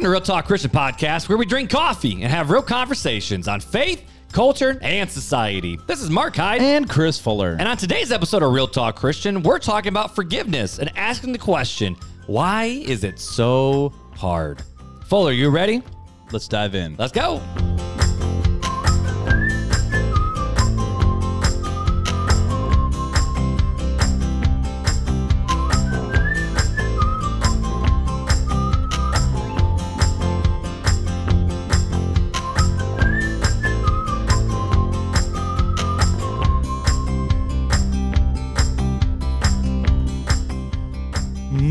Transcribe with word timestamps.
Welcome 0.00 0.12
to 0.12 0.12
Real 0.12 0.20
Talk 0.22 0.46
Christian 0.46 0.70
Podcast, 0.70 1.28
where 1.28 1.36
we 1.36 1.44
drink 1.44 1.68
coffee 1.68 2.22
and 2.22 2.32
have 2.32 2.48
real 2.48 2.62
conversations 2.62 3.46
on 3.48 3.60
faith, 3.60 4.02
culture, 4.32 4.78
and 4.80 5.10
society. 5.10 5.78
This 5.86 6.00
is 6.00 6.08
Mark 6.08 6.36
Hyde. 6.36 6.62
and 6.62 6.88
Chris 6.88 7.18
Fuller. 7.18 7.54
And 7.58 7.68
on 7.68 7.76
today's 7.76 8.10
episode 8.10 8.42
of 8.42 8.50
Real 8.50 8.66
Talk 8.66 8.96
Christian, 8.96 9.42
we're 9.42 9.58
talking 9.58 9.90
about 9.90 10.14
forgiveness 10.14 10.78
and 10.78 10.90
asking 10.96 11.32
the 11.32 11.38
question 11.38 11.96
why 12.28 12.64
is 12.64 13.04
it 13.04 13.18
so 13.18 13.92
hard? 14.16 14.62
Fuller, 15.04 15.32
you 15.32 15.50
ready? 15.50 15.82
Let's 16.32 16.48
dive 16.48 16.74
in. 16.74 16.96
Let's 16.96 17.12
go. 17.12 17.42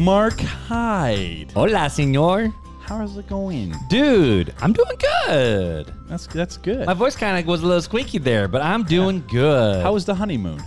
Mark 0.10 0.40
Hyde. 0.40 1.52
Hola, 1.52 1.88
senor. 1.88 2.52
How's 2.82 3.16
it 3.16 3.28
going? 3.28 3.76
Dude, 3.90 4.56
I'm 4.60 4.74
doing 4.74 4.98
good. 4.98 5.94
That's 6.08 6.26
that's 6.26 6.58
good. 6.58 6.88
My 6.88 6.96
voice 6.96 7.16
kind 7.16 7.38
of 7.38 7.46
was 7.46 7.62
a 7.62 7.68
little 7.68 7.84
squeaky 7.84 8.18
there, 8.18 8.48
but 8.48 8.64
I'm 8.64 8.82
doing 8.82 9.24
good. 9.28 9.84
How 9.84 9.94
was 9.94 10.06
the 10.06 10.16
honeymoon? 10.16 10.64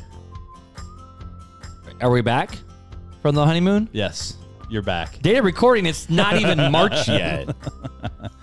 Are 2.01 2.09
we 2.09 2.21
back 2.21 2.57
from 3.21 3.35
the 3.35 3.45
honeymoon? 3.45 3.89
Yes, 3.91 4.37
you're 4.71 4.81
back. 4.81 5.21
Data 5.23 5.43
recording, 5.43 5.87
it's 5.87 6.09
not 6.09 6.39
even 6.39 6.71
March 6.71 7.09
yet. 7.09 7.49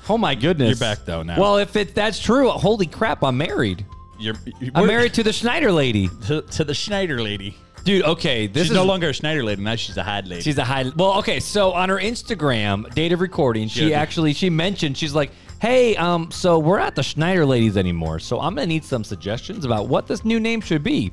Oh 0.10 0.18
my 0.18 0.36
goodness. 0.36 0.68
You're 0.82 0.90
back, 0.96 1.06
though, 1.06 1.24
now. 1.24 1.40
Well, 1.40 1.60
if 1.60 1.78
it 1.78 1.96
that's 1.96 2.20
true, 2.20 2.50
holy 2.50 2.88
crap, 2.88 3.24
I'm 3.24 3.38
married. 3.38 3.86
You're, 4.20 4.36
you're 4.60 4.72
I'm 4.76 4.86
married 4.86 5.14
to 5.14 5.24
the 5.24 5.32
Schneider 5.32 5.72
lady. 5.72 6.10
to, 6.28 6.42
to 6.42 6.66
the 6.66 6.74
Schneider 6.74 7.22
lady. 7.22 7.56
Dude, 7.90 8.04
okay, 8.04 8.46
this 8.46 8.66
She's 8.66 8.70
is 8.70 8.76
no 8.76 8.84
longer 8.84 9.10
a 9.10 9.14
Schneider 9.14 9.44
lady. 9.44 9.64
Now 9.64 9.74
she's 9.74 9.98
a 9.98 10.04
Hyde 10.04 10.28
lady. 10.28 10.44
She's 10.44 10.60
a 10.60 10.64
high. 10.64 10.92
Well, 10.96 11.18
okay. 11.18 11.40
So 11.40 11.72
on 11.72 11.90
her 11.90 11.98
Instagram, 11.98 12.94
date 12.94 13.14
of 13.14 13.20
recording, 13.20 13.68
she 13.68 13.96
actually 13.96 14.34
she 14.34 14.52
mentioned 14.52 14.96
she's 14.96 15.16
like, 15.16 15.32
"Hey, 15.60 15.96
um, 15.96 16.30
so 16.30 16.60
we're 16.60 16.78
not 16.78 16.94
the 16.94 17.02
Schneider 17.02 17.48
ladies 17.48 17.78
anymore. 17.78 18.20
So 18.20 18.40
I'm 18.40 18.54
gonna 18.54 18.68
need 18.68 18.86
some 18.86 19.04
suggestions 19.04 19.66
about 19.66 19.88
what 19.88 20.06
this 20.06 20.24
new 20.24 20.40
name 20.40 20.62
should 20.62 20.84
be." 20.84 21.12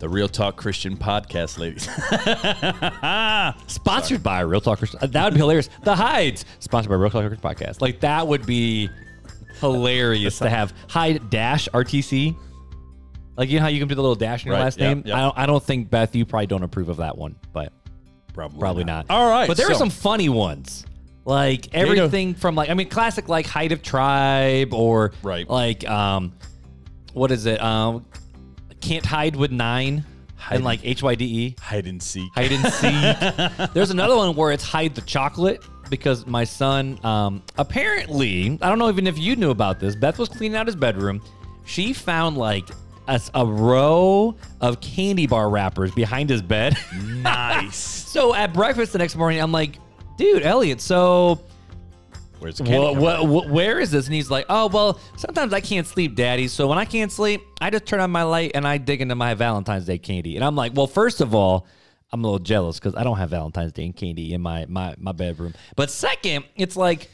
the 0.00 0.08
Real 0.08 0.28
Talk 0.28 0.56
Christian 0.56 0.96
podcast, 0.96 1.58
ladies. 1.58 1.84
Sponsored 3.72 4.22
by 4.22 4.40
Real 4.40 4.60
Talk 4.60 4.78
Christian. 4.78 4.98
That 5.08 5.24
would 5.24 5.34
be 5.34 5.38
hilarious. 5.38 5.70
The 5.84 5.94
Hides, 5.94 6.44
sponsored 6.58 6.90
by 6.90 6.96
Real 6.96 7.08
Talk 7.08 7.26
Christian 7.28 7.40
podcast. 7.48 7.80
Like 7.80 8.00
that 8.00 8.26
would 8.26 8.44
be 8.44 8.90
hilarious 9.60 10.38
to 10.40 10.50
have 10.50 10.74
Hyde 10.88 11.30
Dash 11.30 11.68
RTC. 11.72 12.36
Like 13.36 13.48
you 13.50 13.56
know 13.58 13.62
how 13.62 13.68
you 13.68 13.78
can 13.78 13.88
do 13.88 13.94
the 13.94 14.02
little 14.02 14.14
dash 14.16 14.44
in 14.44 14.48
your 14.48 14.56
Right, 14.56 14.64
last 14.64 14.78
yep, 14.78 14.88
name. 14.96 15.02
yep. 15.06 15.16
I 15.16 15.20
don't. 15.20 15.38
I 15.38 15.46
don't 15.46 15.62
think 15.62 15.90
Beth. 15.90 16.14
You 16.16 16.24
probably 16.24 16.46
don't 16.46 16.62
approve 16.62 16.88
of 16.88 16.96
that 16.98 17.16
one, 17.18 17.36
but 17.52 17.72
Probably, 18.32 18.58
probably 18.58 18.84
not. 18.84 19.06
All 19.10 19.28
right, 19.28 19.46
but 19.48 19.56
there 19.56 19.66
are 19.68 19.72
so- 19.74 19.78
some 19.78 19.90
funny 19.90 20.28
ones. 20.28 20.84
Like 21.24 21.74
everything 21.74 22.34
from 22.34 22.54
like 22.54 22.70
I 22.70 22.74
mean 22.74 22.88
classic 22.88 23.28
like 23.28 23.46
height 23.46 23.72
of 23.72 23.82
tribe 23.82 24.72
or 24.72 25.12
Right. 25.22 25.48
like 25.50 25.88
um 25.88 26.32
what 27.14 27.30
is 27.32 27.46
it 27.46 27.60
um 27.60 28.04
can't 28.80 29.04
hide 29.04 29.34
with 29.34 29.50
nine 29.50 30.04
Hide- 30.36 30.54
and 30.56 30.64
like 30.64 30.80
H 30.84 31.02
Y 31.02 31.14
D 31.16 31.24
E 31.24 31.56
hide 31.60 31.86
and 31.88 32.00
seek. 32.00 32.30
hide 32.34 32.52
and 32.52 32.64
seek. 32.72 33.70
There's 33.74 33.90
another 33.90 34.16
one 34.16 34.36
where 34.36 34.52
it's 34.52 34.62
hide 34.62 34.94
the 34.94 35.00
chocolate 35.00 35.64
because 35.90 36.26
my 36.26 36.44
son 36.44 37.00
um 37.04 37.42
apparently 37.58 38.56
I 38.62 38.68
don't 38.68 38.78
know 38.78 38.88
even 38.88 39.06
if 39.08 39.18
you 39.18 39.34
knew 39.34 39.50
about 39.50 39.80
this. 39.80 39.96
Beth 39.96 40.18
was 40.18 40.28
cleaning 40.28 40.56
out 40.56 40.66
his 40.66 40.76
bedroom. 40.76 41.20
She 41.64 41.92
found 41.92 42.36
like 42.36 42.68
a, 43.08 43.20
a 43.34 43.46
row 43.46 44.36
of 44.60 44.80
candy 44.80 45.26
bar 45.26 45.48
wrappers 45.48 45.92
behind 45.92 46.30
his 46.30 46.42
bed. 46.42 46.76
nice. 47.04 48.04
So 48.16 48.34
at 48.34 48.54
breakfast 48.54 48.92
the 48.92 48.98
next 48.98 49.14
morning, 49.14 49.40
I'm 49.42 49.52
like, 49.52 49.78
dude, 50.16 50.42
Elliot, 50.42 50.80
so 50.80 51.38
Where's 52.38 52.56
the 52.56 52.64
candy? 52.64 52.98
what, 52.98 53.20
from? 53.20 53.50
where 53.50 53.78
is 53.78 53.90
this? 53.90 54.06
And 54.06 54.14
he's 54.14 54.30
like, 54.30 54.46
oh, 54.48 54.68
well, 54.68 54.98
sometimes 55.16 55.52
I 55.52 55.60
can't 55.60 55.86
sleep, 55.86 56.14
daddy. 56.14 56.48
So 56.48 56.66
when 56.66 56.78
I 56.78 56.86
can't 56.86 57.12
sleep, 57.12 57.42
I 57.60 57.68
just 57.68 57.84
turn 57.84 58.00
on 58.00 58.10
my 58.10 58.22
light 58.22 58.52
and 58.54 58.66
I 58.66 58.78
dig 58.78 59.02
into 59.02 59.14
my 59.14 59.34
Valentine's 59.34 59.84
Day 59.84 59.98
candy. 59.98 60.36
And 60.36 60.44
I'm 60.44 60.56
like, 60.56 60.72
well, 60.74 60.86
first 60.86 61.20
of 61.20 61.34
all, 61.34 61.66
I'm 62.10 62.22
a 62.24 62.26
little 62.26 62.38
jealous 62.38 62.78
because 62.78 62.94
I 62.94 63.04
don't 63.04 63.18
have 63.18 63.30
Valentine's 63.30 63.72
Day 63.72 63.90
candy 63.92 64.32
in 64.32 64.40
my, 64.40 64.64
my, 64.66 64.94
my 64.98 65.12
bedroom. 65.12 65.54
But 65.74 65.90
second, 65.90 66.44
it's 66.54 66.76
like, 66.76 67.10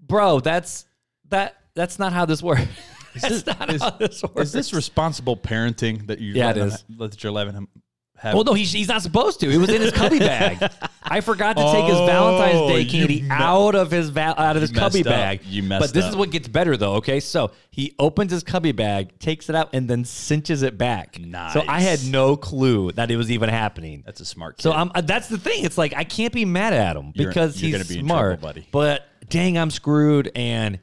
bro, 0.00 0.40
that's 0.40 0.86
that 1.28 1.56
that's 1.74 1.98
not 1.98 2.12
how 2.12 2.24
this 2.24 2.42
works. 2.42 2.62
that's 3.22 3.46
not 3.46 3.72
is- 3.72 3.82
how 3.82 3.90
this 3.90 4.22
works. 4.22 4.40
Is 4.40 4.52
this 4.52 4.72
responsible 4.74 5.36
parenting 5.36 6.06
that 6.08 6.18
you 6.20 6.34
Yeah, 6.34 6.50
it 6.50 6.56
is. 6.58 6.84
that 6.98 7.22
you're 7.22 7.32
letting 7.32 7.54
him 7.54 7.68
have? 8.16 8.34
Well, 8.34 8.44
no, 8.44 8.54
he's, 8.54 8.72
he's 8.72 8.88
not 8.88 9.02
supposed 9.02 9.40
to. 9.40 9.50
It 9.50 9.58
was 9.58 9.68
in 9.68 9.80
his 9.82 9.92
cubby 9.92 10.18
bag. 10.18 10.58
I 11.08 11.20
forgot 11.20 11.56
to 11.56 11.62
take 11.70 11.84
his 11.84 11.98
Valentine's 11.98 12.58
Oh, 12.58 12.68
Day 12.68 12.80
you 12.80 12.90
candy 12.90 13.22
me- 13.22 13.28
out 13.30 13.74
of 13.76 13.90
his 13.92 14.08
val- 14.08 14.34
out 14.38 14.56
of 14.56 14.62
his 14.62 14.72
cubby 14.72 14.98
messed 15.04 15.06
up. 15.06 15.12
bag. 15.12 15.44
You 15.44 15.62
messed 15.62 15.80
But 15.82 15.92
this 15.94 16.04
up. 16.04 16.10
is 16.10 16.16
what 16.16 16.30
gets 16.30 16.48
better 16.48 16.76
though. 16.76 16.94
Okay, 16.94 17.20
so 17.20 17.52
he 17.70 17.94
opens 17.98 18.32
his 18.32 18.42
cubby 18.42 18.72
bag, 18.72 19.16
takes 19.20 19.48
it 19.48 19.54
out, 19.54 19.68
and 19.72 19.88
then 19.88 20.04
cinches 20.04 20.62
it 20.62 20.76
back. 20.76 21.20
Nice. 21.20 21.52
So 21.52 21.62
I 21.68 21.80
had 21.80 22.00
Nice. 22.00 22.06
no 22.08 22.36
clue 22.36 22.90
that 22.92 23.10
it 23.12 23.16
was 23.16 23.30
even 23.30 23.48
happening. 23.50 24.02
That's 24.04 24.20
a 24.20 24.24
smart 24.24 24.56
kid. 24.56 24.62
So 24.64 24.72
I'm 24.72 24.90
uh, 24.96 25.02
that's 25.02 25.28
the 25.28 25.38
thing. 25.38 25.62
It's 25.64 25.78
like 25.78 25.94
I 25.94 26.02
can't 26.04 26.32
be 26.32 26.44
mad 26.44 26.72
at 26.72 26.96
him 26.96 27.12
You're- 27.14 27.28
because 27.30 27.60
you're 27.62 27.66
he's 27.68 27.76
gonna 27.76 27.88
be 27.94 28.00
in 28.00 28.06
smart. 28.06 28.40
trouble, 28.40 28.48
buddy. 28.48 28.66
But 28.72 29.06
dang, 29.28 29.56
I'm 29.58 29.70
screwed, 29.70 30.32
and 30.34 30.80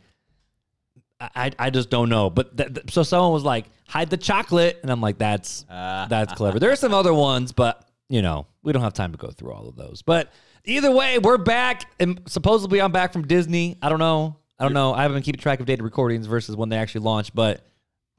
I 1.35 1.51
I, 1.59 1.69
just 1.69 1.89
don't 1.89 2.09
know. 2.09 2.29
But 2.29 2.57
th- 2.57 2.73
th- 2.73 2.91
so 2.94 3.03
someone 3.03 3.31
was 3.34 3.44
like, 3.44 3.66
hide 3.88 4.09
the 4.09 4.17
chocolate, 4.17 4.79
and 4.81 4.91
I'm 4.91 5.01
like, 5.01 5.17
that's 5.17 5.66
Ah. 5.69 6.07
that's 6.09 6.34
clever. 6.34 6.59
There 6.59 6.72
are 6.72 6.75
some 6.75 6.94
other 6.94 7.13
ones, 7.13 7.51
but 7.51 7.88
you 8.09 8.22
know, 8.22 8.47
we 8.63 8.73
don't 8.73 8.81
have 8.84 8.94
time 8.94 9.11
to 9.11 9.17
go 9.17 9.29
through 9.29 9.51
all 9.53 9.67
of 9.67 9.75
those. 9.75 10.01
But 10.01 10.31
either 10.66 10.91
way, 10.91 11.19
we're 11.19 11.38
back, 11.38 11.89
and 12.00 12.22
supposedly 12.28 12.81
I'm 12.81 12.91
back 12.91 13.13
from 13.13 13.25
Disney. 13.28 13.78
I 13.81 13.89
don't 13.89 14.00
know. 14.00 14.35
I 14.59 14.63
don't 14.63 14.73
know. 14.73 14.94
I 14.94 15.01
haven't 15.01 15.16
been 15.17 15.23
keeping 15.23 15.41
track 15.41 15.59
of 15.59 15.66
data 15.66 15.83
recordings 15.83 16.25
versus 16.28 16.56
when 16.56 16.69
they 16.69 16.78
actually 16.78 17.01
launched, 17.01 17.33
but 17.35 17.66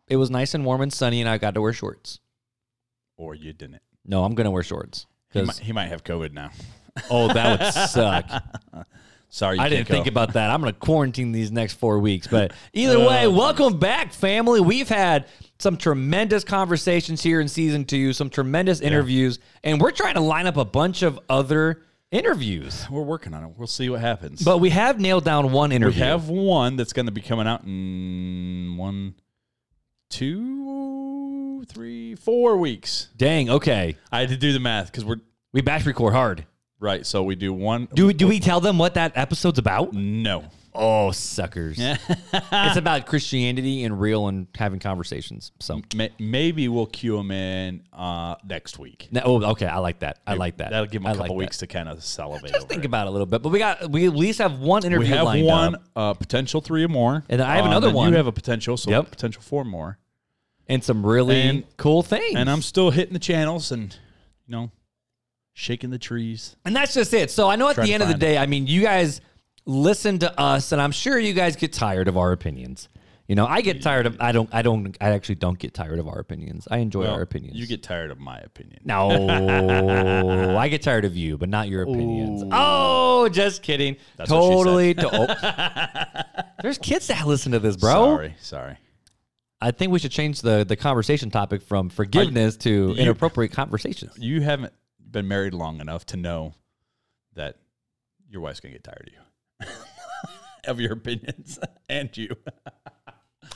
it 0.09 0.16
was 0.16 0.31
nice 0.31 0.53
and 0.54 0.64
warm 0.64 0.81
and 0.81 0.93
sunny, 0.93 1.20
and 1.20 1.28
I 1.28 1.38
got 1.38 1.54
to 1.54 1.60
wear 1.62 1.72
shorts. 1.72 2.20
or 3.16 3.34
you 3.34 3.53
didn't. 3.53 3.81
No, 4.04 4.25
I'm 4.25 4.34
gonna 4.34 4.50
wear 4.50 4.62
shorts. 4.62 5.06
He 5.32 5.41
might, 5.43 5.56
he 5.59 5.72
might 5.72 5.87
have 5.88 6.04
COVID 6.04 6.32
now. 6.32 6.50
oh, 7.10 7.32
that 7.32 7.60
would 7.60 7.72
suck. 7.91 8.87
Sorry, 9.34 9.56
you 9.56 9.62
I 9.64 9.68
didn't 9.68 9.88
can't 9.88 9.96
think 9.96 10.06
about 10.06 10.34
that. 10.34 10.48
I'm 10.50 10.60
going 10.60 10.72
to 10.72 10.78
quarantine 10.78 11.32
these 11.32 11.50
next 11.50 11.72
four 11.74 11.98
weeks. 11.98 12.28
But 12.28 12.52
either 12.72 12.98
uh, 12.98 13.08
way, 13.08 13.26
Oh, 13.26 13.32
welcome 13.32 13.80
back, 13.80 14.12
family. 14.12 14.60
We've 14.60 14.88
had 14.88 15.26
some 15.58 15.76
tremendous 15.76 16.44
conversations 16.44 17.20
here 17.20 17.40
in 17.40 17.48
season 17.48 17.84
two, 17.84 18.12
some 18.12 18.30
tremendous 18.30 18.80
interviews, 18.80 19.40
and 19.64 19.80
we're 19.80 19.90
trying 19.90 20.14
to 20.14 20.20
line 20.20 20.46
up 20.46 20.56
a 20.56 20.64
bunch 20.64 21.02
of 21.02 21.18
other 21.28 21.82
interviews. 22.12 22.88
We're 22.88 23.02
working 23.02 23.34
on 23.34 23.42
it. 23.42 23.50
We'll 23.56 23.66
see 23.66 23.90
what 23.90 24.00
happens. 24.00 24.40
But 24.40 24.58
we 24.58 24.70
have 24.70 25.00
nailed 25.00 25.24
down 25.24 25.50
one 25.50 25.72
interview. 25.72 26.00
we 26.00 26.06
have 26.06 26.28
one 26.28 26.76
that's 26.76 26.92
going 26.92 27.06
to 27.06 27.12
be 27.12 27.20
coming 27.20 27.48
out 27.48 27.64
in 27.64 28.76
one, 28.76 29.16
two, 30.10 31.64
three, 31.64 32.14
four 32.14 32.56
weeks. 32.56 33.08
Dang, 33.16 33.50
okay. 33.50 33.96
I 34.12 34.20
had 34.20 34.28
to 34.28 34.37
do 34.37 34.52
the 34.52 34.60
math 34.60 34.92
because 34.92 35.04
we're 35.04 35.22
We 35.52 35.60
batch 35.60 35.87
record 35.87 36.14
hard. 36.14 36.46
Right. 36.84 37.04
So 37.06 37.22
we 37.25 37.34
do 37.34 37.52
one. 37.52 37.88
Do, 37.94 38.12
do 38.12 38.28
we 38.28 38.38
tell 38.38 38.60
them 38.60 38.78
what 38.78 38.94
that 38.94 39.12
episode's 39.16 39.58
about? 39.58 39.92
No. 39.92 40.44
Oh, 40.76 41.12
suckers. 41.12 41.76
it's 41.81 42.76
about 42.76 43.06
Christianity 43.06 43.84
and 43.84 44.00
real 44.00 44.26
and 44.26 44.48
having 44.56 44.81
conversations. 44.81 45.52
So, 45.60 45.81
May- 45.94 46.10
Maybe 46.19 46.66
we'll 46.66 46.86
cue 46.86 47.16
them 47.16 47.31
in 47.31 47.84
uh, 47.92 48.34
next 48.44 48.76
week. 48.81 49.06
no, 49.12 49.20
oh, 49.25 49.42
okay. 49.52 49.66
I 49.66 49.78
like 49.78 50.00
that. 50.00 50.19
I 50.26 50.34
like 50.34 50.56
that. 50.56 50.70
That'll 50.70 50.86
give 50.86 51.02
them 51.02 51.06
I 51.06 51.10
a 51.10 51.14
couple 51.14 51.22
like 51.22 51.28
that. 51.31 51.34
weeks 51.36 51.58
to 51.58 51.69
kind 51.69 51.88
of 51.88 52.02
salivate. 52.02 52.50
Just 52.50 52.62
over 52.62 52.66
think 52.69 52.82
it. 52.82 52.87
about 52.87 53.06
it 53.06 53.10
a 53.10 53.12
little 53.12 53.26
bit. 53.26 53.40
But 53.40 53.50
we 53.50 53.60
got 53.60 53.88
we 53.88 54.04
at 54.06 54.16
least 54.16 54.40
have 54.40 54.58
one 54.58 54.84
interview 54.84 55.06
We 55.10 55.14
have 55.16 55.25
lined 55.26 55.46
one 55.46 55.75
up 55.76 55.82
uh, 55.94 56.14
potential 56.14 56.60
three 56.60 56.82
or 56.82 56.88
more, 56.88 57.22
And 57.28 57.38
then 57.40 57.48
I 57.48 57.54
have 57.54 57.66
Uh, 57.66 57.69
another 57.69 57.92
one. 57.92 58.10
You 58.10 58.16
have 58.16 58.26
a 58.26 58.32
potential, 58.32 58.76
so 58.76 58.90
Yep. 58.90 59.10
potential 59.12 59.42
four 59.42 59.64
more. 59.64 59.98
and 60.66 60.82
some 60.82 61.06
really 61.06 61.40
And- 61.40 61.76
cool 61.76 62.02
things. 62.02 62.34
And 62.34 62.50
I'm 62.50 62.62
still 62.62 62.90
hitting 62.90 63.12
the 63.12 63.20
channels 63.20 63.70
and 63.70 63.92
you 64.48 64.52
know 64.56 64.70
shaking 65.54 65.90
the 65.90 65.98
trees. 65.98 66.56
and 66.64 66.74
that's 66.76 66.92
just 66.94 67.14
it. 67.14 67.30
So 67.30 67.48
I 67.48 67.56
know 67.56 67.68
at 67.68 67.76
the 67.76 67.92
end 67.94 68.02
of 68.02 68.08
the 68.08 68.14
day, 68.14 68.36
I 68.36 68.46
mean, 68.46 68.66
you 68.66 68.82
guys 68.82 69.20
listen 69.64 70.18
to 70.18 70.38
us, 70.38 70.72
and 70.72 70.82
I'm 70.82 70.92
sure 70.92 71.18
you 71.18 71.32
guys 71.32 71.56
get 71.56 71.72
tired 71.72 72.08
of 72.08 72.16
our 72.18 72.32
opinions. 72.32 72.88
You 73.26 73.34
know, 73.36 73.46
I 73.46 73.62
get 73.62 73.80
tired 73.80 74.04
of. 74.04 74.18
I 74.20 74.32
don't. 74.32 74.50
I 74.52 74.60
don't. 74.60 74.94
I 75.00 75.08
actually 75.10 75.36
don't 75.36 75.58
get 75.58 75.72
tired 75.72 75.98
of 75.98 76.06
our 76.06 76.18
opinions. 76.18 76.68
I 76.70 76.78
enjoy 76.78 77.04
Well, 77.04 77.14
our 77.14 77.22
opinions. 77.22 77.56
You 77.56 77.66
get 77.66 77.82
tired 77.82 78.10
of 78.10 78.18
my 78.20 78.36
opinion. 78.38 78.80
no. 78.84 79.08
I 80.58 80.68
get 80.68 80.82
tired 80.82 81.06
of 81.06 81.16
you, 81.16 81.38
but 81.38 81.48
not 81.48 81.68
your 81.68 81.84
opinions. 81.84 82.42
Ooh. 82.42 82.50
Oh, 82.52 83.28
just 83.30 83.62
kidding. 83.62 83.96
That's 84.16 84.28
totally. 84.28 84.92
To, 84.92 85.08
oh. 85.10 86.42
There's 86.62 86.76
kids 86.76 87.06
that 87.06 87.26
listen 87.26 87.52
to 87.52 87.58
this, 87.60 87.76
bro. 87.76 87.92
Sorry, 88.16 88.34
sorry. 88.40 88.76
I 89.58 89.70
think 89.70 89.90
we 89.92 89.98
should 90.00 90.10
change 90.12 90.42
the 90.42 90.64
the 90.68 90.76
conversation 90.76 91.30
topic 91.30 91.62
from 91.62 91.88
forgiveness 91.88 92.58
to 92.58 92.94
inappropriate 92.98 93.52
conversations. 93.52 94.12
You 94.18 94.42
haven't 94.42 94.74
been 95.14 95.28
married 95.28 95.55
long 95.55 95.81
enough 95.81 96.05
to 96.06 96.16
know 96.19 96.52
that 97.34 97.56
your 98.28 98.43
wife's 98.43 98.61
gonna 98.61 98.72
get 98.75 98.84
tired 98.84 99.11
of 99.11 99.66
you. 99.66 99.75
of 100.70 100.81
your 100.81 100.93
opinions 100.93 101.58
and 101.88 102.14
you. 102.16 102.34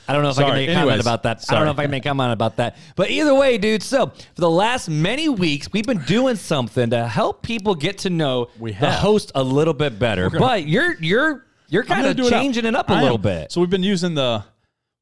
I 0.07 0.13
don't 0.13 0.23
know 0.23 0.29
if 0.29 0.39
I 0.39 0.43
can 0.43 0.53
make 0.53 0.69
a 0.69 0.73
comment 0.73 1.01
about 1.01 1.23
that. 1.23 1.45
I 1.49 1.55
don't 1.55 1.65
know 1.65 1.71
if 1.71 1.77
I 1.79 1.83
can 1.83 1.91
make 1.91 2.05
a 2.05 2.09
comment 2.09 2.31
about 2.33 2.55
that. 2.57 2.77
But 2.95 3.11
either 3.11 3.33
way, 3.35 3.57
dude. 3.57 3.83
So 3.83 4.07
for 4.07 4.41
the 4.41 4.49
last 4.49 4.89
many 4.89 5.29
weeks, 5.29 5.69
we've 5.71 5.85
been 5.85 6.03
doing 6.03 6.35
something 6.35 6.89
to 6.91 7.07
help 7.07 7.43
people 7.43 7.75
get 7.75 7.99
to 7.99 8.09
know 8.09 8.47
We 8.57 8.71
the 8.71 8.91
host 8.91 9.31
a 9.35 9.43
little 9.43 9.73
bit 9.73 9.99
better. 9.99 10.29
but 10.29 10.67
you're 10.67 10.95
you're 11.01 11.45
you're 11.67 11.83
kind 11.83 12.07
of 12.07 12.15
do 12.15 12.25
it 12.25 12.29
changing 12.31 12.65
it 12.65 12.75
up 12.75 12.89
a 12.89 12.93
I 12.93 13.01
little 13.01 13.17
am. 13.17 13.21
bit. 13.21 13.51
So 13.51 13.61
we've 13.61 13.69
been 13.69 13.83
using 13.83 14.15
the 14.15 14.43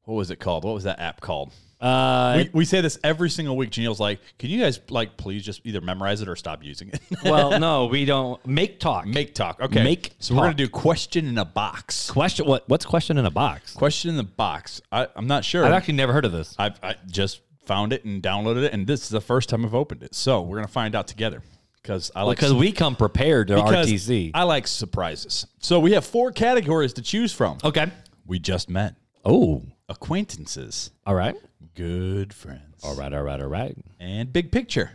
what 0.04 0.14
was 0.14 0.30
it 0.30 0.40
called? 0.40 0.64
What 0.64 0.74
was 0.74 0.84
that 0.84 0.98
app 1.00 1.20
called? 1.20 1.52
Uh, 1.80 2.34
we, 2.38 2.50
we 2.60 2.64
say 2.64 2.80
this 2.80 2.98
every 3.04 3.30
single 3.30 3.56
week. 3.56 3.70
Janelle's 3.70 4.00
like, 4.00 4.20
"Can 4.38 4.50
you 4.50 4.60
guys 4.60 4.80
like 4.90 5.16
please 5.16 5.44
just 5.44 5.60
either 5.64 5.80
memorize 5.80 6.20
it 6.20 6.28
or 6.28 6.34
stop 6.34 6.64
using 6.64 6.88
it?" 6.88 7.00
well, 7.24 7.58
no, 7.60 7.86
we 7.86 8.04
don't 8.04 8.44
make 8.46 8.80
talk. 8.80 9.06
Make 9.06 9.34
talk. 9.34 9.60
Okay. 9.60 9.84
Make 9.84 10.12
so 10.18 10.34
we're 10.34 10.42
gonna 10.42 10.54
do 10.54 10.68
question 10.68 11.26
in 11.26 11.38
a 11.38 11.44
box. 11.44 12.10
question. 12.10 12.46
What 12.46 12.68
what's 12.68 12.84
question 12.84 13.16
in 13.16 13.26
a 13.26 13.30
box? 13.30 13.74
Question 13.74 14.10
in 14.10 14.16
the 14.16 14.24
box. 14.24 14.80
I, 14.90 15.06
I'm 15.14 15.26
not 15.28 15.44
sure. 15.44 15.64
I've 15.64 15.72
actually 15.72 15.94
never 15.94 16.12
heard 16.12 16.24
of 16.24 16.32
this. 16.32 16.54
I've 16.58 16.78
I 16.82 16.96
just 17.06 17.42
found 17.64 17.92
it 17.92 18.04
and 18.04 18.22
downloaded 18.22 18.64
it, 18.64 18.72
and 18.72 18.86
this 18.86 19.02
is 19.02 19.10
the 19.10 19.20
first 19.20 19.48
time 19.48 19.64
I've 19.64 19.74
opened 19.74 20.02
it. 20.02 20.14
So 20.14 20.42
we're 20.42 20.56
gonna 20.56 20.68
find 20.68 20.96
out 20.96 21.06
together 21.06 21.42
because 21.80 22.10
I 22.16 22.22
like 22.22 22.38
Because 22.38 22.54
we 22.54 22.72
come 22.72 22.96
prepared 22.96 23.48
to 23.48 23.54
because 23.54 23.86
RTC. 23.88 24.32
I 24.34 24.42
like 24.42 24.66
surprises. 24.66 25.46
So 25.60 25.78
we 25.78 25.92
have 25.92 26.04
four 26.04 26.32
categories 26.32 26.92
to 26.94 27.02
choose 27.02 27.32
from. 27.32 27.58
okay. 27.62 27.86
We 28.26 28.38
just 28.38 28.68
met 28.68 28.94
Oh, 29.24 29.62
acquaintances, 29.88 30.90
all 31.06 31.14
right. 31.14 31.36
Good 31.78 32.34
friends, 32.34 32.82
All 32.82 32.96
right. 32.96 33.12
All 33.12 33.22
right. 33.22 33.40
All 33.40 33.46
right. 33.46 33.76
and 34.00 34.32
big 34.32 34.50
picture. 34.50 34.90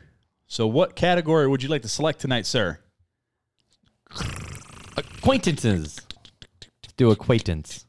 So 0.48 0.68
what 0.68 0.96
category 0.96 1.48
would 1.48 1.64
you 1.64 1.70
like 1.70 1.82
to 1.84 1.88
select 1.88 2.20
tonight, 2.20 2.46
sir? 2.46 2.78
Acquaintances. 4.98 6.00
Do 6.98 7.10
acquaintance. 7.12 7.86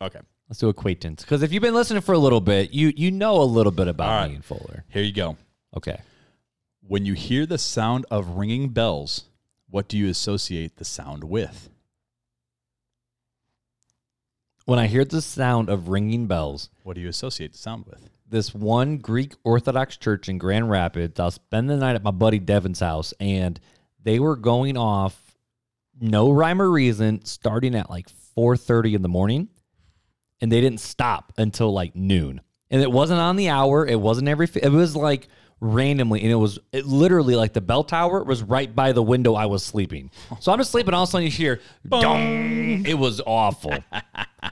Okay, 0.00 0.20
Let's 0.48 0.60
do 0.60 0.68
acquaintance. 0.68 1.22
Because 1.22 1.42
if 1.42 1.52
you've 1.52 1.62
been 1.62 1.74
listening 1.74 2.02
for 2.02 2.12
a 2.12 2.18
little 2.18 2.40
bit, 2.40 2.70
you 2.72 2.92
you 2.96 3.10
know 3.10 3.40
a 3.40 3.44
little 3.44 3.72
bit 3.72 3.88
about 3.88 4.08
All 4.08 4.20
right. 4.20 4.28
me 4.30 4.36
and 4.36 4.44
Fuller. 4.44 4.84
here 4.88 5.02
you 5.02 5.12
go. 5.12 5.36
Okay. 5.76 5.98
When 6.86 7.04
you 7.04 7.14
hear 7.14 7.46
the 7.46 7.58
sound 7.58 8.06
of 8.10 8.36
ringing 8.36 8.68
bells, 8.68 9.24
what 9.68 9.88
do 9.88 9.98
you 9.98 10.08
associate 10.08 10.76
the 10.76 10.84
sound 10.84 11.24
with? 11.24 11.68
When 14.66 14.80
I 14.80 14.88
hear 14.88 15.04
the 15.04 15.22
sound 15.22 15.68
of 15.68 15.88
ringing 15.88 16.26
bells, 16.26 16.70
What 16.82 16.96
do 16.96 17.00
you 17.00 17.08
associate 17.08 17.52
the 17.52 17.58
sound 17.58 17.86
with? 17.86 18.10
this 18.28 18.52
one 18.52 18.98
Greek 18.98 19.34
Orthodox 19.44 19.96
church 19.96 20.28
in 20.28 20.38
Grand 20.38 20.68
Rapids, 20.68 21.20
I'll 21.20 21.30
spend 21.30 21.70
the 21.70 21.76
night 21.76 21.94
at 21.94 22.02
my 22.02 22.10
buddy 22.10 22.40
Devin's 22.40 22.80
house, 22.80 23.14
and 23.20 23.60
they 24.02 24.18
were 24.18 24.34
going 24.34 24.76
off 24.76 25.36
no 26.00 26.32
rhyme 26.32 26.60
or 26.60 26.68
reason, 26.68 27.24
starting 27.24 27.76
at 27.76 27.88
like 27.88 28.08
4:30 28.36 28.94
in 28.96 29.02
the 29.02 29.08
morning, 29.08 29.48
and 30.40 30.50
they 30.50 30.60
didn't 30.60 30.80
stop 30.80 31.32
until 31.38 31.72
like 31.72 31.94
noon. 31.94 32.40
And 32.68 32.82
it 32.82 32.90
wasn't 32.90 33.20
on 33.20 33.36
the 33.36 33.48
hour. 33.48 33.86
It 33.86 34.00
wasn't 34.00 34.26
every. 34.26 34.48
It 34.60 34.72
was 34.72 34.96
like 34.96 35.28
randomly, 35.60 36.22
and 36.22 36.30
it 36.30 36.36
was 36.36 36.58
it 36.72 36.86
literally 36.86 37.34
like 37.36 37.52
the 37.52 37.60
bell 37.60 37.84
tower 37.84 38.22
was 38.22 38.42
right 38.42 38.74
by 38.74 38.92
the 38.92 39.02
window 39.02 39.34
I 39.34 39.46
was 39.46 39.64
sleeping. 39.64 40.10
So 40.40 40.52
I'm 40.52 40.58
just 40.58 40.70
sleeping. 40.70 40.94
All 40.94 41.02
of 41.04 41.08
a 41.08 41.10
sudden, 41.12 41.24
you 41.24 41.30
hear 41.30 41.60
dong. 41.88 42.84
It 42.86 42.98
was 42.98 43.20
awful. 43.26 43.72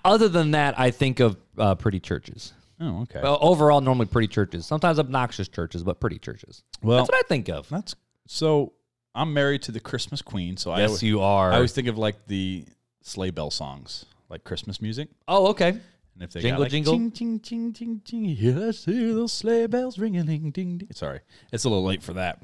Other 0.04 0.28
than 0.28 0.52
that, 0.52 0.78
I 0.78 0.90
think 0.90 1.20
of 1.20 1.36
uh, 1.58 1.74
pretty 1.74 2.00
churches. 2.00 2.52
Oh, 2.80 3.02
okay. 3.02 3.20
Well, 3.22 3.38
overall, 3.40 3.80
normally 3.80 4.06
pretty 4.06 4.28
churches. 4.28 4.66
Sometimes 4.66 4.98
obnoxious 4.98 5.48
churches, 5.48 5.82
but 5.84 6.00
pretty 6.00 6.18
churches. 6.18 6.62
Well- 6.82 6.98
that's 6.98 7.08
what 7.08 7.18
I 7.18 7.28
think 7.28 7.48
of. 7.48 7.68
That's 7.68 7.94
so. 8.26 8.72
I'm 9.16 9.32
married 9.32 9.62
to 9.62 9.72
the 9.72 9.78
Christmas 9.78 10.22
Queen, 10.22 10.56
so 10.56 10.72
I 10.72 10.80
Yes, 10.80 10.88
always, 10.88 11.02
you 11.04 11.20
are. 11.20 11.52
I 11.52 11.54
always 11.54 11.70
think 11.70 11.86
of 11.86 11.96
like 11.96 12.26
the 12.26 12.66
sleigh 13.00 13.30
bell 13.30 13.48
songs, 13.52 14.06
like 14.28 14.42
Christmas 14.42 14.82
music. 14.82 15.08
oh, 15.28 15.46
okay. 15.50 15.78
And 16.14 16.22
if 16.22 16.30
they 16.32 16.40
Jingle, 16.42 16.58
got 16.58 16.62
like, 16.62 16.70
jingle. 16.70 16.94
ching, 16.94 17.10
ching, 17.10 17.40
ching, 17.40 17.72
ching, 17.72 18.00
ching, 18.04 18.58
I 18.68 18.70
see 18.70 19.12
those 19.12 19.32
sleigh 19.32 19.66
bells 19.66 19.98
ringing, 19.98 20.24
ding, 20.26 20.50
ding, 20.50 20.78
ding. 20.78 20.88
Sorry, 20.92 21.20
it's 21.52 21.64
a 21.64 21.68
little 21.68 21.84
late 21.84 22.02
for 22.02 22.12
that, 22.14 22.40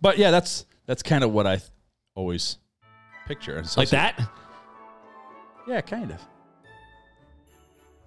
but 0.00 0.16
yeah, 0.16 0.30
that's 0.30 0.64
that's 0.86 1.02
kind 1.02 1.22
of 1.22 1.30
what 1.32 1.46
I 1.46 1.56
th- 1.56 1.68
always 2.14 2.56
picture. 3.26 3.62
So- 3.64 3.80
Like 3.80 3.90
that. 3.90 4.18
Yeah, 5.68 5.82
kind 5.82 6.10
of. 6.12 6.20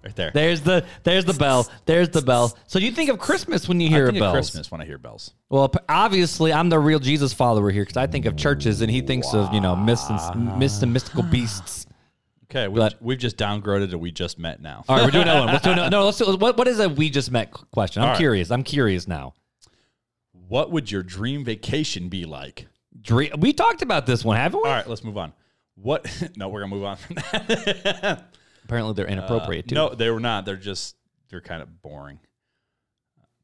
Right 0.02 0.14
there. 0.16 0.30
There's 0.34 0.60
the 0.60 0.84
there's 1.02 1.24
the 1.24 1.32
bell. 1.32 1.66
There's 1.86 2.10
the 2.10 2.20
bell. 2.20 2.58
So 2.66 2.78
you 2.78 2.90
think 2.90 3.08
of 3.08 3.18
Christmas 3.18 3.66
when 3.68 3.80
you 3.80 3.88
hear 3.88 4.08
I 4.08 4.10
think 4.10 4.20
bells. 4.20 4.32
of 4.32 4.34
Christmas 4.34 4.70
when 4.70 4.82
I 4.82 4.84
hear 4.84 4.98
bells. 4.98 5.32
Well, 5.48 5.72
obviously, 5.88 6.52
I'm 6.52 6.68
the 6.68 6.78
real 6.78 6.98
Jesus 6.98 7.32
follower 7.32 7.70
here 7.70 7.84
because 7.84 7.96
I 7.96 8.06
think 8.06 8.26
of 8.26 8.36
churches, 8.36 8.82
and 8.82 8.90
he 8.90 9.00
thinks 9.00 9.32
of 9.32 9.54
you 9.54 9.62
know 9.62 9.74
myths 9.74 10.04
and 10.10 10.58
myths 10.58 10.82
and 10.82 10.92
mystical 10.92 11.22
beasts. 11.22 11.86
Okay, 12.54 12.68
we've, 12.68 12.76
But- 12.78 13.02
we've 13.02 13.18
just 13.18 13.36
downgraded 13.36 13.90
and 13.90 14.00
we 14.00 14.12
just 14.12 14.38
met 14.38 14.60
now. 14.62 14.84
All 14.88 14.96
right, 14.96 15.04
we're 15.04 15.10
doing 15.10 15.22
another 15.24 15.40
one. 15.40 15.48
Let's 15.48 15.64
do 15.64 15.70
another, 15.72 15.90
no. 15.90 16.04
Let's 16.04 16.18
do, 16.18 16.36
what 16.36 16.56
what 16.56 16.68
is 16.68 16.78
a 16.78 16.88
we 16.88 17.10
just 17.10 17.32
met 17.32 17.50
question? 17.50 18.02
I'm 18.02 18.08
All 18.08 18.12
right. 18.12 18.18
curious. 18.18 18.50
I'm 18.52 18.62
curious 18.62 19.08
now. 19.08 19.34
What 20.46 20.70
would 20.70 20.88
your 20.90 21.02
dream 21.02 21.44
vacation 21.44 22.08
be 22.08 22.24
like? 22.24 22.68
Dream, 23.00 23.32
we 23.38 23.52
talked 23.52 23.82
about 23.82 24.06
this 24.06 24.24
one, 24.24 24.36
haven't 24.36 24.62
we? 24.62 24.68
All 24.68 24.74
right, 24.76 24.86
let's 24.88 25.02
move 25.02 25.18
on. 25.18 25.32
What? 25.74 26.06
No, 26.36 26.48
we're 26.48 26.60
gonna 26.60 26.74
move 26.76 26.84
on 26.84 26.96
from 26.96 27.16
that. 27.16 28.24
Apparently, 28.64 28.94
they're 28.94 29.06
inappropriate 29.08 29.66
too. 29.68 29.74
Uh, 29.74 29.88
no, 29.88 29.94
they 29.96 30.08
were 30.10 30.20
not. 30.20 30.44
They're 30.44 30.54
just 30.56 30.94
they're 31.30 31.40
kind 31.40 31.60
of 31.60 31.82
boring. 31.82 32.20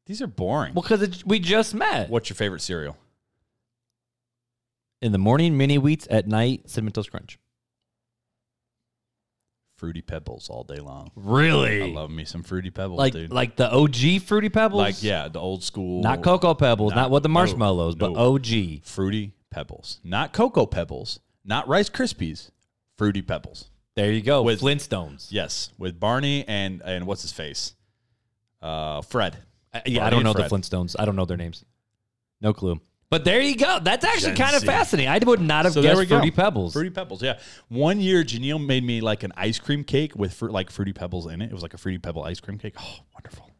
These 0.06 0.22
are 0.22 0.28
boring. 0.28 0.72
well, 0.74 0.82
because 0.82 1.24
we 1.24 1.40
just 1.40 1.74
met 1.74 2.10
What's 2.10 2.30
your 2.30 2.36
favorite 2.36 2.60
cereal? 2.60 2.96
in 5.02 5.10
the 5.10 5.18
morning. 5.18 5.56
Mini 5.56 5.78
wheats 5.78 6.06
at 6.10 6.28
night. 6.28 6.70
Cinnamon 6.70 6.92
toast 6.92 7.10
crunch. 7.10 7.39
Fruity 9.80 10.02
Pebbles 10.02 10.50
all 10.50 10.62
day 10.62 10.78
long. 10.78 11.10
Really? 11.16 11.82
I 11.82 11.86
love 11.86 12.10
me 12.10 12.26
some 12.26 12.42
Fruity 12.42 12.68
Pebbles, 12.68 12.98
like 12.98 13.14
dude. 13.14 13.32
like 13.32 13.56
the 13.56 13.72
OG 13.72 14.20
fruity 14.26 14.50
pebbles. 14.50 14.78
Like 14.78 15.02
yeah, 15.02 15.26
the 15.28 15.40
old 15.40 15.64
school. 15.64 16.02
Not 16.02 16.22
cocoa 16.22 16.52
pebbles, 16.52 16.90
not, 16.90 16.96
Not- 17.04 17.10
with 17.10 17.22
the 17.22 17.30
no, 17.30 17.32
marshmallows, 17.32 17.94
but 17.94 18.12
no. 18.12 18.34
OG. 18.34 18.82
Fruity 18.84 19.32
Pebbles, 19.50 19.98
not 20.04 20.34
Cocoa 20.34 20.66
Pebbles, 20.66 21.20
not 21.46 21.66
Rice 21.66 21.88
Krispies. 21.88 22.50
Fruity 22.98 23.22
Pebbles. 23.22 23.70
There 23.96 24.12
you 24.12 24.20
go. 24.20 24.42
With- 24.42 24.60
Flintstones. 24.60 25.28
Yes, 25.30 25.70
with 25.78 25.98
Barney 25.98 26.46
and 26.46 26.82
and 26.84 27.06
what's 27.06 27.22
his 27.22 27.32
face? 27.32 27.72
Uh, 28.60 29.00
Fred. 29.00 29.38
Uh, 29.72 29.80
yeah, 29.86 30.04
I 30.04 30.10
don't 30.10 30.24
know 30.24 30.34
the 30.34 30.42
Flintstones. 30.42 30.94
I 30.98 31.06
don't 31.06 31.16
know 31.16 31.24
their 31.24 31.38
names. 31.38 31.64
No 32.42 32.52
clue. 32.52 32.82
But 33.10 33.24
there 33.24 33.40
you 33.40 33.56
go. 33.56 33.80
That's 33.82 34.04
actually 34.04 34.34
Gen 34.34 34.46
kind 34.46 34.54
of 34.54 34.60
Z. 34.60 34.66
fascinating. 34.66 35.10
I 35.10 35.18
would 35.18 35.40
not 35.40 35.64
have 35.64 35.74
So 35.74 35.82
there 35.82 35.90
guessed 35.90 35.98
we 35.98 36.06
go. 36.06 36.16
Fruity 36.18 36.30
Pebbles. 36.30 36.72
Fruity 36.72 36.90
Pebbles, 36.90 37.22
yeah. 37.22 37.40
One 37.68 38.00
year, 38.00 38.22
Janelle 38.22 38.64
made 38.64 38.84
me 38.84 39.00
like 39.00 39.24
an 39.24 39.32
ice 39.36 39.58
cream 39.58 39.82
cake 39.82 40.14
with 40.14 40.40
like 40.42 40.70
Fruity 40.70 40.92
Pebbles 40.92 41.26
in 41.26 41.42
it. 41.42 41.46
It 41.46 41.52
was 41.52 41.62
like 41.62 41.74
a 41.74 41.78
Fruity 41.78 41.98
Pebble 41.98 42.22
ice 42.22 42.38
cream 42.38 42.56
cake. 42.56 42.74
Oh, 42.78 42.98
wonderful. 43.12 43.50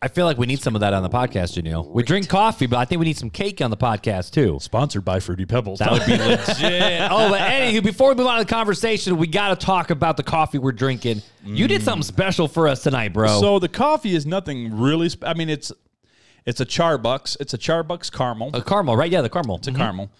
I 0.00 0.08
feel 0.08 0.24
like 0.24 0.36
we 0.36 0.46
need 0.46 0.60
some 0.60 0.74
of 0.74 0.80
that 0.80 0.94
on 0.94 1.04
the 1.04 1.08
podcast, 1.08 1.62
Janelle. 1.62 1.88
We 1.88 2.02
drink 2.02 2.28
coffee, 2.28 2.66
but 2.66 2.78
I 2.78 2.84
think 2.86 2.98
we 2.98 3.04
need 3.04 3.16
some 3.16 3.30
cake 3.30 3.60
on 3.60 3.70
the 3.70 3.76
podcast 3.76 4.32
too. 4.32 4.58
Sponsored 4.60 5.04
by 5.04 5.20
Fruity 5.20 5.44
Pebbles. 5.44 5.78
That 5.78 5.92
would 5.92 6.04
be 6.04 6.16
legit. 6.18 7.08
Oh, 7.08 7.28
but 7.30 7.40
anywho, 7.40 7.84
before 7.84 8.08
we 8.08 8.16
move 8.16 8.26
on 8.26 8.38
to 8.38 8.44
the 8.44 8.50
conversation, 8.50 9.16
we 9.16 9.28
got 9.28 9.50
to 9.56 9.64
talk 9.64 9.90
about 9.90 10.16
the 10.16 10.24
coffee 10.24 10.58
we're 10.58 10.72
drinking. 10.72 11.22
You 11.44 11.68
did 11.68 11.82
mm. 11.82 11.84
something 11.84 12.02
special 12.02 12.48
for 12.48 12.66
us 12.66 12.82
tonight, 12.82 13.12
bro. 13.12 13.38
So 13.38 13.60
the 13.60 13.68
coffee 13.68 14.16
is 14.16 14.26
nothing 14.26 14.76
really. 14.76 15.08
Sp- 15.12 15.22
I 15.24 15.34
mean, 15.34 15.48
it's 15.48 15.70
it's 16.46 16.60
a 16.60 16.66
Charbucks. 16.66 17.36
It's 17.40 17.54
a 17.54 17.58
Charbucks 17.58 18.10
caramel. 18.12 18.50
a 18.54 18.62
caramel, 18.62 18.96
right? 18.96 19.10
Yeah, 19.10 19.20
the 19.22 19.28
caramel. 19.30 19.56
It's 19.56 19.68
a 19.68 19.72
caramel, 19.72 20.10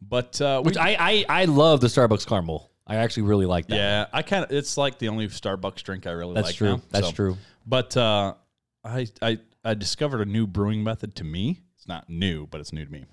but 0.00 0.40
uh, 0.40 0.60
we, 0.64 0.68
Which 0.70 0.76
I, 0.76 0.96
I 0.98 1.24
I 1.42 1.44
love 1.46 1.80
the 1.80 1.88
Starbucks 1.88 2.26
caramel. 2.26 2.70
I 2.86 2.96
actually 2.96 3.24
really 3.24 3.46
like 3.46 3.66
that. 3.68 3.76
yeah, 3.76 4.06
I 4.12 4.22
kind 4.22 4.44
of. 4.44 4.52
It's 4.52 4.76
like 4.76 4.98
the 4.98 5.08
only 5.08 5.26
Starbucks 5.28 5.82
drink 5.82 6.06
I 6.06 6.12
really 6.12 6.34
like. 6.34 6.44
That's 6.44 6.48
like. 6.48 6.56
true. 6.56 6.68
now, 6.76 6.82
That's 6.90 7.06
so. 7.08 7.12
true. 7.12 7.36
But 7.66 7.96
uh, 7.96 8.34
I 8.84 9.06
I 9.20 9.38
I 9.64 9.74
discovered 9.74 10.20
a 10.20 10.30
new 10.30 10.46
brewing 10.46 10.84
method 10.84 11.16
to 11.16 11.24
me. 11.24 11.60
It's 11.76 11.88
not 11.88 12.08
new, 12.08 12.46
but 12.46 12.60
it's 12.60 12.72
new 12.72 12.84
to 12.84 12.90
me, 12.92 13.04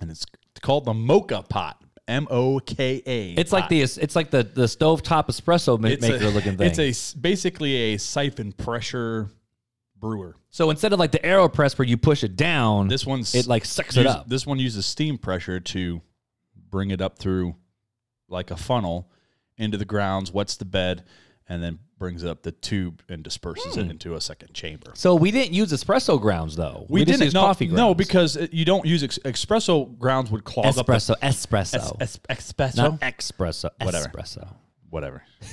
and 0.00 0.10
it's 0.10 0.26
called 0.60 0.84
the 0.84 0.92
Moka 0.92 1.48
Pot. 1.48 1.82
M 2.08 2.26
O 2.30 2.58
K 2.58 3.02
A. 3.04 3.32
It's 3.34 3.52
like 3.52 3.68
the 3.68 3.82
it's 3.82 4.16
like 4.16 4.30
the 4.30 4.42
the 4.42 4.62
stovetop 4.64 5.28
espresso 5.28 5.78
ma- 5.78 5.88
maker 5.88 6.30
looking 6.30 6.56
thing. 6.56 6.66
It's 6.66 6.78
a 6.78 6.88
s- 6.88 7.12
basically 7.12 7.74
a 7.92 7.98
siphon 7.98 8.52
pressure 8.52 9.28
brewer. 10.00 10.36
so 10.50 10.70
instead 10.70 10.92
of 10.92 10.98
like 10.98 11.12
the 11.12 11.18
Aeropress 11.20 11.78
where 11.78 11.86
you 11.88 11.96
push 11.96 12.22
it 12.24 12.36
down, 12.36 12.88
This 12.88 13.04
one's 13.06 13.34
it 13.34 13.46
like 13.46 13.64
sucks 13.64 13.96
it 13.96 14.06
up. 14.06 14.28
This 14.28 14.46
one 14.46 14.58
uses 14.58 14.86
steam 14.86 15.18
pressure 15.18 15.60
to 15.60 16.00
bring 16.70 16.90
it 16.90 17.00
up 17.00 17.18
through 17.18 17.56
like 18.28 18.50
a 18.50 18.56
funnel 18.56 19.10
into 19.56 19.76
the 19.76 19.84
grounds, 19.84 20.32
wets 20.32 20.56
the 20.56 20.64
bed, 20.64 21.04
and 21.48 21.62
then 21.62 21.78
brings 21.98 22.24
up 22.24 22.42
the 22.42 22.52
tube 22.52 23.02
and 23.08 23.24
disperses 23.24 23.74
Hmm. 23.74 23.80
it 23.80 23.90
into 23.90 24.14
a 24.14 24.20
second 24.20 24.54
chamber. 24.54 24.92
So 24.94 25.16
we 25.16 25.32
didn't 25.32 25.52
use 25.52 25.72
espresso 25.72 26.20
grounds 26.20 26.54
though. 26.54 26.86
We, 26.88 27.00
just 27.00 27.12
didn't 27.18 27.24
used 27.24 27.34
no, 27.34 27.40
coffee 27.40 27.66
grounds. 27.66 27.76
No, 27.78 27.94
because 27.94 28.38
you 28.52 28.64
don't 28.64 28.86
use 28.86 29.02
ex- 29.02 29.18
espresso 29.24 29.98
grounds 29.98 30.30
would 30.30 30.44
clog 30.44 30.66
espresso, 30.66 31.10
up 31.12 31.20
espresso, 31.22 31.96
the 31.98 32.02
es- 32.04 32.20
espresso. 32.30 32.76
not 32.76 33.00
espresso, 33.00 33.70
Whatever. 33.82 34.08
espresso. 34.08 34.54
Whatever. 34.90 35.22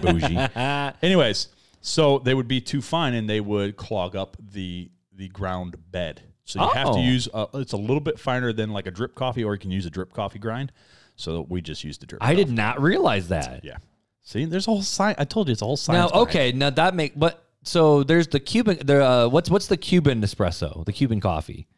Bougie. 0.00 0.36
Anyways, 1.02 1.48
so 1.82 2.18
they 2.20 2.32
would 2.32 2.48
be 2.48 2.60
too 2.62 2.80
fine 2.80 3.12
and 3.12 3.28
they 3.28 3.40
would 3.40 3.76
clog 3.76 4.16
up 4.16 4.36
the 4.40 4.90
the 5.14 5.28
ground 5.28 5.76
bed. 5.90 6.22
So 6.44 6.60
you 6.62 6.68
have 6.70 6.86
to 6.94 6.98
Oh. 6.98 7.02
use 7.02 7.28
a, 7.34 7.46
it's 7.54 7.72
a 7.72 7.76
little 7.76 8.00
bit 8.00 8.18
finer 8.18 8.52
than 8.52 8.70
like 8.70 8.86
a 8.86 8.90
drip 8.90 9.14
coffee, 9.14 9.44
or 9.44 9.52
you 9.52 9.58
can 9.58 9.70
use 9.70 9.84
a 9.86 9.90
drip 9.90 10.12
coffee 10.14 10.38
grind. 10.38 10.72
So 11.16 11.46
we 11.48 11.60
just 11.60 11.84
used 11.84 12.00
the 12.00 12.06
drip. 12.06 12.24
I 12.24 12.34
did 12.34 12.50
not 12.50 12.80
realize 12.80 13.28
that. 13.28 13.62
Yeah. 13.64 13.76
See, 14.22 14.44
there's 14.46 14.66
a 14.66 14.70
whole 14.70 14.82
science. 14.82 15.16
I 15.20 15.24
told 15.24 15.48
you 15.48 15.52
it's 15.52 15.62
a 15.62 15.66
whole 15.66 15.74
Now, 15.74 15.76
science. 15.76 16.12
behind 16.12 16.28
it. 16.28 16.30
okay, 16.30 16.52
now 16.52 16.70
that 16.70 16.94
make 16.94 17.12
but 17.18 17.44
so 17.62 18.02
there's 18.02 18.28
the 18.28 18.40
Cuban. 18.40 18.78
There, 18.84 19.02
uh, 19.02 19.28
what's 19.28 19.50
what's 19.50 19.66
the 19.66 19.76
Cuban 19.76 20.20
espresso? 20.22 20.84
The 20.84 20.92
Cuban 20.92 21.20
coffee. 21.20 21.68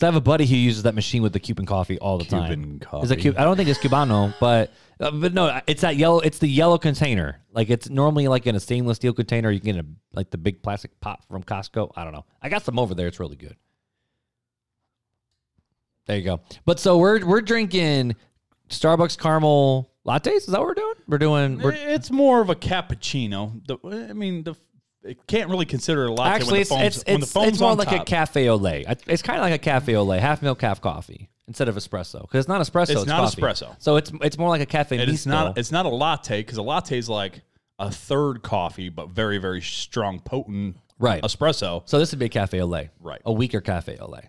I 0.00 0.04
have 0.04 0.14
a 0.14 0.20
buddy 0.20 0.46
who 0.46 0.54
uses 0.54 0.84
that 0.84 0.94
machine 0.94 1.20
with 1.22 1.32
the 1.32 1.40
Cuban 1.40 1.66
coffee 1.66 1.98
all 1.98 2.18
the 2.18 2.24
Cuban 2.24 2.48
time. 2.48 2.78
Coffee. 2.78 3.16
Cuban? 3.16 3.40
I 3.40 3.44
don't 3.44 3.56
think 3.56 3.68
it's 3.68 3.80
Cubano, 3.80 4.32
but 4.38 4.72
uh, 5.00 5.10
but 5.10 5.34
no, 5.34 5.60
it's 5.66 5.80
that 5.82 5.96
yellow. 5.96 6.20
It's 6.20 6.38
the 6.38 6.46
yellow 6.46 6.78
container. 6.78 7.40
Like 7.52 7.70
it's 7.70 7.90
normally 7.90 8.28
like 8.28 8.46
in 8.46 8.54
a 8.54 8.60
stainless 8.60 8.96
steel 8.96 9.12
container. 9.12 9.50
You 9.50 9.58
can 9.58 9.74
get 9.74 9.84
a 9.84 9.88
like 10.12 10.30
the 10.30 10.38
big 10.38 10.62
plastic 10.62 11.00
pot 11.00 11.24
from 11.28 11.42
Costco. 11.42 11.90
I 11.96 12.04
don't 12.04 12.12
know. 12.12 12.24
I 12.40 12.48
got 12.48 12.64
some 12.64 12.78
over 12.78 12.94
there. 12.94 13.08
It's 13.08 13.18
really 13.18 13.34
good. 13.34 13.56
There 16.06 16.16
you 16.16 16.24
go. 16.24 16.40
But 16.64 16.78
so 16.78 16.96
we're 16.96 17.26
we're 17.26 17.40
drinking 17.40 18.14
Starbucks 18.68 19.18
caramel 19.18 19.90
lattes. 20.06 20.36
Is 20.36 20.46
that 20.46 20.60
what 20.60 20.68
we're 20.68 20.74
doing? 20.74 20.94
We're 21.08 21.18
doing. 21.18 21.58
We're, 21.58 21.72
It's 21.72 22.12
more 22.12 22.40
of 22.40 22.48
a 22.48 22.54
cappuccino. 22.54 23.60
The, 23.66 24.08
I 24.08 24.12
mean, 24.12 24.44
the 24.44 24.54
it 25.02 25.26
can't 25.26 25.48
really 25.50 25.64
consider 25.66 26.04
it 26.04 26.10
a 26.10 26.12
latte 26.12 26.30
Actually, 26.34 26.52
when 26.52 26.60
it's 26.60 26.68
the 26.68 26.74
foam's, 26.74 26.96
it's 26.96 27.04
when 27.06 27.20
the 27.20 27.24
it's, 27.24 27.32
foam's 27.32 27.48
it's 27.48 27.60
more 27.60 27.74
like 27.74 27.88
top. 27.88 28.02
a 28.02 28.04
cafe 28.04 28.48
au 28.48 28.56
lait. 28.56 28.86
It's 29.06 29.22
kind 29.22 29.38
of 29.38 29.42
like 29.42 29.54
a 29.54 29.58
cafe 29.58 29.96
au 29.96 30.02
lait, 30.04 30.20
half 30.20 30.42
milk, 30.42 30.60
half 30.60 30.80
coffee 30.80 31.28
instead 31.48 31.68
of 31.68 31.74
espresso 31.76 32.20
because 32.22 32.40
it's 32.40 32.48
not 32.48 32.60
espresso. 32.60 32.82
It's, 32.90 33.00
It's 33.02 33.06
not 33.06 33.20
coffee. 33.30 33.42
espresso. 33.42 33.74
So 33.78 33.96
it's 33.96 34.12
it's 34.22 34.38
more 34.38 34.48
like 34.50 34.60
a 34.60 34.66
cafe. 34.66 34.98
It's 34.98 35.26
not 35.26 35.56
it's 35.58 35.72
not 35.72 35.86
a 35.86 35.88
latte 35.88 36.40
because 36.40 36.58
a 36.58 36.62
latte 36.62 36.98
is 36.98 37.08
like 37.08 37.42
a 37.78 37.90
third 37.90 38.42
coffee, 38.42 38.88
but 38.90 39.08
very 39.10 39.38
very 39.38 39.62
strong, 39.62 40.20
potent 40.20 40.76
Right. 40.98 41.22
espresso. 41.22 41.82
So 41.88 41.98
this 41.98 42.10
would 42.12 42.18
be 42.18 42.26
a 42.26 42.28
cafe 42.28 42.60
au 42.60 42.66
lait, 42.66 42.90
Right. 43.00 43.22
A 43.24 43.32
weaker 43.32 43.62
cafe 43.62 43.96
au 43.98 44.06
lait. 44.10 44.24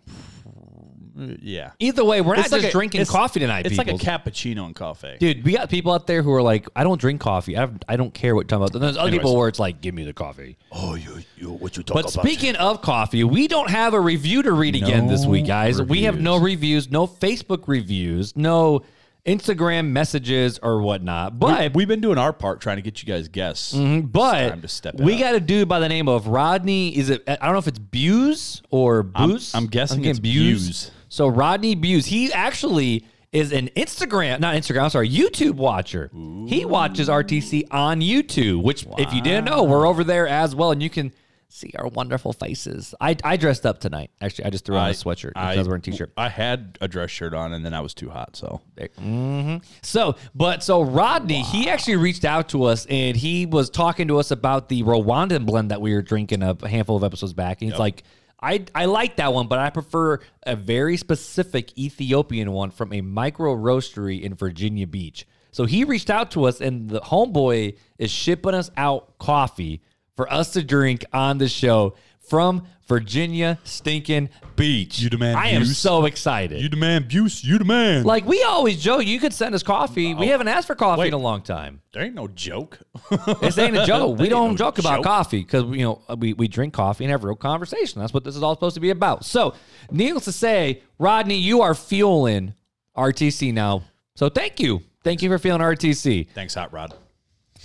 Yeah, 1.41 1.71
Either 1.79 2.03
way, 2.03 2.21
we're 2.21 2.35
not 2.35 2.51
like 2.51 2.61
just 2.61 2.65
a- 2.67 2.71
drinking 2.71 3.01
it's- 3.01 3.15
coffee 3.15 3.39
tonight. 3.39 3.65
It's 3.65 3.77
like 3.77 3.87
a 3.87 3.93
cappuccino 3.93 4.65
and 4.65 4.75
coffee. 4.75 5.17
Dude, 5.19 5.43
we 5.43 5.53
got 5.53 5.69
people 5.69 5.91
out 5.91 6.07
there 6.07 6.21
who 6.23 6.31
are 6.33 6.41
like, 6.41 6.67
I 6.75 6.83
don't 6.83 6.99
drink 6.99 7.21
coffee. 7.21 7.57
I, 7.57 7.69
I 7.87 7.95
don't 7.95 8.13
care 8.13 8.35
what 8.35 8.41
you're 8.41 8.47
talking 8.59 8.63
about. 8.63 8.73
Then 8.73 8.81
there's 8.81 8.97
other 8.97 9.11
people 9.11 9.35
where 9.37 9.47
it's 9.47 9.59
like, 9.59 9.81
give 9.81 9.93
me 9.93 10.03
the 10.03 10.13
coffee. 10.13 10.57
Oh, 10.71 10.95
you, 10.95 11.19
you 11.37 11.51
what 11.51 11.77
you 11.77 11.83
talk 11.83 11.95
But 11.95 12.09
speaking 12.09 12.55
of 12.55 12.81
coffee, 12.81 13.23
we 13.23 13.47
don't 13.47 13.69
have 13.69 13.93
a 13.93 13.99
review 13.99 14.41
to 14.43 14.51
read 14.51 14.75
again 14.75 15.07
this 15.07 15.25
week, 15.25 15.45
guys. 15.47 15.81
We 15.81 16.03
have 16.03 16.19
no 16.19 16.37
reviews, 16.37 16.89
no 16.89 17.07
Facebook 17.07 17.67
reviews, 17.67 18.35
no 18.35 18.83
Instagram 19.25 19.87
messages 19.89 20.59
or 20.63 20.81
whatnot. 20.81 21.37
But 21.39 21.75
We've 21.75 21.87
been 21.87 22.01
doing 22.01 22.17
our 22.17 22.33
part 22.33 22.59
trying 22.61 22.77
to 22.77 22.81
get 22.81 23.03
you 23.03 23.07
guys 23.07 23.27
guests. 23.27 23.73
Mm-hmm, 23.73 24.07
but 24.07 24.49
time 24.49 24.61
to 24.61 24.67
step 24.67 24.95
it 24.95 25.01
we 25.01 25.13
up. 25.15 25.19
got 25.19 25.35
a 25.35 25.39
dude 25.39 25.69
by 25.69 25.79
the 25.79 25.89
name 25.89 26.07
of 26.07 26.27
Rodney. 26.27 26.97
Is 26.97 27.09
it? 27.09 27.23
I 27.27 27.35
don't 27.35 27.53
know 27.53 27.59
if 27.59 27.67
it's 27.67 27.79
Buse 27.79 28.61
or 28.71 29.03
Buse. 29.03 29.53
I'm 29.53 29.67
guessing 29.67 29.97
getting 30.01 30.11
it's 30.11 30.19
Buse. 30.19 30.91
So 31.11 31.27
Rodney 31.27 31.75
Buse, 31.75 32.05
he 32.05 32.31
actually 32.31 33.05
is 33.33 33.51
an 33.51 33.67
Instagram, 33.75 34.39
not 34.39 34.55
Instagram. 34.55 34.83
I'm 34.83 34.89
sorry, 34.89 35.09
YouTube 35.09 35.55
watcher. 35.55 36.09
He 36.47 36.63
watches 36.63 37.09
RTC 37.09 37.67
on 37.69 37.99
YouTube, 37.99 38.63
which 38.63 38.87
if 38.97 39.13
you 39.13 39.21
didn't 39.21 39.43
know, 39.43 39.63
we're 39.63 39.85
over 39.85 40.05
there 40.05 40.25
as 40.25 40.55
well, 40.55 40.71
and 40.71 40.81
you 40.81 40.89
can 40.89 41.11
see 41.49 41.73
our 41.77 41.89
wonderful 41.89 42.31
faces. 42.31 42.95
I, 43.01 43.17
I 43.25 43.35
dressed 43.35 43.65
up 43.65 43.79
tonight. 43.79 44.11
Actually, 44.21 44.45
I 44.45 44.49
just 44.51 44.63
threw 44.63 44.77
on 44.77 44.89
a 44.89 44.93
sweatshirt 44.93 45.33
because 45.33 45.57
I, 45.57 45.57
was 45.57 45.67
wearing 45.67 45.81
a 45.81 45.83
t-shirt. 45.83 46.13
I 46.15 46.29
had 46.29 46.77
a 46.79 46.87
dress 46.87 47.09
shirt 47.09 47.33
on, 47.33 47.51
and 47.51 47.65
then 47.65 47.73
I 47.73 47.81
was 47.81 47.93
too 47.93 48.09
hot. 48.09 48.37
So 48.37 48.61
mm-hmm. 48.77 49.57
So, 49.81 50.15
but 50.33 50.63
so 50.63 50.81
Rodney, 50.81 51.41
he 51.41 51.69
actually 51.69 51.97
reached 51.97 52.23
out 52.23 52.47
to 52.49 52.63
us 52.63 52.85
and 52.85 53.17
he 53.17 53.45
was 53.45 53.69
talking 53.69 54.07
to 54.07 54.17
us 54.17 54.31
about 54.31 54.69
the 54.69 54.83
Rwandan 54.83 55.45
blend 55.45 55.71
that 55.71 55.81
we 55.81 55.93
were 55.93 56.01
drinking 56.01 56.41
a 56.41 56.55
handful 56.65 56.95
of 56.95 57.03
episodes 57.03 57.33
back. 57.33 57.61
And 57.61 57.69
he's 57.69 57.79
like, 57.79 58.03
I, 58.41 58.65
I 58.73 58.85
like 58.85 59.17
that 59.17 59.33
one, 59.33 59.47
but 59.47 59.59
I 59.59 59.69
prefer 59.69 60.19
a 60.43 60.55
very 60.55 60.97
specific 60.97 61.77
Ethiopian 61.77 62.51
one 62.51 62.71
from 62.71 62.91
a 62.91 63.01
micro 63.01 63.55
roastery 63.55 64.21
in 64.21 64.33
Virginia 64.33 64.87
Beach. 64.87 65.27
So 65.51 65.65
he 65.65 65.83
reached 65.83 66.09
out 66.09 66.31
to 66.31 66.45
us, 66.45 66.61
and 66.61 66.89
the 66.89 67.01
homeboy 67.01 67.77
is 67.99 68.09
shipping 68.09 68.53
us 68.53 68.71
out 68.77 69.17
coffee 69.19 69.81
for 70.15 70.31
us 70.31 70.53
to 70.53 70.63
drink 70.63 71.05
on 71.13 71.37
the 71.37 71.47
show 71.47 71.95
from 72.31 72.65
Virginia 72.87 73.59
stinking 73.65 74.29
Beach. 74.55 74.99
You 74.99 75.09
demand 75.09 75.37
I 75.37 75.49
am 75.49 75.65
so 75.65 76.05
excited. 76.05 76.61
you 76.61 76.69
demand 76.69 77.09
Buse, 77.09 77.43
you 77.43 77.57
demand. 77.57 78.05
Like 78.05 78.25
we 78.25 78.41
always 78.43 78.81
joke, 78.81 79.05
you 79.05 79.19
could 79.19 79.33
send 79.33 79.53
us 79.53 79.63
coffee. 79.63 80.13
We 80.13 80.27
oh, 80.27 80.31
haven't 80.31 80.47
asked 80.47 80.67
for 80.67 80.75
coffee 80.75 81.01
Wait. 81.01 81.07
in 81.09 81.13
a 81.13 81.17
long 81.17 81.41
time. 81.41 81.81
there 81.91 82.03
ain't 82.03 82.15
no 82.15 82.29
joke. 82.29 82.79
This 83.41 83.57
ain't 83.57 83.75
a 83.75 83.85
joke. 83.85 84.17
we 84.17 84.23
ain't 84.23 84.29
don't 84.29 84.51
no 84.51 84.55
joke 84.55 84.79
about 84.79 84.99
joke. 84.99 85.03
coffee 85.03 85.39
because 85.39 85.65
you 85.75 85.83
know 85.83 86.01
we, 86.17 86.31
we 86.31 86.47
drink 86.47 86.73
coffee 86.73 87.03
and 87.03 87.11
have 87.11 87.25
real 87.25 87.35
conversation. 87.35 87.99
That's 87.99 88.13
what 88.13 88.23
this 88.23 88.37
is 88.37 88.43
all 88.43 88.55
supposed 88.55 88.75
to 88.75 88.81
be 88.81 88.91
about. 88.91 89.25
So, 89.25 89.53
needless 89.91 90.23
to 90.23 90.31
say, 90.31 90.83
Rodney, 90.99 91.35
you 91.35 91.61
are 91.63 91.75
fueling 91.75 92.53
RTC 92.95 93.53
now. 93.53 93.83
So 94.15 94.29
thank 94.29 94.61
you, 94.61 94.83
thank 95.03 95.21
you 95.21 95.29
for 95.29 95.37
feeling 95.37 95.59
RTC. 95.59 96.29
Thanks, 96.33 96.53
Hot 96.53 96.71
Rod. 96.71 96.93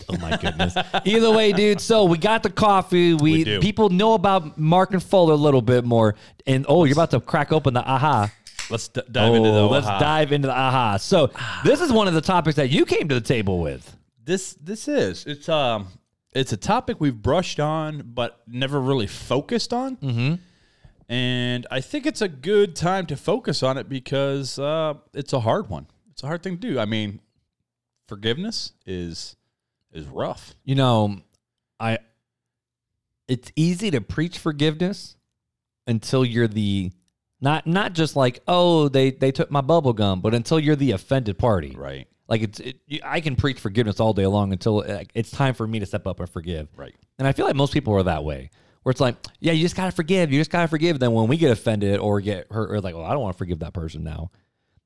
Oh 0.09 0.17
my 0.19 0.37
goodness. 0.37 0.75
Either 1.05 1.31
way, 1.31 1.53
dude. 1.53 1.81
So 1.81 2.05
we 2.05 2.19
got 2.19 2.43
the 2.43 2.51
coffee. 2.51 3.15
We, 3.15 3.45
We 3.45 3.59
people 3.59 3.89
know 3.89 4.15
about 4.15 4.59
Mark 4.59 4.93
and 4.93 5.03
Fuller 5.03 5.35
a 5.35 5.37
little 5.37 5.63
bit 5.63 5.85
more. 5.85 6.15
And 6.47 6.65
oh, 6.69 6.85
you're 6.85 6.95
about 6.95 7.11
to 7.13 7.21
crack 7.21 7.53
open 7.53 7.75
the 7.75 7.85
aha. 7.85 8.33
Let's 8.71 8.89
d- 8.89 9.03
dive 9.11 9.35
into 9.35 9.51
the. 9.51 9.61
Oh, 9.61 9.69
let's 9.69 9.87
aha. 9.87 9.99
dive 9.99 10.33
into 10.33 10.49
the 10.49 10.55
aha. 10.55 10.97
So 10.97 11.31
this 11.65 11.81
is 11.81 11.93
one 11.93 12.09
of 12.09 12.15
the 12.15 12.21
topics 12.21 12.57
that 12.57 12.71
you 12.71 12.85
came 12.85 13.09
to 13.09 13.15
the 13.15 13.21
table 13.21 13.61
with. 13.61 13.97
This 14.25 14.55
this 14.55 14.89
is 14.89 15.25
it's 15.27 15.49
um 15.49 15.87
it's 16.33 16.53
a 16.53 16.57
topic 16.57 17.01
we've 17.01 17.21
brushed 17.21 17.61
on 17.61 18.03
but 18.15 18.41
never 18.47 18.81
really 18.81 19.07
focused 19.07 19.73
on. 19.73 19.97
Mm-hmm. 19.97 20.35
And 21.09 21.67
I 21.71 21.81
think 21.81 22.07
it's 22.07 22.21
a 22.21 22.29
good 22.29 22.75
time 22.75 23.07
to 23.07 23.17
focus 23.17 23.63
on 23.63 23.79
it 23.79 23.89
because 23.89 24.59
uh, 24.59 24.95
it's 25.15 25.33
a 25.33 25.41
hard 25.41 25.69
one. 25.69 25.87
It's 26.11 26.25
a 26.25 26.27
hard 26.27 26.43
thing 26.43 26.59
to 26.59 26.73
do. 26.73 26.81
I 26.81 26.85
mean, 26.85 27.21
forgiveness 28.09 28.73
is 28.85 29.37
is 29.97 30.07
rough. 30.07 30.55
You 30.65 30.75
know, 30.75 31.19
I 31.81 31.99
it's 33.29 33.51
easy 33.57 33.91
to 33.91 34.01
preach 34.01 34.39
forgiveness 34.39 35.17
until 35.87 36.25
you're 36.25 36.49
the 36.49 36.93
not 37.41 37.67
not 37.67 37.93
just 37.93 38.17
like, 38.17 38.41
"Oh, 38.47 38.89
they 38.89 39.11
they 39.11 39.33
took 39.33 39.51
my 39.51 39.61
bubble 39.61 39.93
gum," 39.93 40.21
but 40.21 40.35
until 40.35 40.59
you're 40.59 40.77
the 40.77 40.93
offended 40.93 41.39
party. 41.39 41.75
Right. 41.77 42.09
Like 42.29 42.43
it's 42.43 42.61
it, 42.61 42.81
I 43.05 43.21
can 43.21 43.37
preach 43.37 43.61
forgiveness 43.61 44.01
all 44.01 44.13
day 44.13 44.27
long 44.27 44.53
until 44.53 44.81
it's 45.15 45.31
time 45.31 45.55
for 45.55 45.67
me 45.67 45.79
to 45.81 45.87
step 45.87 46.07
up 46.07 46.21
and 46.21 46.29
forgive. 46.29 46.69
Right. 46.77 46.95
And 47.19 47.27
I 47.29 47.33
feel 47.33 47.47
like 47.47 47.57
most 47.57 47.73
people 47.73 47.95
are 47.95 48.03
that 48.05 48.25
way. 48.25 48.51
Where 48.83 48.91
it's 48.93 49.01
like, 49.01 49.17
yeah, 49.41 49.53
you 49.53 49.63
just 49.63 49.77
gotta 49.77 49.93
forgive. 49.93 50.33
You 50.33 50.39
just 50.41 50.51
gotta 50.51 50.69
forgive. 50.69 50.99
Then 50.99 51.13
when 51.13 51.27
we 51.29 51.37
get 51.37 51.51
offended 51.51 51.99
or 51.99 52.21
get 52.21 52.51
hurt, 52.53 52.71
or 52.71 52.81
like, 52.81 52.95
well, 52.95 53.05
I 53.05 53.11
don't 53.11 53.21
want 53.21 53.35
to 53.35 53.39
forgive 53.39 53.61
that 53.61 53.75
person 53.75 54.05
now. 54.05 54.31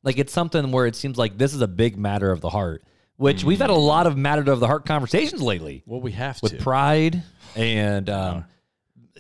Like 0.03 0.19
it's 0.19 0.33
something 0.33 0.73
where 0.73 0.87
it 0.87 0.97
seems 0.97 1.19
like 1.19 1.37
this 1.37 1.55
is 1.55 1.61
a 1.61 1.69
big 1.69 1.99
matter 1.99 2.31
of 2.31 2.41
the 2.41 2.49
heart. 2.49 2.83
Which 3.21 3.45
we've 3.45 3.59
had 3.59 3.69
a 3.69 3.75
mm. 3.75 3.87
lot 3.87 4.07
of 4.07 4.17
matter 4.17 4.51
of 4.51 4.61
the 4.61 4.67
heart 4.67 4.87
conversations 4.87 5.43
lately 5.43 5.83
Well, 5.85 6.01
we 6.01 6.13
have 6.13 6.43
with 6.43 6.53
to. 6.53 6.59
pride 6.63 7.23
and 7.55 8.09
uh-huh. 8.09 8.37
um, 8.37 8.45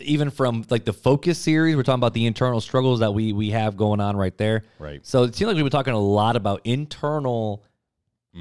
even 0.00 0.30
from 0.30 0.64
like 0.70 0.86
the 0.86 0.94
focus 0.94 1.38
series, 1.38 1.76
we're 1.76 1.82
talking 1.82 2.00
about 2.00 2.14
the 2.14 2.24
internal 2.24 2.62
struggles 2.62 3.00
that 3.00 3.12
we 3.12 3.34
we 3.34 3.50
have 3.50 3.76
going 3.76 4.00
on 4.00 4.16
right 4.16 4.34
there. 4.38 4.64
Right. 4.78 5.04
So 5.06 5.24
it 5.24 5.34
seems 5.34 5.48
like 5.48 5.56
we've 5.56 5.66
been 5.66 5.70
talking 5.70 5.92
a 5.92 5.98
lot 5.98 6.36
about 6.36 6.62
internal, 6.64 7.62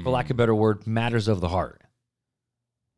for 0.02 0.08
lack 0.08 0.26
of 0.26 0.30
a 0.30 0.32
mm-hmm. 0.32 0.38
better 0.38 0.54
word, 0.54 0.86
matters 0.86 1.28
of 1.28 1.42
the 1.42 1.48
heart. 1.48 1.82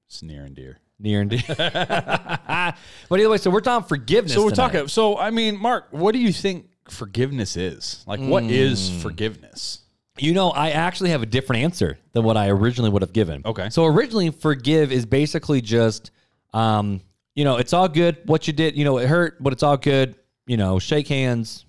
it's 0.07 0.23
near 0.23 0.45
and 0.45 0.55
dear. 0.55 0.79
Near 1.01 1.23
and 1.23 1.31
dear. 1.31 1.43
but 1.49 2.77
either 3.11 3.29
way, 3.29 3.39
so 3.39 3.51
we're 3.51 3.61
talking 3.61 3.89
forgiveness. 3.89 4.35
So 4.35 4.45
we're 4.45 4.51
tonight. 4.51 4.73
talking. 4.73 4.87
So 4.89 5.19
I 5.19 5.31
mean, 5.31 5.59
Mark, 5.59 5.89
what 5.91 6.13
do 6.13 6.21
you 6.21 6.33
think 6.33 6.69
forgiveness 6.89 7.57
is? 7.57 8.05
Like, 8.07 8.21
what 8.21 8.45
is 8.45 8.89
hmm. 8.89 8.99
forgiveness? 9.01 9.82
You 10.23 10.35
know, 10.35 10.51
I 10.51 10.71
actually 10.71 11.11
have 11.11 11.23
a 11.23 11.27
different 11.27 11.63
answer 11.63 11.99
than 12.13 12.23
what 12.23 12.37
I 12.37 12.49
originally 12.49 12.91
would 12.91 13.03
have 13.03 13.13
given. 13.13 13.43
Okay. 13.45 13.71
So 13.71 13.87
originally, 13.87 14.31
forgive 14.31 14.93
is 14.93 15.05
basically 15.05 15.61
just, 15.61 16.11
um, 16.55 17.01
you 17.35 17.45
know, 17.45 17.57
it's 17.57 17.73
all 17.73 17.89
good. 17.89 18.19
What 18.27 18.47
you 18.47 18.53
did, 18.53 18.77
you 18.77 18.85
know, 18.85 18.99
it 18.99 19.09
hurt, 19.09 19.43
but 19.43 19.53
it's 19.53 19.63
all 19.63 19.77
good. 19.77 20.15
You 20.47 20.57
know, 20.57 20.79
shake 20.79 21.09
hands 21.09 21.65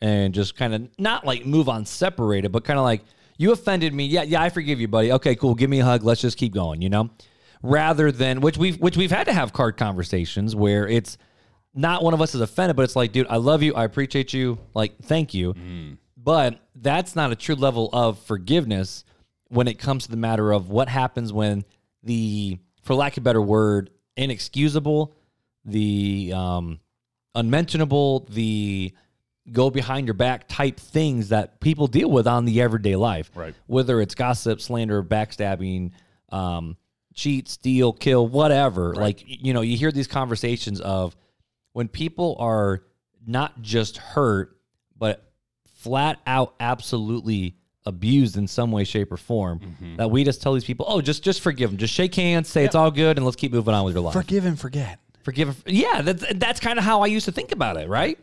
and 0.00 0.32
just 0.32 0.56
kind 0.56 0.74
of 0.74 0.88
not 0.98 1.26
like 1.26 1.44
move 1.44 1.68
on 1.68 1.84
separated, 1.86 2.52
but 2.52 2.64
kind 2.64 2.78
of 2.78 2.84
like 2.84 3.02
you 3.36 3.52
offended 3.52 3.92
me. 3.92 4.06
Yeah, 4.06 4.22
yeah, 4.22 4.42
I 4.42 4.48
forgive 4.50 4.80
you, 4.80 4.88
buddy. 4.88 5.12
Okay, 5.12 5.34
cool. 5.34 5.54
Give 5.54 5.70
me 5.70 5.80
a 5.80 5.84
hug. 5.84 6.04
Let's 6.04 6.20
just 6.20 6.38
keep 6.38 6.54
going. 6.54 6.82
You 6.82 6.90
know, 6.90 7.10
rather 7.62 8.12
than 8.12 8.40
which 8.40 8.56
we've 8.58 8.78
which 8.80 8.96
we've 8.96 9.10
had 9.10 9.24
to 9.24 9.32
have 9.32 9.52
card 9.52 9.76
conversations 9.76 10.54
where 10.54 10.86
it's 10.86 11.18
not 11.74 12.02
one 12.02 12.14
of 12.14 12.20
us 12.20 12.34
is 12.34 12.40
offended, 12.40 12.76
but 12.76 12.82
it's 12.82 12.96
like, 12.96 13.12
dude, 13.12 13.26
I 13.28 13.36
love 13.36 13.62
you. 13.62 13.74
I 13.74 13.84
appreciate 13.84 14.32
you. 14.32 14.58
Like, 14.74 14.98
thank 15.02 15.34
you. 15.34 15.54
But 16.28 16.60
that's 16.74 17.16
not 17.16 17.32
a 17.32 17.34
true 17.34 17.54
level 17.54 17.88
of 17.90 18.18
forgiveness 18.18 19.02
when 19.46 19.66
it 19.66 19.78
comes 19.78 20.04
to 20.04 20.10
the 20.10 20.18
matter 20.18 20.52
of 20.52 20.68
what 20.68 20.86
happens 20.86 21.32
when 21.32 21.64
the, 22.02 22.58
for 22.82 22.94
lack 22.94 23.16
of 23.16 23.22
a 23.22 23.24
better 23.24 23.40
word, 23.40 23.88
inexcusable, 24.14 25.14
the 25.64 26.34
um, 26.36 26.80
unmentionable, 27.34 28.26
the 28.28 28.92
go 29.52 29.70
behind 29.70 30.06
your 30.06 30.12
back 30.12 30.46
type 30.48 30.78
things 30.78 31.30
that 31.30 31.60
people 31.60 31.86
deal 31.86 32.10
with 32.10 32.26
on 32.26 32.44
the 32.44 32.60
everyday 32.60 32.94
life. 32.94 33.30
Right. 33.34 33.54
Whether 33.66 33.98
it's 34.02 34.14
gossip, 34.14 34.60
slander, 34.60 35.02
backstabbing, 35.02 35.92
um, 36.28 36.76
cheat, 37.14 37.48
steal, 37.48 37.94
kill, 37.94 38.28
whatever. 38.28 38.94
Like, 38.94 39.24
you 39.24 39.54
know, 39.54 39.62
you 39.62 39.78
hear 39.78 39.92
these 39.92 40.06
conversations 40.06 40.82
of 40.82 41.16
when 41.72 41.88
people 41.88 42.36
are 42.38 42.82
not 43.26 43.62
just 43.62 43.96
hurt, 43.96 44.58
but 44.94 45.24
flat 45.78 46.18
out 46.26 46.54
absolutely 46.60 47.56
abused 47.86 48.36
in 48.36 48.46
some 48.46 48.70
way, 48.70 48.84
shape, 48.84 49.10
or 49.12 49.16
form 49.16 49.60
Mm-hmm. 49.60 49.96
that 49.96 50.10
we 50.10 50.24
just 50.24 50.42
tell 50.42 50.52
these 50.54 50.64
people, 50.64 50.84
oh, 50.88 51.00
just 51.00 51.22
just 51.22 51.40
forgive 51.40 51.70
them, 51.70 51.78
just 51.78 51.94
shake 51.94 52.14
hands, 52.14 52.48
say 52.48 52.64
it's 52.64 52.74
all 52.74 52.90
good, 52.90 53.16
and 53.16 53.24
let's 53.24 53.36
keep 53.36 53.52
moving 53.52 53.74
on 53.74 53.84
with 53.84 53.94
your 53.94 54.02
life. 54.02 54.12
Forgive 54.14 54.44
and 54.44 54.58
forget. 54.58 54.98
Forgive. 55.22 55.62
Yeah, 55.66 56.02
that's 56.02 56.24
that's 56.34 56.60
kind 56.60 56.78
of 56.78 56.84
how 56.84 57.02
I 57.02 57.06
used 57.06 57.26
to 57.26 57.32
think 57.32 57.52
about 57.52 57.76
it, 57.76 57.88
right? 57.88 58.18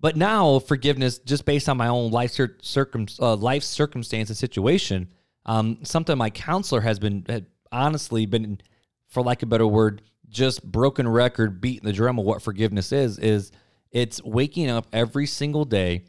But 0.00 0.16
now 0.16 0.58
forgiveness, 0.60 1.18
just 1.18 1.44
based 1.44 1.68
on 1.68 1.76
my 1.76 1.88
own 1.88 2.10
life 2.10 2.30
cir- 2.32 2.56
circum 2.62 3.06
uh, 3.18 3.36
life 3.36 3.62
circumstance 3.62 4.30
and 4.30 4.36
situation, 4.36 5.08
um, 5.46 5.78
something 5.82 6.16
my 6.16 6.30
counselor 6.30 6.80
has 6.80 6.98
been 6.98 7.24
had 7.28 7.46
honestly 7.72 8.24
been, 8.26 8.60
for 9.08 9.22
lack 9.22 9.42
of 9.42 9.48
a 9.48 9.50
better 9.50 9.66
word, 9.66 10.00
just 10.28 10.62
broken 10.64 11.06
record, 11.08 11.60
beating 11.60 11.84
the 11.86 11.92
drum 11.92 12.18
of 12.18 12.24
what 12.24 12.40
forgiveness 12.42 12.92
is. 12.92 13.18
Is 13.18 13.52
it's 13.90 14.22
waking 14.22 14.70
up 14.70 14.86
every 14.92 15.26
single 15.26 15.64
day 15.64 16.04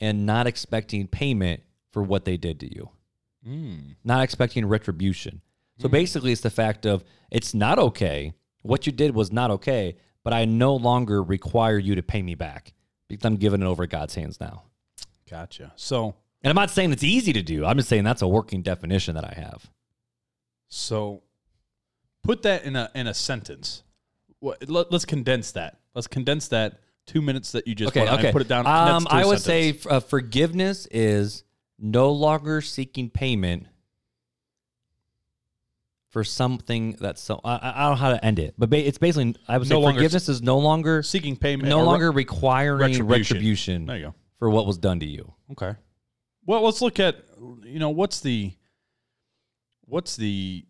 and 0.00 0.26
not 0.26 0.46
expecting 0.46 1.06
payment 1.06 1.62
for 1.90 2.02
what 2.02 2.24
they 2.24 2.36
did 2.36 2.60
to 2.60 2.74
you 2.74 2.90
hmm. 3.44 3.76
not 4.02 4.22
expecting 4.22 4.66
retribution. 4.66 5.40
So 5.78 5.88
hmm. 5.88 5.92
basically, 5.92 6.32
it's 6.32 6.40
the 6.40 6.50
fact 6.50 6.86
of 6.86 7.04
it's 7.30 7.54
not 7.54 7.78
okay. 7.78 8.34
What 8.62 8.86
you 8.86 8.92
did 8.92 9.14
was 9.14 9.30
not 9.30 9.50
okay, 9.50 9.96
but 10.22 10.32
I 10.32 10.46
no 10.46 10.74
longer 10.74 11.22
require 11.22 11.78
you 11.78 11.94
to 11.96 12.02
pay 12.02 12.22
me 12.22 12.34
back 12.34 12.72
because 13.08 13.24
I'm 13.24 13.36
giving 13.36 13.62
it 13.62 13.66
over 13.66 13.86
God's 13.86 14.14
hands 14.14 14.40
now. 14.40 14.64
Gotcha. 15.30 15.72
So 15.76 16.14
And 16.42 16.50
I'm 16.50 16.54
not 16.54 16.70
saying 16.70 16.92
it's 16.92 17.04
easy 17.04 17.32
to 17.34 17.42
do. 17.42 17.64
I'm 17.64 17.76
just 17.76 17.88
saying 17.88 18.04
that's 18.04 18.22
a 18.22 18.28
working 18.28 18.62
definition 18.62 19.14
that 19.16 19.24
I 19.24 19.34
have. 19.34 19.70
so 20.68 21.22
put 22.22 22.42
that 22.42 22.64
in 22.64 22.74
a 22.76 22.90
in 22.94 23.06
a 23.06 23.14
sentence. 23.14 23.82
Let, 24.40 24.92
us 24.92 25.06
condense 25.06 25.52
that. 25.52 25.78
Let's 25.94 26.06
condense 26.06 26.48
that 26.48 26.78
two 27.06 27.20
minutes 27.22 27.52
that 27.52 27.66
you 27.66 27.74
just 27.74 27.96
Okay, 27.96 28.06
put, 28.08 28.18
okay. 28.18 28.32
put 28.32 28.42
it 28.42 28.48
down. 28.48 28.66
Um, 28.66 29.04
condense 29.04 29.04
to 29.04 29.14
a 29.14 29.18
I 29.18 29.24
would 29.26 29.40
sentence. 29.40 29.82
say 29.82 29.88
uh, 29.90 30.00
forgiveness 30.00 30.86
is 30.90 31.44
no 31.78 32.10
longer 32.12 32.60
seeking 32.60 33.10
payment 33.10 33.66
for 36.10 36.22
something 36.24 36.96
that's 37.00 37.20
so. 37.20 37.40
I, 37.44 37.58
I 37.74 37.80
don't 37.82 37.90
know 37.92 37.96
how 37.96 38.10
to 38.10 38.24
end 38.24 38.38
it, 38.38 38.54
but 38.56 38.70
ba- 38.70 38.86
it's 38.86 38.98
basically 38.98 39.34
I 39.48 39.58
would 39.58 39.68
No 39.68 39.80
longer 39.80 39.98
forgiveness 39.98 40.28
is 40.28 40.42
no 40.42 40.58
longer 40.58 41.02
seeking 41.02 41.36
payment. 41.36 41.68
no 41.68 41.78
or 41.78 41.80
re- 41.80 41.86
longer 41.86 42.12
requiring 42.12 42.78
retribution. 42.92 43.06
retribution, 43.08 43.86
There 43.86 43.96
you 43.96 44.02
go. 44.06 44.14
for 44.38 44.48
what 44.50 44.66
was 44.66 44.78
done 44.78 45.00
to 45.00 45.06
you. 45.06 45.32
Okay. 45.52 45.74
Well, 46.46 46.62
let's 46.62 46.80
look 46.82 47.00
at 47.00 47.16
you 47.64 47.78
know 47.80 47.90
what's 47.90 48.20
the 48.20 48.52
what's 49.86 50.14
the 50.16 50.64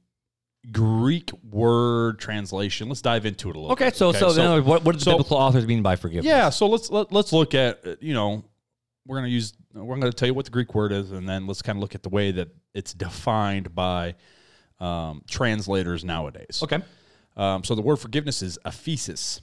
Greek 0.73 1.30
word 1.50 2.18
translation. 2.18 2.88
Let's 2.88 3.02
dive 3.02 3.26
into 3.26 3.50
it 3.50 3.56
a 3.56 3.59
little. 3.59 3.73
Okay, 3.73 3.87
bit, 3.87 3.97
so 3.97 4.12
so, 4.12 4.33
then 4.33 4.64
what, 4.64 4.85
what 4.85 4.92
do 4.92 4.99
the 4.99 5.04
so- 5.04 5.12
biblical 5.12 5.37
authors 5.37 5.66
mean 5.66 5.83
by 5.83 5.97
forgiveness? 5.97 6.26
Yeah, 6.26 6.50
so 6.50 6.66
let's 6.66 6.90
let, 6.90 7.12
let's 7.12 7.33
look 7.33 7.54
at 7.54 7.87
uh, 7.87 7.97
you 8.00 8.14
know 8.14 8.44
we're 9.06 9.16
gonna 9.16 9.28
use 9.28 9.52
we're 9.75 9.97
gonna 9.97 10.12
tell 10.12 10.28
you 10.28 10.35
what 10.35 10.44
the 10.44 10.50
Greek 10.50 10.75
word 10.75 10.92
is, 10.92 11.12
and 11.12 11.28
then 11.28 11.47
let's 11.47 11.62
kind 11.62 11.76
of 11.76 11.80
look 11.80 11.94
at 11.94 12.02
the 12.02 12.09
way 12.09 12.30
that 12.33 12.49
it's 12.75 12.94
defined 12.94 13.75
by 13.75 14.14
um, 14.80 15.23
translators 15.28 16.04
nowadays. 16.04 16.61
Okay. 16.62 16.80
Um, 17.37 17.64
so 17.64 17.75
the 17.75 17.83
word 17.83 17.97
forgiveness 17.97 18.42
is 18.42 18.59
aphesis. 18.64 19.40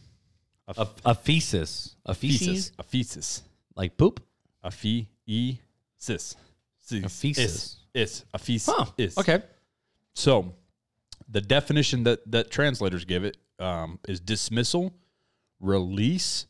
A, 0.78 0.88
a 1.06 1.16
feces. 1.16 1.96
A 2.06 2.14
feces? 2.14 2.72
Aphesis. 2.80 3.42
Like 3.76 3.98
poop? 3.98 4.24
Aphesis. 4.64 5.08
Aphesis. 6.00 7.40
Is. 7.40 7.78
Is. 7.94 8.26
Aphesis. 8.34 8.74
Huh. 8.74 8.86
Is. 8.98 9.18
Okay. 9.18 9.42
So, 10.14 10.54
the 11.32 11.42
definition 11.42 12.04
that 12.04 12.30
that 12.32 12.52
translators 12.52 13.06
give 13.06 13.24
it 13.24 13.38
um, 13.60 13.98
is 14.08 14.20
dismissal, 14.20 14.94
release, 15.60 16.46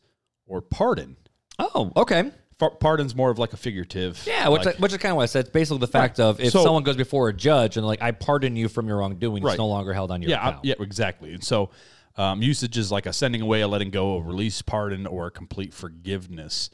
or 0.46 0.60
pardon. 0.60 1.16
Oh, 1.58 1.92
okay. 1.96 2.30
Fa- 2.58 2.70
Pardon's 2.70 3.14
more 3.14 3.30
of 3.30 3.38
like 3.38 3.52
a 3.52 3.56
figurative. 3.56 4.22
Yeah, 4.26 4.48
which, 4.48 4.64
like- 4.64 4.76
which 4.78 4.92
is 4.92 4.98
kind 4.98 5.10
of 5.12 5.16
what 5.16 5.24
I 5.24 5.26
said. 5.26 5.40
It's 5.46 5.50
basically 5.50 5.78
the 5.78 5.86
fact 5.86 6.18
Right. 6.18 6.24
of 6.26 6.40
if 6.40 6.52
So- 6.52 6.62
someone 6.62 6.82
goes 6.82 6.96
before 6.96 7.28
a 7.28 7.32
judge 7.32 7.76
and 7.76 7.86
like, 7.86 8.02
I 8.02 8.12
pardon 8.12 8.56
you 8.56 8.68
from 8.68 8.88
your 8.88 8.98
wrongdoing, 8.98 9.42
Right. 9.42 9.52
it's 9.52 9.58
no 9.58 9.68
longer 9.68 9.92
held 9.92 10.10
on 10.10 10.22
your 10.22 10.30
yeah, 10.30 10.42
I- 10.42 10.48
account. 10.50 10.64
yeah, 10.64 10.74
exactly. 10.80 11.34
And 11.34 11.42
so, 11.44 11.70
um, 12.16 12.42
usage 12.42 12.76
is 12.78 12.90
like 12.92 13.06
a 13.06 13.12
sending 13.12 13.40
away, 13.40 13.62
a 13.62 13.68
letting 13.68 13.90
go, 13.90 14.16
a 14.16 14.22
release, 14.22 14.60
pardon, 14.62 15.06
or 15.06 15.26
a 15.26 15.30
complete 15.30 15.72
forgiveness. 15.74 16.70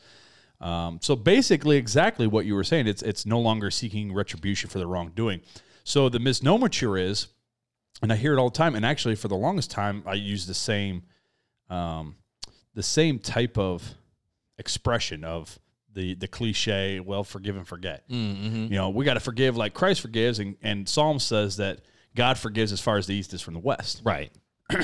Um, 0.60 0.98
so 1.00 1.14
basically, 1.14 1.76
exactly 1.76 2.26
what 2.26 2.44
you 2.44 2.54
were 2.54 2.64
saying. 2.64 2.88
It's 2.88 3.02
it's 3.02 3.24
no 3.24 3.38
longer 3.38 3.70
seeking 3.70 4.12
retribution 4.12 4.68
for 4.68 4.78
the 4.80 4.86
wrongdoing. 4.88 5.40
So 5.84 6.08
the 6.08 6.18
misnomer 6.18 6.68
is, 6.98 7.28
and 8.02 8.12
I 8.12 8.16
hear 8.16 8.32
it 8.32 8.38
all 8.38 8.50
the 8.50 8.56
time. 8.56 8.74
And 8.74 8.84
actually, 8.84 9.14
for 9.14 9.28
the 9.28 9.36
longest 9.36 9.70
time, 9.70 10.02
I 10.06 10.14
use 10.14 10.46
the 10.46 10.54
same, 10.54 11.02
um, 11.68 12.16
the 12.74 12.82
same 12.82 13.18
type 13.18 13.58
of 13.58 13.94
expression 14.58 15.24
of 15.24 15.58
the 15.92 16.14
the 16.14 16.28
cliche. 16.28 17.00
Well, 17.00 17.24
forgive 17.24 17.56
and 17.56 17.66
forget. 17.66 18.08
Mm-hmm. 18.08 18.64
You 18.64 18.78
know, 18.78 18.90
we 18.90 19.04
got 19.04 19.14
to 19.14 19.20
forgive 19.20 19.56
like 19.56 19.74
Christ 19.74 20.00
forgives, 20.00 20.38
and 20.38 20.56
and 20.62 20.88
Psalm 20.88 21.18
says 21.18 21.56
that 21.56 21.80
God 22.14 22.38
forgives 22.38 22.72
as 22.72 22.80
far 22.80 22.98
as 22.98 23.06
the 23.06 23.14
east 23.14 23.32
is 23.34 23.42
from 23.42 23.54
the 23.54 23.60
west. 23.60 24.02
Right. 24.04 24.32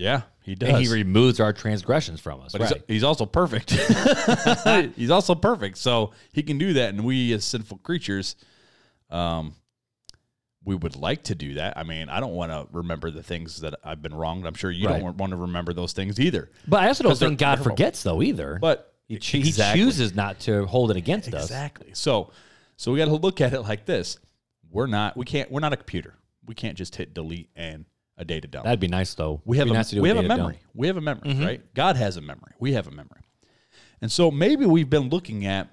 Yeah, 0.00 0.22
he 0.40 0.54
does. 0.54 0.70
And 0.70 0.78
he 0.78 0.88
removes 0.90 1.40
our 1.40 1.52
transgressions 1.52 2.20
from 2.20 2.40
us. 2.40 2.52
but 2.52 2.62
right. 2.62 2.72
he's, 2.72 2.82
he's 2.88 3.04
also 3.04 3.26
perfect. 3.26 3.70
he's 4.96 5.10
also 5.10 5.34
perfect, 5.34 5.76
so 5.76 6.12
he 6.32 6.42
can 6.42 6.56
do 6.56 6.72
that. 6.72 6.94
And 6.94 7.04
we, 7.04 7.34
as 7.34 7.44
sinful 7.44 7.80
creatures, 7.82 8.34
um, 9.10 9.54
we 10.64 10.74
would 10.74 10.94
like 10.96 11.22
to 11.24 11.34
do 11.34 11.54
that. 11.54 11.78
I 11.78 11.82
mean, 11.84 12.08
I 12.08 12.20
don't 12.20 12.34
want 12.34 12.52
to 12.52 12.66
remember 12.70 13.10
the 13.10 13.22
things 13.22 13.60
that 13.62 13.74
I've 13.82 14.02
been 14.02 14.14
wronged. 14.14 14.46
I'm 14.46 14.54
sure 14.54 14.70
you 14.70 14.88
Right. 14.88 15.00
don't 15.00 15.16
want 15.16 15.30
to 15.30 15.36
remember 15.36 15.72
those 15.72 15.92
things 15.92 16.20
either. 16.20 16.50
but 16.68 16.82
I 16.82 16.88
also 16.88 17.02
don't 17.04 17.16
think 17.18 17.38
God 17.38 17.62
forgets, 17.62 18.02
though, 18.02 18.20
either. 18.22 18.58
But 18.60 18.92
he, 19.08 19.18
cho- 19.18 19.38
Exactly. 19.38 19.80
he 19.80 19.86
chooses 19.86 20.14
not 20.14 20.38
to 20.40 20.66
hold 20.66 20.90
it 20.90 20.96
against 20.96 21.32
us. 21.34 21.44
Exactly. 21.44 21.90
So, 21.94 22.32
so 22.76 22.92
we 22.92 22.98
got 22.98 23.06
to 23.06 23.14
look 23.16 23.40
at 23.40 23.52
it 23.54 23.62
like 23.62 23.86
this: 23.86 24.18
we're 24.70 24.86
not, 24.86 25.16
we 25.16 25.24
can't, 25.24 25.50
we're 25.50 25.60
not 25.60 25.72
a 25.72 25.76
computer. 25.76 26.14
We 26.46 26.54
can't 26.54 26.76
just 26.76 26.94
hit 26.96 27.14
delete 27.14 27.48
and 27.56 27.86
a 28.18 28.24
data 28.24 28.46
dump. 28.46 28.64
That'd 28.64 28.80
be 28.80 28.88
nice, 28.88 29.14
though. 29.14 29.40
We 29.46 29.56
have 29.58 29.68
a, 29.70 29.72
nice 29.72 29.94
we 29.94 30.08
have 30.08 30.18
a 30.18 30.22
memory. 30.22 30.54
dump. 30.54 30.64
We 30.74 30.86
have 30.88 30.96
a 30.98 31.00
memory, 31.00 31.34
right? 31.42 31.74
God 31.74 31.96
has 31.96 32.16
a 32.18 32.20
memory. 32.20 32.52
We 32.58 32.72
have 32.74 32.86
a 32.86 32.90
memory. 32.90 33.22
And 34.02 34.12
so 34.12 34.30
maybe 34.30 34.66
we've 34.66 34.90
been 34.90 35.08
looking 35.08 35.46
at 35.46 35.68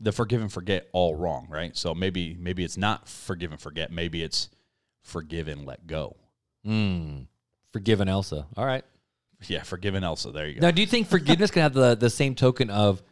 the 0.00 0.12
forgive 0.12 0.40
and 0.40 0.52
forget 0.52 0.88
all 0.92 1.14
wrong, 1.14 1.46
right? 1.50 1.76
So 1.76 1.94
maybe 1.94 2.36
maybe 2.38 2.64
it's 2.64 2.76
not 2.76 3.08
forgive 3.08 3.52
and 3.52 3.60
forget. 3.60 3.90
Maybe 3.90 4.22
it's 4.22 4.48
forgive 5.02 5.48
and 5.48 5.64
let 5.66 5.86
go. 5.86 6.16
Mm. 6.66 7.26
Forgiven 7.72 8.08
Elsa. 8.08 8.46
All 8.56 8.66
right. 8.66 8.84
Yeah, 9.46 9.62
forgive 9.62 9.94
and 9.94 10.04
Elsa. 10.04 10.30
There 10.32 10.48
you 10.48 10.54
go. 10.54 10.66
Now, 10.66 10.70
do 10.72 10.80
you 10.80 10.86
think 10.86 11.06
forgiveness 11.08 11.50
can 11.50 11.62
have 11.62 11.72
the, 11.74 11.94
the 11.94 12.10
same 12.10 12.34
token 12.34 12.70
of 12.70 13.02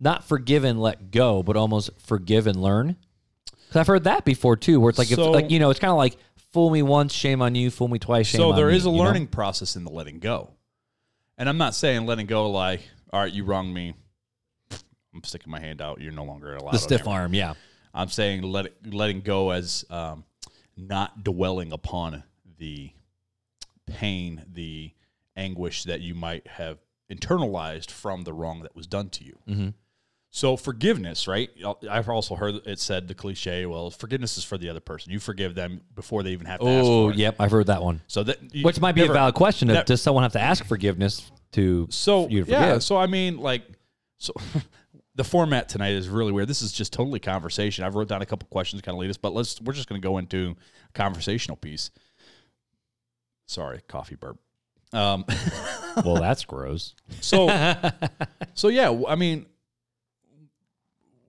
not 0.00 0.24
forgive 0.24 0.64
and 0.64 0.80
let 0.80 1.10
go, 1.12 1.42
but 1.42 1.56
almost 1.56 1.90
forgive 2.04 2.46
and 2.48 2.60
learn? 2.60 2.96
Because 3.44 3.76
I've 3.76 3.86
heard 3.86 4.04
that 4.04 4.24
before 4.24 4.56
too, 4.56 4.80
where 4.80 4.90
it's 4.90 4.98
like, 4.98 5.08
So- 5.08 5.28
if, 5.28 5.34
like 5.34 5.50
you 5.50 5.58
know, 5.60 5.70
it's 5.70 5.78
kind 5.80 5.92
of 5.92 5.96
like 5.96 6.16
fool 6.52 6.70
me 6.70 6.82
once, 6.82 7.12
shame 7.12 7.40
on 7.42 7.54
you; 7.54 7.70
fool 7.70 7.86
me 7.88 8.00
twice, 8.00 8.26
shame 8.26 8.40
so 8.40 8.50
on 8.50 8.56
there 8.56 8.68
me. 8.68 8.76
is 8.76 8.84
a 8.84 8.90
you 8.90 8.96
know? 8.96 9.04
learning 9.04 9.28
process 9.28 9.76
in 9.76 9.84
the 9.84 9.90
letting 9.90 10.18
go. 10.18 10.50
And 11.38 11.48
I'm 11.48 11.58
not 11.58 11.74
saying 11.74 12.04
letting 12.04 12.26
go 12.26 12.50
like, 12.50 12.80
all 13.12 13.20
right, 13.20 13.32
you 13.32 13.44
wronged 13.44 13.72
me. 13.72 13.94
I'm 15.14 15.24
sticking 15.24 15.50
my 15.50 15.60
hand 15.60 15.80
out. 15.82 16.00
You're 16.00 16.12
no 16.12 16.24
longer 16.24 16.54
allowed. 16.56 16.72
the 16.74 16.78
stiff 16.78 17.06
arm, 17.08 17.34
yeah. 17.34 17.54
I'm 17.92 18.08
saying 18.08 18.42
let 18.42 18.66
it, 18.66 18.76
letting 18.94 19.20
go 19.22 19.50
as 19.50 19.84
um, 19.90 20.24
not 20.76 21.24
dwelling 21.24 21.72
upon 21.72 22.22
the 22.58 22.90
pain, 23.86 24.44
the 24.52 24.92
anguish 25.36 25.84
that 25.84 26.00
you 26.00 26.14
might 26.14 26.46
have 26.46 26.78
internalized 27.10 27.90
from 27.90 28.22
the 28.22 28.32
wrong 28.32 28.62
that 28.62 28.76
was 28.76 28.86
done 28.86 29.08
to 29.10 29.24
you. 29.24 29.38
Mhm. 29.48 29.74
So 30.32 30.56
forgiveness, 30.56 31.26
right? 31.26 31.50
I've 31.90 32.08
also 32.08 32.36
heard 32.36 32.60
it 32.64 32.78
said 32.78 33.08
the 33.08 33.14
cliche, 33.16 33.66
well, 33.66 33.90
forgiveness 33.90 34.38
is 34.38 34.44
for 34.44 34.56
the 34.56 34.68
other 34.68 34.78
person. 34.78 35.10
You 35.10 35.18
forgive 35.18 35.56
them 35.56 35.80
before 35.96 36.22
they 36.22 36.30
even 36.30 36.46
have 36.46 36.60
to 36.60 36.68
ask 36.68 36.84
Oh, 36.86 37.08
yep, 37.10 37.34
I've 37.40 37.50
heard 37.50 37.66
that 37.66 37.82
one. 37.82 38.00
So 38.06 38.22
that 38.22 38.38
you 38.54 38.62
Which 38.62 38.80
might 38.80 38.92
be 38.92 39.00
never- 39.00 39.12
a 39.12 39.14
valid 39.14 39.34
question: 39.34 39.66
ne- 39.68 39.82
Does 39.82 40.00
someone 40.00 40.22
have 40.22 40.32
to 40.34 40.40
ask 40.40 40.64
forgiveness 40.64 41.28
to 41.52 41.88
So 41.90 42.28
you 42.28 42.44
to 42.44 42.50
yeah, 42.50 42.78
so 42.78 42.96
I 42.96 43.06
mean, 43.08 43.38
like, 43.38 43.64
so 44.18 44.32
the 45.14 45.24
format 45.24 45.68
tonight 45.68 45.92
is 45.92 46.08
really 46.08 46.32
weird. 46.32 46.48
This 46.48 46.62
is 46.62 46.72
just 46.72 46.92
totally 46.92 47.18
conversation. 47.20 47.84
I've 47.84 47.94
wrote 47.94 48.08
down 48.08 48.22
a 48.22 48.26
couple 48.26 48.48
questions 48.48 48.80
to 48.80 48.86
kind 48.86 48.94
of 48.96 49.00
lead 49.00 49.10
us, 49.10 49.16
but 49.16 49.32
let's 49.34 49.60
we're 49.60 49.72
just 49.72 49.88
going 49.88 50.00
to 50.00 50.06
go 50.06 50.18
into 50.18 50.56
a 50.88 50.92
conversational 50.92 51.56
piece. 51.56 51.90
Sorry, 53.46 53.80
coffee 53.88 54.14
burp. 54.14 54.38
Um, 54.92 55.24
well, 56.04 56.16
that's 56.16 56.44
gross. 56.44 56.94
so 57.20 57.48
so 58.54 58.68
yeah, 58.68 58.96
I 59.08 59.14
mean, 59.16 59.46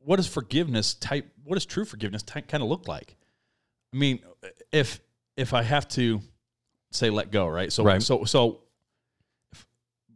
what 0.04 0.18
does 0.18 0.28
forgiveness 0.28 0.94
type? 0.94 1.28
What 1.44 1.56
does 1.56 1.66
true 1.66 1.86
forgiveness 1.86 2.24
type 2.24 2.48
kind 2.48 2.64
of 2.64 2.70
look 2.70 2.88
like? 2.88 3.16
I 3.94 3.98
mean, 3.98 4.20
if 4.72 5.00
if 5.38 5.54
I 5.54 5.64
have 5.64 5.88
to 5.90 6.22
say 6.92 7.10
let 7.10 7.32
go, 7.32 7.48
right? 7.48 7.72
So 7.72 7.84
Right. 7.84 8.02
so 8.02 8.24
so 8.26 8.62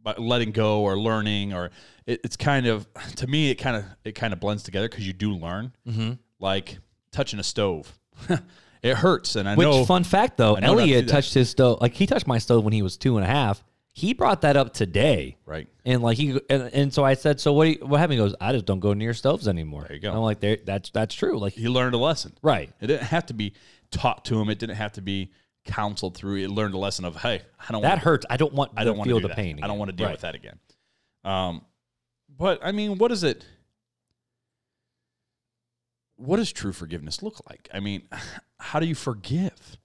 by 0.06 0.14
letting 0.18 0.52
go 0.52 0.82
or 0.82 0.96
learning 0.96 1.52
or 1.52 1.70
it, 2.06 2.20
it's 2.22 2.36
kind 2.36 2.66
of 2.66 2.86
to 3.16 3.26
me 3.26 3.50
it 3.50 3.56
kind 3.56 3.76
of 3.76 3.84
it 4.04 4.12
kind 4.12 4.32
of 4.32 4.38
blends 4.38 4.62
together 4.62 4.88
because 4.88 5.04
you 5.06 5.12
do 5.12 5.32
learn 5.32 5.72
Mm-hmm. 5.86 6.12
like 6.38 6.78
touching 7.10 7.40
a 7.40 7.42
stove. 7.42 7.98
it 8.82 8.96
hurts, 8.96 9.34
and 9.36 9.48
I 9.48 9.56
Which 9.56 9.66
know 9.66 9.84
fun 9.84 10.04
fact 10.04 10.36
though, 10.36 10.54
not 10.54 10.60
to 10.60 10.66
Elliot 10.66 11.08
touched 11.08 11.34
his 11.34 11.50
stove. 11.50 11.80
Like 11.80 11.92
he 11.94 12.06
touched 12.06 12.26
my 12.26 12.38
stove 12.38 12.62
when 12.64 12.72
he 12.72 12.82
was 12.82 12.96
two 12.96 13.16
and 13.16 13.24
a 13.24 13.28
half. 13.28 13.64
He 13.92 14.12
brought 14.14 14.42
that 14.42 14.56
up 14.56 14.74
today. 14.74 15.38
Right. 15.46 15.66
And 15.84 16.02
like 16.02 16.16
he 16.18 16.38
and, 16.50 16.70
and 16.72 16.94
so 16.94 17.02
I 17.02 17.14
said, 17.14 17.40
so 17.40 17.52
what? 17.52 17.64
do 17.64 17.70
you- 17.72 17.78
what 17.86 17.98
happened? 17.98 18.12
He 18.20 18.24
goes, 18.24 18.34
I 18.40 18.52
just 18.52 18.64
don't 18.66 18.78
go 18.80 18.92
near 18.92 19.12
stoves 19.14 19.48
anymore. 19.48 19.84
There 19.88 19.94
you 19.96 20.00
go. 20.02 20.08
And 20.10 20.18
I'm 20.18 20.22
like, 20.22 20.38
there, 20.40 20.58
that's 20.64 20.90
that's 20.90 21.14
true. 21.14 21.38
Like, 21.38 21.54
He 21.54 21.68
learned 21.68 21.94
a 21.94 21.98
lesson. 21.98 22.32
right, 22.42 22.70
It 22.80 22.86
didn't 22.86 23.04
have 23.08 23.26
to 23.26 23.34
be 23.34 23.54
taught 23.90 24.24
to 24.26 24.38
him. 24.40 24.50
It 24.50 24.58
didn't 24.60 24.76
have 24.76 24.92
to 24.92 25.00
be 25.02 25.32
counseled 25.66 26.16
through. 26.16 26.36
He 26.36 26.46
learned 26.46 26.74
a 26.74 26.78
lesson 26.78 27.04
of, 27.04 27.16
hey, 27.16 27.42
I 27.68 27.72
don't 27.72 27.82
that 27.82 27.88
want 27.90 28.00
hurts. 28.00 28.26
I 28.30 28.36
don't 28.36 28.52
want. 28.54 28.72
I 28.76 28.84
don't 28.84 28.96
want 28.96 29.08
feel 29.08 29.16
to 29.18 29.22
do 29.22 29.28
the 29.28 29.34
that. 29.34 29.36
pain. 29.36 29.60
I 29.62 29.66
don't 29.66 29.78
want 29.78 29.90
to 29.90 29.96
deal 29.96 30.06
Right. 30.06 30.12
with 30.12 30.22
that 30.22 30.34
again. 30.34 30.58
Um, 31.24 31.64
but 32.28 32.60
I 32.62 32.72
mean, 32.72 32.98
what 32.98 33.12
is 33.12 33.22
it? 33.24 33.44
What 36.16 36.36
does 36.36 36.52
true 36.52 36.72
forgiveness 36.72 37.22
look 37.22 37.40
like? 37.48 37.68
I 37.72 37.80
mean, 37.80 38.02
how 38.58 38.80
do 38.80 38.86
you 38.86 38.94
forgive? 38.94 39.76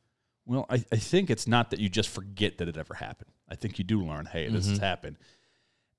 Well, 0.46 0.66
I, 0.70 0.84
I 0.92 0.96
think 0.98 1.30
it's 1.30 1.48
not 1.48 1.70
that 1.72 1.80
you 1.80 1.90
just 1.90 2.10
forget 2.10 2.58
that 2.58 2.68
it 2.68 2.78
ever 2.78 2.94
happened. 2.96 3.32
I 3.50 3.56
think 3.56 3.78
you 3.78 3.84
do 3.84 4.02
learn, 4.04 4.26
hey, 4.26 4.48
this 4.48 4.66
has 4.68 4.78
Mm-hmm. 4.78 4.84
happened. 4.86 5.18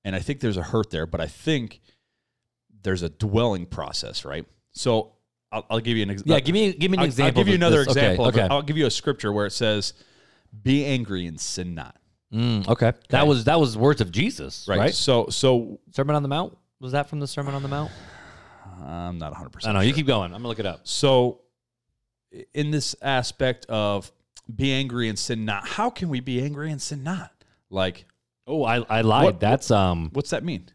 And 0.03 0.15
I 0.15 0.19
think 0.19 0.41
there's 0.41 0.57
a 0.57 0.63
hurt 0.63 0.89
there, 0.89 1.05
but 1.05 1.21
I 1.21 1.27
think 1.27 1.79
there's 2.81 3.03
a 3.03 3.09
dwelling 3.09 3.65
process, 3.65 4.25
right? 4.25 4.45
So 4.73 5.12
I'll, 5.53 5.65
I'll 5.69 5.79
give 5.79 5.95
you 5.97 6.03
an 6.03 6.09
example. 6.09 6.33
Yeah, 6.33 6.39
give 6.39 6.53
me 6.53 6.73
give 6.73 6.91
me 6.91 6.97
an 6.97 7.01
I'll, 7.01 7.05
example. 7.05 7.25
I'll 7.39 7.45
give 7.45 7.47
you 7.47 7.55
another 7.55 7.79
this. 7.85 7.95
example. 7.95 8.25
Okay. 8.27 8.43
okay. 8.43 8.53
I'll 8.53 8.61
give 8.61 8.77
you 8.77 8.85
a 8.87 8.91
scripture 8.91 9.31
where 9.31 9.45
it 9.45 9.51
says, 9.51 9.93
"Be 10.63 10.85
angry 10.85 11.25
and 11.27 11.39
sin 11.39 11.75
not." 11.75 11.95
Mm, 12.33 12.67
okay. 12.67 12.93
That 13.09 13.27
was 13.27 13.43
that 13.45 13.59
was 13.59 13.77
words 13.77 14.01
of 14.01 14.11
Jesus, 14.11 14.65
right? 14.67 14.93
So, 14.93 15.27
so 15.29 15.79
Sermon 15.91 16.15
on 16.15 16.23
the 16.23 16.29
Mount. 16.29 16.57
Was 16.79 16.93
that 16.93 17.07
from 17.07 17.19
the 17.19 17.27
Sermon 17.27 17.53
on 17.53 17.61
the 17.61 17.69
Mount? 17.69 17.91
I'm 18.81 19.17
not 19.19 19.31
100. 19.31 19.47
I 19.47 19.49
percent 19.49 19.73
don't 19.73 19.81
know. 19.81 19.87
You 19.87 19.93
keep 19.93 20.07
going. 20.07 20.25
I'm 20.33 20.39
gonna 20.39 20.47
look 20.47 20.59
it 20.59 20.65
up. 20.65 20.81
So, 20.83 21.41
in 22.53 22.71
this 22.71 22.95
aspect 23.01 23.65
of 23.67 24.11
be 24.53 24.73
angry 24.73 25.07
and 25.09 25.17
sin 25.17 25.45
not, 25.45 25.67
how 25.67 25.89
can 25.91 26.09
we 26.09 26.19
be 26.19 26.41
angry 26.41 26.71
and 26.71 26.81
sin 26.81 27.03
not? 27.03 27.31
Like, 27.69 28.05
Oh, 28.47 28.63
I 28.63 28.79
I 28.89 29.01
lied. 29.01 29.23
What- 29.25 29.39
that's 29.39 29.69
um 29.71 30.09
what's 30.13 30.31
that 30.31 30.43
mean? 30.43 30.69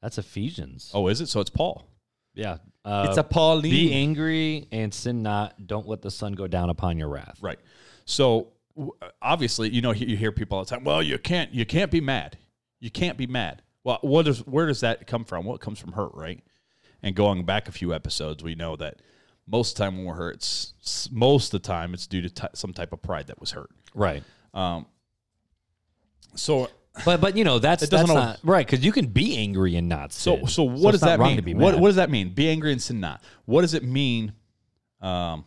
that's 0.00 0.18
Ephesians. 0.18 0.90
Oh, 0.94 1.08
is 1.08 1.20
it? 1.20 1.28
So 1.28 1.40
it's 1.40 1.50
Paul. 1.50 1.88
yeah. 2.34 2.58
Uh, 2.86 3.06
it's 3.08 3.18
a 3.18 3.24
Pauline. 3.24 3.70
be 3.70 3.92
angry 3.92 4.68
and 4.70 4.94
sin 4.94 5.22
not. 5.22 5.66
Don't 5.66 5.88
let 5.88 6.02
the 6.02 6.10
sun 6.10 6.32
go 6.34 6.46
down 6.46 6.70
upon 6.70 6.96
your 6.98 7.08
wrath. 7.08 7.38
right. 7.42 7.58
So 8.04 8.52
w- 8.76 8.92
obviously, 9.20 9.68
you 9.70 9.82
know, 9.82 9.90
you 9.90 10.16
hear 10.16 10.30
people 10.30 10.56
all 10.56 10.64
the 10.64 10.70
time. 10.70 10.84
Well, 10.84 11.02
you 11.02 11.18
can't. 11.18 11.52
You 11.52 11.66
can't 11.66 11.90
be 11.90 12.00
mad. 12.00 12.38
You 12.78 12.90
can't 12.90 13.18
be 13.18 13.26
mad. 13.26 13.62
Well, 13.82 13.98
what 14.02 14.24
does 14.26 14.46
where 14.46 14.66
does 14.66 14.80
that 14.80 15.06
come 15.08 15.24
from? 15.24 15.44
Well, 15.44 15.56
it 15.56 15.60
comes 15.60 15.80
from 15.80 15.92
hurt, 15.92 16.12
right? 16.14 16.40
And 17.02 17.14
going 17.16 17.44
back 17.44 17.68
a 17.68 17.72
few 17.72 17.92
episodes, 17.92 18.42
we 18.44 18.54
know 18.54 18.76
that 18.76 19.02
most 19.48 19.72
of 19.72 19.76
the 19.78 19.84
time 19.84 19.96
when 19.96 20.06
we're 20.06 20.14
hurt, 20.14 20.36
it's, 20.36 21.08
most 21.12 21.52
of 21.52 21.62
the 21.62 21.66
time 21.66 21.94
it's 21.94 22.06
due 22.06 22.22
to 22.22 22.30
t- 22.30 22.46
some 22.54 22.72
type 22.72 22.92
of 22.92 23.02
pride 23.02 23.26
that 23.28 23.40
was 23.40 23.50
hurt. 23.52 23.70
Right. 23.94 24.22
Um, 24.54 24.86
so 26.34 26.68
But 27.04 27.20
but 27.20 27.36
you 27.36 27.44
know 27.44 27.58
that's 27.58 27.82
It 27.82 27.90
doesn't 27.90 28.06
that's 28.08 28.18
always- 28.18 28.38
not 28.42 28.50
right 28.50 28.66
because 28.66 28.84
you 28.84 28.92
can 28.92 29.06
be 29.06 29.36
angry 29.36 29.76
and 29.76 29.88
not 29.88 30.12
So 30.12 30.36
sin. 30.36 30.46
so 30.48 30.62
what 30.64 30.94
it's 30.94 31.00
does 31.00 31.02
not 31.02 31.06
that 31.08 31.18
wrong 31.20 31.28
mean? 31.28 31.36
To 31.36 31.42
be 31.42 31.54
what 31.54 31.74
mad. 31.74 31.80
what 31.80 31.88
does 31.88 31.96
that 31.96 32.10
mean? 32.10 32.30
Be 32.30 32.48
angry 32.48 32.72
and 32.72 32.80
sin 32.80 33.00
not. 33.00 33.22
What 33.44 33.60
does 33.62 33.74
it 33.74 33.84
mean 33.84 34.32
um 35.00 35.44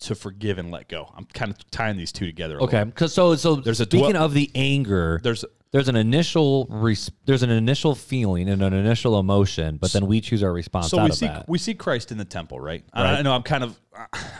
to 0.00 0.14
forgive 0.14 0.58
and 0.58 0.70
let 0.70 0.88
go? 0.88 1.12
I'm 1.16 1.24
kind 1.26 1.50
of 1.50 1.70
tying 1.70 1.96
these 1.96 2.12
two 2.12 2.26
together. 2.26 2.58
a 2.58 2.62
Okay, 2.64 2.78
little. 2.78 2.90
because 2.92 3.12
so 3.12 3.34
so 3.36 3.56
There's 3.56 3.80
a 3.80 3.84
speaking 3.84 4.10
dwell- 4.12 4.24
of 4.24 4.34
the 4.34 4.50
anger, 4.54 5.20
There's 5.22 5.44
there's 5.70 5.88
an 5.88 5.96
initial 5.96 6.66
res- 6.70 7.10
there's 7.26 7.42
an 7.42 7.50
initial 7.50 7.94
feeling 7.94 8.48
and 8.48 8.62
an 8.62 8.72
initial 8.72 9.18
emotion, 9.20 9.76
but 9.76 9.92
then 9.92 10.06
we 10.06 10.20
choose 10.20 10.42
our 10.42 10.52
response 10.52 10.88
so 10.88 10.98
out 10.98 11.04
we 11.04 11.10
of 11.10 11.16
see 11.16 11.26
that. 11.26 11.48
we 11.48 11.58
see 11.58 11.74
Christ 11.74 12.10
in 12.10 12.16
the 12.18 12.24
temple, 12.24 12.58
right? 12.58 12.84
I- 12.92 13.02
Right. 13.04 13.18
I 13.18 13.22
know 13.22 13.32
I'm 13.34 13.42
kind 13.42 13.64
of 13.64 13.78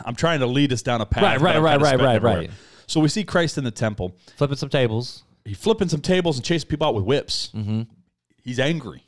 I'm 0.05 0.15
trying 0.15 0.39
to 0.39 0.47
lead 0.47 0.73
us 0.73 0.81
down 0.81 1.01
a 1.01 1.05
path. 1.05 1.23
Right, 1.23 1.37
but 1.39 1.43
right, 1.45 1.55
I'm 1.57 1.63
right, 1.63 1.71
kinda 1.73 1.83
right, 1.83 1.89
spitting 1.89 2.05
right, 2.05 2.15
everywhere. 2.15 2.37
right. 2.39 2.51
So 2.87 2.99
we 2.99 3.09
see 3.09 3.23
Christ 3.23 3.57
in 3.59 3.63
the 3.63 3.71
temple. 3.71 4.15
Flipping 4.37 4.57
some 4.57 4.69
tables. 4.69 5.23
He 5.45 5.53
flipping 5.53 5.89
some 5.89 6.01
tables 6.01 6.37
and 6.37 6.45
chasing 6.45 6.67
people 6.69 6.87
out 6.87 6.95
with 6.95 7.03
whips. 7.05 7.51
Mm-hmm. 7.55 7.83
He's 8.43 8.59
angry. 8.59 9.03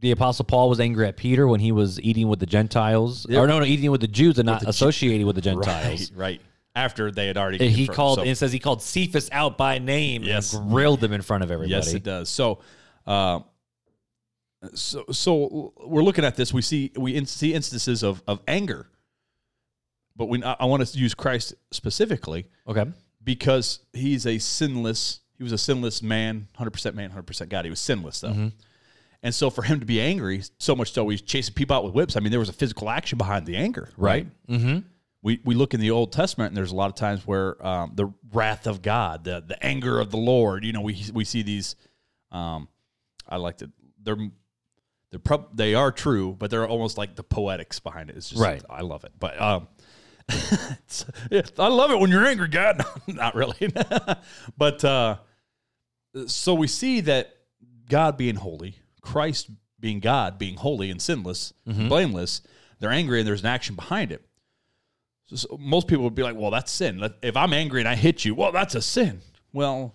The 0.00 0.10
apostle 0.10 0.44
Paul 0.44 0.68
was 0.68 0.80
angry 0.80 1.06
at 1.06 1.16
Peter 1.16 1.46
when 1.48 1.60
he 1.60 1.72
was 1.72 2.00
eating 2.00 2.28
with 2.28 2.38
the 2.40 2.46
Gentiles, 2.46 3.24
or 3.26 3.46
no, 3.46 3.58
no, 3.60 3.64
eating 3.64 3.90
with 3.90 4.00
the 4.02 4.08
Jews 4.08 4.38
and 4.38 4.46
not 4.46 4.60
the 4.60 4.66
Ju- 4.66 4.70
associating 4.70 5.26
with 5.26 5.36
the 5.36 5.42
Gentiles. 5.42 6.10
Right, 6.12 6.12
right. 6.14 6.40
After 6.76 7.10
they 7.12 7.26
had 7.28 7.36
already 7.38 7.64
And 7.64 7.70
He 7.74 7.86
called. 7.86 8.18
So- 8.18 8.24
it 8.24 8.34
says 8.34 8.52
he 8.52 8.58
called 8.58 8.82
Cephas 8.82 9.28
out 9.32 9.56
by 9.56 9.78
name 9.78 10.22
Yes. 10.24 10.52
and 10.52 10.68
grilled 10.70 11.02
him 11.02 11.12
in 11.12 11.22
front 11.22 11.44
of 11.44 11.50
everybody. 11.50 11.70
Yes, 11.70 11.94
it 11.94 12.02
does. 12.02 12.28
So, 12.28 12.58
uh, 13.06 13.40
so, 14.74 15.04
so 15.12 15.72
we're 15.86 16.02
looking 16.02 16.24
at 16.24 16.36
this. 16.36 16.52
We 16.52 16.62
see 16.62 16.90
we 16.96 17.14
in, 17.14 17.26
see 17.26 17.54
instances 17.54 18.02
of 18.02 18.22
of 18.26 18.40
anger, 18.48 18.88
but 20.16 20.26
we 20.28 20.42
I, 20.42 20.56
I 20.60 20.64
want 20.64 20.86
to 20.86 20.98
use 20.98 21.14
Christ 21.14 21.54
specifically 21.70 22.46
Okay. 22.66 22.84
because 23.22 23.80
he's 23.92 24.26
a 24.26 24.38
sinless. 24.38 25.20
He 25.44 25.52
was 25.52 25.52
a 25.52 25.58
sinless 25.58 26.02
man, 26.02 26.48
hundred 26.56 26.70
percent 26.70 26.96
man, 26.96 27.10
hundred 27.10 27.26
percent 27.26 27.50
God. 27.50 27.66
He 27.66 27.70
was 27.70 27.80
sinless 27.80 28.20
though. 28.20 28.30
Mm-hmm. 28.30 28.48
And 29.22 29.34
so 29.34 29.50
for 29.50 29.60
him 29.60 29.80
to 29.80 29.86
be 29.86 30.00
angry, 30.00 30.42
so 30.58 30.74
much 30.74 30.92
so 30.92 31.06
he's 31.08 31.20
chasing 31.20 31.52
people 31.52 31.76
out 31.76 31.84
with 31.84 31.92
whips. 31.92 32.16
I 32.16 32.20
mean, 32.20 32.30
there 32.30 32.40
was 32.40 32.48
a 32.48 32.54
physical 32.54 32.88
action 32.88 33.18
behind 33.18 33.44
the 33.44 33.56
anger, 33.56 33.90
right? 33.96 34.26
Mm-hmm. 34.48 34.78
we, 35.22 35.40
we 35.44 35.54
look 35.54 35.74
in 35.74 35.80
the 35.80 35.90
Old 35.90 36.12
Testament, 36.12 36.48
and 36.48 36.56
there's 36.56 36.72
a 36.72 36.74
lot 36.74 36.88
of 36.88 36.94
times 36.94 37.26
where 37.26 37.64
um, 37.66 37.92
the 37.94 38.12
wrath 38.32 38.66
of 38.66 38.80
God, 38.80 39.24
the 39.24 39.44
the 39.46 39.62
anger 39.64 40.00
of 40.00 40.10
the 40.10 40.16
Lord, 40.16 40.64
you 40.64 40.72
know, 40.72 40.80
we 40.80 41.04
we 41.12 41.24
see 41.24 41.42
these. 41.42 41.76
Um, 42.32 42.68
I 43.28 43.36
like 43.36 43.58
to 43.58 43.70
they're 44.02 44.16
they're 45.10 45.20
prob- 45.20 45.56
they 45.56 45.74
are 45.74 45.92
true, 45.92 46.34
but 46.38 46.50
they're 46.50 46.66
almost 46.66 46.98
like 46.98 47.16
the 47.16 47.22
poetics 47.22 47.80
behind 47.80 48.10
it. 48.10 48.16
It's 48.16 48.30
just 48.30 48.42
Right. 48.42 48.62
I 48.68 48.80
love 48.80 49.04
it, 49.04 49.12
but 49.18 49.40
um, 49.40 49.68
I 50.28 51.68
love 51.68 51.90
it 51.90 51.98
when 51.98 52.10
you're 52.10 52.26
angry, 52.26 52.48
God. 52.48 52.84
Not 53.06 53.34
really, 53.34 53.72
but 54.58 54.84
uh, 54.84 55.16
so 56.26 56.54
we 56.54 56.66
see 56.66 57.00
that 57.02 57.34
God 57.88 58.16
being 58.16 58.36
holy, 58.36 58.76
Christ 59.00 59.50
being 59.80 60.00
God, 60.00 60.38
being 60.38 60.56
holy 60.56 60.90
and 60.90 61.00
sinless, 61.00 61.52
mm-hmm. 61.68 61.88
blameless, 61.88 62.42
they're 62.80 62.90
angry 62.90 63.20
and 63.20 63.28
there's 63.28 63.40
an 63.40 63.46
action 63.46 63.74
behind 63.74 64.12
it. 64.12 64.24
So, 65.26 65.36
so 65.36 65.58
most 65.58 65.88
people 65.88 66.04
would 66.04 66.14
be 66.14 66.22
like, 66.22 66.36
well, 66.36 66.50
that's 66.50 66.70
sin. 66.70 67.06
If 67.22 67.36
I'm 67.36 67.52
angry 67.52 67.80
and 67.80 67.88
I 67.88 67.94
hit 67.94 68.24
you, 68.24 68.34
well, 68.34 68.52
that's 68.52 68.74
a 68.74 68.82
sin. 68.82 69.20
Well, 69.52 69.94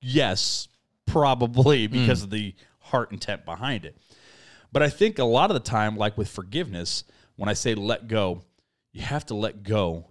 yes, 0.00 0.68
probably 1.06 1.88
mm. 1.88 1.92
because 1.92 2.22
of 2.22 2.30
the 2.30 2.54
heart 2.80 3.12
intent 3.12 3.44
behind 3.44 3.84
it. 3.84 3.96
But 4.72 4.82
I 4.82 4.88
think 4.88 5.18
a 5.18 5.24
lot 5.24 5.50
of 5.50 5.54
the 5.54 5.60
time, 5.60 5.96
like 5.96 6.16
with 6.16 6.28
forgiveness, 6.28 7.04
when 7.36 7.48
I 7.48 7.52
say 7.52 7.74
let 7.74 8.08
go, 8.08 8.42
you 8.92 9.02
have 9.02 9.26
to 9.26 9.34
let 9.34 9.62
go 9.62 10.06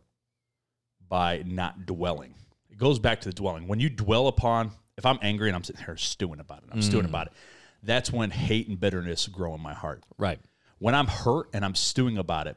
by 1.07 1.43
not 1.45 1.85
dwelling. 1.85 2.35
It 2.69 2.77
goes 2.77 2.99
back 2.99 3.21
to 3.21 3.29
the 3.29 3.33
dwelling. 3.33 3.67
When 3.67 3.79
you 3.79 3.89
dwell 3.89 4.27
upon, 4.27 4.71
if 5.01 5.05
I'm 5.07 5.17
angry 5.23 5.49
and 5.49 5.55
I'm 5.55 5.63
sitting 5.63 5.83
here 5.83 5.97
stewing 5.97 6.39
about 6.39 6.59
it, 6.59 6.65
I'm 6.71 6.83
stewing 6.83 7.05
about 7.05 7.27
it, 7.27 7.33
that's 7.81 8.11
when 8.11 8.29
hate 8.29 8.67
and 8.67 8.79
bitterness 8.79 9.27
grow 9.27 9.55
in 9.55 9.61
my 9.61 9.73
heart. 9.73 10.03
Right. 10.19 10.39
When 10.77 10.93
I'm 10.93 11.07
hurt 11.07 11.47
and 11.53 11.65
I'm 11.65 11.73
stewing 11.73 12.19
about 12.19 12.45
it, 12.45 12.55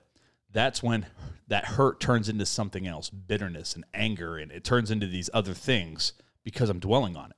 that's 0.52 0.82
when 0.82 1.06
that 1.48 1.64
hurt 1.64 2.00
turns 2.00 2.28
into 2.28 2.44
something 2.44 2.86
else, 2.86 3.08
bitterness 3.08 3.74
and 3.74 3.84
anger, 3.94 4.36
and 4.36 4.52
it 4.52 4.62
turns 4.62 4.90
into 4.90 5.06
these 5.06 5.30
other 5.32 5.54
things 5.54 6.12
because 6.42 6.68
I'm 6.68 6.80
dwelling 6.80 7.16
on 7.16 7.30
it. 7.30 7.36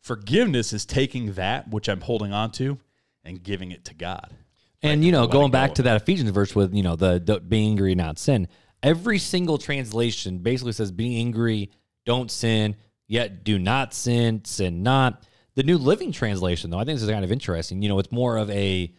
Forgiveness 0.00 0.72
is 0.72 0.84
taking 0.84 1.34
that 1.34 1.70
which 1.70 1.88
I'm 1.88 2.00
holding 2.00 2.32
on 2.32 2.50
to 2.52 2.78
and 3.24 3.40
giving 3.40 3.70
it 3.70 3.84
to 3.84 3.94
God. 3.94 4.34
And 4.82 5.04
you 5.04 5.12
know, 5.12 5.28
going 5.28 5.52
back 5.52 5.70
of 5.70 5.76
to 5.76 5.82
that 5.82 6.02
Ephesians 6.02 6.30
verse 6.30 6.56
with 6.56 6.74
you 6.74 6.82
know 6.82 6.96
the, 6.96 7.22
the 7.24 7.38
being 7.38 7.70
angry, 7.70 7.94
not 7.94 8.18
sin. 8.18 8.48
Every 8.82 9.18
single 9.18 9.58
translation 9.58 10.38
basically 10.38 10.72
says, 10.72 10.92
"Be 10.92 11.18
angry, 11.18 11.70
don't 12.04 12.30
sin, 12.30 12.76
yet 13.08 13.42
do 13.42 13.58
not 13.58 13.92
sin, 13.92 14.44
sin 14.44 14.84
not." 14.84 15.26
The 15.56 15.64
New 15.64 15.78
Living 15.78 16.12
Translation, 16.12 16.70
though, 16.70 16.78
I 16.78 16.84
think 16.84 16.96
this 16.96 17.02
is 17.02 17.10
kind 17.10 17.24
of 17.24 17.32
interesting. 17.32 17.82
You 17.82 17.88
know, 17.88 17.98
it's 17.98 18.12
more 18.12 18.36
of 18.36 18.48
a 18.50 18.94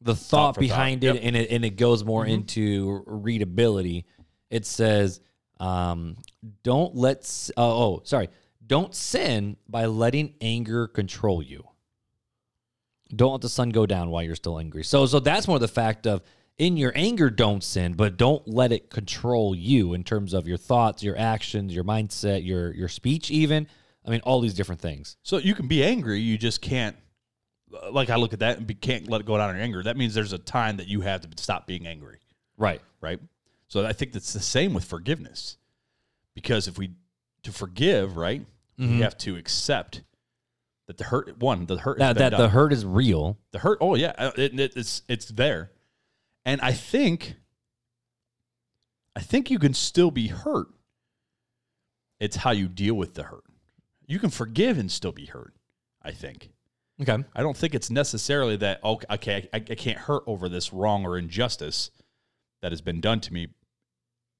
the 0.00 0.16
thought, 0.16 0.56
thought, 0.56 0.58
behind 0.58 1.04
yep. 1.04 1.14
it, 1.14 1.22
and 1.22 1.36
it 1.36 1.50
and 1.50 1.64
it 1.64 1.76
goes 1.76 2.04
more 2.04 2.26
into 2.26 3.04
readability. 3.06 4.06
It 4.50 4.66
says, 4.66 5.20
um, 5.60 6.16
"Don't 6.64 6.96
let 6.96 7.50
oh, 7.56 7.62
oh 7.84 8.02
sorry, 8.04 8.30
don't 8.66 8.92
sin 8.94 9.56
by 9.68 9.86
letting 9.86 10.34
anger 10.40 10.88
control 10.88 11.40
you." 11.40 11.64
don't 13.14 13.32
let 13.32 13.40
the 13.40 13.48
sun 13.48 13.70
go 13.70 13.86
down 13.86 14.10
while 14.10 14.22
you're 14.22 14.34
still 14.34 14.58
angry. 14.58 14.84
So 14.84 15.06
so 15.06 15.20
that's 15.20 15.46
more 15.46 15.58
the 15.58 15.68
fact 15.68 16.06
of 16.06 16.22
in 16.58 16.76
your 16.76 16.92
anger 16.94 17.30
don't 17.30 17.62
sin, 17.64 17.94
but 17.94 18.16
don't 18.16 18.46
let 18.46 18.72
it 18.72 18.90
control 18.90 19.54
you 19.54 19.94
in 19.94 20.04
terms 20.04 20.32
of 20.34 20.46
your 20.46 20.58
thoughts, 20.58 21.02
your 21.02 21.16
actions, 21.18 21.74
your 21.74 21.84
mindset, 21.84 22.44
your 22.44 22.72
your 22.74 22.88
speech 22.88 23.30
even. 23.30 23.66
I 24.06 24.10
mean 24.10 24.20
all 24.24 24.40
these 24.40 24.54
different 24.54 24.80
things. 24.80 25.16
So 25.22 25.38
you 25.38 25.54
can 25.54 25.68
be 25.68 25.82
angry, 25.84 26.20
you 26.20 26.36
just 26.38 26.60
can't. 26.60 26.96
Like 27.90 28.10
I 28.10 28.16
look 28.16 28.32
at 28.34 28.40
that 28.40 28.58
and 28.58 28.66
be, 28.66 28.74
can't 28.74 29.08
let 29.08 29.22
it 29.22 29.26
go 29.26 29.36
down 29.38 29.54
in 29.56 29.60
anger. 29.62 29.82
That 29.82 29.96
means 29.96 30.12
there's 30.12 30.34
a 30.34 30.38
time 30.38 30.76
that 30.76 30.88
you 30.88 31.00
have 31.00 31.22
to 31.22 31.42
stop 31.42 31.66
being 31.66 31.86
angry, 31.86 32.18
Right. 32.58 32.82
right? 33.00 33.18
So 33.68 33.86
I 33.86 33.94
think 33.94 34.12
that's 34.12 34.34
the 34.34 34.40
same 34.40 34.74
with 34.74 34.84
forgiveness, 34.84 35.56
because 36.34 36.68
if 36.68 36.76
we 36.76 36.90
to 37.44 37.52
forgive, 37.52 38.16
right, 38.16 38.44
Mm-hmm. 38.78 38.96
we 38.96 39.00
have 39.02 39.16
to 39.18 39.36
accept 39.36 40.02
that 40.86 40.96
the 40.98 41.04
hurt 41.04 41.38
one, 41.38 41.66
the 41.66 41.76
hurt 41.78 41.98
That 41.98 42.16
that 42.16 42.30
done. 42.30 42.40
the 42.40 42.48
hurt 42.48 42.72
is 42.72 42.84
real. 42.86 43.38
the 43.52 43.58
hurt. 43.58 43.78
Oh 43.80 43.94
yeah, 43.94 44.12
uh, 44.18 44.32
it, 44.36 44.58
it, 44.58 44.72
it's 44.76 45.02
it's 45.08 45.26
there, 45.26 45.70
and 46.44 46.60
I 46.60 46.72
think 46.72 47.36
I 49.14 49.20
think 49.20 49.50
you 49.50 49.58
can 49.58 49.74
still 49.74 50.10
be 50.10 50.28
hurt. 50.28 50.68
It's 52.18 52.36
how 52.36 52.52
you 52.52 52.68
deal 52.68 52.94
with 52.94 53.14
the 53.14 53.24
hurt. 53.24 53.44
you 54.06 54.18
can 54.18 54.30
forgive 54.30 54.78
and 54.78 54.90
still 54.90 55.12
be 55.12 55.26
hurt. 55.26 55.54
I 56.02 56.12
think. 56.12 56.50
Okay. 57.00 57.24
I 57.34 57.42
don't 57.42 57.56
think 57.56 57.74
it's 57.74 57.90
necessarily 57.90 58.56
that 58.56 58.80
oh, 58.82 59.00
okay, 59.10 59.48
I, 59.52 59.56
I 59.56 59.60
can't 59.60 59.98
hurt 59.98 60.22
over 60.26 60.48
this 60.48 60.72
wrong 60.72 61.04
or 61.04 61.16
injustice 61.16 61.90
that 62.60 62.72
has 62.72 62.80
been 62.80 63.00
done 63.00 63.20
to 63.20 63.32
me, 63.32 63.48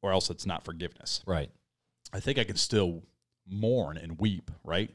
or 0.01 0.13
else 0.13 0.31
it's 0.31 0.47
not 0.47 0.65
forgiveness. 0.65 1.23
Right. 1.27 1.51
I 2.13 2.21
think 2.21 2.39
I 2.39 2.45
can 2.45 2.57
still 2.57 3.03
mourn 3.49 3.97
and 3.97 4.19
weep. 4.19 4.51
Right? 4.65 4.91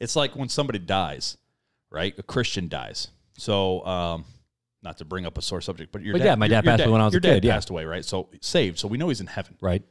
It's 0.00 0.16
like 0.16 0.36
when 0.36 0.48
somebody 0.48 0.78
dies, 0.78 1.36
right? 1.90 2.14
A 2.18 2.22
Christian 2.22 2.68
dies. 2.68 3.08
So, 3.36 3.84
um, 3.86 4.24
not 4.82 4.98
to 4.98 5.04
bring 5.04 5.26
up 5.26 5.36
a 5.38 5.42
sore 5.42 5.60
subject, 5.60 5.90
but 5.92 6.02
your 6.02 6.12
But 6.14 6.18
dad, 6.18 6.24
yeah, 6.24 6.34
my 6.36 6.46
your- 6.46 6.50
dad 6.50 6.64
your 6.64 6.72
passed 6.72 6.82
away 6.84 6.92
when 6.92 7.00
I 7.00 7.04
was 7.06 7.14
a 7.14 7.20
dad 7.20 7.34
kid, 7.34 7.44
yeah. 7.44 7.54
passed 7.54 7.70
away, 7.70 7.84
right? 7.84 8.04
So 8.04 8.28
saved. 8.40 8.78
So 8.78 8.86
we 8.88 8.96
know 8.98 9.08
he's 9.08 9.20
in 9.20 9.26
heaven, 9.26 9.56
Right. 9.60 9.82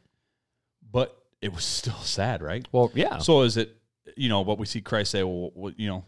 but 0.91 1.17
it 1.41 1.53
was 1.53 1.63
still 1.65 1.99
sad, 1.99 2.41
right? 2.41 2.67
Well, 2.71 2.91
yeah. 2.95 3.17
So 3.19 3.41
is 3.41 3.57
it, 3.57 3.75
you 4.15 4.29
know, 4.29 4.41
what 4.41 4.57
we 4.57 4.65
see 4.65 4.81
Christ 4.81 5.11
say, 5.11 5.23
well, 5.23 5.51
well, 5.53 5.73
you 5.77 5.87
know, 5.87 6.05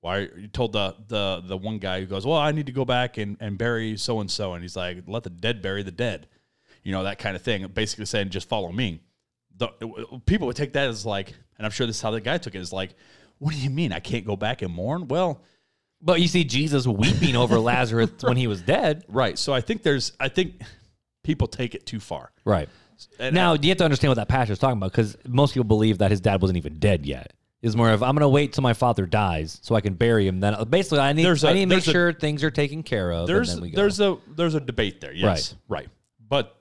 why 0.00 0.20
you 0.20 0.46
told 0.46 0.72
the 0.72 0.94
the 1.08 1.42
the 1.44 1.56
one 1.56 1.78
guy 1.78 1.98
who 2.00 2.06
goes, 2.06 2.24
well, 2.24 2.36
I 2.38 2.52
need 2.52 2.66
to 2.66 2.72
go 2.72 2.84
back 2.84 3.18
and, 3.18 3.36
and 3.40 3.58
bury 3.58 3.96
so 3.96 4.20
and 4.20 4.30
so, 4.30 4.54
and 4.54 4.62
he's 4.62 4.76
like, 4.76 4.98
let 5.08 5.24
the 5.24 5.30
dead 5.30 5.60
bury 5.60 5.82
the 5.82 5.90
dead, 5.90 6.28
you 6.84 6.92
know, 6.92 7.02
that 7.02 7.18
kind 7.18 7.34
of 7.34 7.42
thing. 7.42 7.66
Basically 7.66 8.04
saying, 8.06 8.30
just 8.30 8.48
follow 8.48 8.70
me. 8.70 9.00
The 9.56 9.66
people 10.24 10.46
would 10.46 10.54
take 10.54 10.74
that 10.74 10.86
as 10.88 11.04
like, 11.04 11.34
and 11.58 11.66
I'm 11.66 11.72
sure 11.72 11.84
this 11.84 11.96
is 11.96 12.02
how 12.02 12.12
the 12.12 12.20
guy 12.20 12.38
took 12.38 12.54
it 12.54 12.60
is 12.60 12.72
like, 12.72 12.94
what 13.38 13.52
do 13.52 13.58
you 13.60 13.70
mean 13.70 13.92
I 13.92 13.98
can't 13.98 14.24
go 14.24 14.36
back 14.36 14.62
and 14.62 14.72
mourn? 14.72 15.08
Well, 15.08 15.42
But 16.00 16.20
you 16.20 16.28
see 16.28 16.44
Jesus 16.44 16.86
weeping 16.86 17.34
over 17.36 17.58
Lazarus 17.60 18.10
when 18.20 18.36
he 18.36 18.46
was 18.46 18.62
dead. 18.62 19.04
right. 19.08 19.36
So 19.38 19.52
I 19.52 19.60
think 19.60 19.82
there's, 19.82 20.12
I 20.20 20.28
think 20.28 20.62
people 21.24 21.48
take 21.48 21.74
it 21.74 21.86
too 21.86 21.98
far. 22.00 22.30
Right. 22.44 22.68
And 23.18 23.34
Now, 23.34 23.54
you 23.54 23.68
have 23.68 23.78
to 23.78 23.84
understand 23.84 24.10
what 24.10 24.16
that 24.16 24.28
pastor 24.28 24.52
is 24.52 24.58
talking 24.58 24.76
about 24.78 24.92
because 24.92 25.16
most 25.26 25.54
people 25.54 25.64
believe 25.64 25.98
that 25.98 26.10
his 26.10 26.20
dad 26.20 26.40
wasn't 26.40 26.56
even 26.56 26.78
dead 26.78 27.04
yet. 27.06 27.32
Is 27.60 27.76
more 27.76 27.90
of 27.90 28.04
I'm 28.04 28.14
going 28.14 28.20
to 28.22 28.28
wait 28.28 28.52
till 28.52 28.62
my 28.62 28.72
father 28.74 29.04
dies 29.04 29.58
so 29.62 29.74
I 29.74 29.80
can 29.80 29.94
bury 29.94 30.28
him. 30.28 30.38
Then 30.38 30.54
basically, 30.70 31.00
I 31.00 31.12
need 31.12 31.24
a- 31.26 31.48
I 31.48 31.52
need 31.54 31.62
to 31.62 31.66
make 31.66 31.86
a- 31.86 31.90
sure 31.90 32.12
things 32.12 32.44
are 32.44 32.52
taken 32.52 32.84
care 32.84 33.12
of. 33.12 33.26
there's 33.26 33.48
and 33.48 33.56
then 33.58 33.62
we 33.62 33.70
go. 33.70 33.76
there's 33.80 33.98
a 33.98 34.16
there's 34.36 34.54
a 34.54 34.60
debate 34.60 35.00
there. 35.00 35.12
Yes, 35.12 35.56
right. 35.68 35.88
But 36.28 36.56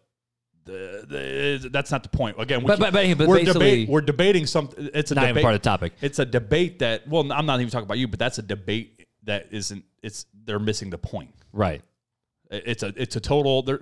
the, 0.66 1.60
the, 1.62 1.70
that's 1.70 1.92
not 1.92 2.02
the 2.02 2.10
point. 2.10 2.38
Again, 2.40 2.62
we 2.62 2.66
But- 2.68 2.80
but- 2.80 2.94
but- 2.94 3.28
we're 3.28 3.44
debate, 3.44 3.88
we're 3.90 4.02
debating 4.02 4.48
something. 4.48 4.90
It's 4.94 5.12
a 5.12 5.16
not 5.16 5.22
debate. 5.22 5.32
even 5.34 5.42
part 5.44 5.54
of 5.54 5.62
the 5.62 5.70
topic. 5.70 5.94
It's 6.02 6.18
a 6.18 6.26
debate 6.26 6.80
that. 6.80 7.08
Well, 7.08 7.32
I'm 7.32 7.46
not 7.46 7.60
even 7.62 7.70
talking 7.70 7.86
about 7.86 8.00
you, 8.00 8.08
but 8.08 8.18
that's 8.18 8.40
a 8.40 8.42
debate 8.42 8.97
that 9.28 9.48
isn't. 9.52 9.86
It's 10.04 10.26
they're 10.46 10.60
missing 10.60 10.90
the 10.90 10.98
point. 10.98 11.34
Right. 11.54 11.82
It's 12.50 12.82
a 12.84 12.94
it's 12.98 13.16
a 13.16 13.20
total. 13.20 13.62
There, 13.62 13.80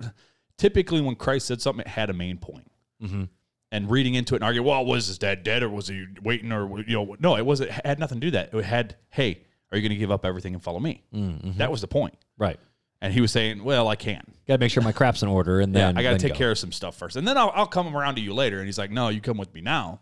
typically, 0.58 1.00
when 1.00 1.14
Christ 1.16 1.46
said 1.46 1.60
something, 1.62 1.80
it 1.80 1.88
had 1.88 2.10
a 2.10 2.12
main 2.14 2.38
point. 2.38 2.70
Mm-hmm. 3.02 3.24
And 3.72 3.90
reading 3.90 4.14
into 4.14 4.34
it 4.34 4.38
and 4.38 4.44
arguing, 4.44 4.66
well, 4.66 4.84
was 4.84 5.08
his 5.08 5.18
dad 5.18 5.42
dead 5.42 5.62
or 5.62 5.68
was 5.68 5.88
he 5.88 6.06
waiting 6.22 6.52
or 6.52 6.80
you 6.80 6.94
know? 6.94 7.16
No, 7.18 7.36
it 7.36 7.44
wasn't. 7.44 7.70
It 7.70 7.84
had 7.86 7.98
nothing 7.98 8.20
to 8.20 8.26
do 8.26 8.30
that. 8.32 8.54
It 8.54 8.64
had, 8.64 8.96
hey, 9.10 9.42
are 9.72 9.76
you 9.76 9.82
going 9.82 9.90
to 9.90 9.96
give 9.98 10.10
up 10.12 10.24
everything 10.24 10.54
and 10.54 10.62
follow 10.62 10.78
me? 10.78 11.02
Mm-hmm. 11.12 11.58
That 11.58 11.70
was 11.70 11.80
the 11.80 11.88
point. 11.88 12.14
Right. 12.38 12.60
And 13.02 13.12
he 13.12 13.20
was 13.20 13.32
saying, 13.32 13.62
well, 13.64 13.88
I 13.88 13.96
can. 13.96 14.22
Got 14.48 14.54
to 14.54 14.58
make 14.60 14.70
sure 14.70 14.82
my 14.82 14.92
crap's 14.92 15.22
in 15.22 15.28
order, 15.28 15.60
and 15.60 15.74
Yeah, 15.74 15.86
then 15.88 15.98
I 15.98 16.02
got 16.02 16.12
to 16.12 16.18
take 16.18 16.32
go. 16.32 16.38
care 16.38 16.50
of 16.52 16.58
some 16.58 16.72
stuff 16.72 16.96
first, 16.96 17.16
and 17.16 17.26
then 17.28 17.36
I'll, 17.36 17.52
I'll 17.54 17.66
come 17.66 17.94
around 17.94 18.14
to 18.14 18.20
you 18.22 18.32
later. 18.32 18.58
And 18.58 18.66
he's 18.66 18.78
like, 18.78 18.90
"No, 18.90 19.08
you 19.10 19.20
come 19.20 19.36
with 19.36 19.52
me 19.52 19.60
now, 19.60 20.00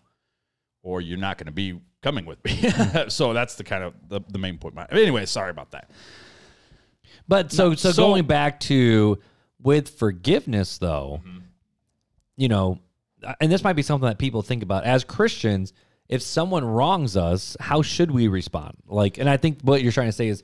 or 0.83 1.01
you're 1.01 1.19
not 1.19 1.37
going 1.39 1.47
to 1.47 1.53
be 1.53 1.81
coming 2.05 2.25
with 2.27 2.45
me." 2.45 2.71
so 3.09 3.33
that's 3.33 3.57
the 3.57 3.65
kind 3.65 3.83
of 3.83 3.95
the, 4.09 4.21
the 4.29 4.39
main 4.39 4.59
point. 4.59 4.77
Anyway, 4.91 5.27
sorry 5.27 5.51
about 5.51 5.73
that. 5.73 5.91
But 7.27 7.51
so, 7.53 7.75
so 7.75 7.91
so- 7.93 8.03
going 8.03 8.27
back 8.27 8.61
to 8.61 9.19
with 9.63 9.89
forgiveness, 9.99 10.79
though, 10.79 11.21
Mm-hmm. 11.27 11.39
you 12.37 12.49
know, 12.49 12.79
and 13.41 13.51
this 13.51 13.65
might 13.65 13.73
be 13.73 13.83
something 13.83 14.07
that 14.09 14.19
people 14.19 14.43
think 14.43 14.63
about 14.63 14.85
as 14.85 15.05
Christians. 15.05 15.73
If 16.07 16.21
someone 16.21 16.63
wrongs 16.67 17.17
us, 17.17 17.57
how 17.59 17.81
should 17.81 18.11
we 18.11 18.29
respond? 18.29 18.77
Like, 18.87 19.17
and 19.17 19.29
I 19.29 19.39
think 19.39 19.61
what 19.63 19.83
you're 19.83 19.91
trying 19.93 20.09
to 20.09 20.13
say 20.13 20.29
is, 20.29 20.43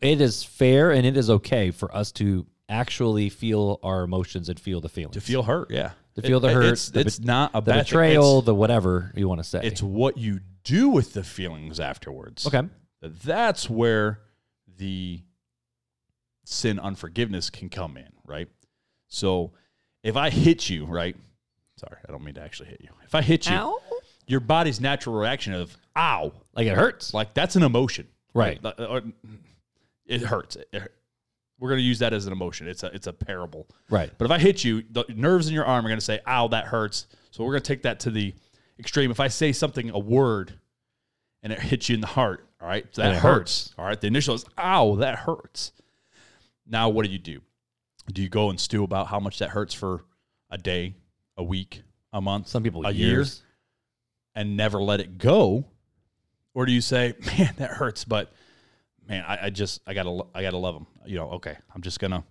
it 0.00 0.20
is 0.20 0.44
fair 0.44 0.92
and 0.92 1.04
it 1.04 1.16
is 1.16 1.28
okay 1.30 1.72
for 1.72 1.92
us 1.94 2.12
to 2.12 2.46
actually 2.68 3.28
feel 3.28 3.80
our 3.82 4.04
emotions 4.04 4.48
and 4.48 4.60
feel 4.60 4.80
the 4.80 4.88
feelings, 4.88 5.14
To 5.14 5.20
feel 5.20 5.42
hurt, 5.42 5.72
yeah, 5.72 5.90
to 6.14 6.22
feel 6.22 6.38
the 6.38 6.52
hurt, 6.52 6.66
It's, 6.66 6.90
the 6.90 7.00
it's 7.00 7.18
not 7.18 7.50
a 7.54 7.60
the 7.60 7.62
bad 7.62 7.74
thing. 7.74 7.84
betrayal, 7.86 8.40
the 8.42 8.54
whatever 8.54 9.10
you 9.16 9.26
want 9.28 9.40
to 9.40 9.44
say. 9.44 9.60
it's 9.64 9.82
what 9.82 10.16
you 10.16 10.38
do 10.64 10.88
with 10.88 11.12
the 11.14 11.24
feelings 11.24 11.80
afterwards. 11.80 12.46
okay. 12.46 12.68
that's 13.02 13.68
where 13.70 14.20
the 14.76 15.22
sin 16.44 16.78
unforgiveness 16.78 17.50
can 17.50 17.68
come 17.68 17.96
in, 17.96 18.08
right? 18.24 18.48
So 19.08 19.52
if 20.02 20.16
I 20.16 20.30
hit 20.30 20.68
you, 20.68 20.84
right? 20.86 21.16
Sorry, 21.76 21.96
I 22.06 22.12
don't 22.12 22.22
mean 22.24 22.34
to 22.34 22.42
actually 22.42 22.68
hit 22.70 22.80
you. 22.82 22.88
If 23.04 23.14
I 23.14 23.22
hit 23.22 23.48
you, 23.48 23.54
Ow. 23.56 23.78
your 24.26 24.40
body's 24.40 24.80
natural 24.80 25.14
reaction 25.16 25.54
of 25.54 25.76
ow, 25.96 26.32
Like 26.54 26.66
it 26.66 26.76
hurts. 26.76 27.14
like 27.14 27.34
that's 27.34 27.56
an 27.56 27.62
emotion, 27.62 28.06
Right. 28.34 28.62
Like, 28.62 28.74
uh, 28.78 29.00
It 30.06 30.22
hurts. 30.22 30.56
It- 30.56 30.68
it- 30.72 30.94
we're 31.58 31.68
going 31.68 31.78
to 31.80 31.84
use 31.84 31.98
that 31.98 32.14
as 32.14 32.26
an 32.26 32.32
emotion. 32.32 32.66
It's 32.68 32.82
a 32.84 32.86
it's 32.94 33.06
a 33.06 33.12
parable. 33.12 33.66
Right. 33.90 34.10
But 34.16 34.24
if 34.24 34.30
I 34.30 34.38
hit 34.38 34.64
you, 34.64 34.82
the 34.90 35.04
nerves 35.10 35.46
in 35.46 35.52
your 35.52 35.66
arm 35.66 35.84
are 35.84 35.88
going 35.90 35.98
to 36.00 36.04
say, 36.04 36.20
"Ow, 36.26 36.48
that 36.48 36.64
hurts." 36.64 37.06
So 37.32 37.44
we're 37.44 37.52
going 37.52 37.62
to 37.62 37.68
take 37.68 37.82
that 37.82 38.00
to 38.00 38.10
the 38.10 38.32
extreme. 38.80 39.10
If 39.10 39.20
I 39.20 39.28
say 39.28 39.52
something, 39.52 39.90
a 39.90 39.98
word, 39.98 40.54
and 41.42 41.52
it 41.52 41.60
hits 41.60 41.88
you 41.88 41.94
in 41.94 42.00
the 42.00 42.06
heart, 42.08 42.46
all 42.60 42.66
right, 42.68 42.86
so 42.90 43.02
that 43.02 43.14
hurts. 43.16 43.22
hurts. 43.22 43.74
All 43.78 43.84
right, 43.84 44.00
the 44.00 44.06
initial 44.08 44.34
is, 44.34 44.44
"Ow, 44.58 44.96
that 44.96 45.20
hurts." 45.20 45.72
Now, 46.66 46.88
what 46.88 47.06
do 47.06 47.12
you 47.12 47.18
do? 47.18 47.40
Do 48.12 48.22
you 48.22 48.28
go 48.28 48.50
and 48.50 48.58
stew 48.58 48.82
about 48.84 49.06
how 49.08 49.20
much 49.20 49.38
that 49.38 49.50
hurts 49.50 49.72
for 49.74 50.04
a 50.50 50.58
day, 50.58 50.94
a 51.36 51.44
week, 51.44 51.82
a 52.12 52.20
month, 52.20 52.48
Some 52.48 52.62
people 52.62 52.84
a 52.86 52.90
years. 52.90 53.42
year, 53.42 53.46
and 54.34 54.56
never 54.56 54.82
let 54.82 55.00
it 55.00 55.18
go, 55.18 55.66
or 56.54 56.66
do 56.66 56.72
you 56.72 56.80
say, 56.80 57.14
"Man, 57.38 57.54
that 57.58 57.70
hurts," 57.70 58.04
but 58.04 58.32
man, 59.06 59.24
I, 59.26 59.46
I 59.46 59.50
just 59.50 59.80
I 59.86 59.94
gotta 59.94 60.24
I 60.34 60.42
gotta 60.42 60.56
love 60.58 60.74
them. 60.74 60.86
You 61.06 61.16
know, 61.16 61.30
okay, 61.32 61.56
I'm 61.74 61.82
just 61.82 62.00
gonna, 62.00 62.24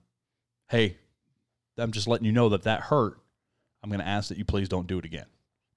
hey, 0.70 0.98
I'm 1.78 1.92
just 1.92 2.08
letting 2.08 2.26
you 2.26 2.32
know 2.32 2.50
that 2.50 2.64
that 2.64 2.82
hurt. 2.82 3.20
I'm 3.82 3.90
gonna 3.90 4.04
ask 4.04 4.30
that 4.30 4.38
you 4.38 4.46
please 4.46 4.68
don't 4.70 4.88
do 4.88 5.00
it 5.00 5.06
again. 5.06 5.26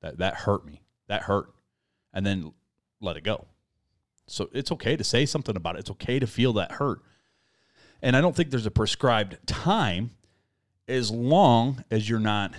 That 0.02 0.18
that 0.18 0.34
hurt 0.34 0.66
me. 0.66 0.82
That 1.08 1.22
hurt, 1.22 1.52
and 2.12 2.26
then 2.26 2.52
let 3.00 3.16
it 3.16 3.24
go. 3.24 3.46
So 4.26 4.48
it's 4.52 4.70
okay 4.72 4.96
to 4.96 5.04
say 5.04 5.26
something 5.26 5.56
about 5.56 5.76
it. 5.76 5.80
It's 5.80 5.90
okay 5.92 6.18
to 6.18 6.26
feel 6.26 6.52
that 6.54 6.72
hurt, 6.72 7.00
and 8.02 8.16
I 8.16 8.20
don't 8.20 8.36
think 8.36 8.50
there's 8.50 8.66
a 8.66 8.70
prescribed 8.70 9.38
time, 9.46 10.10
as 10.86 11.10
long 11.10 11.84
as 11.90 12.08
you're 12.08 12.20
not 12.20 12.52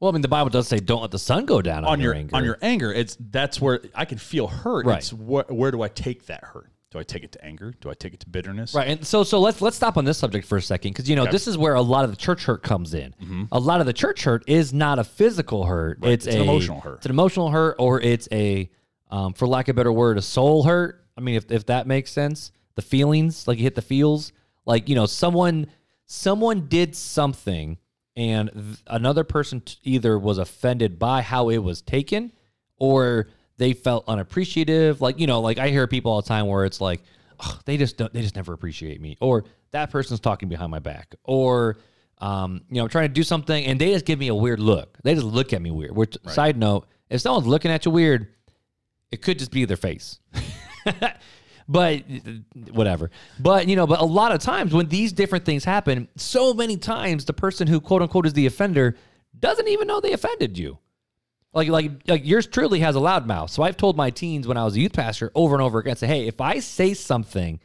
Well, 0.00 0.10
I 0.10 0.12
mean, 0.12 0.22
the 0.22 0.28
Bible 0.28 0.50
does 0.50 0.68
say, 0.68 0.78
"Don't 0.80 1.02
let 1.02 1.10
the 1.10 1.18
sun 1.18 1.46
go 1.46 1.62
down 1.62 1.84
on, 1.84 1.92
on 1.92 2.00
your, 2.00 2.14
anger." 2.14 2.36
on 2.36 2.44
your 2.44 2.58
anger. 2.60 2.92
It's 2.92 3.16
that's 3.18 3.60
where 3.60 3.80
I 3.94 4.04
can 4.04 4.18
feel 4.18 4.46
hurt. 4.48 4.86
Right. 4.86 4.98
It's 4.98 5.10
wh- 5.10 5.50
where 5.50 5.70
do 5.70 5.82
I 5.82 5.88
take 5.88 6.26
that 6.26 6.44
hurt? 6.44 6.70
Do 6.94 7.00
I 7.00 7.02
take 7.02 7.24
it 7.24 7.32
to 7.32 7.44
anger? 7.44 7.74
Do 7.80 7.90
I 7.90 7.94
take 7.94 8.14
it 8.14 8.20
to 8.20 8.28
bitterness? 8.28 8.72
Right, 8.72 8.86
and 8.86 9.04
so 9.04 9.24
so 9.24 9.40
let's 9.40 9.60
let's 9.60 9.74
stop 9.74 9.96
on 9.96 10.04
this 10.04 10.16
subject 10.16 10.46
for 10.46 10.58
a 10.58 10.62
second 10.62 10.92
because 10.92 11.10
you 11.10 11.16
know 11.16 11.26
this 11.26 11.48
is 11.48 11.58
where 11.58 11.74
a 11.74 11.82
lot 11.82 12.04
of 12.04 12.10
the 12.10 12.16
church 12.16 12.44
hurt 12.44 12.62
comes 12.62 12.94
in. 12.94 13.48
A 13.50 13.58
lot 13.58 13.80
of 13.80 13.86
the 13.86 13.92
church 13.92 14.22
hurt 14.22 14.44
is 14.46 14.72
not 14.72 15.00
a 15.00 15.04
physical 15.04 15.64
hurt; 15.64 15.98
it's, 16.04 16.24
It's 16.24 16.36
a, 16.36 16.38
an 16.38 16.44
emotional 16.44 16.78
hurt. 16.78 16.98
It's 16.98 17.06
an 17.06 17.10
emotional 17.10 17.50
hurt, 17.50 17.74
or 17.80 18.00
it's 18.00 18.28
a, 18.30 18.70
um, 19.10 19.32
for 19.32 19.48
lack 19.48 19.66
of 19.66 19.74
a 19.74 19.76
better 19.76 19.92
word, 19.92 20.18
a 20.18 20.22
soul 20.22 20.62
hurt. 20.62 21.04
I 21.18 21.20
mean, 21.20 21.34
if 21.34 21.50
if 21.50 21.66
that 21.66 21.88
makes 21.88 22.12
sense, 22.12 22.52
the 22.76 22.82
feelings, 22.82 23.48
like 23.48 23.58
you 23.58 23.64
hit 23.64 23.74
the 23.74 23.82
feels, 23.82 24.32
like 24.64 24.88
you 24.88 24.94
know, 24.94 25.06
someone 25.06 25.66
someone 26.06 26.68
did 26.68 26.94
something, 26.94 27.76
and 28.14 28.52
th- 28.52 28.78
another 28.86 29.24
person 29.24 29.62
t- 29.62 29.78
either 29.82 30.16
was 30.16 30.38
offended 30.38 31.00
by 31.00 31.22
how 31.22 31.48
it 31.48 31.58
was 31.58 31.82
taken, 31.82 32.30
or 32.78 33.30
they 33.56 33.72
felt 33.72 34.04
unappreciative. 34.08 35.00
Like 35.00 35.18
you 35.18 35.26
know, 35.26 35.40
like 35.40 35.58
I 35.58 35.68
hear 35.68 35.86
people 35.86 36.12
all 36.12 36.22
the 36.22 36.28
time 36.28 36.46
where 36.46 36.64
it's 36.64 36.80
like, 36.80 37.02
"Ugh, 37.40 37.60
they 37.64 37.76
just 37.76 37.96
don't, 37.96 38.12
they 38.12 38.22
just 38.22 38.36
never 38.36 38.52
appreciate 38.52 39.00
me, 39.00 39.16
or 39.20 39.44
that 39.72 39.90
person's 39.90 40.20
talking 40.20 40.48
behind 40.48 40.70
my 40.70 40.78
back, 40.78 41.14
or 41.24 41.76
um, 42.18 42.62
you 42.70 42.76
know, 42.76 42.84
I'm 42.84 42.88
trying 42.88 43.08
to 43.08 43.12
do 43.12 43.22
something 43.22 43.64
and 43.64 43.80
they 43.80 43.92
just 43.92 44.04
give 44.04 44.18
me 44.18 44.28
a 44.28 44.34
weird 44.34 44.60
look. 44.60 44.98
They 45.02 45.14
just 45.14 45.26
look 45.26 45.52
at 45.52 45.60
me 45.60 45.70
weird. 45.70 45.94
Which 45.94 46.16
side 46.28 46.56
note, 46.56 46.86
if 47.10 47.20
someone's 47.20 47.46
looking 47.46 47.70
at 47.70 47.84
you 47.84 47.90
weird, 47.90 48.28
it 49.10 49.20
could 49.20 49.38
just 49.38 49.50
be 49.50 49.64
their 49.64 49.76
face. 49.76 50.20
but 51.68 52.04
whatever. 52.70 53.10
But 53.38 53.68
you 53.68 53.76
know, 53.76 53.86
but 53.86 54.00
a 54.00 54.04
lot 54.04 54.32
of 54.32 54.40
times 54.40 54.72
when 54.72 54.88
these 54.88 55.12
different 55.12 55.44
things 55.44 55.64
happen, 55.64 56.08
so 56.16 56.54
many 56.54 56.76
times 56.76 57.24
the 57.24 57.32
person 57.32 57.66
who 57.66 57.80
quote 57.80 58.02
unquote 58.02 58.26
is 58.26 58.32
the 58.32 58.46
offender 58.46 58.96
doesn't 59.38 59.68
even 59.68 59.86
know 59.86 60.00
they 60.00 60.12
offended 60.12 60.56
you. 60.56 60.78
Like 61.54 61.68
like 61.68 61.92
like 62.08 62.26
yours 62.26 62.46
truly 62.46 62.80
has 62.80 62.96
a 62.96 63.00
loud 63.00 63.26
mouth. 63.26 63.50
So 63.50 63.62
I've 63.62 63.76
told 63.76 63.96
my 63.96 64.10
teens 64.10 64.46
when 64.48 64.56
I 64.56 64.64
was 64.64 64.76
a 64.76 64.80
youth 64.80 64.92
pastor 64.92 65.30
over 65.34 65.54
and 65.54 65.62
over 65.62 65.78
again, 65.78 65.96
say, 65.96 66.06
hey, 66.08 66.26
if 66.26 66.40
I 66.40 66.58
say 66.58 66.94
something 66.94 67.60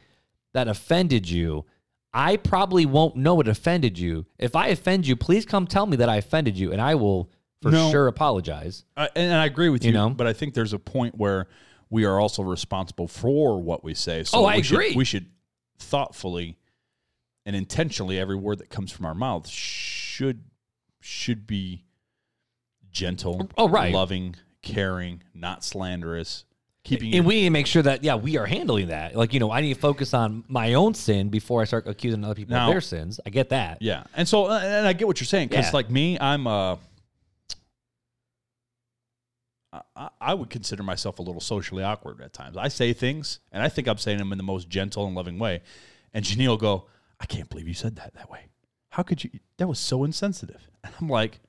that 0.54 0.68
offended 0.68 1.28
you, 1.28 1.64
I 2.12 2.36
probably 2.36 2.86
won't 2.86 3.16
know 3.16 3.40
it 3.40 3.48
offended 3.48 3.98
you. 3.98 4.26
If 4.38 4.54
I 4.54 4.68
offend 4.68 5.06
you, 5.06 5.16
please 5.16 5.44
come 5.44 5.66
tell 5.66 5.86
me 5.86 5.96
that 5.96 6.08
I 6.08 6.16
offended 6.16 6.56
you, 6.56 6.72
and 6.72 6.80
I 6.80 6.94
will 6.94 7.30
for 7.62 7.70
No. 7.70 7.90
sure 7.90 8.06
apologize. 8.06 8.84
I, 8.96 9.08
and 9.16 9.34
I 9.34 9.44
agree 9.46 9.68
with 9.68 9.84
you, 9.84 9.88
You 9.90 9.98
know? 9.98 10.10
but 10.10 10.26
I 10.26 10.32
think 10.32 10.54
there's 10.54 10.72
a 10.72 10.78
point 10.78 11.16
where 11.16 11.46
we 11.90 12.04
are 12.04 12.18
also 12.18 12.42
responsible 12.42 13.06
for 13.08 13.60
what 13.60 13.84
we 13.84 13.94
say. 13.94 14.22
So 14.24 14.38
Oh, 14.38 14.44
I 14.44 14.56
we 14.56 14.62
should- 14.62 14.74
agree. 14.76 14.94
we 14.96 15.04
should 15.04 15.26
thoughtfully 15.78 16.56
and 17.44 17.54
intentionally 17.56 18.18
every 18.18 18.36
word 18.36 18.58
that 18.58 18.70
comes 18.70 18.92
from 18.92 19.06
our 19.06 19.14
mouth 19.14 19.48
should 19.48 20.44
should 21.00 21.46
be 21.46 21.84
gentle, 22.92 23.48
Oh, 23.56 23.68
right. 23.68 23.92
loving, 23.92 24.36
caring, 24.62 25.22
not 25.34 25.64
slanderous, 25.64 26.44
keeping 26.84 27.14
And 27.14 27.24
we 27.26 27.34
need 27.36 27.44
to 27.44 27.50
make 27.50 27.66
sure 27.66 27.82
that 27.82 28.02
yeah, 28.04 28.14
we 28.16 28.36
are 28.38 28.46
handling 28.46 28.88
that. 28.88 29.14
Like 29.16 29.32
you 29.34 29.40
know, 29.40 29.50
I 29.50 29.60
need 29.60 29.74
to 29.74 29.80
focus 29.80 30.14
on 30.14 30.44
my 30.48 30.74
own 30.74 30.94
sin 30.94 31.28
before 31.28 31.60
I 31.62 31.64
start 31.64 31.86
accusing 31.86 32.24
other 32.24 32.34
people 32.34 32.54
Now- 32.56 32.68
of 32.68 32.72
their 32.74 32.80
sins. 32.80 33.20
I 33.26 33.30
get 33.30 33.50
that. 33.50 33.82
Yeah, 33.82 34.04
and 34.16 34.26
so 34.28 34.46
uh, 34.46 34.58
and 34.62 34.86
I 34.86 34.92
get 34.92 35.06
what 35.06 35.20
you're 35.20 35.26
saying 35.26 35.48
because 35.48 35.66
Yeah. 35.66 35.70
like 35.72 35.90
me, 35.90 36.18
I'm 36.20 36.46
uh, 36.46 36.76
I- 39.72 39.80
I, 39.96 40.08
I 40.20 40.34
would 40.34 40.50
consider 40.50 40.82
myself 40.82 41.18
a 41.18 41.22
little 41.22 41.40
socially 41.40 41.84
awkward 41.84 42.20
at 42.20 42.32
times. 42.32 42.56
I 42.56 42.68
say 42.68 42.92
things, 42.92 43.40
and 43.52 43.62
I 43.62 43.68
think 43.68 43.86
I'm 43.88 43.98
saying 43.98 44.18
them 44.18 44.32
in 44.32 44.38
the 44.38 44.44
most 44.44 44.68
gentle 44.68 45.06
and 45.06 45.14
loving 45.14 45.38
way, 45.38 45.62
and 46.12 46.24
Janine 46.24 46.48
will 46.48 46.56
go, 46.56 46.86
"I 47.20 47.26
can't 47.26 47.48
believe 47.48 47.68
you 47.68 47.74
said 47.74 47.96
that 47.96 48.14
that 48.14 48.30
way. 48.30 48.46
How 48.90 49.02
could 49.04 49.22
you? 49.22 49.30
That 49.58 49.68
was 49.68 49.78
so 49.78 50.04
insensitive." 50.04 50.68
And 50.82 50.94
I'm 50.98 51.08
like, 51.10 51.40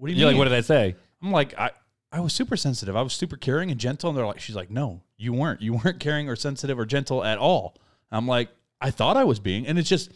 "What 0.00 0.08
do 0.08 0.14
you 0.14 0.18
You're 0.18 0.28
mean?" 0.28 0.38
like, 0.38 0.46
what 0.46 0.48
did 0.48 0.58
I 0.58 0.62
say? 0.62 0.96
I'm 1.22 1.30
like, 1.30 1.56
I. 1.58 1.70
I 2.12 2.18
was 2.18 2.32
super 2.32 2.56
sensitive. 2.56 2.96
I 2.96 3.02
was 3.02 3.12
super 3.12 3.36
caring 3.36 3.70
and 3.70 3.78
gentle. 3.78 4.10
And 4.10 4.18
they're 4.18 4.26
like, 4.26 4.40
she's 4.40 4.56
like, 4.56 4.68
no, 4.68 5.00
you 5.16 5.32
weren't. 5.32 5.62
You 5.62 5.74
weren't 5.74 6.00
caring 6.00 6.28
or 6.28 6.34
sensitive 6.34 6.76
or 6.76 6.84
gentle 6.84 7.22
at 7.22 7.38
all. 7.38 7.76
I'm 8.10 8.26
like, 8.26 8.48
I 8.80 8.90
thought 8.90 9.16
I 9.16 9.22
was 9.22 9.38
being. 9.38 9.64
And 9.64 9.78
it's 9.78 9.88
just, 9.88 10.10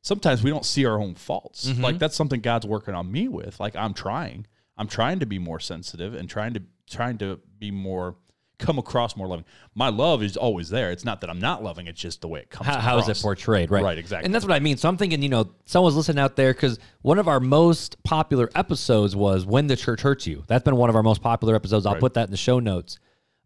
sometimes 0.00 0.42
we 0.42 0.48
don't 0.48 0.64
see 0.64 0.86
our 0.86 0.98
own 0.98 1.14
faults. 1.14 1.66
Mm-hmm. 1.66 1.84
Like 1.84 1.98
that's 1.98 2.16
something 2.16 2.40
God's 2.40 2.66
working 2.66 2.94
on 2.94 3.12
me 3.12 3.28
with. 3.28 3.60
Like 3.60 3.76
I'm 3.76 3.92
trying. 3.92 4.46
I'm 4.78 4.88
trying 4.88 5.18
to 5.18 5.26
be 5.26 5.38
more 5.38 5.60
sensitive 5.60 6.14
and 6.14 6.30
trying 6.30 6.54
to 6.54 6.62
trying 6.88 7.18
to 7.18 7.38
be 7.58 7.70
more 7.70 8.16
come 8.58 8.78
across 8.78 9.16
more 9.16 9.26
loving. 9.26 9.44
My 9.74 9.88
love 9.88 10.22
is 10.22 10.36
always 10.36 10.68
there. 10.68 10.90
It's 10.90 11.04
not 11.04 11.20
that 11.20 11.30
I'm 11.30 11.38
not 11.40 11.62
loving. 11.62 11.86
It's 11.86 12.00
just 12.00 12.20
the 12.20 12.28
way 12.28 12.40
it 12.40 12.50
comes. 12.50 12.66
How, 12.66 12.80
how 12.80 12.98
is 12.98 13.08
it 13.08 13.20
portrayed? 13.22 13.70
Right. 13.70 13.82
Right, 13.82 13.98
exactly. 13.98 14.24
And 14.26 14.34
that's 14.34 14.44
what 14.44 14.54
I 14.54 14.58
mean. 14.58 14.76
So 14.76 14.88
I'm 14.88 14.96
thinking, 14.96 15.22
you 15.22 15.28
know, 15.28 15.50
someone's 15.64 15.96
listening 15.96 16.18
out 16.18 16.36
there 16.36 16.52
because 16.52 16.78
one 17.02 17.18
of 17.18 17.28
our 17.28 17.40
most 17.40 18.02
popular 18.02 18.50
episodes 18.54 19.14
was 19.14 19.46
"When 19.46 19.68
the 19.68 19.76
Church 19.76 20.00
Hurts 20.00 20.26
You." 20.26 20.42
That's 20.48 20.64
been 20.64 20.76
one 20.76 20.90
of 20.90 20.96
our 20.96 21.02
most 21.02 21.22
popular 21.22 21.54
episodes. 21.54 21.86
I'll 21.86 21.94
Right. 21.94 22.00
put 22.00 22.14
that 22.14 22.24
in 22.28 22.30
the 22.32 22.36
show 22.36 22.58
notes. 22.58 22.98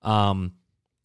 Um, 0.03 0.53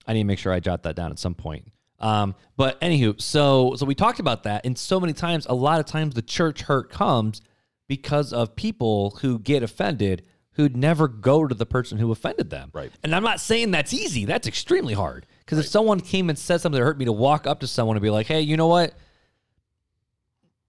I 0.07 0.13
need 0.13 0.19
to 0.21 0.25
make 0.25 0.39
sure 0.39 0.53
I 0.53 0.59
jot 0.61 0.83
that 0.83 0.95
down 0.95 1.11
at 1.11 1.19
some 1.19 1.35
point. 1.35 1.71
Um, 1.99 2.35
but 2.55 2.79
anywho, 2.81 3.19
so 3.21 3.75
so 3.75 3.85
we 3.85 3.95
talked 3.95 4.19
about 4.19 4.43
that, 4.43 4.65
and 4.65 4.77
so 4.77 4.99
many 4.99 5.13
times, 5.13 5.45
a 5.49 5.53
lot 5.55 5.79
of 5.79 5.85
times, 5.85 6.13
the 6.13 6.21
church 6.21 6.61
hurt 6.61 6.89
comes 6.89 7.41
because 7.87 8.31
of 8.33 8.55
people 8.55 9.17
who 9.21 9.39
get 9.39 9.63
offended 9.63 10.23
who'd 10.57 10.75
never 10.75 11.07
go 11.07 11.47
to 11.47 11.55
the 11.55 11.65
person 11.65 11.99
who 11.99 12.11
offended 12.11 12.49
them. 12.49 12.71
Right. 12.73 12.91
And 13.03 13.15
I'm 13.15 13.23
not 13.23 13.39
saying 13.39 13.71
that's 13.71 13.93
easy. 13.93 14.25
That's 14.25 14.47
extremely 14.47 14.95
hard. 14.95 15.25
Because 15.39 15.59
if 15.59 15.67
someone 15.67 16.01
came 16.01 16.29
and 16.29 16.37
said 16.37 16.59
something 16.59 16.79
that 16.79 16.85
hurt 16.85 16.97
me, 16.97 17.05
to 17.05 17.13
walk 17.13 17.47
up 17.47 17.61
to 17.61 17.67
someone 17.67 17.95
and 17.95 18.03
be 18.03 18.09
like, 18.09 18.27
"Hey, 18.27 18.41
you 18.41 18.57
know 18.57 18.67
what? 18.67 18.93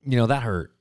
You 0.05 0.17
know 0.17 0.27
that 0.27 0.43
hurt." 0.43 0.73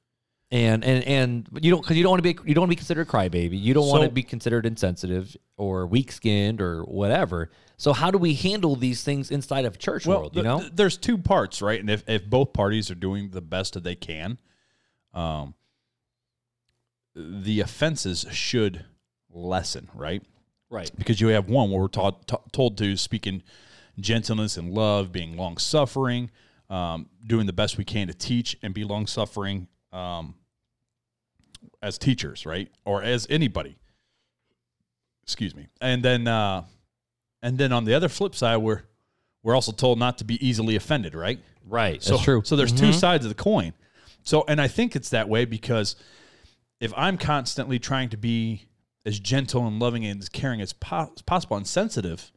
And 0.51 0.83
and 0.83 1.03
and 1.05 1.47
you 1.61 1.71
don't 1.71 1.81
because 1.81 1.97
you 1.97 2.03
don't 2.03 2.11
want 2.11 2.23
to 2.23 2.33
be 2.33 2.47
you 2.47 2.53
don't 2.53 2.63
want 2.63 2.69
to 2.69 2.75
be 2.75 2.75
considered 2.75 3.07
a 3.07 3.09
crybaby. 3.09 3.59
You 3.59 3.73
don't 3.73 3.87
want 3.87 4.03
to 4.03 4.09
be 4.09 4.23
considered 4.23 4.65
insensitive 4.65 5.35
or 5.57 5.87
weak 5.87 6.11
skinned 6.11 6.61
or 6.61 6.83
whatever. 6.83 7.49
So 7.77 7.93
how 7.93 8.11
do 8.11 8.17
we 8.17 8.33
handle 8.33 8.75
these 8.75 9.03
things 9.03 9.31
inside 9.31 9.65
of 9.65 9.79
church 9.79 10.05
world? 10.05 10.35
You 10.35 10.43
know, 10.43 10.59
th- 10.59 10.71
there's 10.75 10.97
two 10.97 11.17
parts, 11.17 11.61
right? 11.61 11.79
And 11.79 11.89
if, 11.89 12.03
if 12.07 12.25
both 12.25 12.53
parties 12.53 12.89
are 12.89 12.95
doing 12.95 13.29
the 13.29 13.41
best 13.41 13.73
that 13.73 13.83
they 13.83 13.95
can, 13.95 14.39
um, 15.13 15.53
the 17.15 17.59
offenses 17.59 18.25
should 18.31 18.85
lessen, 19.38 19.89
right? 19.93 20.23
right? 20.69 20.91
Because 20.97 21.21
you 21.21 21.28
have 21.30 21.50
one 21.50 21.69
where 21.71 21.82
we're 21.82 21.88
taught, 21.88 22.28
ta- 22.28 22.41
told 22.52 22.78
to 22.80 22.97
speak 22.97 23.28
in 23.28 23.43
gentleness 24.00 24.58
and 24.58 24.73
love, 24.73 25.12
being 25.12 25.38
long 25.38 25.58
suffering, 25.58 26.30
um, 26.69 27.10
doing 27.26 27.45
the 27.45 27.54
best 27.54 27.78
we 27.78 27.86
can 27.86 28.08
to 28.08 28.13
teach 28.13 28.58
and 28.62 28.73
be 28.73 28.84
long 28.84 29.08
suffering 29.08 29.67
um, 29.91 30.36
as 31.82 31.97
teachers, 31.97 32.45
right? 32.45 32.69
Or 32.86 33.02
as 33.02 33.28
anybody. 33.30 33.78
Excuse 35.23 35.56
me. 35.56 35.67
And 35.82 36.04
then, 36.04 36.28
uh, 36.28 36.63
and 37.41 37.58
then 37.58 37.71
on 37.71 37.86
the 37.86 37.93
other 37.93 38.10
flip 38.10 38.36
side, 38.36 38.58
we're 38.58 38.84
we're 39.43 39.56
also 39.56 39.71
told 39.71 39.97
not 39.97 40.17
to 40.17 40.26
be 40.26 40.45
easily 40.45 40.76
offended, 40.76 41.15
right? 41.15 41.39
Right. 41.65 42.02
So, 42.04 42.13
That's 42.13 42.23
true. 42.23 42.41
So 42.43 42.56
there's 42.56 42.73
two 42.73 42.91
sides 42.91 43.23
of 43.23 43.30
the 43.30 43.36
coin. 43.36 43.73
So, 44.23 44.43
and 44.47 44.60
I 44.60 44.67
think 44.67 44.95
it's 44.95 45.10
that 45.10 45.30
way 45.30 45.45
because 45.45 45.95
if 46.82 46.93
I'm 46.97 47.17
constantly 47.17 47.80
trying 47.80 48.10
to 48.10 48.17
be 48.17 48.66
as 49.07 49.19
gentle 49.19 49.65
and 49.65 49.79
loving 49.79 50.05
and 50.05 50.21
as 50.21 50.29
caring 50.29 50.61
as, 50.61 50.73
po- 50.73 51.11
as 51.15 51.21
possible 51.23 51.57
and 51.57 51.65
sensitive, 51.65 52.31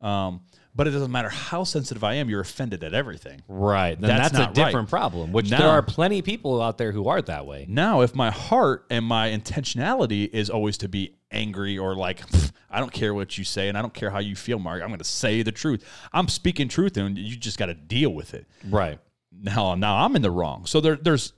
um, 0.00 0.40
but 0.74 0.88
it 0.88 0.90
doesn't 0.92 1.12
matter 1.12 1.28
how 1.28 1.64
sensitive 1.64 2.02
I 2.02 2.14
am, 2.14 2.30
you're 2.30 2.40
offended 2.40 2.82
at 2.82 2.94
everything. 2.94 3.42
Right. 3.46 4.00
Then 4.00 4.08
That's 4.08 4.32
that's, 4.32 4.44
a 4.44 4.46
right. 4.46 4.54
different 4.54 4.88
problem, 4.88 5.30
which 5.30 5.50
Now- 5.50 5.58
there 5.58 5.68
are 5.68 5.82
plenty 5.82 6.18
of 6.18 6.24
people 6.24 6.60
out 6.62 6.78
there 6.78 6.92
who 6.92 7.08
are 7.08 7.20
that 7.22 7.46
way. 7.46 7.66
Now, 7.68 8.00
if 8.00 8.14
my 8.14 8.30
heart 8.30 8.86
and 8.90 9.04
my 9.04 9.28
intentionality 9.30 10.28
is 10.32 10.48
always 10.50 10.78
to 10.78 10.88
be 10.88 11.14
angry 11.30 11.76
or 11.78 11.94
like, 11.94 12.22
I 12.70 12.80
don't 12.80 12.92
care 12.92 13.12
what 13.12 13.36
you 13.36 13.44
say 13.44 13.68
and 13.68 13.76
I 13.76 13.82
don't 13.82 13.94
care 13.94 14.10
how 14.10 14.18
you 14.20 14.34
feel, 14.34 14.58
Mark, 14.58 14.80
I'm 14.82 14.88
going 14.88 14.98
to 14.98 15.04
say 15.04 15.42
the 15.42 15.52
truth. 15.52 15.84
I'm 16.12 16.26
speaking 16.28 16.68
truth 16.68 16.96
and 16.96 17.18
you 17.18 17.36
just 17.36 17.58
got 17.58 17.66
to 17.66 17.74
deal 17.74 18.10
with 18.14 18.32
it. 18.34 18.46
Right. 18.68 18.98
now 19.30 19.74
now 19.74 20.04
I'm 20.04 20.16
in 20.16 20.22
the 20.22 20.30
wrong. 20.30 20.64
So 20.66 20.80
there 20.80 20.96
there's 20.96 21.32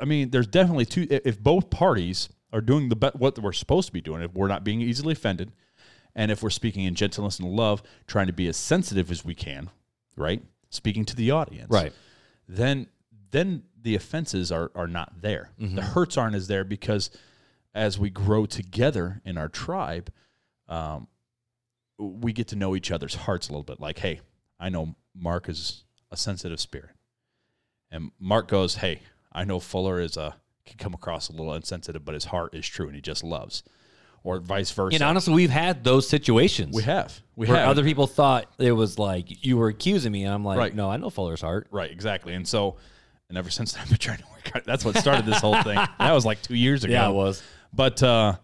I 0.00 0.04
mean 0.04 0.30
there's 0.30 0.46
definitely 0.46 0.84
two 0.84 1.06
if 1.10 1.40
both 1.42 1.70
parties 1.70 2.28
are 2.52 2.60
doing 2.60 2.88
the 2.88 2.96
be- 2.96 3.10
what 3.14 3.38
we're 3.38 3.52
supposed 3.52 3.86
to 3.88 3.92
be 3.92 4.00
doing 4.00 4.22
if 4.22 4.32
we're 4.34 4.48
not 4.48 4.64
being 4.64 4.80
easily 4.80 5.12
offended 5.12 5.52
and 6.14 6.30
if 6.30 6.42
we're 6.42 6.50
speaking 6.50 6.84
in 6.84 6.94
gentleness 6.94 7.38
and 7.38 7.48
love 7.50 7.82
trying 8.06 8.26
to 8.26 8.32
be 8.32 8.48
as 8.48 8.56
sensitive 8.56 9.10
as 9.10 9.24
we 9.24 9.34
can, 9.34 9.70
right? 10.16 10.42
Speaking 10.70 11.04
to 11.04 11.16
the 11.16 11.30
audience. 11.30 11.70
Right. 11.70 11.92
Then 12.48 12.86
then 13.30 13.64
the 13.80 13.94
offenses 13.94 14.50
are 14.50 14.70
are 14.74 14.86
not 14.86 15.20
there. 15.20 15.50
The 15.58 15.82
hurts 15.82 16.16
aren't 16.16 16.34
as 16.36 16.48
there 16.48 16.64
because 16.64 17.10
as 17.74 17.98
we 17.98 18.08
grow 18.08 18.46
together 18.46 19.20
in 19.24 19.36
our 19.36 19.48
tribe, 19.48 20.10
um, 20.68 21.08
we 21.98 22.32
get 22.32 22.48
to 22.48 22.56
know 22.56 22.74
each 22.74 22.90
other's 22.90 23.14
hearts 23.14 23.48
a 23.48 23.52
little 23.52 23.62
bit. 23.62 23.80
Like, 23.80 23.98
hey, 23.98 24.20
I 24.58 24.70
know 24.70 24.94
Mark 25.14 25.48
is 25.48 25.84
a 26.10 26.16
sensitive 26.16 26.60
spirit, 26.60 26.90
and 27.90 28.10
Mark 28.18 28.48
goes, 28.48 28.76
hey, 28.76 29.00
I 29.32 29.44
know 29.44 29.60
Fuller 29.60 30.00
is 30.00 30.16
a 30.16 30.36
can 30.66 30.76
come 30.78 30.92
across 30.94 31.28
a 31.28 31.32
little 31.32 31.54
insensitive, 31.54 32.04
but 32.04 32.14
his 32.14 32.26
heart 32.26 32.54
is 32.54 32.66
true 32.66 32.86
and 32.86 32.94
he 32.94 33.00
just 33.00 33.24
loves, 33.24 33.62
or 34.24 34.38
vice 34.40 34.70
versa. 34.72 34.94
And 34.96 35.02
honestly, 35.02 35.32
we've 35.32 35.50
had 35.50 35.84
those 35.84 36.08
situations. 36.08 36.74
we 36.74 36.82
have, 36.82 37.20
we 37.36 37.46
where 37.46 37.56
have 37.58 37.68
other 37.68 37.84
people 37.84 38.06
thought 38.06 38.50
it 38.58 38.72
was 38.72 38.98
like 38.98 39.44
you 39.44 39.56
were 39.56 39.68
accusing 39.68 40.12
me, 40.12 40.24
and 40.24 40.34
I'm 40.34 40.44
like, 40.44 40.58
Right. 40.58 40.74
no, 40.74 40.90
I 40.90 40.96
know 40.96 41.08
Fuller's 41.10 41.40
heart. 41.40 41.68
Right, 41.70 41.90
exactly. 41.90 42.34
And 42.34 42.46
so, 42.46 42.76
and 43.28 43.38
ever 43.38 43.50
since 43.50 43.72
then, 43.72 43.82
I've 43.84 43.88
been 43.88 43.98
trying 43.98 44.18
to 44.18 44.24
work 44.32 44.56
out. 44.56 44.64
That's 44.64 44.84
what 44.84 44.96
started 44.98 45.24
this 45.26 45.40
whole 45.40 45.60
thing. 45.62 45.78
That 45.98 46.12
was 46.12 46.26
like 46.26 46.42
two 46.42 46.54
years 46.56 46.84
ago. 46.84 46.92
Yeah, 46.92 47.08
it 47.08 47.14
was. 47.14 47.42
But 47.72 48.02
uh, 48.02 48.36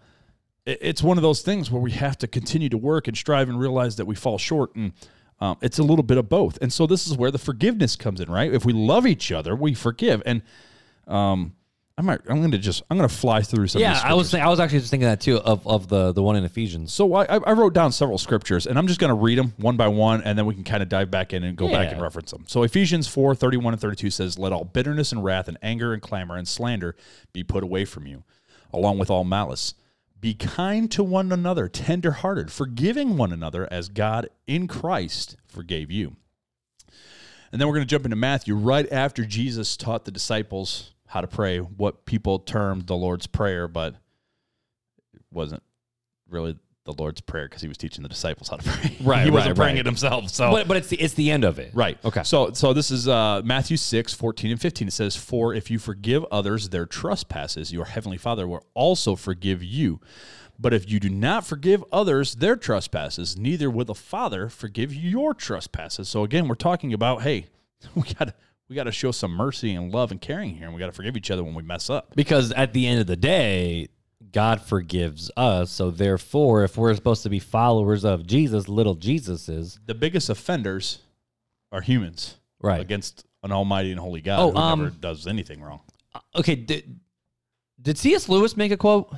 it- 0.66 0.78
it's 0.80 1.02
one 1.02 1.18
of 1.18 1.22
those 1.22 1.42
things 1.42 1.70
where 1.70 1.82
we 1.82 1.90
have 1.92 2.16
to 2.18 2.26
continue 2.28 2.68
to 2.68 2.78
work 2.78 3.08
and 3.08 3.16
strive 3.16 3.48
and 3.48 3.58
realize 3.58 3.96
that 3.96 4.06
we 4.06 4.14
fall 4.14 4.38
short. 4.38 4.74
And 4.76 4.92
um, 5.40 5.56
it's 5.60 5.80
a 5.80 5.82
little 5.82 6.04
bit 6.04 6.18
of 6.18 6.28
both. 6.28 6.56
And 6.62 6.72
so 6.72 6.86
this 6.86 7.06
is 7.08 7.16
where 7.16 7.32
the 7.32 7.38
forgiveness 7.38 7.96
comes 7.96 8.20
in, 8.20 8.30
right? 8.30 8.52
If 8.54 8.64
we 8.64 8.72
love 8.72 9.06
each 9.08 9.32
other, 9.32 9.56
we 9.56 9.74
forgive. 9.74 10.22
And 10.24 10.42
um, 11.08 11.54
I 11.98 12.02
might, 12.02 12.20
I'm 12.28 12.38
going 12.38 12.52
to 12.52 12.58
just, 12.58 12.82
I'm 12.90 12.96
going 12.96 13.08
to 13.08 13.14
fly 13.14 13.42
through 13.42 13.66
some. 13.66 13.80
of 13.80 13.82
Yeah, 13.82 13.94
these 13.94 14.02
I 14.02 14.14
was 14.14 14.30
think, 14.30 14.42
I 14.42 14.48
was 14.48 14.60
actually 14.60 14.78
just 14.78 14.90
thinking 14.90 15.08
that 15.08 15.20
too 15.20 15.38
of, 15.38 15.66
of 15.66 15.88
the 15.88 16.12
the 16.12 16.22
one 16.22 16.36
in 16.36 16.44
Ephesians. 16.44 16.92
So 16.92 17.12
I, 17.14 17.24
I 17.24 17.36
I 17.36 17.52
wrote 17.52 17.74
down 17.74 17.92
several 17.92 18.16
scriptures, 18.16 18.66
and 18.66 18.78
I'm 18.78 18.86
just 18.86 18.98
going 18.98 19.10
to 19.10 19.14
read 19.14 19.36
them 19.38 19.52
one 19.58 19.76
by 19.76 19.88
one, 19.88 20.22
and 20.22 20.38
then 20.38 20.46
we 20.46 20.54
can 20.54 20.64
kind 20.64 20.82
of 20.82 20.88
dive 20.88 21.10
back 21.10 21.32
in 21.34 21.44
and 21.44 21.56
go 21.56 21.68
back 21.68 21.92
and 21.92 22.00
reference 22.00 22.30
them. 22.30 22.44
So 22.46 22.62
Ephesians 22.62 23.08
4, 23.08 23.34
31 23.34 23.74
and 23.74 23.80
32 23.80 24.10
says, 24.10 24.38
Let 24.38 24.52
all 24.52 24.64
bitterness 24.64 25.12
and 25.12 25.22
wrath 25.22 25.48
and 25.48 25.58
anger 25.62 25.92
and 25.92 26.00
clamor 26.00 26.36
and 26.36 26.48
slander 26.48 26.96
be 27.32 27.44
put 27.44 27.62
away 27.62 27.84
from 27.84 28.06
you, 28.06 28.24
along 28.72 28.98
with 28.98 29.10
all 29.10 29.24
malice. 29.24 29.74
Be 30.18 30.34
kind 30.34 30.90
to 30.92 31.02
one 31.02 31.32
another, 31.32 31.68
tenderhearted, 31.68 32.50
forgiving 32.52 33.16
one 33.16 33.32
another 33.32 33.68
as 33.70 33.88
God 33.88 34.30
in 34.46 34.68
Christ 34.68 35.36
forgave 35.46 35.90
you. 35.90 36.16
And 37.50 37.60
then 37.60 37.68
we're 37.68 37.74
going 37.74 37.86
to 37.86 37.90
jump 37.90 38.06
into 38.06 38.16
Matthew 38.16 38.54
right 38.54 38.90
after 38.90 39.26
Jesus 39.26 39.76
taught 39.76 40.04
the 40.06 40.10
disciples 40.10 40.92
how 41.12 41.20
to 41.20 41.26
pray, 41.26 41.58
what 41.58 42.06
people 42.06 42.38
termed 42.38 42.86
the 42.86 42.96
Lord's 42.96 43.26
Prayer, 43.26 43.68
but 43.68 43.92
it 45.12 45.20
wasn't 45.30 45.62
really 46.26 46.56
the 46.86 46.94
Lord's 46.94 47.20
Prayer 47.20 47.44
because 47.44 47.60
he 47.60 47.68
was 47.68 47.76
teaching 47.76 48.02
the 48.02 48.08
disciples 48.08 48.48
how 48.48 48.56
to 48.56 48.62
pray. 48.70 48.96
Right, 49.02 49.24
he 49.24 49.30
wasn't 49.30 49.50
right, 49.50 49.56
praying 49.56 49.76
right. 49.76 49.80
it 49.80 49.86
himself. 49.86 50.30
So 50.30 50.50
But 50.50 50.68
but 50.68 50.78
it's 50.78 50.88
the 50.88 50.96
it's 50.96 51.12
the 51.12 51.30
end 51.30 51.44
of 51.44 51.58
it. 51.58 51.70
Right. 51.74 51.98
Okay. 52.02 52.22
So 52.22 52.52
so 52.52 52.72
this 52.72 52.90
is 52.90 53.08
uh, 53.08 53.42
Matthew 53.44 53.76
6, 53.76 54.14
14 54.14 54.52
and 54.52 54.60
15. 54.60 54.88
It 54.88 54.90
says, 54.92 55.14
For 55.14 55.52
if 55.52 55.70
you 55.70 55.78
forgive 55.78 56.24
others 56.32 56.70
their 56.70 56.86
trespasses, 56.86 57.74
your 57.74 57.84
heavenly 57.84 58.16
Father 58.16 58.48
will 58.48 58.64
also 58.72 59.14
forgive 59.14 59.62
you. 59.62 60.00
But 60.58 60.72
if 60.72 60.88
you 60.90 60.98
do 60.98 61.10
not 61.10 61.44
forgive 61.44 61.84
others 61.92 62.36
their 62.36 62.56
trespasses, 62.56 63.36
neither 63.36 63.68
will 63.68 63.84
the 63.84 63.94
Father 63.94 64.48
forgive 64.48 64.94
your 64.94 65.34
trespasses. 65.34 66.08
So 66.08 66.24
again, 66.24 66.48
we're 66.48 66.54
talking 66.54 66.94
about, 66.94 67.20
hey, 67.20 67.48
we 67.94 68.04
gotta 68.18 68.32
we 68.72 68.76
gotta 68.76 68.90
show 68.90 69.10
some 69.10 69.32
mercy 69.32 69.74
and 69.74 69.92
love 69.92 70.10
and 70.10 70.18
caring 70.18 70.54
here, 70.54 70.64
and 70.64 70.74
we 70.74 70.78
gotta 70.80 70.92
forgive 70.92 71.14
each 71.14 71.30
other 71.30 71.44
when 71.44 71.52
we 71.54 71.62
mess 71.62 71.90
up. 71.90 72.14
Because 72.16 72.52
at 72.52 72.72
the 72.72 72.86
end 72.86 73.00
of 73.00 73.06
the 73.06 73.16
day, 73.16 73.88
God 74.32 74.62
forgives 74.62 75.30
us. 75.36 75.70
So 75.70 75.90
therefore, 75.90 76.64
if 76.64 76.78
we're 76.78 76.94
supposed 76.94 77.22
to 77.24 77.28
be 77.28 77.38
followers 77.38 78.02
of 78.02 78.26
Jesus, 78.26 78.68
little 78.68 78.96
Jesuses, 78.96 79.78
The 79.84 79.94
biggest 79.94 80.30
offenders 80.30 81.00
are 81.70 81.82
humans. 81.82 82.36
Right. 82.62 82.80
Against 82.80 83.26
an 83.42 83.52
almighty 83.52 83.90
and 83.90 84.00
holy 84.00 84.22
God 84.22 84.40
Oh, 84.40 84.50
who 84.52 84.56
um, 84.56 84.82
never 84.84 84.90
does 84.96 85.26
anything 85.26 85.60
wrong. 85.60 85.80
okay. 86.34 86.54
Did, 86.54 86.98
did 87.82 87.98
C.S. 87.98 88.26
Lewis 88.30 88.56
make 88.56 88.72
a 88.72 88.76
quote? 88.78 89.12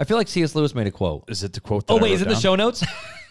I 0.00 0.04
feel 0.04 0.16
like 0.16 0.26
C.S. 0.26 0.56
Lewis 0.56 0.74
made 0.74 0.88
a 0.88 0.90
quote. 0.90 1.30
Is 1.30 1.44
it 1.44 1.52
the 1.52 1.60
quote? 1.60 1.86
That 1.86 1.92
Oh 1.92 1.98
wait, 1.98 2.12
is 2.14 2.22
it 2.22 2.28
the 2.28 2.34
show 2.34 2.56
notes? 2.56 2.84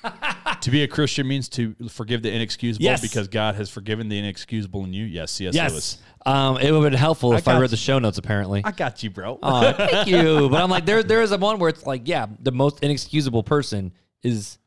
To 0.62 0.72
be 0.72 0.84
a 0.84 0.88
Christian 0.88 1.28
means 1.28 1.49
to 1.49 1.76
forgive 1.89 2.22
the 2.22 2.32
inexcusable 2.34 2.84
Yes. 2.84 3.01
because 3.01 3.28
God 3.28 3.56
has 3.56 3.70
forgiven 3.70 4.08
the 4.10 4.18
inexcusable 4.18 4.84
in 4.86 4.93
you. 4.93 5.04
Yes, 5.06 5.32
C.S. 5.32 5.54
yes. 5.54 5.72
Lewis. 5.72 5.97
Um, 6.26 6.58
it 6.58 6.72
would 6.72 6.82
have 6.84 6.91
been 6.91 6.99
helpful 6.99 7.34
if 7.34 7.47
I 7.49 7.54
read 7.56 7.64
you. 7.64 7.68
the 7.70 7.78
show 7.78 7.99
notes. 7.99 8.18
Apparently. 8.18 8.62
I 8.64 8.72
got 8.72 9.04
you, 9.04 9.10
bro. 9.10 9.39
Aw, 9.43 9.74
thank 9.74 10.08
you. 10.08 10.49
But 10.49 10.62
I'm 10.64 10.70
like, 10.70 10.86
there, 10.86 11.04
there 11.04 11.22
is 11.22 11.32
a 11.34 11.38
one 11.38 11.60
where 11.60 11.70
it's 11.70 11.86
like, 11.86 12.08
yeah, 12.08 12.28
the 12.39 12.51
most 12.54 12.82
inexcusable 12.82 13.43
person 13.43 13.91
is 14.24 14.58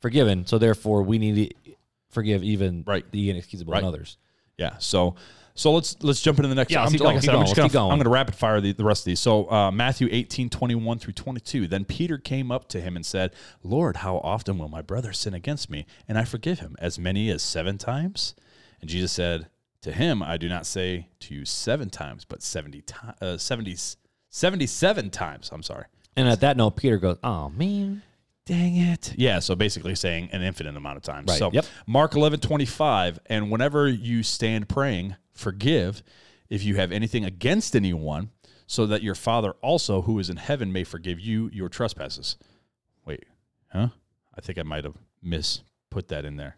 forgiven, 0.00 0.46
so 0.46 0.58
therefore 0.58 1.02
we 1.02 1.18
need 1.18 1.50
to 1.64 1.72
forgive 2.08 2.42
even 2.42 2.82
Right. 2.86 3.08
the 3.12 3.30
inexcusable 3.30 3.74
in 3.74 3.84
others. 3.84 4.16
Yeah. 4.58 4.78
So 4.78 5.14
so 5.54 5.72
let's 5.72 5.96
let's 6.02 6.20
jump 6.20 6.38
into 6.38 6.48
the 6.48 6.54
next. 6.54 6.72
Yeah, 6.72 6.82
I'm, 6.82 6.90
keep 6.90 7.00
like 7.00 7.06
going, 7.06 7.16
I 7.16 7.20
said, 7.20 7.22
keep 7.22 7.30
I'm 7.30 7.36
going, 7.36 7.46
just 7.46 7.56
gonna 7.56 7.68
going. 7.68 7.92
I'm 7.92 7.98
gonna 7.98 8.10
rapid 8.10 8.34
fire 8.34 8.60
the, 8.60 8.72
the 8.72 8.84
rest 8.84 9.02
of 9.02 9.04
these. 9.06 9.20
So 9.20 9.50
uh, 9.50 9.70
Matthew 9.70 10.08
18, 10.10 10.48
21 10.50 10.98
through 10.98 11.12
22. 11.12 11.66
Then 11.66 11.84
Peter 11.84 12.18
came 12.18 12.50
up 12.50 12.68
to 12.68 12.80
him 12.80 12.96
and 12.96 13.04
said, 13.04 13.32
Lord, 13.62 13.98
how 13.98 14.18
often 14.18 14.58
will 14.58 14.68
my 14.68 14.82
brother 14.82 15.12
sin 15.12 15.34
against 15.34 15.70
me 15.70 15.86
and 16.08 16.18
I 16.18 16.24
forgive 16.24 16.60
him? 16.60 16.76
As 16.78 16.98
many 16.98 17.30
as 17.30 17.42
seven 17.42 17.78
times? 17.78 18.34
And 18.80 18.88
Jesus 18.88 19.12
said 19.12 19.48
to 19.82 19.92
him, 19.92 20.22
I 20.22 20.36
do 20.36 20.48
not 20.48 20.66
say 20.66 21.08
to 21.20 21.34
you 21.34 21.44
seven 21.44 21.90
times, 21.90 22.24
but 22.24 22.42
70 22.42 22.82
ti- 22.82 22.94
uh, 23.20 23.36
70, 23.36 23.76
77 24.28 25.10
times. 25.10 25.50
I'm 25.52 25.62
sorry. 25.62 25.86
And 26.16 26.28
at 26.28 26.40
that 26.40 26.56
note, 26.56 26.76
Peter 26.76 26.98
goes, 26.98 27.18
"Oh 27.22 27.50
man, 27.50 28.02
Dang 28.50 28.76
it. 28.78 29.14
Yeah, 29.16 29.38
so 29.38 29.54
basically 29.54 29.94
saying 29.94 30.30
an 30.32 30.42
infinite 30.42 30.76
amount 30.76 30.96
of 30.96 31.04
times. 31.04 31.28
Right, 31.28 31.38
So 31.38 31.50
yep. 31.52 31.64
Mark 31.86 32.16
11, 32.16 32.40
25, 32.40 33.20
and 33.26 33.48
whenever 33.48 33.88
you 33.88 34.24
stand 34.24 34.68
praying, 34.68 35.14
forgive 35.32 36.02
if 36.48 36.64
you 36.64 36.74
have 36.74 36.90
anything 36.90 37.24
against 37.24 37.76
anyone, 37.76 38.30
so 38.66 38.86
that 38.86 39.04
your 39.04 39.14
Father 39.14 39.52
also, 39.62 40.02
who 40.02 40.18
is 40.18 40.28
in 40.28 40.36
heaven, 40.36 40.72
may 40.72 40.82
forgive 40.82 41.20
you 41.20 41.48
your 41.52 41.68
trespasses. 41.68 42.38
Wait, 43.06 43.22
huh? 43.72 43.90
I 44.36 44.40
think 44.40 44.58
I 44.58 44.64
might 44.64 44.82
have 44.82 44.96
mis 45.22 45.60
put 45.88 46.08
that 46.08 46.24
in 46.24 46.34
there. 46.36 46.56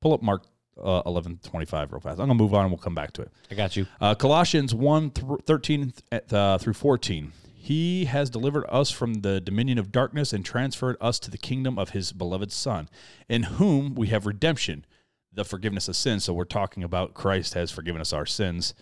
Pull 0.00 0.12
up 0.12 0.22
Mark 0.22 0.42
uh, 0.82 1.02
11, 1.06 1.38
25 1.44 1.92
real 1.92 2.00
fast. 2.00 2.18
I'm 2.18 2.26
going 2.26 2.36
to 2.36 2.42
move 2.42 2.52
on 2.52 2.62
and 2.62 2.72
we'll 2.72 2.78
come 2.78 2.96
back 2.96 3.12
to 3.12 3.22
it. 3.22 3.30
I 3.48 3.54
got 3.54 3.76
you." 3.76 3.86
Uh, 4.00 4.16
Colossians 4.16 4.74
1 4.74 5.10
th- 5.10 5.26
13 5.46 5.92
th- 6.10 6.32
uh, 6.32 6.58
through 6.58 6.72
14. 6.72 7.30
He 7.64 8.04
has 8.04 8.28
delivered 8.28 8.66
us 8.68 8.90
from 8.90 9.22
the 9.22 9.40
dominion 9.40 9.78
of 9.78 9.90
darkness 9.90 10.34
and 10.34 10.44
transferred 10.44 10.98
us 11.00 11.18
to 11.20 11.30
the 11.30 11.38
kingdom 11.38 11.78
of 11.78 11.90
his 11.90 12.12
beloved 12.12 12.52
Son, 12.52 12.90
in 13.26 13.44
whom 13.44 13.94
we 13.94 14.08
have 14.08 14.26
redemption, 14.26 14.84
the 15.32 15.46
forgiveness 15.46 15.88
of 15.88 15.96
sins. 15.96 16.24
So 16.24 16.34
we're 16.34 16.44
talking 16.44 16.84
about 16.84 17.14
Christ 17.14 17.54
has 17.54 17.70
forgiven 17.70 18.02
us 18.02 18.12
our 18.12 18.26
sins, 18.26 18.74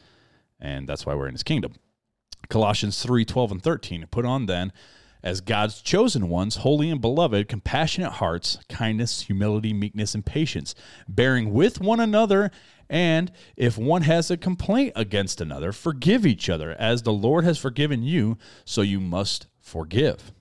and 0.59 0.89
that's 0.89 1.07
why 1.07 1.14
we're 1.14 1.28
in 1.28 1.35
his 1.35 1.45
kingdom. 1.45 1.74
Colossians 2.49 3.01
3 3.01 3.24
12 3.24 3.53
and 3.53 3.62
13. 3.62 4.05
Put 4.11 4.24
on 4.24 4.47
then, 4.47 4.72
as 5.23 5.41
God's 5.41 5.81
chosen 5.81 6.29
ones, 6.29 6.57
holy 6.57 6.91
and 6.91 7.01
beloved, 7.01 7.49
compassionate 7.49 8.14
hearts, 8.14 8.59
kindness, 8.68 9.23
humility, 9.23 9.73
meekness, 9.73 10.14
and 10.14 10.27
patience, 10.27 10.75
bearing 11.09 11.53
with 11.53 11.81
one 11.81 12.01
another. 12.01 12.51
And 12.91 13.31
if 13.57 13.79
one 13.79 14.03
has 14.03 14.31
a 14.31 14.37
complaint 14.37 14.93
against 14.97 15.41
another, 15.41 15.73
forgive 15.73 16.27
each 16.27 16.51
other, 16.51 16.73
as 16.79 17.03
the 17.03 17.12
Lord 17.12 17.45
has 17.45 17.59
forgiven 17.59 18.03
you, 18.03 18.37
so 18.64 18.83
you 18.83 19.01
must 19.01 19.47
forgive. 19.61 20.33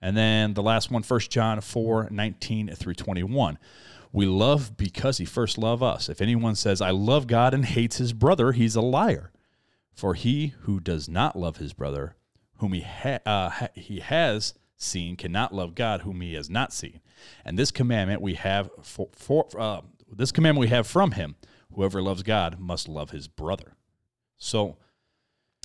And 0.00 0.16
then 0.16 0.54
the 0.54 0.62
last 0.62 0.90
one, 0.90 1.02
1 1.02 1.20
John 1.30 1.60
4 1.60 2.08
19 2.10 2.74
through 2.74 2.94
21. 2.94 3.58
We 4.12 4.26
love 4.26 4.76
because 4.76 5.18
he 5.18 5.24
first 5.24 5.58
loved 5.58 5.82
us. 5.82 6.08
If 6.08 6.20
anyone 6.20 6.54
says, 6.54 6.80
I 6.80 6.90
love 6.90 7.26
God 7.26 7.52
and 7.52 7.64
hates 7.64 7.96
his 7.96 8.12
brother, 8.12 8.52
he's 8.52 8.76
a 8.76 8.80
liar. 8.80 9.32
For 9.92 10.14
he 10.14 10.54
who 10.60 10.78
does 10.78 11.08
not 11.08 11.36
love 11.36 11.56
his 11.56 11.72
brother, 11.72 12.14
whom 12.58 12.72
he, 12.72 12.80
ha- 12.82 13.18
uh, 13.26 13.48
ha- 13.50 13.68
he 13.74 14.00
has 14.00 14.54
seen, 14.76 15.16
cannot 15.16 15.54
love 15.54 15.74
God, 15.74 16.02
whom 16.02 16.20
he 16.20 16.34
has 16.34 16.48
not 16.50 16.72
seen. 16.72 17.00
And 17.44 17.58
this 17.58 17.70
commandment 17.70 18.20
we 18.20 18.34
have 18.34 18.70
for, 18.82 19.08
for 19.12 19.46
uh, 19.58 19.80
this 20.12 20.32
commandment 20.32 20.60
we 20.60 20.68
have 20.68 20.86
from 20.86 21.12
him: 21.12 21.36
whoever 21.74 22.02
loves 22.02 22.22
God 22.22 22.58
must 22.58 22.88
love 22.88 23.10
his 23.10 23.28
brother. 23.28 23.76
So 24.36 24.76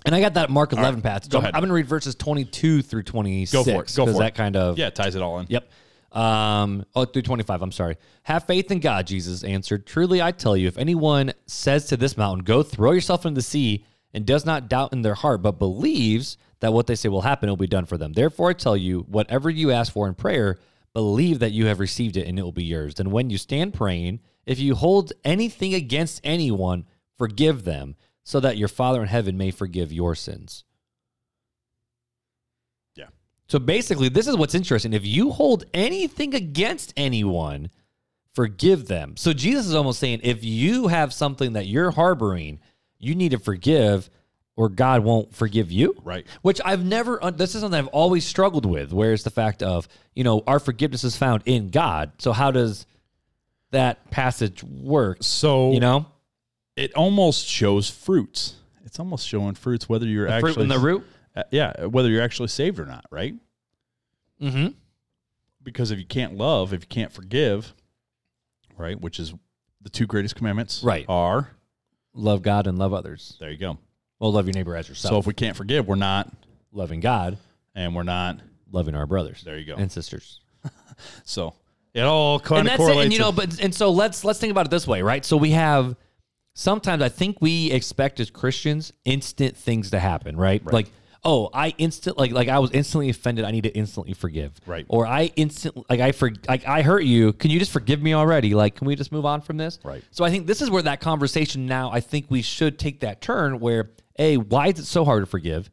And 0.05 0.15
I 0.15 0.21
got 0.21 0.35
that 0.35 0.49
Mark 0.49 0.71
11 0.73 1.01
passage. 1.01 1.31
go 1.31 1.39
I'm- 1.39 1.45
ahead. 1.45 1.55
I'm 1.55 1.61
going 1.61 1.69
to 1.69 1.73
read 1.73 1.87
verses 1.87 2.15
22 2.15 2.81
through 2.81 3.03
26. 3.03 3.51
Go 3.51 3.63
for 3.63 3.83
it. 3.83 3.93
Go 3.95 4.05
for 4.05 4.11
it. 4.11 4.19
that 4.19 4.35
kind 4.35 4.55
of 4.55 4.77
yeah, 4.77 4.89
ties 4.89 5.15
it 5.15 5.21
all 5.21 5.39
in. 5.39 5.47
Yep. 5.49 5.69
Um, 6.11 6.85
oh, 6.95 7.05
through 7.05 7.21
25, 7.21 7.61
I'm 7.61 7.71
sorry. 7.71 7.97
Have 8.23 8.45
faith 8.45 8.71
in 8.71 8.79
God, 8.79 9.05
Jesus 9.05 9.43
answered. 9.43 9.85
Truly, 9.85 10.21
I 10.21 10.31
tell 10.31 10.57
you, 10.57 10.67
if 10.67 10.77
anyone 10.77 11.33
says 11.45 11.85
to 11.87 11.97
this 11.97 12.17
mountain, 12.17 12.43
Go 12.45 12.63
throw 12.63 12.91
yourself 12.93 13.25
into 13.25 13.35
the 13.35 13.41
sea, 13.43 13.85
and 14.13 14.25
does 14.25 14.45
not 14.45 14.69
doubt 14.69 14.93
in 14.93 15.01
their 15.01 15.15
heart, 15.15 15.41
but 15.41 15.59
believes 15.59 16.37
that 16.59 16.73
what 16.73 16.87
they 16.87 16.95
say 16.95 17.09
will 17.09 17.21
happen, 17.21 17.49
will 17.49 17.55
be 17.55 17.67
done 17.67 17.85
for 17.85 17.97
them. 17.97 18.13
Therefore, 18.13 18.49
I 18.49 18.53
tell 18.53 18.75
you, 18.75 19.01
whatever 19.07 19.49
you 19.49 19.71
ask 19.71 19.93
for 19.93 20.07
in 20.07 20.15
prayer, 20.15 20.57
believe 20.93 21.39
that 21.39 21.51
you 21.51 21.67
have 21.67 21.79
received 21.79 22.17
it, 22.17 22.27
and 22.27 22.37
it 22.37 22.43
will 22.43 22.51
be 22.51 22.63
yours. 22.63 22.99
And 22.99 23.11
when 23.11 23.29
you 23.29 23.37
stand 23.37 23.73
praying, 23.73 24.19
if 24.45 24.59
you 24.59 24.75
hold 24.75 25.13
anything 25.23 25.73
against 25.73 26.21
anyone, 26.23 26.85
forgive 27.17 27.63
them, 27.63 27.95
so 28.23 28.39
that 28.39 28.57
your 28.57 28.67
Father 28.67 29.01
in 29.01 29.07
heaven 29.07 29.37
may 29.37 29.51
forgive 29.51 29.91
your 29.91 30.15
sins. 30.15 30.63
Yeah. 32.95 33.07
So 33.47 33.59
basically, 33.59 34.09
this 34.09 34.27
is 34.27 34.35
what's 34.35 34.55
interesting. 34.55 34.93
If 34.93 35.05
you 35.05 35.31
hold 35.31 35.65
anything 35.73 36.33
against 36.35 36.93
anyone, 36.97 37.69
forgive 38.33 38.87
them. 38.87 39.15
So 39.17 39.33
Jesus 39.33 39.67
is 39.67 39.75
almost 39.75 39.99
saying 39.99 40.21
if 40.23 40.43
you 40.43 40.87
have 40.87 41.13
something 41.13 41.53
that 41.53 41.67
you're 41.67 41.91
harboring, 41.91 42.59
you 42.99 43.15
need 43.15 43.31
to 43.31 43.39
forgive 43.39 44.09
or 44.55 44.67
God 44.67 45.05
won't 45.05 45.33
forgive 45.33 45.71
you. 45.71 45.95
Right. 46.03 46.27
Which 46.41 46.59
I've 46.65 46.83
never, 46.83 47.19
this 47.33 47.55
is 47.55 47.61
something 47.61 47.77
I've 47.77 47.87
always 47.87 48.25
struggled 48.25 48.65
with, 48.65 48.91
whereas 48.91 49.23
the 49.23 49.29
fact 49.29 49.63
of, 49.63 49.87
you 50.13 50.25
know, 50.25 50.43
our 50.45 50.59
forgiveness 50.59 51.05
is 51.05 51.15
found 51.15 51.43
in 51.45 51.69
God. 51.69 52.11
So 52.17 52.33
how 52.33 52.51
does 52.51 52.85
that 53.71 54.11
passage 54.11 54.61
work? 54.63 55.19
So 55.21 55.71
You 55.71 55.79
know, 55.79 56.07
it 56.75 56.93
almost 56.93 57.47
shows 57.47 57.89
fruits. 57.89 58.55
It's 58.83 58.99
almost 58.99 59.27
showing 59.27 59.55
fruits 59.55 59.87
whether 59.87 60.05
you're 60.05 60.27
the 60.27 60.33
actually 60.33 60.53
fruit 60.53 60.61
and 60.63 60.71
the 60.71 60.79
root. 60.79 61.05
Uh, 61.35 61.43
yeah, 61.51 61.85
whether 61.85 62.09
you're 62.09 62.23
actually 62.23 62.47
saved 62.49 62.79
or 62.79 62.85
not, 62.85 63.05
right? 63.11 63.35
Mm-hmm. 64.41 64.69
Because 65.63 65.91
if 65.91 65.99
you 65.99 66.05
can't 66.05 66.35
love, 66.35 66.73
if 66.73 66.81
you 66.81 66.87
can't 66.87 67.13
forgive, 67.13 67.73
right, 68.77 68.99
which 68.99 69.19
is 69.19 69.33
the 69.81 69.89
two 69.89 70.05
greatest 70.05 70.35
commandments, 70.35 70.83
Right. 70.83 71.05
Are 71.07 71.51
Love 72.19 72.41
God 72.41 72.67
and 72.67 72.77
love 72.77 72.93
others. 72.93 73.35
there 73.39 73.49
you 73.49 73.57
go. 73.57 73.77
Well, 74.19 74.31
love 74.33 74.45
your 74.45 74.53
neighbor 74.53 74.75
as 74.75 74.89
yourself. 74.89 75.13
So 75.13 75.17
if 75.19 75.25
we 75.25 75.33
can't 75.33 75.55
forgive, 75.55 75.87
we're 75.87 75.95
not, 75.95 76.31
loving 76.71 76.99
God, 76.99 77.37
and 77.73 77.95
we're 77.95 78.03
not. 78.03 78.39
loving 78.71 78.93
our 78.95 79.05
brothers. 79.05 79.41
There 79.43 79.57
you 79.57 79.65
go. 79.65 79.75
And 79.75 79.91
sisters. 79.91 80.41
So 81.23 81.53
it 81.93 82.01
all 82.01 82.41
kind 82.41 82.59
and 82.59 82.67
of 82.67 82.71
that's 82.71 82.81
it. 82.81 82.83
correlates. 82.83 83.05
And 83.05 83.13
you 83.13 83.19
know, 83.19 83.31
but 83.31 83.61
and 83.61 83.73
so 83.73 83.89
let's 83.89 84.25
let's 84.25 84.37
think 84.37 84.51
about 84.51 84.65
it 84.65 84.69
this 84.69 84.85
way, 84.85 85.01
right? 85.01 85.23
So 85.23 85.37
we 85.37 85.51
have 85.51 85.95
sometimes 86.53 87.01
I 87.01 87.07
think 87.07 87.37
we 87.39 87.71
expect 87.71 88.19
as 88.19 88.29
Christians 88.29 88.91
instant 89.05 89.55
things 89.55 89.91
to 89.91 89.99
happen, 89.99 90.35
right? 90.35 90.61
Like, 90.65 90.91
oh, 91.23 91.49
I 91.53 91.73
instant 91.77 92.17
like 92.17 92.31
like 92.31 92.47
I 92.47 92.59
was 92.59 92.71
instantly 92.71 93.09
offended. 93.09 93.45
I 93.45 93.51
need 93.51 93.63
to 93.63 93.75
instantly 93.75 94.13
forgive, 94.13 94.53
Right. 94.65 94.85
Or 94.87 95.05
I 95.05 95.25
instant 95.35 95.89
like 95.89 95.99
I 95.99 96.11
for 96.11 96.31
like 96.47 96.67
I 96.67 96.81
hurt 96.81 97.03
you. 97.03 97.33
Can 97.33 97.51
you 97.51 97.59
just 97.59 97.71
forgive 97.71 98.01
me 98.01 98.13
already? 98.13 98.53
Like, 98.53 98.75
can 98.75 98.87
we 98.87 98.95
just 98.95 99.11
move 99.11 99.25
on 99.25 99.41
from 99.41 99.57
this? 99.57 99.79
Right. 99.83 100.03
So 100.11 100.23
I 100.23 100.29
think 100.29 100.47
this 100.47 100.61
is 100.61 100.69
where 100.69 100.83
that 100.83 100.99
conversation 101.01 101.65
now. 101.65 101.91
I 101.91 101.99
think 101.99 102.27
we 102.29 102.41
should 102.41 102.79
take 102.79 103.01
that 103.01 103.21
turn 103.21 103.59
where 103.59 103.91
a 104.17 104.37
why 104.37 104.67
is 104.67 104.79
it 104.79 104.85
so 104.85 105.05
hard 105.05 105.23
to 105.23 105.25
forgive? 105.25 105.69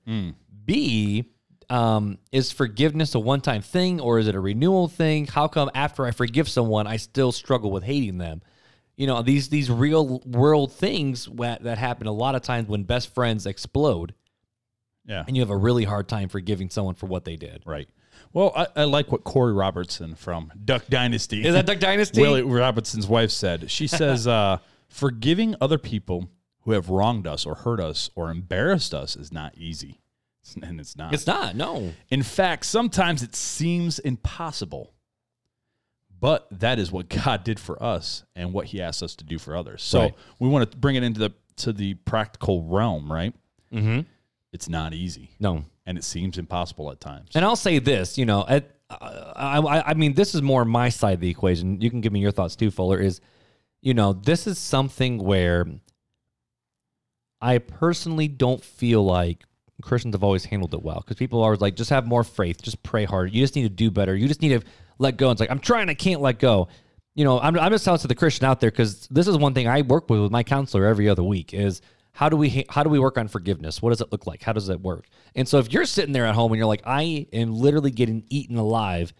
B 0.64 1.30
um, 1.68 2.18
is 2.32 2.52
forgiveness 2.52 3.14
a 3.14 3.20
one-time 3.20 3.62
thing 3.62 4.00
or 4.00 4.18
is 4.18 4.28
it 4.28 4.34
a 4.34 4.40
renewal 4.40 4.88
thing? 4.88 5.26
How 5.26 5.48
come 5.48 5.70
after 5.74 6.06
I 6.06 6.10
forgive 6.12 6.48
someone, 6.48 6.86
I 6.86 6.96
still 6.96 7.32
struggle 7.32 7.70
with 7.70 7.82
hating 7.82 8.18
them? 8.18 8.42
You 8.96 9.06
know, 9.06 9.20
these 9.22 9.48
these 9.48 9.70
real 9.70 10.20
world 10.20 10.72
things 10.72 11.26
that, 11.26 11.64
that 11.64 11.76
happen 11.78 12.06
a 12.06 12.12
lot 12.12 12.34
of 12.34 12.42
times 12.42 12.68
when 12.68 12.84
best 12.84 13.12
friends 13.14 13.44
explode, 13.46 14.14
yeah, 15.06 15.24
and 15.26 15.36
you 15.36 15.42
have 15.42 15.50
a 15.50 15.56
really 15.56 15.84
hard 15.84 16.08
time 16.08 16.28
forgiving 16.28 16.68
someone 16.70 16.94
for 16.94 17.06
what 17.06 17.24
they 17.24 17.36
did. 17.36 17.62
right. 17.66 17.88
Well, 18.32 18.52
I, 18.56 18.66
I 18.76 18.84
like 18.84 19.12
what 19.12 19.24
Korie 19.24 19.56
Robertson 19.56 20.14
from 20.14 20.52
Duck 20.64 20.84
Dynasty 20.90 21.46
Is 21.46 21.54
that 21.54 21.64
Duck 21.66 21.78
Dynasty? 21.78 22.20
Willie 22.20 22.42
Robertson's 22.42 23.06
wife 23.06 23.30
said. 23.30 23.70
She 23.70 23.86
says, 24.00 24.26
uh, 24.26 24.58
"Forgiving 24.88 25.54
other 25.60 25.78
people 25.78 26.28
who 26.62 26.72
have 26.72 26.88
wronged 26.90 27.26
us 27.26 27.46
or 27.46 27.54
hurt 27.54 27.80
us 27.80 28.10
or 28.14 28.30
embarrassed 28.30 28.92
us 28.92 29.16
is 29.16 29.32
not 29.32 29.56
easy, 29.56 30.00
and 30.62 30.80
it's 30.80 30.96
not. 30.96 31.14
It's 31.14 31.26
not. 31.26 31.56
No. 31.56 31.92
In 32.10 32.22
fact, 32.22 32.66
sometimes 32.66 33.22
it 33.22 33.34
seems 33.36 33.98
impossible." 34.00 34.92
But 36.18 36.46
that 36.50 36.78
is 36.78 36.90
what 36.90 37.08
God 37.10 37.44
did 37.44 37.60
for 37.60 37.80
us 37.82 38.24
and 38.34 38.52
what 38.52 38.66
He 38.66 38.80
asked 38.80 39.02
us 39.02 39.14
to 39.16 39.24
do 39.24 39.38
for 39.38 39.56
others. 39.56 39.82
So 39.82 40.00
Right. 40.00 40.14
we 40.38 40.48
want 40.48 40.70
to 40.70 40.76
bring 40.76 40.96
it 40.96 41.02
into 41.02 41.20
the 41.20 41.32
to 41.56 41.72
the 41.72 41.94
practical 41.94 42.62
realm, 42.64 43.10
right? 43.12 43.34
Mm-hmm. 43.72 44.00
It's 44.56 44.70
not 44.70 44.94
easy, 44.94 45.32
No. 45.38 45.64
and 45.84 45.98
it 45.98 46.04
seems 46.04 46.38
impossible 46.38 46.90
at 46.90 46.98
times. 46.98 47.28
And 47.34 47.44
I'll 47.44 47.56
say 47.56 47.78
this, 47.78 48.16
you 48.16 48.24
know, 48.24 48.42
at, 48.48 48.70
uh, 48.88 49.32
I, 49.36 49.58
I, 49.58 49.90
I 49.90 49.94
mean, 49.94 50.14
this 50.14 50.34
is 50.34 50.40
more 50.40 50.64
my 50.64 50.88
side 50.88 51.12
of 51.12 51.20
the 51.20 51.28
equation. 51.28 51.78
You 51.82 51.90
can 51.90 52.00
give 52.00 52.10
me 52.10 52.20
your 52.20 52.30
thoughts 52.30 52.56
too, 52.56 52.70
Fuller. 52.70 52.98
Is, 52.98 53.20
you 53.82 53.92
know, 53.92 54.14
this 54.14 54.46
is 54.46 54.58
something 54.58 55.18
where 55.18 55.66
I 57.40 57.58
personally 57.58 58.28
don't 58.28 58.64
feel 58.64 59.04
like 59.04 59.44
Christians 59.82 60.14
have 60.14 60.24
always 60.24 60.46
handled 60.46 60.72
it 60.72 60.82
well 60.82 61.00
because 61.04 61.16
people 61.16 61.40
are 61.42 61.46
always 61.46 61.60
like, 61.60 61.76
just 61.76 61.90
have 61.90 62.06
more 62.06 62.24
faith, 62.24 62.62
just 62.62 62.82
pray 62.82 63.04
harder. 63.04 63.28
You 63.28 63.42
just 63.42 63.56
need 63.56 63.64
to 63.64 63.68
do 63.68 63.90
better. 63.90 64.16
You 64.16 64.26
just 64.26 64.40
need 64.40 64.58
to 64.58 64.66
let 64.98 65.18
go. 65.18 65.26
And 65.28 65.34
it's 65.34 65.40
like 65.40 65.50
I'm 65.50 65.58
trying, 65.60 65.90
I 65.90 65.94
can't 65.94 66.22
let 66.22 66.38
go. 66.38 66.68
You 67.14 67.24
know, 67.24 67.38
I'm, 67.38 67.58
I'm 67.58 67.70
just 67.72 67.84
telling 67.84 68.00
to 68.00 68.08
the 68.08 68.14
Christian 68.14 68.46
out 68.46 68.60
there 68.60 68.70
because 68.70 69.06
this 69.08 69.28
is 69.28 69.36
one 69.36 69.52
thing 69.52 69.68
I 69.68 69.82
work 69.82 70.08
with 70.08 70.20
with 70.20 70.32
my 70.32 70.42
counselor 70.42 70.86
every 70.86 71.08
other 71.10 71.22
week 71.22 71.52
is 71.52 71.82
how 72.16 72.30
do 72.30 72.36
we 72.38 72.64
how 72.70 72.82
do 72.82 72.88
we 72.88 72.98
work 72.98 73.18
on 73.18 73.28
forgiveness? 73.28 73.82
What 73.82 73.90
does 73.90 74.00
it 74.00 74.10
look 74.10 74.26
like? 74.26 74.42
How 74.42 74.54
does 74.54 74.70
it 74.70 74.80
work? 74.80 75.06
And 75.34 75.46
so 75.46 75.58
if 75.58 75.70
you're 75.70 75.84
sitting 75.84 76.14
there 76.14 76.24
at 76.24 76.34
home 76.34 76.50
and 76.50 76.56
you're 76.56 76.66
like, 76.66 76.80
I 76.86 77.26
am 77.30 77.52
literally 77.52 77.90
getting 77.90 78.24
eaten 78.30 78.56
alive 78.56 79.12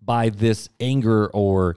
by 0.00 0.28
this 0.28 0.68
anger 0.78 1.26
or 1.30 1.76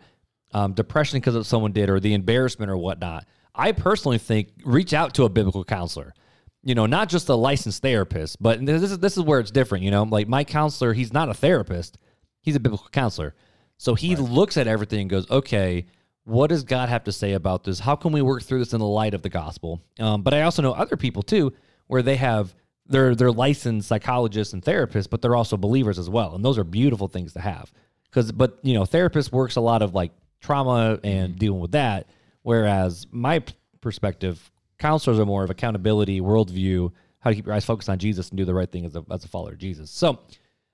um, 0.53 0.73
depression 0.73 1.17
because 1.17 1.33
of 1.33 1.47
someone 1.47 1.71
did 1.71 1.89
or 1.89 1.99
the 1.99 2.13
embarrassment 2.13 2.69
or 2.69 2.77
whatnot, 2.77 3.25
I 3.55 3.71
personally 3.71 4.19
think 4.19 4.49
reach 4.65 4.93
out 4.93 5.15
to 5.15 5.23
a 5.23 5.29
biblical 5.29 5.63
counselor. 5.63 6.13
You 6.61 6.75
know, 6.75 6.85
not 6.85 7.09
just 7.09 7.27
a 7.29 7.35
licensed 7.35 7.81
therapist, 7.81 8.39
but 8.39 8.63
this 8.63 8.83
is 8.83 8.99
this 8.99 9.17
is 9.17 9.23
where 9.23 9.39
it's 9.39 9.49
different. 9.49 9.83
You 9.83 9.89
know, 9.89 10.03
like 10.03 10.27
my 10.27 10.43
counselor, 10.43 10.93
he's 10.93 11.11
not 11.11 11.27
a 11.27 11.33
therapist; 11.33 11.97
he's 12.41 12.55
a 12.55 12.59
biblical 12.59 12.89
counselor. 12.91 13.33
So 13.77 13.95
he 13.95 14.15
looks 14.15 14.57
at 14.57 14.67
everything 14.67 15.01
and 15.01 15.09
goes, 15.09 15.27
"Okay, 15.31 15.87
what 16.27 16.47
does 16.47 16.63
God 16.63 16.89
have 16.89 17.05
to 17.05 17.11
say 17.11 17.33
about 17.33 17.63
this? 17.63 17.79
How 17.79 17.95
can 17.95 18.11
we 18.11 18.21
work 18.21 18.43
through 18.43 18.59
this 18.59 18.73
in 18.73 18.79
the 18.79 18.85
light 18.85 19.13
of 19.13 19.21
the 19.21 19.29
gospel?" 19.29 19.81
Um, 19.99 20.21
but 20.21 20.33
I 20.33 20.41
also 20.41 20.61
know 20.61 20.73
other 20.73 20.97
people 20.97 21.23
too, 21.23 21.53
where 21.87 22.01
they 22.01 22.17
have 22.17 22.53
they're 22.85 23.15
they're 23.15 23.31
licensed 23.31 23.87
psychologists 23.87 24.53
and 24.53 24.61
therapists, 24.61 25.09
but 25.09 25.21
they're 25.21 25.35
also 25.35 25.55
believers 25.57 25.97
as 25.97 26.09
well, 26.09 26.35
and 26.35 26.43
those 26.43 26.57
are 26.57 26.63
beautiful 26.63 27.07
things 27.07 27.33
to 27.33 27.39
have. 27.39 27.71
Because, 28.09 28.31
but 28.31 28.59
you 28.61 28.73
know, 28.73 28.85
therapist 28.85 29.31
works 29.31 29.55
a 29.55 29.61
lot 29.61 29.81
of 29.81 29.93
like 29.93 30.11
trauma 30.41 30.99
and 31.03 31.37
dealing 31.37 31.59
with 31.59 31.71
that, 31.71 32.07
whereas 32.41 33.07
my 33.11 33.41
perspective, 33.81 34.51
counselors 34.79 35.19
are 35.19 35.25
more 35.25 35.43
of 35.43 35.49
accountability, 35.49 36.19
worldview, 36.19 36.91
how 37.19 37.29
to 37.29 37.35
keep 37.35 37.45
your 37.45 37.55
eyes 37.55 37.65
focused 37.65 37.89
on 37.89 37.99
Jesus 37.99 38.29
and 38.29 38.37
do 38.37 38.45
the 38.45 38.53
right 38.53 38.71
thing 38.71 38.85
as 38.85 38.95
a 38.95 39.05
as 39.09 39.23
a 39.23 39.27
follower 39.29 39.53
of 39.53 39.59
Jesus. 39.59 39.89
So, 39.91 40.19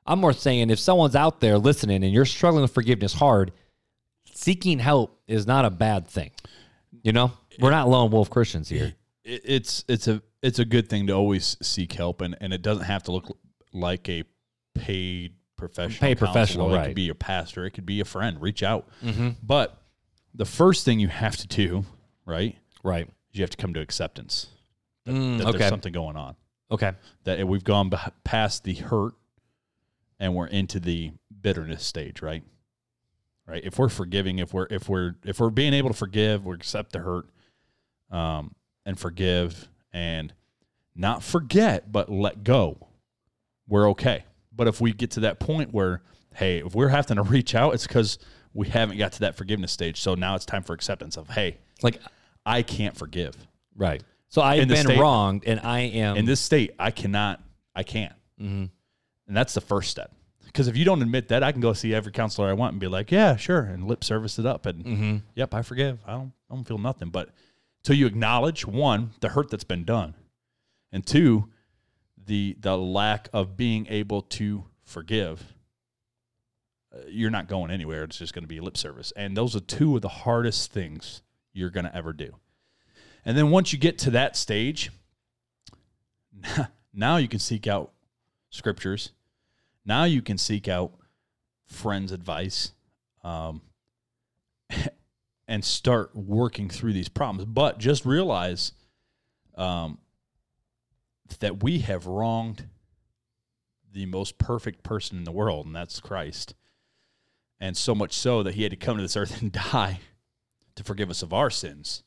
I'm 0.06 0.20
more 0.20 0.34
saying 0.34 0.70
if 0.70 0.80
someone's 0.80 1.16
out 1.16 1.42
there 1.42 1.58
listening 1.58 2.04
and 2.04 2.12
you're 2.12 2.26
struggling 2.26 2.64
with 2.64 2.74
forgiveness 2.74 3.14
hard, 3.14 3.52
seeking 4.34 4.80
help 4.80 5.20
is 5.28 5.46
not 5.48 5.66
a 5.66 5.70
bad 5.70 6.08
thing. 6.08 6.32
You 7.02 7.12
know, 7.12 7.32
we're 7.60 7.72
not 7.72 7.88
lone 7.90 8.12
wolf 8.12 8.30
Christians 8.30 8.70
here. 8.70 8.94
It's 9.24 9.84
it's 9.88 10.08
a 10.08 10.22
it's 10.42 10.60
a 10.60 10.66
good 10.66 10.90
thing 10.90 11.08
to 11.08 11.14
always 11.14 11.56
seek 11.62 11.94
help, 11.94 12.22
and, 12.22 12.36
and 12.42 12.54
it 12.54 12.62
doesn't 12.62 12.84
have 12.86 13.04
to 13.04 13.12
look 13.12 13.38
like 13.74 14.10
a 14.10 14.24
paid 14.76 15.34
professional. 15.56 16.00
Paid 16.00 16.18
counselor. 16.20 16.28
professional, 16.34 16.76
It 16.76 16.86
could 16.88 16.96
be 16.96 17.04
your 17.04 17.16
pastor. 17.16 17.66
It 17.66 17.72
could 17.72 17.86
be 17.86 18.00
a 18.02 18.06
friend. 18.06 18.42
Reach 18.42 18.64
out. 18.64 18.88
Mm-hmm. 19.04 19.30
But 19.42 19.82
the 20.34 20.46
first 20.46 20.84
thing 20.84 21.00
you 21.00 21.08
have 21.08 21.38
to 21.38 21.48
do, 21.48 21.86
right, 22.26 22.58
Right. 22.84 23.08
is 23.32 23.40
you 23.40 23.44
have 23.44 23.50
to 23.52 23.58
come 23.58 23.74
to 23.76 23.80
acceptance 23.80 24.48
that, 25.06 25.14
Mm, 25.14 25.38
that 25.38 25.48
okay. 25.48 25.58
there's 25.60 25.70
something 25.70 25.94
going 25.94 26.18
on. 26.18 26.36
Okay. 26.72 26.92
That 27.24 27.48
we've 27.48 27.64
gone 27.64 27.92
past 28.24 28.64
the 28.66 28.74
hurt, 28.74 29.14
and 30.20 30.36
we're 30.36 30.48
into 30.48 30.80
the 30.80 31.12
bitterness 31.42 31.84
stage, 31.86 32.22
right? 32.22 32.44
Right. 33.48 33.64
If 33.64 33.78
we're 33.78 33.90
forgiving, 33.90 34.40
if 34.40 34.54
we're 34.54 34.68
if 34.70 34.88
we're 34.88 35.16
if 35.26 35.40
we're 35.40 35.50
being 35.50 35.74
able 35.74 35.90
to 35.90 35.96
forgive, 35.96 36.46
we 36.46 36.56
accept 36.56 36.94
the 36.94 37.00
hurt, 37.00 37.26
um, 38.10 38.56
and 38.86 38.98
forgive 38.98 39.68
and 39.92 40.34
not 40.96 41.24
forget, 41.24 41.92
but 41.92 42.10
let 42.10 42.44
go, 42.44 42.88
we're 43.68 43.90
okay. 43.92 44.24
But 44.56 44.68
if 44.68 44.80
we 44.80 44.94
get 44.94 45.12
to 45.12 45.22
that 45.22 45.40
point 45.40 45.74
where, 45.74 46.02
hey, 46.36 46.60
if 46.66 46.74
we're 46.76 46.88
having 46.90 47.18
to 47.18 47.24
reach 47.24 47.54
out, 47.56 47.74
it's 47.74 47.86
because 47.88 48.18
we 48.54 48.68
haven't 48.70 48.98
got 48.98 49.12
to 49.14 49.20
that 49.22 49.36
forgiveness 49.36 49.72
stage. 49.72 50.00
So 50.00 50.14
now 50.16 50.36
it's 50.36 50.46
time 50.46 50.62
for 50.64 50.74
acceptance 50.74 51.18
of, 51.18 51.28
hey, 51.30 51.58
Like, 51.82 52.00
I 52.46 52.62
can't 52.62 52.96
forgive. 52.96 53.36
right. 53.76 54.02
So 54.30 54.42
I've 54.42 54.68
been 54.68 54.78
state- 54.78 55.00
wronged 55.00 55.44
and 55.46 55.60
I 55.60 55.82
am. 55.82 56.18
In 56.18 56.26
this 56.26 56.40
state, 56.40 56.72
I 56.80 56.90
cannot, 56.92 57.40
I 57.76 57.84
can't. 57.84 58.14
Mm-hmm. 58.40 58.66
And 59.28 59.38
that's 59.38 59.54
the 59.54 59.62
first 59.62 59.90
step. 59.92 60.12
Because 60.54 60.68
if 60.68 60.78
you 60.78 60.86
don't 60.86 61.02
admit 61.02 61.30
that, 61.30 61.42
I 61.42 61.52
can 61.52 61.62
go 61.62 61.74
see 61.74 61.94
every 61.96 62.12
counselor 62.12 62.48
I 62.48 62.54
want 62.54 62.74
and 62.74 62.80
be 62.80 62.88
like, 62.88 63.12
yeah, 63.12 63.36
sure, 63.36 63.62
and 63.62 63.88
lip 63.88 64.04
service 64.04 64.38
it 64.38 64.46
up. 64.46 64.68
And 64.68 64.86
Mhm. 64.86 65.22
yep, 65.36 65.52
I 65.54 65.64
forgive. 65.64 66.00
I 66.06 66.12
don't, 66.14 66.32
I 66.50 66.54
don't 66.56 66.64
feel 66.68 66.78
nothing. 66.78 67.10
But 67.10 67.30
till 67.84 67.96
you 67.96 68.06
acknowledge 68.06 68.64
one, 68.66 69.14
the 69.20 69.30
hurt 69.30 69.50
that's 69.50 69.64
been 69.64 69.84
done, 69.84 70.14
and 70.92 71.06
two, 71.06 71.50
the 72.26 72.56
the 72.60 72.78
lack 72.78 73.30
of 73.34 73.58
being 73.58 73.88
able 73.88 74.22
to 74.22 74.66
forgive, 74.84 75.56
uh, 76.96 77.00
you're 77.08 77.32
not 77.32 77.48
going 77.48 77.72
anywhere. 77.72 78.04
It's 78.04 78.20
just 78.20 78.34
going 78.36 78.44
to 78.44 78.48
be 78.48 78.60
lip 78.60 78.78
service. 78.78 79.12
And 79.16 79.36
those 79.36 79.56
are 79.56 79.60
two 79.60 79.96
of 79.96 80.04
the 80.04 80.08
hardest 80.10 80.72
things 80.72 81.24
you're 81.52 81.72
going 81.72 81.86
to 81.86 81.96
ever 81.96 82.14
do. 82.14 82.36
And 83.26 83.36
then 83.36 83.50
once 83.50 83.74
you 83.74 83.80
get 83.80 83.98
to 84.00 84.12
that 84.12 84.38
stage, 84.38 84.92
now 86.94 87.18
you 87.18 87.28
can 87.28 87.40
seek 87.40 87.68
out 87.68 87.92
scriptures. 88.52 89.12
Now 89.86 90.04
you 90.04 90.22
can 90.22 90.38
seek 90.38 90.68
out 90.68 90.94
friends' 91.68 92.12
advice. 92.12 92.72
Um, 93.24 93.62
and 95.48 95.64
start 95.64 96.16
working 96.16 96.70
through 96.70 96.94
these 96.94 97.10
problems. 97.10 97.46
But 97.46 97.78
just 97.78 98.06
realize 98.06 98.72
um, 99.56 100.00
that 101.40 101.64
we 101.64 101.80
have 101.80 102.08
wronged 102.08 102.70
the 103.92 104.06
most 104.06 104.38
perfect 104.38 104.84
person 104.84 105.18
in 105.18 105.24
the 105.24 105.32
world, 105.32 105.66
and 105.66 105.76
that's 105.76 106.00
Christ. 106.00 106.56
And 107.60 107.78
so 107.78 107.94
much 107.94 108.14
so 108.14 108.44
that 108.44 108.56
he 108.56 108.64
had 108.64 108.72
to 108.72 108.78
come 108.78 108.98
to 108.98 109.04
this 109.04 109.18
earth 109.18 109.42
and 109.42 109.52
die 109.52 110.00
to 110.76 110.84
forgive 110.84 111.10
us 111.10 111.22
of 111.22 111.34
our 111.34 111.50
sins. 111.50 112.04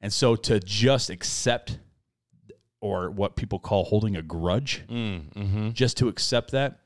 And 0.00 0.12
so 0.12 0.36
to 0.36 0.60
just 0.60 1.10
accept, 1.10 1.78
or 2.80 3.10
what 3.10 3.36
people 3.36 3.58
call 3.58 3.84
holding 3.84 4.16
a 4.16 4.22
grudge, 4.22 4.82
Mm, 4.88 5.32
mhm. 5.32 5.72
just 5.74 5.96
to 5.98 6.08
accept 6.08 6.50
that, 6.52 6.80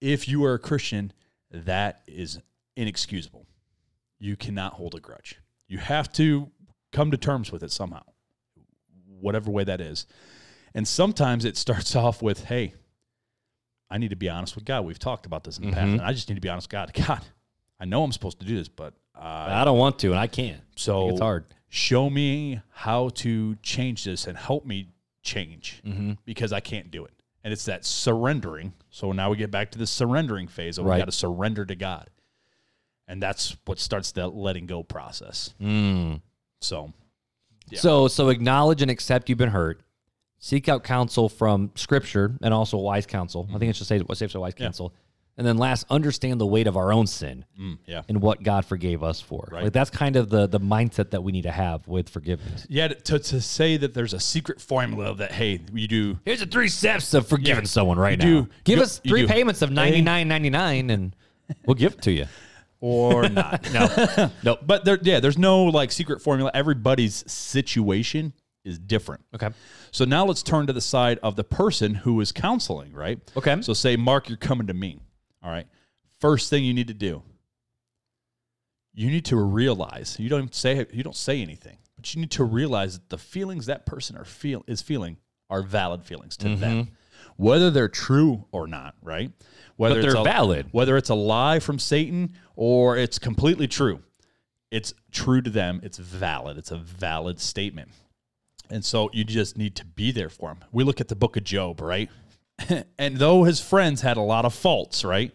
if 0.00 0.28
you 0.28 0.44
are 0.44 0.54
a 0.54 0.58
Christian, 0.58 1.12
that 1.50 2.02
is 2.06 2.38
inexcusable. 2.76 3.46
You 4.18 4.36
cannot 4.36 4.74
hold 4.74 4.94
a 4.94 5.00
grudge. 5.00 5.36
You 5.66 5.78
have 5.78 6.10
to 6.12 6.50
come 6.92 7.10
to 7.10 7.16
terms 7.16 7.50
with 7.52 7.62
it 7.62 7.72
somehow, 7.72 8.02
whatever 9.20 9.50
way 9.50 9.64
that 9.64 9.80
is. 9.80 10.06
And 10.74 10.86
sometimes 10.86 11.44
it 11.44 11.56
starts 11.56 11.94
off 12.04 12.22
with, 12.22 12.44
hey, 12.44 12.74
I 13.90 13.98
need 13.98 14.10
to 14.10 14.16
be 14.16 14.28
honest 14.28 14.54
with 14.54 14.64
God. 14.64 14.84
We've 14.84 14.98
talked 14.98 15.26
about 15.26 15.44
this 15.44 15.58
in 15.58 15.66
the 15.66 15.72
past, 15.72 15.86
Mhm. 15.88 15.92
and 15.94 16.00
I 16.02 16.12
just 16.12 16.28
need 16.28 16.34
to 16.36 16.40
be 16.40 16.48
honest 16.48 16.66
with 16.66 16.72
God. 16.72 16.92
God, 17.06 17.24
I 17.80 17.84
know 17.86 18.04
I'm 18.04 18.12
supposed 18.12 18.38
to 18.40 18.46
do 18.46 18.56
this, 18.56 18.68
but 18.68 18.94
uh, 19.14 19.20
I 19.48 19.64
don't 19.64 19.78
want 19.78 19.98
to 20.00 20.10
and 20.10 20.18
I 20.18 20.26
can't. 20.28 20.62
so 20.76 21.08
it's 21.10 21.20
hard. 21.20 21.44
show 21.68 22.08
me 22.08 22.60
how 22.70 23.08
to 23.10 23.56
change 23.56 24.04
this 24.04 24.26
and 24.26 24.36
help 24.38 24.64
me 24.64 24.90
change 25.28 25.80
Mm-hmm. 25.86 26.12
because 26.24 26.52
I 26.52 26.60
can't 26.60 26.90
do 26.90 27.04
it. 27.04 27.12
And 27.44 27.52
it's 27.52 27.66
that 27.66 27.84
surrendering. 27.84 28.72
So 28.90 29.12
now 29.12 29.30
we 29.30 29.36
get 29.36 29.50
back 29.50 29.70
to 29.72 29.78
the 29.78 29.86
surrendering 29.86 30.48
phase. 30.48 30.76
Of 30.78 30.84
Right. 30.84 30.96
We 30.96 31.00
got 31.00 31.04
to 31.06 31.12
surrender 31.12 31.64
to 31.64 31.74
God. 31.76 32.08
And 33.06 33.22
that's 33.22 33.56
what 33.64 33.78
starts 33.78 34.12
the 34.12 34.26
letting 34.28 34.66
go 34.66 34.82
process. 34.82 35.54
Mm. 35.60 36.20
So, 36.60 36.92
Yeah. 37.70 37.80
So 37.80 38.08
so 38.08 38.28
acknowledge 38.28 38.82
and 38.82 38.90
accept 38.90 39.28
you've 39.28 39.38
been 39.38 39.50
hurt. 39.50 39.80
Seek 40.40 40.68
out 40.68 40.84
counsel 40.84 41.28
from 41.28 41.70
Scripture 41.74 42.36
and 42.42 42.52
also 42.52 42.76
wise 42.78 43.06
counsel. 43.06 43.48
I 43.54 43.58
think 43.58 43.70
it's 43.70 43.78
just 43.78 43.88
say 43.88 44.00
safe 44.14 44.32
to 44.32 44.40
wise 44.40 44.54
Yeah. 44.56 44.66
counsel. 44.66 44.92
And 45.38 45.46
then 45.46 45.56
last, 45.56 45.86
understand 45.88 46.40
the 46.40 46.46
weight 46.46 46.66
of 46.66 46.76
our 46.76 46.92
own 46.92 47.06
sin 47.06 47.44
mm, 47.58 47.78
yeah. 47.86 48.02
and 48.08 48.20
what 48.20 48.42
God 48.42 48.64
forgave 48.66 49.02
us 49.04 49.20
for. 49.20 49.48
Right. 49.52 49.62
Like 49.64 49.72
that's 49.72 49.88
kind 49.88 50.16
of 50.16 50.28
the 50.30 50.48
the 50.48 50.58
mindset 50.58 51.10
that 51.12 51.22
we 51.22 51.30
need 51.30 51.42
to 51.42 51.52
have 51.52 51.86
with 51.86 52.08
forgiveness. 52.08 52.66
Yeah, 52.68 52.88
to, 52.88 53.18
to 53.20 53.40
say 53.40 53.76
that 53.76 53.94
there's 53.94 54.12
a 54.14 54.18
secret 54.20 54.60
formula 54.60 55.14
that, 55.14 55.30
hey, 55.30 55.60
you 55.72 55.86
do 55.86 56.18
Here's 56.24 56.40
the 56.40 56.46
three 56.46 56.66
steps 56.68 57.14
of 57.14 57.28
forgiving 57.28 57.62
Yeah. 57.64 57.68
someone 57.68 57.98
right 57.98 58.20
You 58.20 58.34
now. 58.34 58.40
do- 58.42 58.48
Give 58.64 58.76
you- 58.78 58.82
us 58.82 58.98
three 58.98 59.22
do. 59.22 59.28
payments 59.28 59.62
of 59.62 59.70
ninety 59.70 60.02
nine 60.02 60.26
ninety 60.26 60.50
nine, 60.50 60.90
and 60.90 61.14
we'll 61.64 61.76
give 61.76 61.92
it 61.94 62.02
to 62.02 62.10
you. 62.10 62.26
or 62.80 63.28
not. 63.28 63.72
No, 63.72 64.30
no. 64.42 64.58
But 64.60 64.84
there, 64.84 64.98
yeah, 65.02 65.20
there's 65.20 65.38
no 65.38 65.64
like 65.64 65.92
secret 65.92 66.20
formula. 66.20 66.50
Everybody's 66.52 67.24
situation 67.30 68.32
is 68.64 68.78
different. 68.78 69.24
Okay. 69.34 69.50
So 69.92 70.04
now 70.04 70.26
let's 70.26 70.42
turn 70.42 70.66
to 70.66 70.72
the 70.72 70.80
side 70.80 71.18
of 71.22 71.36
the 71.36 71.44
person 71.44 71.94
who 71.94 72.20
is 72.20 72.32
counseling, 72.32 72.92
right? 72.92 73.18
Okay. 73.36 73.62
So 73.62 73.72
say, 73.72 73.96
Mark, 73.96 74.28
you're 74.28 74.36
coming 74.36 74.66
to 74.66 74.74
me. 74.74 74.98
All 75.42 75.50
right. 75.50 75.66
First 76.20 76.50
thing 76.50 76.64
you 76.64 76.74
need 76.74 76.88
to 76.88 76.94
do, 76.94 77.22
you 78.94 79.10
need 79.10 79.24
to 79.26 79.36
realize 79.36 80.16
you 80.18 80.28
don't 80.28 80.54
say 80.54 80.84
you 80.92 81.02
don't 81.02 81.16
say 81.16 81.40
anything, 81.40 81.78
but 81.96 82.14
you 82.14 82.20
need 82.20 82.32
to 82.32 82.44
realize 82.44 82.94
that 82.98 83.08
the 83.08 83.18
feelings 83.18 83.66
that 83.66 83.86
person 83.86 84.16
are 84.16 84.24
feel 84.24 84.64
is 84.66 84.82
feeling 84.82 85.16
are 85.50 85.62
valid 85.62 86.04
feelings 86.04 86.36
to 86.38 86.56
them, 86.56 86.84
mm-hmm. 86.84 86.92
whether 87.36 87.70
they're 87.70 87.88
true 87.88 88.44
or 88.50 88.66
not. 88.66 88.94
Right? 89.02 89.30
Whether 89.76 90.02
But 90.02 90.02
they're 90.02 90.20
a- 90.20 90.24
valid. 90.24 90.66
whether 90.72 90.96
it's 90.96 91.10
a 91.10 91.14
lie 91.14 91.60
from 91.60 91.78
Satan 91.78 92.34
or 92.56 92.96
it's 92.96 93.18
completely 93.18 93.68
true. 93.68 94.00
It's 94.70 94.92
true 95.12 95.40
to 95.40 95.48
them. 95.48 95.80
It's 95.84 95.98
valid. 95.98 96.58
It's 96.58 96.72
a 96.72 96.76
valid 96.76 97.40
statement. 97.40 97.90
And 98.70 98.84
so 98.84 99.08
you 99.14 99.24
just 99.24 99.56
need 99.56 99.76
to 99.76 99.84
be 99.86 100.10
there 100.10 100.28
for 100.28 100.48
them. 100.48 100.58
We 100.72 100.84
look 100.84 101.00
at 101.00 101.08
the 101.08 101.16
book 101.16 101.36
of 101.36 101.44
Job, 101.44 101.80
right? 101.80 102.10
and 102.98 103.16
though 103.16 103.44
his 103.44 103.60
friends 103.60 104.00
had 104.00 104.16
a 104.16 104.22
lot 104.22 104.44
of 104.44 104.54
faults, 104.54 105.04
right? 105.04 105.32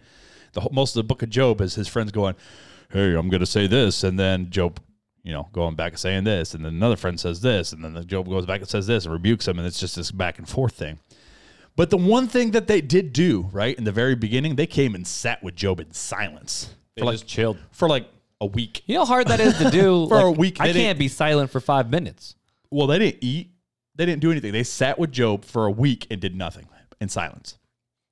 The 0.53 0.67
most 0.71 0.95
of 0.95 0.99
the 1.01 1.07
book 1.07 1.23
of 1.23 1.29
Job 1.29 1.61
is 1.61 1.75
his 1.75 1.87
friends 1.87 2.11
going, 2.11 2.35
"Hey, 2.91 3.13
I'm 3.15 3.29
going 3.29 3.39
to 3.39 3.45
say 3.45 3.67
this," 3.67 4.03
and 4.03 4.19
then 4.19 4.49
Job, 4.49 4.79
you 5.23 5.33
know, 5.33 5.49
going 5.51 5.75
back 5.75 5.93
and 5.93 5.99
saying 5.99 6.23
this, 6.25 6.53
and 6.53 6.63
then 6.63 6.73
another 6.73 6.95
friend 6.95 7.19
says 7.19 7.41
this, 7.41 7.73
and 7.73 7.83
then 7.83 7.93
the 7.93 8.05
Job 8.05 8.27
goes 8.27 8.45
back 8.45 8.61
and 8.61 8.69
says 8.69 8.87
this 8.87 9.05
and 9.05 9.13
rebukes 9.13 9.47
him, 9.47 9.57
and 9.57 9.67
it's 9.67 9.79
just 9.79 9.95
this 9.95 10.11
back 10.11 10.37
and 10.37 10.47
forth 10.47 10.73
thing. 10.73 10.99
But 11.75 11.89
the 11.89 11.97
one 11.97 12.27
thing 12.27 12.51
that 12.51 12.67
they 12.67 12.81
did 12.81 13.13
do, 13.13 13.49
right, 13.51 13.75
in 13.75 13.83
the 13.83 13.91
very 13.91 14.15
beginning, 14.15 14.55
they 14.55 14.67
came 14.67 14.93
and 14.93 15.07
sat 15.07 15.41
with 15.41 15.55
Job 15.55 15.79
in 15.79 15.91
silence 15.91 16.69
They 16.95 17.01
just 17.03 17.25
chilled. 17.25 17.57
for 17.71 17.87
like 17.87 18.07
a 18.39 18.45
week. 18.45 18.83
You 18.85 18.95
know 18.95 19.05
how 19.05 19.13
hard 19.15 19.27
that 19.29 19.39
is 19.39 19.57
to 19.57 19.71
do 19.71 20.07
For 20.09 20.19
a 20.19 20.31
week, 20.31 20.61
I 20.61 20.71
can't 20.71 20.99
be 20.99 21.07
silent 21.07 21.49
for 21.49 21.59
five 21.59 21.89
minutes. 21.89 22.35
Well, 22.69 22.85
they 22.85 22.99
didn't 22.99 23.23
eat, 23.23 23.51
they 23.95 24.05
didn't 24.05 24.21
do 24.21 24.29
anything. 24.29 24.51
They 24.51 24.63
sat 24.63 24.99
with 24.99 25.11
Job 25.11 25.45
for 25.45 25.65
a 25.65 25.71
week 25.71 26.05
and 26.11 26.21
did 26.21 26.35
nothing 26.35 26.67
in 27.03 27.09
silence. 27.09 27.59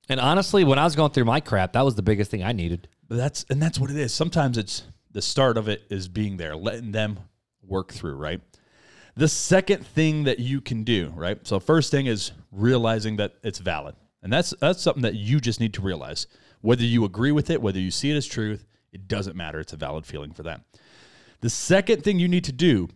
And 0.08 0.20
honestly, 0.20 0.62
when 0.62 0.78
I 0.78 0.84
was 0.84 0.94
going 0.94 1.10
through 1.10 1.24
my 1.24 1.40
crap, 1.40 1.72
that 1.72 1.84
was 1.84 1.94
the 1.94 2.02
biggest 2.02 2.30
thing 2.30 2.44
I 2.44 2.52
needed. 2.52 2.88
But 3.08 3.16
that's 3.16 3.44
and 3.50 3.60
that's 3.60 3.78
what 3.78 3.90
it 3.90 3.96
is. 3.96 4.14
Sometimes 4.14 4.58
it's 4.58 4.84
the 5.10 5.22
start 5.22 5.56
of 5.56 5.68
it 5.68 5.82
is 5.90 6.08
being 6.08 6.36
there, 6.36 6.56
letting 6.56 6.92
them 6.92 7.18
work 7.62 7.92
through, 7.92 8.14
right? 8.14 8.40
The 9.14 9.28
second 9.28 9.86
thing 9.86 10.24
that 10.24 10.38
you 10.38 10.60
can 10.60 10.84
do, 10.84 11.12
right? 11.14 11.44
So 11.46 11.60
first 11.60 11.90
thing 11.90 12.06
is 12.06 12.32
realizing 12.50 13.16
that 13.16 13.34
it's 13.42 13.58
valid. 13.58 13.94
And 14.22 14.32
that's 14.32 14.54
that's 14.60 14.80
something 14.80 15.02
that 15.02 15.14
you 15.14 15.40
just 15.40 15.60
need 15.60 15.74
to 15.74 15.82
realize. 15.82 16.26
Whether 16.60 16.84
you 16.84 17.04
agree 17.04 17.32
with 17.32 17.50
it, 17.50 17.60
whether 17.60 17.80
you 17.80 17.90
see 17.90 18.10
it 18.10 18.16
as 18.16 18.26
truth, 18.26 18.64
it 18.92 19.08
doesn't 19.08 19.36
matter. 19.36 19.58
It's 19.58 19.72
a 19.72 19.76
valid 19.76 20.06
feeling 20.06 20.32
for 20.32 20.42
them. 20.42 20.64
The 21.40 21.50
second 21.50 22.04
thing 22.04 22.18
you 22.18 22.28
need 22.28 22.44
to 22.44 22.52
do 22.52 22.88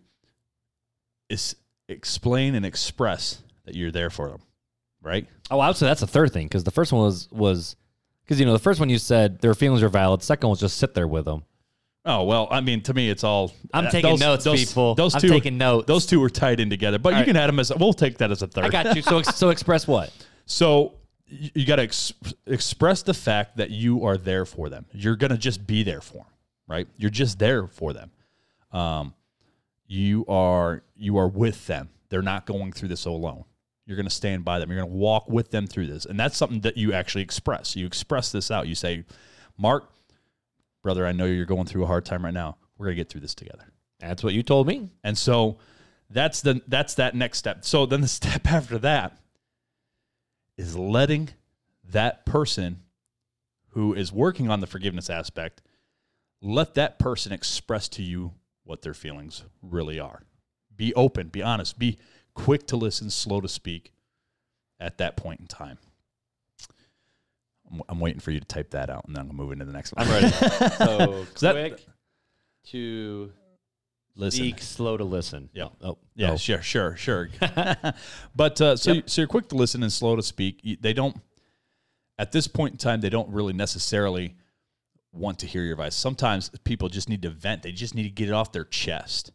is 1.29 1.55
explain 1.89 2.55
and 2.55 2.65
express 2.65 3.41
that 3.65 3.75
you're 3.75 3.91
there 3.91 4.09
for 4.09 4.29
them, 4.29 4.41
right? 5.01 5.27
Oh, 5.49 5.59
I 5.59 5.67
would 5.67 5.77
say 5.77 5.85
that's 5.85 6.01
the 6.01 6.07
third 6.07 6.33
thing 6.33 6.47
because 6.47 6.63
the 6.63 6.71
first 6.71 6.91
one 6.91 7.03
was 7.03 7.29
was 7.31 7.75
because 8.23 8.39
you 8.39 8.45
know 8.45 8.53
the 8.53 8.59
first 8.59 8.79
one 8.79 8.89
you 8.89 8.97
said 8.97 9.39
their 9.39 9.53
feelings 9.53 9.83
are 9.83 9.89
valid. 9.89 10.23
Second 10.23 10.47
one 10.47 10.51
was 10.51 10.59
just 10.59 10.77
sit 10.77 10.93
there 10.93 11.07
with 11.07 11.25
them. 11.25 11.43
Oh 12.05 12.23
well, 12.23 12.47
I 12.49 12.61
mean, 12.61 12.81
to 12.83 12.93
me, 12.93 13.09
it's 13.09 13.25
all. 13.25 13.53
I'm 13.73 13.87
uh, 13.87 13.91
taking 13.91 14.17
notes, 14.17 14.45
people. 14.45 14.95
Those 14.95 15.13
I'm 15.15 15.21
two, 15.21 15.27
taking 15.27 15.57
notes. 15.57 15.87
Those 15.87 16.05
two 16.05 16.21
were 16.21 16.29
tied 16.29 16.61
in 16.61 16.69
together, 16.69 16.99
but 16.99 17.09
you 17.09 17.15
right. 17.17 17.25
can 17.25 17.35
add 17.35 17.47
them 17.47 17.59
as. 17.59 17.71
We'll 17.75 17.93
take 17.93 18.17
that 18.19 18.31
as 18.31 18.41
a 18.41 18.47
third. 18.47 18.63
I 18.63 18.69
got 18.69 18.95
you. 18.95 19.01
So 19.01 19.21
so 19.21 19.49
express 19.49 19.87
what? 19.87 20.11
So 20.49 20.93
you, 21.25 21.49
you 21.55 21.65
got 21.65 21.75
to 21.75 21.81
ex- 21.81 22.13
express 22.45 23.01
the 23.03 23.13
fact 23.13 23.57
that 23.57 23.69
you 23.69 24.05
are 24.05 24.15
there 24.15 24.45
for 24.45 24.69
them. 24.69 24.85
You're 24.93 25.17
gonna 25.17 25.37
just 25.37 25.67
be 25.67 25.83
there 25.83 25.99
for 25.99 26.19
them, 26.19 26.33
right? 26.69 26.87
You're 26.95 27.09
just 27.09 27.37
there 27.37 27.67
for 27.67 27.91
them. 27.91 28.11
Um, 28.71 29.13
you 29.87 30.23
are 30.29 30.83
you 30.95 31.17
are 31.17 31.27
with 31.27 31.67
them. 31.67 31.89
They're 32.07 32.21
not 32.21 32.45
going 32.45 32.71
through 32.71 32.87
this 32.87 33.03
alone. 33.03 33.43
You're 33.87 33.97
gonna 33.97 34.09
stand 34.09 34.45
by 34.45 34.59
them. 34.59 34.69
You're 34.69 34.81
gonna 34.81 34.93
walk 34.93 35.27
with 35.27 35.49
them 35.49 35.65
through 35.65 35.87
this, 35.87 36.05
and 36.05 36.19
that's 36.19 36.37
something 36.37 36.61
that 36.61 36.77
you 36.77 36.93
actually 36.93 37.23
express. 37.23 37.75
You 37.75 37.87
express 37.87 38.31
this 38.31 38.51
out. 38.51 38.67
You 38.67 38.75
say, 38.75 39.05
"Mark, 39.57 39.91
brother, 40.83 41.07
I 41.07 41.13
know 41.13 41.25
you're 41.25 41.45
going 41.45 41.65
through 41.65 41.83
a 41.83 41.87
hard 41.87 42.05
time 42.05 42.23
right 42.23 42.33
now. 42.33 42.57
We're 42.77 42.87
gonna 42.87 42.95
get 42.95 43.09
through 43.09 43.21
this 43.21 43.33
together." 43.33 43.71
That's 43.99 44.23
what 44.23 44.35
you 44.35 44.43
told 44.43 44.67
me. 44.67 44.89
And 45.03 45.17
so 45.17 45.57
that's 46.09 46.41
the 46.41 46.61
that's 46.67 46.93
that 46.95 47.15
next 47.15 47.39
step. 47.39 47.65
So 47.65 47.85
then 47.85 48.01
the 48.01 48.07
step 48.19 48.45
after 48.45 48.77
that 48.79 49.17
is 50.57 50.75
letting 50.75 51.29
that 51.89 52.25
person 52.25 52.83
who 53.69 53.93
is 53.93 54.11
working 54.11 54.49
on 54.49 54.59
the 54.59 54.67
forgiveness 54.67 55.09
aspect 55.09 55.61
let 56.41 56.75
that 56.75 56.99
person 56.99 57.31
express 57.31 57.87
to 57.89 58.03
you 58.03 58.33
what 58.63 58.81
their 58.81 58.93
feelings 58.93 59.43
really 59.61 59.99
are. 59.99 60.23
Be 60.75 60.93
open, 60.93 61.29
be 61.29 61.41
honest, 61.41 61.79
be 61.79 61.97
quick 62.37 62.67
to 62.67 62.77
listen, 62.77 63.09
slow 63.09 63.41
to 63.41 63.47
speak 63.47 63.91
at 64.79 64.97
that 64.99 65.17
point 65.17 65.39
in 65.39 65.47
time. 65.47 65.77
I'm, 67.71 67.81
I'm 67.89 67.99
waiting 67.99 68.19
for 68.19 68.31
you 68.31 68.39
to 68.39 68.45
type 68.45 68.69
that 68.71 68.89
out 68.89 69.05
and 69.05 69.15
then 69.15 69.21
I'm 69.21 69.27
going 69.27 69.37
to 69.37 69.43
move 69.43 69.51
into 69.53 69.65
the 69.65 69.73
next 69.73 69.93
one. 69.93 70.07
I'm 70.07 70.13
ready. 70.13 70.29
so 71.35 71.47
that- 71.47 71.53
quick 71.71 71.85
to 72.67 73.31
Listen. 74.15 74.39
speak, 74.45 74.61
slow 74.61 74.97
to 74.97 75.03
listen. 75.03 75.49
Yeah. 75.53 75.69
Oh, 75.81 75.97
Yeah, 76.15 76.31
oh. 76.31 76.37
sure, 76.37 76.61
sure, 76.61 76.95
sure. 76.97 77.29
but 78.35 78.61
uh, 78.61 78.75
so 78.75 78.91
Yep. 78.91 78.95
you, 78.95 79.03
so 79.07 79.21
you're 79.21 79.27
quick 79.27 79.47
to 79.49 79.55
listen 79.55 79.83
and 79.83 79.91
slow 79.91 80.15
to 80.15 80.23
speak. 80.23 80.59
You- 80.63 80.77
They 80.79 80.93
don't 80.93 81.15
at 82.19 82.31
this 82.31 82.47
point 82.47 82.73
in 82.73 82.77
time 82.77 83.01
they 83.01 83.09
don't 83.11 83.29
really 83.29 83.53
necessarily 83.53 84.35
want 85.13 85.39
to 85.39 85.45
hear 85.47 85.61
your 85.63 85.73
advice. 85.73 85.95
Sometimes 85.95 86.49
people 86.63 86.89
just 86.89 87.09
need 87.09 87.21
to 87.23 87.29
vent. 87.29 87.63
They 87.63 87.71
just 87.71 87.93
need 87.95 88.03
to 88.03 88.09
get 88.09 88.27
it 88.27 88.33
off 88.33 88.51
their 88.51 88.65
chest. 88.65 89.31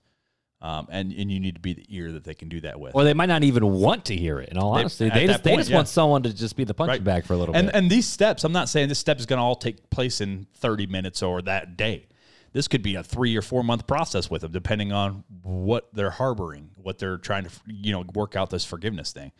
Um, 0.62 0.86
and 0.90 1.12
and 1.12 1.28
you 1.30 1.40
need 1.40 1.56
to 1.56 1.60
be 1.60 1.74
the 1.74 1.84
ear 1.88 2.12
that 2.12 2.22
they 2.22 2.34
can 2.34 2.48
do 2.48 2.60
that 2.60 2.78
with. 2.78 2.94
Or 2.94 3.02
they 3.02 3.14
might 3.14 3.26
not 3.26 3.42
even 3.42 3.66
want 3.66 4.04
to 4.06 4.16
hear 4.16 4.38
it. 4.38 4.48
In 4.50 4.58
all 4.58 4.70
honesty, 4.74 5.08
they 5.08 5.26
that 5.26 5.32
just 5.32 5.42
they 5.44 5.56
just 5.56 5.70
yeah. 5.70 5.74
want 5.76 5.88
someone 5.88 6.22
to 6.22 6.32
just 6.32 6.54
be 6.56 6.62
the 6.62 6.72
punching 6.72 6.92
Right. 6.92 7.02
bag 7.04 7.24
for 7.26 7.32
a 7.32 7.36
little 7.36 7.56
and 7.56 7.66
bit. 7.66 7.74
and 7.74 7.90
these 7.90 8.06
steps, 8.06 8.44
I'm 8.44 8.52
not 8.52 8.68
saying 8.68 8.88
this 8.88 9.00
step 9.00 9.18
is 9.18 9.26
going 9.26 9.38
to 9.38 9.42
all 9.42 9.56
take 9.56 9.90
place 9.90 10.20
in 10.20 10.46
30 10.58 10.86
minutes 10.86 11.20
or 11.20 11.42
that 11.42 11.76
day. 11.76 12.06
This 12.52 12.68
could 12.68 12.80
be 12.82 12.94
a 12.94 13.02
three 13.02 13.34
or 13.36 13.42
four 13.42 13.64
month 13.64 13.88
process 13.88 14.30
with 14.30 14.42
them, 14.42 14.52
depending 14.52 14.92
on 14.92 15.24
what 15.42 15.88
they're 15.94 16.10
harboring, 16.10 16.70
what 16.76 16.98
they're 17.00 17.16
trying 17.18 17.42
to, 17.44 17.50
you 17.66 17.90
know, 17.90 18.04
work 18.14 18.36
out 18.36 18.50
this 18.50 18.64
forgiveness 18.64 19.10
thing. 19.10 19.32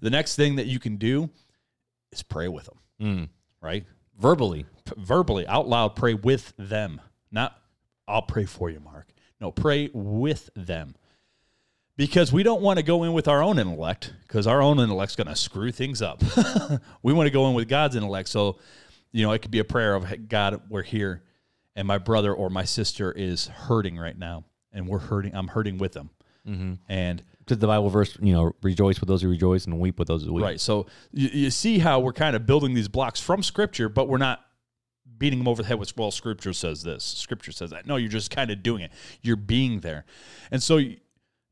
The 0.00 0.10
next 0.10 0.36
thing 0.36 0.54
that 0.56 0.66
you 0.66 0.78
can 0.78 0.96
do 0.96 1.28
is 2.12 2.22
pray 2.22 2.46
with 2.46 2.66
them, 2.66 2.78
Mm. 3.00 3.28
right? 3.60 3.84
Verbally, 4.16 4.66
P- 4.84 4.92
verbally, 4.96 5.44
out 5.48 5.66
loud, 5.66 5.96
pray 5.96 6.14
with 6.14 6.52
them. 6.56 7.00
Not, 7.32 7.58
I'll 8.06 8.22
pray 8.22 8.44
for 8.44 8.70
you, 8.70 8.78
Mark. 8.78 9.08
No, 9.42 9.50
pray 9.50 9.90
with 9.92 10.50
them. 10.54 10.94
Because 11.96 12.32
we 12.32 12.44
don't 12.44 12.62
want 12.62 12.78
to 12.78 12.84
go 12.84 13.02
in 13.02 13.12
with 13.12 13.26
our 13.26 13.42
own 13.42 13.58
intellect, 13.58 14.14
because 14.22 14.46
our 14.46 14.62
own 14.62 14.78
intellect's 14.78 15.16
going 15.16 15.26
to 15.26 15.36
screw 15.36 15.72
things 15.72 16.00
up. 16.00 16.22
we 17.02 17.12
want 17.12 17.26
to 17.26 17.30
go 17.30 17.48
in 17.48 17.54
with 17.54 17.68
God's 17.68 17.96
intellect. 17.96 18.28
So, 18.28 18.58
you 19.10 19.26
know, 19.26 19.32
it 19.32 19.42
could 19.42 19.50
be 19.50 19.58
a 19.58 19.64
prayer 19.64 19.94
of, 19.94 20.04
"Hey, 20.04 20.16
God, 20.16 20.62
we're 20.70 20.82
here, 20.82 21.24
and 21.76 21.86
my 21.86 21.98
brother 21.98 22.32
or 22.32 22.50
my 22.50 22.64
sister 22.64 23.10
is 23.12 23.48
hurting 23.48 23.98
right 23.98 24.16
now, 24.16 24.44
and 24.72 24.88
we're 24.88 25.00
hurting. 25.00 25.34
I'm 25.34 25.48
hurting 25.48 25.76
with 25.76 25.92
them. 25.92 26.10
Mm-hmm. 26.46 26.74
And 26.88 27.22
because 27.40 27.58
the 27.58 27.66
Bible 27.66 27.90
verse, 27.90 28.16
you 28.22 28.32
know, 28.32 28.54
rejoice 28.62 29.00
with 29.00 29.08
those 29.08 29.22
who 29.22 29.28
rejoice 29.28 29.66
and 29.66 29.78
weep 29.78 29.98
with 29.98 30.08
those 30.08 30.24
who 30.24 30.32
weep. 30.32 30.44
Right. 30.44 30.60
So 30.60 30.86
you, 31.12 31.28
you 31.28 31.50
see 31.50 31.80
how 31.80 31.98
we're 32.00 32.12
kind 32.12 32.36
of 32.36 32.46
building 32.46 32.74
these 32.74 32.88
blocks 32.88 33.20
from 33.20 33.42
Scripture, 33.42 33.88
but 33.88 34.08
we're 34.08 34.18
not 34.18 34.40
beating 35.22 35.38
them 35.38 35.46
over 35.48 35.62
the 35.62 35.68
head 35.68 35.78
with, 35.78 35.96
well, 35.96 36.10
Scripture 36.10 36.52
says 36.52 36.82
this, 36.82 37.04
Scripture 37.04 37.52
says 37.52 37.70
that. 37.70 37.86
No, 37.86 37.94
you're 37.96 38.10
just 38.10 38.30
kind 38.32 38.50
of 38.50 38.60
doing 38.62 38.82
it. 38.82 38.90
You're 39.22 39.36
being 39.36 39.78
there. 39.80 40.04
And 40.50 40.60
so 40.60 40.78
you, 40.78 40.96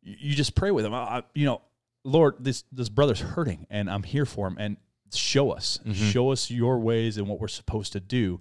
you 0.02 0.34
just 0.34 0.56
pray 0.56 0.72
with 0.72 0.82
them. 0.84 0.92
I, 0.92 0.98
I- 1.18 1.22
you 1.34 1.46
know, 1.46 1.60
Lord, 2.02 2.34
this, 2.40 2.64
this 2.72 2.88
brother's 2.88 3.20
hurting, 3.20 3.66
and 3.70 3.88
I'm 3.88 4.02
here 4.02 4.26
for 4.26 4.48
him. 4.48 4.56
And 4.58 4.76
show 5.14 5.50
us, 5.52 5.78
show 5.94 6.32
us 6.32 6.50
your 6.50 6.78
ways 6.80 7.16
and 7.16 7.28
what 7.28 7.38
we're 7.40 7.46
supposed 7.48 7.92
to 7.92 8.00
do. 8.00 8.40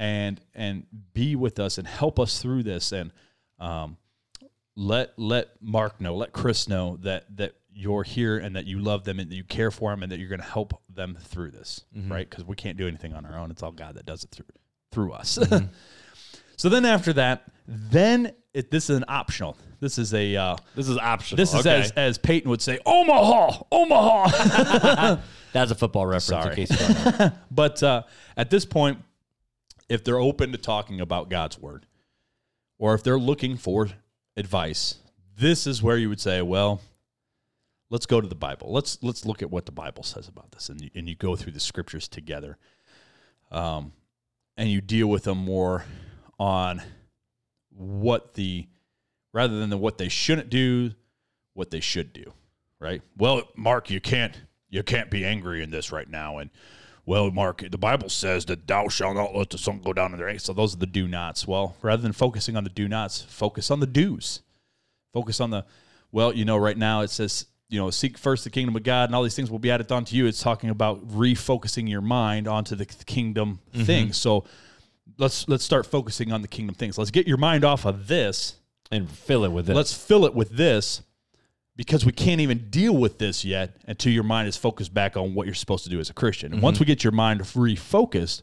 And 0.00 0.40
and 0.54 0.86
be 1.12 1.34
with 1.36 1.58
us 1.58 1.76
and 1.78 1.86
help 1.86 2.18
us 2.20 2.40
through 2.40 2.62
this 2.62 2.92
and 2.92 3.10
um, 3.58 3.96
let 4.76 5.12
let 5.18 5.60
Mark 5.60 6.00
know, 6.00 6.14
let 6.16 6.32
Chris 6.32 6.68
know 6.68 6.98
that 7.02 7.24
that 7.36 7.54
you're 7.78 8.02
here 8.02 8.38
and 8.38 8.56
that 8.56 8.66
you 8.66 8.80
love 8.80 9.04
them 9.04 9.20
and 9.20 9.30
that 9.30 9.36
you 9.36 9.44
care 9.44 9.70
for 9.70 9.92
them 9.92 10.02
and 10.02 10.10
that 10.10 10.18
you're 10.18 10.28
going 10.28 10.40
to 10.40 10.46
help 10.46 10.82
them 10.92 11.16
through 11.20 11.52
this, 11.52 11.84
right? 12.08 12.28
Because 12.28 12.44
we 12.44 12.56
can't 12.56 12.76
do 12.76 12.88
anything 12.88 13.14
on 13.14 13.24
our 13.24 13.38
own. 13.38 13.52
It's 13.52 13.62
all 13.62 13.70
God 13.70 13.94
that 13.94 14.04
does 14.04 14.24
it 14.24 14.30
through 14.32 14.46
through 14.90 15.12
us. 15.12 15.38
so 16.56 16.68
then 16.68 16.84
after 16.84 17.12
that, 17.12 17.44
then 17.68 18.32
it, 18.52 18.72
this 18.72 18.90
is 18.90 18.96
an 18.96 19.04
optional. 19.06 19.56
This 19.78 19.96
is 19.96 20.12
a 20.12 20.34
uh, 20.34 20.56
This 20.74 20.88
is 20.88 20.98
optional. 20.98 21.36
this 21.36 21.54
is 21.54 21.60
okay. 21.60 21.82
as 21.82 21.90
as 21.92 22.18
Peyton 22.18 22.50
would 22.50 22.60
say, 22.60 22.80
Omaha, 22.84 23.62
Omaha. 23.70 25.18
That's 25.52 25.70
a 25.70 25.76
football 25.76 26.04
reference. 26.06 26.24
Sorry. 26.24 26.50
In 26.50 26.56
case 26.56 26.70
you 26.70 26.94
don't 26.94 27.18
know. 27.20 27.32
But 27.52 27.82
uh, 27.82 28.02
at 28.36 28.50
this 28.50 28.64
point, 28.64 28.98
if 29.88 30.02
they're 30.02 30.18
open 30.18 30.50
to 30.50 30.58
talking 30.58 31.00
about 31.00 31.30
God's 31.30 31.58
word, 31.60 31.86
or 32.76 32.94
if 32.94 33.04
they're 33.04 33.20
looking 33.20 33.56
for 33.56 33.88
advice, 34.36 34.96
this 35.38 35.64
is 35.66 35.80
where 35.80 35.96
you 35.96 36.08
would 36.08 36.20
say, 36.20 36.42
"Well, 36.42 36.80
let's 37.90 38.06
go 38.06 38.20
to 38.20 38.28
the 38.28 38.34
Bible. 38.34 38.72
Let's 38.72 39.02
let's 39.02 39.24
look 39.24 39.42
at 39.42 39.50
what 39.50 39.66
the 39.66 39.72
Bible 39.72 40.02
says 40.02 40.28
about 40.28 40.52
this." 40.52 40.68
And 40.68 40.80
you, 40.80 40.90
and 40.94 41.08
you 41.08 41.14
go 41.14 41.36
through 41.36 41.52
the 41.52 41.60
scriptures 41.60 42.08
together, 42.08 42.58
um, 43.50 43.92
and 44.56 44.68
you 44.70 44.80
deal 44.80 45.08
with 45.08 45.24
them 45.24 45.38
more 45.38 45.84
on 46.38 46.82
what 47.70 48.34
the 48.34 48.66
rather 49.32 49.58
than 49.58 49.70
the 49.70 49.78
what 49.78 49.98
they 49.98 50.08
shouldn't 50.08 50.50
do, 50.50 50.92
what 51.54 51.70
they 51.70 51.80
should 51.80 52.12
do. 52.12 52.32
Right? 52.80 53.02
Well, 53.16 53.42
Mark, 53.56 53.90
you 53.90 54.00
can't 54.00 54.40
you 54.68 54.82
can't 54.82 55.10
be 55.10 55.24
angry 55.24 55.62
in 55.62 55.70
this 55.70 55.90
right 55.90 56.08
now, 56.08 56.38
and 56.38 56.50
well, 57.08 57.30
Mark, 57.30 57.64
the 57.70 57.78
Bible 57.78 58.10
says 58.10 58.44
that 58.46 58.66
thou 58.66 58.88
shalt 58.88 59.16
not 59.16 59.34
let 59.34 59.48
the 59.48 59.56
sun 59.56 59.80
go 59.80 59.94
down 59.94 60.12
in 60.12 60.18
their 60.18 60.28
anger. 60.28 60.40
So 60.40 60.52
those 60.52 60.74
are 60.74 60.78
the 60.78 60.84
do 60.84 61.08
nots. 61.08 61.48
Well, 61.48 61.74
rather 61.80 62.02
than 62.02 62.12
focusing 62.12 62.54
on 62.54 62.64
the 62.64 62.70
do 62.70 62.86
nots, 62.86 63.22
focus 63.22 63.70
on 63.70 63.80
the 63.80 63.86
do's. 63.86 64.42
Focus 65.14 65.40
on 65.40 65.48
the, 65.48 65.64
well, 66.12 66.34
you 66.34 66.44
know, 66.44 66.58
right 66.58 66.76
now 66.76 67.00
it 67.00 67.08
says, 67.08 67.46
you 67.68 67.78
know, 67.78 67.90
seek 67.90 68.16
first 68.16 68.44
the 68.44 68.50
kingdom 68.50 68.74
of 68.76 68.82
God 68.82 69.08
and 69.08 69.14
all 69.14 69.22
these 69.22 69.36
things 69.36 69.50
will 69.50 69.58
be 69.58 69.70
added 69.70 69.90
onto 69.92 70.16
you. 70.16 70.26
It's 70.26 70.42
talking 70.42 70.70
about 70.70 71.06
refocusing 71.08 71.88
your 71.88 72.00
mind 72.00 72.48
onto 72.48 72.74
the 72.74 72.86
kingdom 72.86 73.60
things. 73.74 74.16
So 74.16 74.44
let's 75.18 75.46
let's 75.48 75.64
start 75.64 75.84
focusing 75.86 76.32
on 76.32 76.42
the 76.42 76.48
kingdom 76.48 76.74
things. 76.74 76.96
Let's 76.98 77.10
get 77.10 77.26
your 77.26 77.36
mind 77.36 77.64
off 77.64 77.84
of 77.84 78.08
this. 78.08 78.54
and 78.90 79.08
fill 79.10 79.44
it 79.44 79.52
with 79.52 79.68
it. 79.68 79.74
Let's 79.74 79.92
fill 79.92 80.24
it 80.24 80.34
with 80.34 80.50
this 80.50 81.02
because 81.76 82.04
we 82.06 82.12
can't 82.12 82.40
even 82.40 82.70
deal 82.70 82.96
with 82.96 83.18
this 83.18 83.44
yet 83.44 83.76
until 83.86 84.12
your 84.12 84.24
mind 84.24 84.48
is 84.48 84.56
focused 84.56 84.92
back 84.94 85.16
on 85.16 85.34
what 85.34 85.46
you're 85.46 85.54
supposed 85.54 85.84
to 85.84 85.90
do 85.90 86.00
as 86.00 86.08
a 86.10 86.14
Christian. 86.14 86.54
And 86.54 86.62
once 86.62 86.80
we 86.80 86.86
get 86.86 87.04
your 87.04 87.12
mind 87.12 87.40
refocused, 87.42 88.42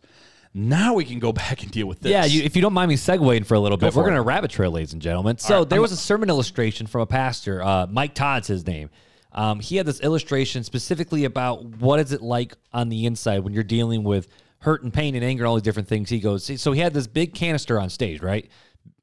now 0.54 0.94
we 0.94 1.04
can 1.04 1.20
go 1.20 1.34
back 1.34 1.64
and 1.64 1.72
deal 1.72 1.88
with 1.88 2.00
this. 2.00 2.12
Yeah, 2.12 2.26
you, 2.26 2.44
if 2.44 2.56
you 2.56 2.62
don't 2.62 2.74
mind 2.74 2.90
me 2.90 2.96
segueing 2.96 3.46
for 3.46 3.56
a 3.56 3.60
little 3.60 3.78
bit, 3.78 3.94
we're 3.94 4.04
going 4.04 4.14
to 4.16 4.22
rabbit 4.22 4.52
trail, 4.52 4.72
ladies 4.72 4.94
and 4.94 5.02
gentlemen. 5.02 5.38
So 5.40 5.60
right, 5.60 5.70
there 5.70 5.78
I'm- 5.78 5.82
was 5.82 5.92
a 5.92 5.98
sermon 5.98 6.30
illustration 6.30 6.88
from 6.88 7.02
a 7.02 7.06
pastor, 7.08 7.62
uh, 7.64 7.88
Mike 7.88 8.14
Todd's 8.14 8.48
his 8.48 8.66
name. 8.66 8.90
Um, 9.36 9.60
he 9.60 9.76
had 9.76 9.86
this 9.86 10.00
illustration 10.00 10.64
specifically 10.64 11.26
about 11.26 11.64
what 11.66 12.00
is 12.00 12.14
it 12.14 12.22
like 12.22 12.56
on 12.74 12.90
the 12.90 13.06
inside 13.06 13.40
when 13.40 13.54
you're 13.54 13.64
dealing 13.64 14.04
with 14.04 14.28
hurt 14.60 14.82
and 14.82 14.94
pain 14.94 15.14
and 15.14 15.24
anger 15.24 15.44
and 15.44 15.48
all 15.50 15.56
these 15.56 15.62
different 15.62 15.90
things. 15.90 16.10
He 16.10 16.20
goes, 16.20 16.50
so 16.60 16.72
he 16.72 16.80
had 16.80 16.94
this 16.94 17.06
big 17.06 17.36
canister 17.36 17.80
on 17.80 17.90
stage, 17.90 18.22
right? 18.22 18.50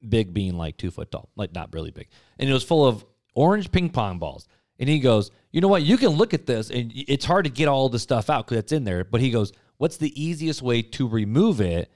Big 0.09 0.33
being 0.33 0.57
like 0.57 0.79
two 0.79 0.91
foot 0.91 1.13
tall, 1.13 1.29
like 1.37 1.55
not 1.55 1.73
really 1.73 1.91
big, 1.91 2.09
and 2.39 2.49
it 2.49 2.53
was 2.53 2.65
full 2.65 2.87
of 2.87 3.05
orange 3.35 3.71
ping 3.71 3.91
pong 3.91 4.19
balls. 4.19 4.49
And 4.79 4.89
he 4.89 4.99
goes, 4.99 5.31
you 5.53 5.61
know 5.61 5.69
what? 5.69 5.83
You 5.83 5.97
can 5.97 6.09
look 6.09 6.35
at 6.35 6.47
this, 6.47 6.71
and 6.71 6.91
it's 6.95 7.25
hard 7.25 7.45
to 7.45 7.51
get 7.51 7.69
all 7.69 7.89
the 7.89 7.99
stuff 7.99 8.31
out 8.31 8.47
because 8.47 8.59
it's 8.59 8.73
in 8.73 8.85
there. 8.85 9.05
But 9.05 9.21
he 9.21 9.31
goes, 9.31 9.53
what's 9.77 9.99
the 9.99 10.21
easiest 10.21 10.63
way 10.63 10.83
to 10.83 11.07
remove 11.07 11.61
it, 11.61 11.93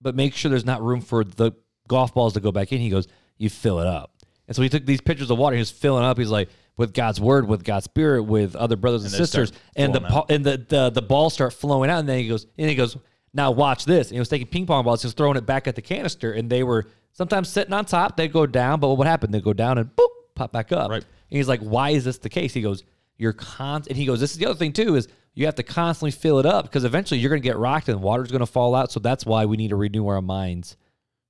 but 0.00 0.14
make 0.14 0.34
sure 0.34 0.50
there's 0.50 0.64
not 0.64 0.82
room 0.82 1.00
for 1.00 1.24
the 1.24 1.52
golf 1.88 2.12
balls 2.12 2.34
to 2.34 2.40
go 2.40 2.52
back 2.52 2.72
in? 2.72 2.80
He 2.80 2.90
goes, 2.90 3.06
you 3.38 3.48
fill 3.48 3.78
it 3.78 3.86
up. 3.86 4.14
And 4.46 4.56
so 4.56 4.62
he 4.62 4.68
took 4.68 4.84
these 4.84 5.00
pictures 5.00 5.30
of 5.30 5.38
water. 5.38 5.54
He 5.54 5.60
was 5.60 5.70
filling 5.70 6.04
up. 6.04 6.18
He's 6.18 6.28
like, 6.28 6.50
with 6.80 6.92
God's 6.94 7.20
word, 7.20 7.46
with 7.46 7.62
God's 7.62 7.84
spirit, 7.84 8.24
with 8.24 8.56
other 8.56 8.74
brothers 8.76 9.04
and, 9.04 9.12
And 9.12 9.16
sisters, 9.18 9.52
and 9.76 9.94
the 9.94 10.00
pa- 10.00 10.24
and 10.28 10.44
the, 10.44 10.56
the 10.68 10.90
the 10.90 11.02
balls 11.02 11.34
start 11.34 11.52
flowing 11.52 11.90
out. 11.90 12.00
And 12.00 12.08
then 12.08 12.18
he 12.18 12.26
goes, 12.26 12.46
and 12.58 12.68
he 12.68 12.74
goes, 12.74 12.96
now 13.32 13.52
watch 13.52 13.84
this. 13.84 14.08
And 14.08 14.14
he 14.16 14.18
was 14.18 14.28
taking 14.28 14.48
ping 14.48 14.66
pong 14.66 14.84
balls, 14.84 15.02
just 15.02 15.16
throwing 15.16 15.36
it 15.36 15.46
back 15.46 15.68
at 15.68 15.76
the 15.76 15.82
canister, 15.82 16.32
and 16.32 16.50
they 16.50 16.64
were 16.64 16.86
sometimes 17.12 17.48
sitting 17.48 17.72
on 17.72 17.84
top. 17.84 18.16
They 18.16 18.26
go 18.26 18.46
down, 18.46 18.80
but 18.80 18.94
what 18.94 19.06
happened? 19.06 19.32
They 19.32 19.40
go 19.40 19.52
down 19.52 19.78
and 19.78 19.88
boop, 19.94 20.08
pop 20.34 20.50
back 20.52 20.72
up. 20.72 20.90
Right. 20.90 21.04
And 21.04 21.36
he's 21.36 21.46
like, 21.48 21.60
why 21.60 21.90
is 21.90 22.04
this 22.04 22.18
the 22.18 22.28
case? 22.28 22.52
He 22.54 22.62
goes, 22.62 22.82
you're 23.18 23.32
con. 23.34 23.84
And 23.88 23.96
he 23.96 24.06
goes, 24.06 24.18
this 24.18 24.32
is 24.32 24.38
the 24.38 24.46
other 24.46 24.56
thing 24.58 24.72
too 24.72 24.96
is 24.96 25.06
you 25.34 25.46
have 25.46 25.54
to 25.56 25.62
constantly 25.62 26.10
fill 26.10 26.38
it 26.40 26.46
up 26.46 26.64
because 26.64 26.82
eventually 26.84 27.20
you're 27.20 27.28
going 27.30 27.42
to 27.42 27.48
get 27.48 27.56
rocked 27.56 27.88
and 27.88 28.00
water's 28.02 28.30
going 28.32 28.40
to 28.40 28.46
fall 28.46 28.74
out. 28.74 28.90
So 28.90 28.98
that's 28.98 29.24
why 29.26 29.44
we 29.44 29.56
need 29.56 29.68
to 29.68 29.76
renew 29.76 30.08
our 30.08 30.20
minds 30.22 30.76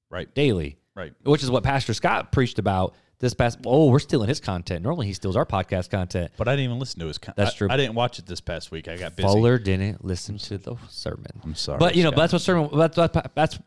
Right. 0.09 0.33
daily 0.35 0.79
Right. 0.95 1.13
which 1.25 1.43
is 1.43 1.51
what 1.51 1.63
Pastor 1.65 1.93
Scott 1.95 2.33
preached 2.33 2.59
about 2.59 2.95
this 3.21 3.35
past. 3.35 3.61
Oh, 3.65 3.91
we're 3.91 4.01
stealing 4.01 4.29
his 4.29 4.41
content. 4.41 4.83
Normally, 4.83 5.07
he 5.07 5.13
steals 5.13 5.37
our 5.37 5.47
podcast 5.47 5.91
content. 5.91 6.33
But 6.37 6.49
I 6.49 6.53
didn't 6.53 6.65
even 6.65 6.79
listen 6.81 7.01
to 7.01 7.07
his. 7.07 7.19
Con- 7.19 7.35
That's 7.37 7.53
I- 7.53 7.57
true. 7.57 7.69
I, 7.71 7.77
didn't 7.77 7.95
watch 7.95 8.19
it 8.19 8.27
this 8.27 8.41
past 8.41 8.71
week. 8.73 8.89
I 8.89 8.97
got 8.97 9.15
busy. 9.15 9.29
Fuller 9.29 9.59
didn't 9.59 10.05
listen 10.05 10.39
to 10.39 10.59
the 10.59 10.77
sermon. 10.89 11.41
I'm 11.45 11.55
sorry, 11.55 11.79
but 11.79 11.95
you 11.95 12.03
know, 12.03 12.11
but 12.11 12.23
that's 12.23 12.33
what 12.33 12.43
sermon. 12.43 12.71
That's 12.77 12.97
that's 13.35 13.59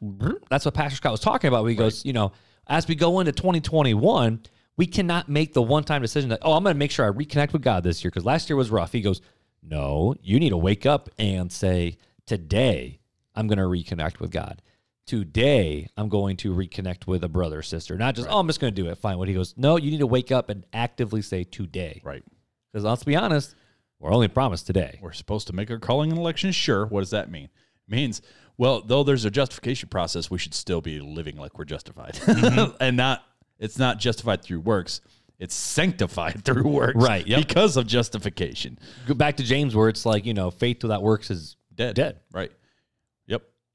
that's 0.50 0.66
what 0.66 0.74
Pastor 0.74 0.98
Scott 0.98 1.12
was 1.12 1.22
talking 1.22 1.48
about. 1.48 1.64
Where 1.64 1.70
he 1.70 1.76
goes, 1.76 2.04
you 2.04 2.14
know, 2.14 2.34
as 2.68 2.88
we 2.88 2.96
go 2.96 3.20
into 3.20 3.32
2021, 3.32 4.42
we 4.76 4.86
cannot 4.86 5.30
make 5.30 5.54
the 5.54 5.62
one-time 5.62 6.02
decision 6.02 6.30
that 6.30 6.40
oh, 6.42 6.54
I'm 6.54 6.64
going 6.64 6.76
to 6.76 6.80
make 6.80 6.92
sure 6.92 7.06
I 7.06 7.12
reconnect 7.12 7.54
with 7.54 7.62
God 7.62 7.84
this 7.84 8.04
year 8.04 8.12
because 8.12 8.26
last 8.26 8.50
year 8.50 8.58
was 8.58 8.72
rough. 8.72 8.92
He 8.92 9.02
goes, 9.02 9.22
no, 9.62 10.16
you 10.22 10.40
need 10.40 10.50
to 10.50 10.58
wake 10.58 10.86
up 10.86 11.10
and 11.18 11.52
say 11.52 11.98
today 12.26 13.00
I'm 13.36 13.48
going 13.48 13.60
to 13.60 13.64
reconnect 13.64 14.20
with 14.20 14.32
God. 14.32 14.62
Today, 15.06 15.90
I'm 15.98 16.08
going 16.08 16.38
to 16.38 16.54
reconnect 16.54 17.08
with 17.08 17.24
a 17.24 17.30
brother 17.30 17.60
or 17.60 17.62
sister. 17.62 17.98
Not 17.98 18.16
just, 18.16 18.28
oh, 18.30 18.40
I'm 18.40 18.48
just 18.48 18.60
going 18.60 18.74
to 18.74 18.82
do 18.82 18.90
it. 18.90 18.98
Fine. 18.98 19.18
What 19.18 19.28
he 19.28 19.34
goes, 19.34 19.54
no, 19.58 19.78
you 19.78 19.92
need 19.92 20.00
to 20.00 20.08
wake 20.08 20.32
up 20.32 20.50
and 20.50 20.66
actively 20.74 21.22
say 21.22 21.44
today. 21.44 22.02
Right. 22.04 22.24
Because 22.72 22.86
let's 22.86 23.04
be 23.04 23.16
honest, 23.16 23.56
we're 24.00 24.14
only 24.14 24.28
promised 24.28 24.66
today. 24.66 25.00
We're 25.02 25.12
supposed 25.12 25.48
to 25.48 25.54
make 25.54 25.70
our 25.70 25.78
calling 25.78 26.12
and 26.12 26.20
election 26.20 26.52
sure. 26.52 26.86
What 26.86 27.02
does 27.02 27.10
that 27.10 27.30
mean? 27.30 27.46
It 27.46 27.92
means, 27.92 28.22
well, 28.58 28.82
though 28.82 29.04
there's 29.04 29.26
a 29.26 29.32
justification 29.32 29.90
process, 29.90 30.32
we 30.32 30.38
should 30.38 30.54
still 30.54 30.82
be 30.82 31.00
living 31.00 31.36
like 31.36 31.58
we're 31.58 31.66
justified. 31.66 32.14
Mm-hmm. 32.14 32.76
and 32.80 32.96
not, 32.96 33.24
it's 33.60 33.78
not 33.78 34.00
justified 34.00 34.42
through 34.42 34.62
works. 34.62 35.02
It's 35.38 35.54
sanctified 35.56 36.46
through 36.46 36.68
works. 36.68 36.96
Right, 36.96 37.28
yep. 37.28 37.40
Because 37.40 37.76
of 37.76 37.88
justification. 37.88 38.80
Go 39.06 39.16
back 39.16 39.38
to 39.38 39.44
James, 39.44 39.76
where 39.76 39.90
it's 39.90 40.06
like, 40.06 40.26
you 40.26 40.34
know, 40.34 40.50
faith 40.50 40.82
without 40.82 41.04
works 41.04 41.30
is 41.30 41.58
Dead. 41.76 41.96
Dead. 41.96 42.20
Right. 42.32 42.52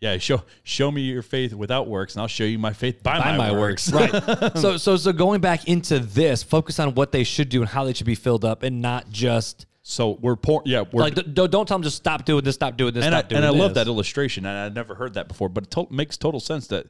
Yeah. 0.00 0.18
Show 0.18 0.42
show 0.62 0.90
me 0.90 1.02
your 1.02 1.22
faith 1.22 1.52
without 1.54 1.88
works, 1.88 2.14
and 2.14 2.22
I'll 2.22 2.28
show 2.28 2.44
you 2.44 2.58
my 2.58 2.72
faith 2.72 3.02
by, 3.02 3.18
by 3.18 3.36
my, 3.36 3.50
my 3.50 3.58
works. 3.58 3.90
works. 3.92 4.12
right. 4.28 4.56
So, 4.56 4.76
so, 4.76 4.96
so 4.96 5.12
going 5.12 5.40
back 5.40 5.66
into 5.68 5.98
this, 5.98 6.42
focus 6.42 6.78
on 6.78 6.94
what 6.94 7.12
they 7.12 7.24
should 7.24 7.48
do 7.48 7.60
and 7.60 7.68
how 7.68 7.84
they 7.84 7.92
should 7.92 8.06
be 8.06 8.14
filled 8.14 8.44
up 8.44 8.62
and 8.62 8.80
not 8.80 9.10
just 9.10 9.66
So 9.82 10.18
we're 10.20 10.36
poor. 10.36 10.62
Yeah. 10.66 10.84
We're 10.92 11.02
like, 11.02 11.14
d- 11.14 11.22
don't 11.22 11.66
tell 11.66 11.78
them 11.78 11.82
just 11.82 11.96
stop 11.96 12.24
doing 12.24 12.44
this, 12.44 12.54
stop 12.54 12.76
doing 12.76 12.92
this, 12.94 13.04
and 13.04 13.14
I, 13.14 13.20
stop 13.20 13.30
doing 13.30 13.42
and 13.42 13.46
I 13.46 13.58
love 13.58 13.74
that 13.74 13.86
illustration, 13.86 14.44
and 14.46 14.56
I'd 14.56 14.74
never 14.74 14.94
heard 14.94 15.14
that 15.14 15.28
before, 15.28 15.48
but 15.48 15.64
it 15.64 15.70
to- 15.72 15.88
makes 15.90 16.16
total 16.16 16.40
sense 16.40 16.66
that 16.68 16.86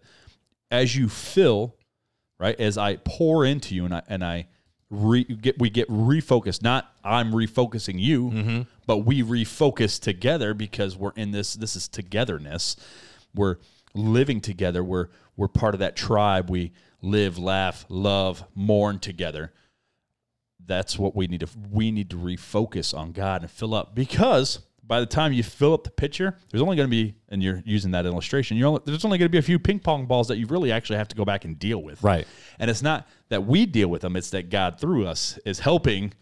as 0.70 0.94
you 0.96 1.08
fill, 1.08 1.76
right, 2.38 2.58
as 2.60 2.76
I 2.76 2.96
pour 2.96 3.44
into 3.46 3.74
you, 3.74 3.84
and 3.84 3.94
I 3.94 4.02
and 4.08 4.24
I 4.24 4.48
re, 4.90 5.24
get 5.24 5.58
we 5.58 5.70
get 5.70 5.88
refocused. 5.88 6.62
Not 6.62 6.92
I'm 7.04 7.32
refocusing 7.32 7.98
you, 7.98 8.30
Mm-hmm. 8.30 8.62
but 8.86 8.98
we 8.98 9.22
refocus 9.22 10.00
together 10.00 10.54
because 10.54 10.96
we're 10.96 11.12
in 11.16 11.30
this. 11.30 11.54
This 11.54 11.76
is 11.76 11.88
togetherness. 11.88 12.76
We're 13.34 13.56
living 13.94 14.40
together. 14.40 14.82
We're 14.84 15.08
we're 15.36 15.48
part 15.48 15.74
of 15.74 15.80
that 15.80 15.96
tribe. 15.96 16.50
We 16.50 16.72
live, 17.02 17.38
laugh, 17.38 17.84
love, 17.88 18.44
mourn 18.54 18.98
together 18.98 19.52
that's 20.66 20.98
what 20.98 21.16
we 21.16 21.26
need 21.26 21.40
to 21.40 21.48
we 21.70 21.90
need 21.90 22.10
to 22.10 22.16
refocus 22.16 22.94
on 22.96 23.10
God 23.12 23.40
and 23.40 23.50
fill 23.50 23.74
up 23.74 23.94
because 23.94 24.58
by 24.86 25.00
the 25.00 25.06
time 25.06 25.32
you 25.32 25.42
fill 25.42 25.72
up 25.74 25.84
the 25.84 25.90
pitcher, 25.90 26.36
there's 26.50 26.62
only 26.62 26.76
going 26.76 26.86
to 26.86 26.90
be 26.90 27.14
and 27.30 27.42
you're 27.42 27.62
using 27.64 27.90
that 27.92 28.04
illustration. 28.06 28.56
You're 28.56 28.68
only, 28.68 28.80
there's 28.84 29.04
only 29.04 29.16
going 29.18 29.26
to 29.28 29.32
be 29.32 29.38
a 29.38 29.42
few 29.42 29.58
ping 29.58 29.78
pong 29.78 30.06
balls 30.06 30.28
that 30.28 30.36
you 30.38 30.46
really 30.46 30.72
actually 30.72 30.96
have 30.96 31.08
to 31.08 31.16
go 31.16 31.24
back 31.24 31.44
and 31.44 31.58
deal 31.58 31.82
with. 31.82 32.02
Right. 32.02 32.26
And 32.58 32.70
it's 32.70 32.82
not 32.82 33.06
that 33.28 33.46
we 33.46 33.66
deal 33.66 33.88
with 33.88 34.02
them; 34.02 34.16
it's 34.16 34.30
that 34.30 34.50
God 34.50 34.80
through 34.80 35.06
us 35.06 35.38
is 35.44 35.58
helping 35.60 36.12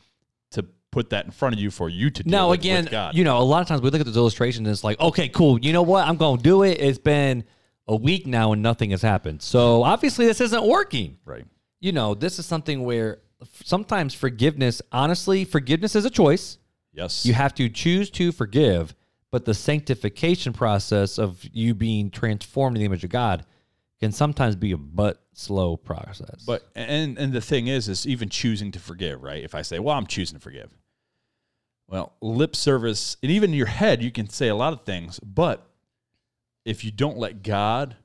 to 0.52 0.64
put 0.90 1.10
that 1.10 1.26
in 1.26 1.30
front 1.30 1.54
of 1.54 1.60
you 1.60 1.70
for 1.70 1.88
you 1.88 2.08
to 2.08 2.22
deal 2.22 2.30
Now, 2.30 2.50
with, 2.50 2.60
again, 2.60 2.88
with 2.90 3.14
you 3.14 3.22
know, 3.22 3.38
a 3.38 3.44
lot 3.44 3.60
of 3.60 3.68
times 3.68 3.82
we 3.82 3.90
look 3.90 4.00
at 4.00 4.06
those 4.06 4.16
illustrations 4.16 4.66
and 4.66 4.72
it's 4.72 4.82
like, 4.82 4.98
okay, 4.98 5.28
cool. 5.28 5.58
You 5.60 5.72
know 5.72 5.82
what? 5.82 6.06
I'm 6.06 6.16
going 6.16 6.38
to 6.38 6.42
do 6.42 6.62
it. 6.62 6.80
It's 6.80 6.98
been 6.98 7.44
a 7.86 7.94
week 7.94 8.26
now 8.26 8.52
and 8.52 8.62
nothing 8.62 8.90
has 8.90 9.02
happened. 9.02 9.42
So 9.42 9.82
obviously 9.82 10.26
this 10.26 10.40
isn't 10.40 10.64
working. 10.64 11.18
right. 11.24 11.44
You 11.80 11.92
know, 11.92 12.14
this 12.14 12.38
is 12.38 12.46
something 12.46 12.84
where 12.84 13.18
sometimes 13.62 14.14
forgiveness, 14.14 14.80
honestly, 14.90 15.44
forgiveness 15.44 15.94
is 15.94 16.06
a 16.06 16.10
choice. 16.10 16.56
Yes. 16.94 17.26
You 17.26 17.34
have 17.34 17.54
to 17.56 17.68
choose 17.68 18.08
to 18.12 18.32
forgive, 18.32 18.94
but 19.30 19.44
the 19.44 19.52
sanctification 19.52 20.54
process 20.54 21.18
of 21.18 21.44
you 21.52 21.74
being 21.74 22.10
transformed 22.10 22.76
in 22.76 22.80
the 22.80 22.86
image 22.86 23.04
of 23.04 23.10
God 23.10 23.44
can 24.00 24.12
sometimes 24.12 24.56
be 24.56 24.72
a 24.72 24.76
but 24.76 25.22
slow 25.32 25.76
process. 25.76 26.44
But 26.46 26.68
and 26.74 27.18
and 27.18 27.32
the 27.32 27.40
thing 27.40 27.66
is, 27.66 27.88
is 27.88 28.06
even 28.06 28.28
choosing 28.28 28.72
to 28.72 28.78
forgive, 28.78 29.22
right? 29.22 29.42
If 29.42 29.54
I 29.54 29.62
say, 29.62 29.78
"Well, 29.78 29.96
I'm 29.96 30.06
choosing 30.06 30.36
to 30.38 30.42
forgive," 30.42 30.76
well, 31.88 32.14
lip 32.20 32.54
service, 32.56 33.16
and 33.22 33.30
even 33.32 33.50
in 33.50 33.56
your 33.56 33.66
head, 33.66 34.02
you 34.02 34.10
can 34.10 34.28
say 34.28 34.48
a 34.48 34.54
lot 34.56 34.72
of 34.72 34.84
things, 34.84 35.18
but 35.20 35.70
if 36.64 36.84
you 36.84 36.90
don't 36.90 37.16
let 37.16 37.42
God 37.42 37.96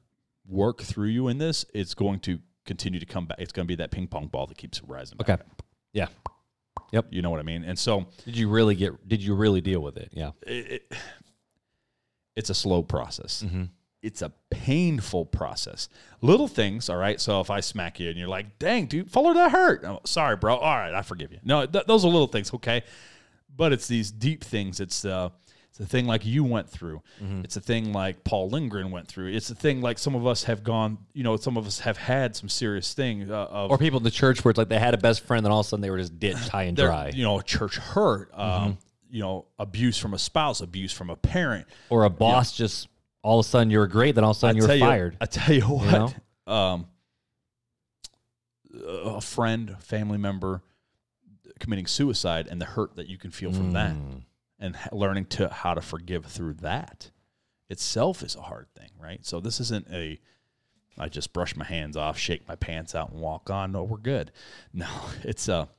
work 0.48 0.82
through 0.82 1.08
you 1.10 1.28
in 1.28 1.38
this, 1.40 1.66
it's 1.74 1.94
going 1.94 2.20
to 2.22 2.40
continue 2.66 3.00
to 3.00 3.06
come 3.06 3.26
back. 3.26 3.38
It's 3.40 3.52
going 3.52 3.66
to 3.66 3.68
be 3.68 3.76
that 3.76 3.92
ping 3.92 4.08
pong 4.08 4.28
ball 4.28 4.46
that 4.48 4.58
keeps 4.58 4.84
rising. 4.84 5.18
Back. 5.18 5.30
okay. 5.30 5.44
Yeah. 5.94 6.08
Yep. 6.92 7.08
You 7.10 7.22
know 7.22 7.30
what 7.30 7.40
I 7.40 7.44
mean. 7.44 7.64
And 7.64 7.78
so 7.80 8.06
Did 8.26 8.38
you 8.38 8.50
really 8.50 8.76
get 8.76 9.08
did 9.08 9.22
you 9.24 9.34
really 9.34 9.62
deal 9.62 9.80
with 9.82 9.98
it? 9.98 10.10
Yeah. 10.14 10.32
it, 10.46 10.72
it, 10.72 10.94
it's 12.36 12.50
a 12.50 12.54
slow 12.54 12.84
process. 12.84 13.44
Mm-hmm. 13.46 13.64
It's 14.02 14.22
a 14.22 14.32
painful 14.50 15.26
process. 15.26 15.88
Little 16.22 16.48
things, 16.48 16.90
all 16.90 16.98
right. 16.98 17.20
So 17.22 17.40
if 17.42 17.50
I 17.50 17.60
smack 17.60 18.00
you 18.00 18.10
and 18.10 18.18
you're 18.18 18.28
like, 18.28 18.58
"Dang, 18.60 18.88
dude, 18.88 19.12
Fuller, 19.12 19.34
that 19.36 19.52
hurt." 19.52 19.84
Oh, 19.86 20.00
sorry, 20.06 20.36
bro. 20.38 20.56
All 20.56 20.76
right, 20.78 20.94
I 20.94 21.02
forgive 21.04 21.32
you. 21.32 21.40
No, 21.44 21.66
th- 21.66 21.86
those 21.86 22.04
are 22.04 22.08
little 22.08 22.28
things, 22.28 22.54
okay. 22.54 22.84
But 23.56 23.74
it's 23.74 23.88
these 23.88 24.12
deep 24.12 24.44
things. 24.44 24.80
It's 24.80 25.06
uh, 25.06 25.30
it's 25.70 25.80
a 25.80 25.86
thing 25.86 26.06
like 26.06 26.26
you 26.26 26.44
went 26.44 26.70
through. 26.70 27.02
It's 27.44 27.56
a 27.58 27.62
thing 27.62 27.94
like 27.94 28.24
Paul 28.24 28.50
Lindgren 28.50 28.92
went 28.92 29.08
through. 29.08 29.28
It's 29.28 29.50
a 29.52 29.56
thing 29.56 29.82
like 29.82 30.00
some 30.00 30.16
of 30.16 30.26
us 30.26 30.44
have 30.46 30.64
gone. 30.64 30.98
You 31.14 31.24
know, 31.24 31.38
some 31.38 31.56
of 31.56 31.68
us 31.68 31.80
have 31.80 31.98
had 31.98 32.36
some 32.36 32.50
serious 32.50 32.94
things 32.94 33.30
uh, 33.30 33.48
of 33.50 33.72
Or 33.72 33.78
people 33.78 33.98
in 34.00 34.04
the 34.04 34.12
church 34.12 34.44
where 34.44 34.50
it's 34.50 34.58
like 34.58 34.70
they 34.70 34.80
had 34.80 34.94
a 34.94 34.98
best 34.98 35.24
friend 35.24 35.46
and 35.46 35.54
all 35.54 35.60
of 35.62 35.66
a 35.66 35.70
sudden 35.70 35.82
they 35.82 35.90
were 35.92 36.00
just 36.00 36.20
ditched 36.20 36.50
high 36.50 36.64
and 36.64 36.76
dry. 36.76 37.12
You 37.14 37.24
know, 37.24 37.40
church 37.42 37.78
hurt. 37.78 38.32
Um, 38.34 38.50
Mm-hmm. 38.50 38.72
You 39.14 39.20
know, 39.20 39.46
abuse 39.60 39.98
from 39.98 40.14
a 40.14 40.18
spouse, 40.18 40.62
abuse 40.62 40.94
from 40.94 41.10
a 41.10 41.18
parent. 41.18 41.68
Or 41.90 42.06
a 42.06 42.10
boss 42.10 42.56
just 42.56 42.88
all 43.24 43.40
of 43.40 43.46
a 43.46 43.50
sudden 43.50 43.70
you 43.70 43.80
were 43.80 43.88
great, 43.88 44.16
then 44.16 44.24
all 44.24 44.32
of 44.32 44.38
a 44.38 44.40
sudden 44.40 44.58
you 44.58 44.64
were 44.64 44.68
tell 44.68 44.80
fired. 44.80 45.18
I 45.22 45.26
tell 45.26 45.56
you 45.56 45.62
what, 45.64 46.14
know? 46.48 46.54
um, 46.54 46.86
a 48.88 49.22
friend, 49.22 49.76
family 49.80 50.18
member 50.18 50.62
committing 51.60 51.86
suicide, 51.88 52.48
and 52.50 52.60
the 52.60 52.66
hurt 52.66 52.96
that 52.96 53.08
you 53.08 53.18
can 53.18 53.32
feel 53.32 53.52
from 53.54 53.74
that, 53.74 53.94
Mm. 53.94 54.24
and 54.60 54.76
learning 54.92 55.26
to 55.26 55.50
how 55.50 55.74
to 55.74 55.82
forgive 55.82 56.26
through 56.26 56.54
that 56.56 57.12
itself 57.70 58.24
is 58.24 58.36
a 58.36 58.42
hard 58.42 58.68
thing, 58.76 58.90
right? 59.00 59.26
So 59.26 59.40
this 59.40 59.60
isn't 59.60 59.88
a 59.92 60.20
I 60.98 61.08
just 61.08 61.32
brush 61.32 61.56
my 61.56 61.64
hands 61.66 61.96
off, 61.96 62.18
shake 62.18 62.48
my 62.50 62.56
pants 62.56 62.94
out, 62.96 63.12
and 63.12 63.22
walk 63.22 63.50
on. 63.50 63.72
No, 63.72 63.84
we're 63.84 63.98
good. 63.98 64.32
No, 64.74 64.88
it's 65.24 65.48
a 65.48 65.70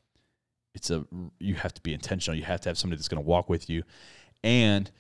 it's 0.75 0.91
a 0.91 1.05
you 1.39 1.55
have 1.57 1.75
to 1.75 1.83
be 1.83 1.93
intentional. 1.93 2.37
You 2.37 2.45
have 2.45 2.61
to 2.63 2.69
have 2.71 2.79
somebody 2.79 2.97
that's 2.99 3.09
going 3.09 3.23
to 3.23 3.29
walk 3.29 3.49
with 3.49 3.69
you, 3.69 3.83
and 4.45 4.91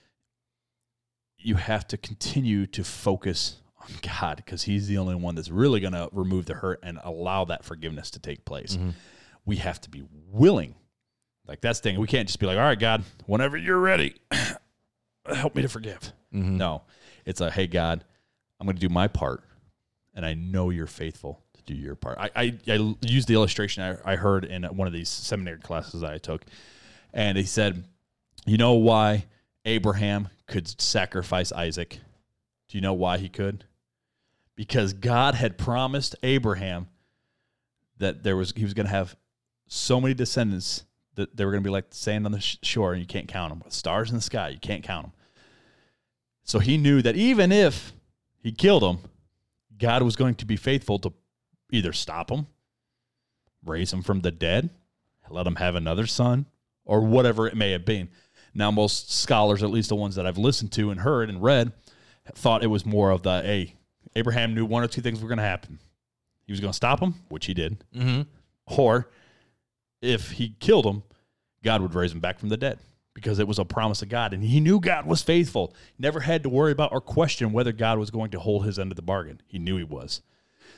you 1.44 1.56
have 1.56 1.86
to 1.88 1.96
continue 1.96 2.66
to 2.68 2.84
focus 2.84 3.56
on 3.80 3.88
God 4.20 4.36
because 4.36 4.62
He's 4.62 4.88
the 4.88 4.98
only 4.98 5.14
one 5.14 5.34
that's 5.34 5.50
really 5.50 5.80
going 5.80 5.92
to 5.92 6.08
remove 6.12 6.46
the 6.46 6.54
hurt 6.54 6.80
and 6.82 6.98
allow 7.02 7.44
that 7.46 7.64
forgiveness 7.64 8.10
to 8.12 8.18
take 8.18 8.44
place. 8.44 8.76
Mm-hmm. 8.76 8.90
We 9.44 9.56
have 9.56 9.80
to 9.82 9.90
be 9.90 10.04
willing. 10.30 10.74
Like 11.46 11.60
that's 11.60 11.80
the 11.80 11.90
thing. 11.90 12.00
We 12.00 12.06
can't 12.06 12.28
just 12.28 12.38
be 12.38 12.46
like, 12.46 12.56
all 12.56 12.62
right, 12.62 12.78
God, 12.78 13.02
whenever 13.26 13.56
you're 13.56 13.78
ready, 13.78 14.14
help 15.26 15.54
me 15.54 15.62
to 15.62 15.68
forgive. 15.68 16.12
Mm-hmm. 16.32 16.56
No, 16.56 16.82
it's 17.24 17.40
a, 17.40 17.50
hey, 17.50 17.66
God, 17.66 18.04
I'm 18.60 18.66
going 18.66 18.76
to 18.76 18.80
do 18.80 18.88
my 18.88 19.08
part. 19.08 19.42
And 20.14 20.26
I 20.26 20.34
know 20.34 20.70
you're 20.70 20.86
faithful 20.86 21.42
to 21.54 21.62
do 21.62 21.74
your 21.74 21.94
part. 21.94 22.18
I, 22.18 22.30
I, 22.36 22.58
I 22.68 22.94
used 23.00 23.28
the 23.28 23.34
illustration 23.34 23.82
I, 23.82 24.12
I 24.12 24.16
heard 24.16 24.44
in 24.44 24.64
one 24.64 24.86
of 24.86 24.92
these 24.92 25.08
seminary 25.08 25.58
classes 25.58 26.02
that 26.02 26.12
I 26.12 26.18
took, 26.18 26.44
and 27.14 27.38
he 27.38 27.44
said, 27.44 27.84
"You 28.44 28.58
know 28.58 28.74
why 28.74 29.24
Abraham 29.64 30.28
could 30.46 30.80
sacrifice 30.80 31.52
Isaac? 31.52 31.98
Do 32.68 32.78
you 32.78 32.80
know 32.80 32.94
why 32.94 33.18
he 33.18 33.28
could? 33.28 33.64
Because 34.56 34.92
God 34.92 35.34
had 35.34 35.58
promised 35.58 36.16
Abraham 36.22 36.88
that 37.98 38.22
there 38.22 38.36
was 38.36 38.52
he 38.56 38.64
was 38.64 38.74
going 38.74 38.86
to 38.86 38.92
have 38.92 39.16
so 39.68 40.00
many 40.00 40.14
descendants 40.14 40.84
that 41.14 41.36
they 41.36 41.44
were 41.44 41.50
going 41.50 41.62
to 41.62 41.66
be 41.66 41.72
like 41.72 41.86
sand 41.90 42.26
on 42.26 42.32
the 42.32 42.40
sh- 42.40 42.58
shore, 42.62 42.92
and 42.92 43.00
you 43.00 43.06
can't 43.06 43.28
count 43.28 43.50
them. 43.52 43.62
Stars 43.70 44.10
in 44.10 44.16
the 44.16 44.22
sky, 44.22 44.48
you 44.48 44.58
can't 44.58 44.82
count 44.82 45.04
them. 45.04 45.12
So 46.44 46.58
he 46.58 46.76
knew 46.76 47.02
that 47.02 47.16
even 47.16 47.52
if 47.52 47.92
he 48.42 48.52
killed 48.52 48.82
them, 48.82 48.98
God 49.78 50.02
was 50.02 50.16
going 50.16 50.34
to 50.36 50.46
be 50.46 50.56
faithful 50.56 50.98
to 51.00 51.12
either 51.70 51.92
stop 51.92 52.30
him, 52.30 52.46
raise 53.64 53.92
him 53.92 54.02
from 54.02 54.20
the 54.20 54.30
dead, 54.30 54.70
let 55.30 55.46
him 55.46 55.56
have 55.56 55.74
another 55.74 56.06
son, 56.06 56.46
or 56.84 57.00
whatever 57.02 57.46
it 57.46 57.56
may 57.56 57.70
have 57.70 57.84
been. 57.84 58.08
Now, 58.54 58.70
most 58.70 59.12
scholars, 59.12 59.62
at 59.62 59.70
least 59.70 59.88
the 59.88 59.96
ones 59.96 60.14
that 60.16 60.26
I've 60.26 60.38
listened 60.38 60.72
to 60.72 60.90
and 60.90 61.00
heard 61.00 61.28
and 61.30 61.42
read, 61.42 61.72
thought 62.34 62.62
it 62.62 62.66
was 62.68 62.84
more 62.86 63.10
of 63.10 63.22
the 63.22 63.42
hey, 63.42 63.74
Abraham 64.14 64.54
knew 64.54 64.64
one 64.66 64.82
or 64.82 64.88
two 64.88 65.00
things 65.00 65.20
were 65.22 65.28
going 65.28 65.38
to 65.38 65.44
happen. 65.44 65.78
He 66.46 66.52
was 66.52 66.60
going 66.60 66.70
to 66.72 66.76
stop 66.76 67.00
him, 67.00 67.14
which 67.28 67.46
he 67.46 67.54
did, 67.54 67.82
Mm-hmm. 67.96 68.22
or 68.78 69.08
if 70.00 70.32
he 70.32 70.54
killed 70.60 70.84
him, 70.84 71.02
God 71.62 71.80
would 71.80 71.94
raise 71.94 72.12
him 72.12 72.20
back 72.20 72.38
from 72.38 72.48
the 72.48 72.56
dead 72.56 72.78
because 73.14 73.38
it 73.38 73.46
was 73.46 73.58
a 73.58 73.64
promise 73.64 74.02
of 74.02 74.08
God. 74.08 74.34
And 74.34 74.42
he 74.42 74.58
knew 74.60 74.80
God 74.80 75.06
was 75.06 75.22
faithful. 75.22 75.74
Never 75.98 76.20
had 76.20 76.42
to 76.42 76.48
worry 76.48 76.72
about 76.72 76.92
or 76.92 77.00
question 77.00 77.52
whether 77.52 77.72
God 77.72 77.98
was 77.98 78.10
going 78.10 78.32
to 78.32 78.40
hold 78.40 78.64
his 78.66 78.78
end 78.78 78.90
of 78.90 78.96
the 78.96 79.02
bargain. 79.02 79.40
He 79.46 79.58
knew 79.58 79.76
he 79.76 79.84
was. 79.84 80.22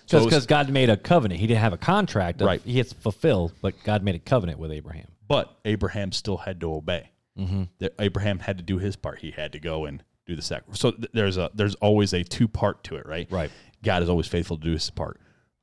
So 0.06 0.22
Because 0.22 0.44
God 0.46 0.68
made 0.68 0.90
a 0.90 0.96
covenant. 0.98 1.40
He 1.40 1.46
didn't 1.46 1.62
have 1.62 1.72
a 1.72 1.78
contract. 1.78 2.42
Of, 2.42 2.46
Right. 2.46 2.60
He 2.62 2.76
has 2.78 2.90
to 2.90 2.94
fulfill, 2.96 3.52
but 3.62 3.74
God 3.84 4.02
made 4.02 4.14
a 4.14 4.18
covenant 4.18 4.58
with 4.58 4.70
Abraham. 4.70 5.06
but 5.26 5.56
Abraham 5.64 6.12
still 6.12 6.36
had 6.36 6.60
to 6.60 6.72
obey. 6.74 7.10
Mm-hmm. 7.38 7.86
Abraham 7.98 8.38
had 8.38 8.58
to 8.58 8.62
do 8.62 8.78
his 8.78 8.96
part. 8.96 9.18
He 9.20 9.30
had 9.30 9.52
to 9.52 9.60
go 9.60 9.84
and 9.84 10.02
do 10.26 10.36
the 10.36 10.42
sacrifice. 10.42 10.80
So 10.80 10.92
th- 10.92 11.10
there's 11.12 11.36
a 11.36 11.50
there's 11.54 11.74
always 11.76 12.12
a 12.12 12.22
two 12.22 12.48
part 12.48 12.84
to 12.84 12.96
it, 12.96 13.06
right? 13.06 13.30
Right. 13.30 13.50
God 13.82 14.02
is 14.02 14.08
always 14.08 14.26
faithful 14.26 14.56
to 14.56 14.62
do 14.64 14.72
his 14.72 14.90
part. 14.90 15.20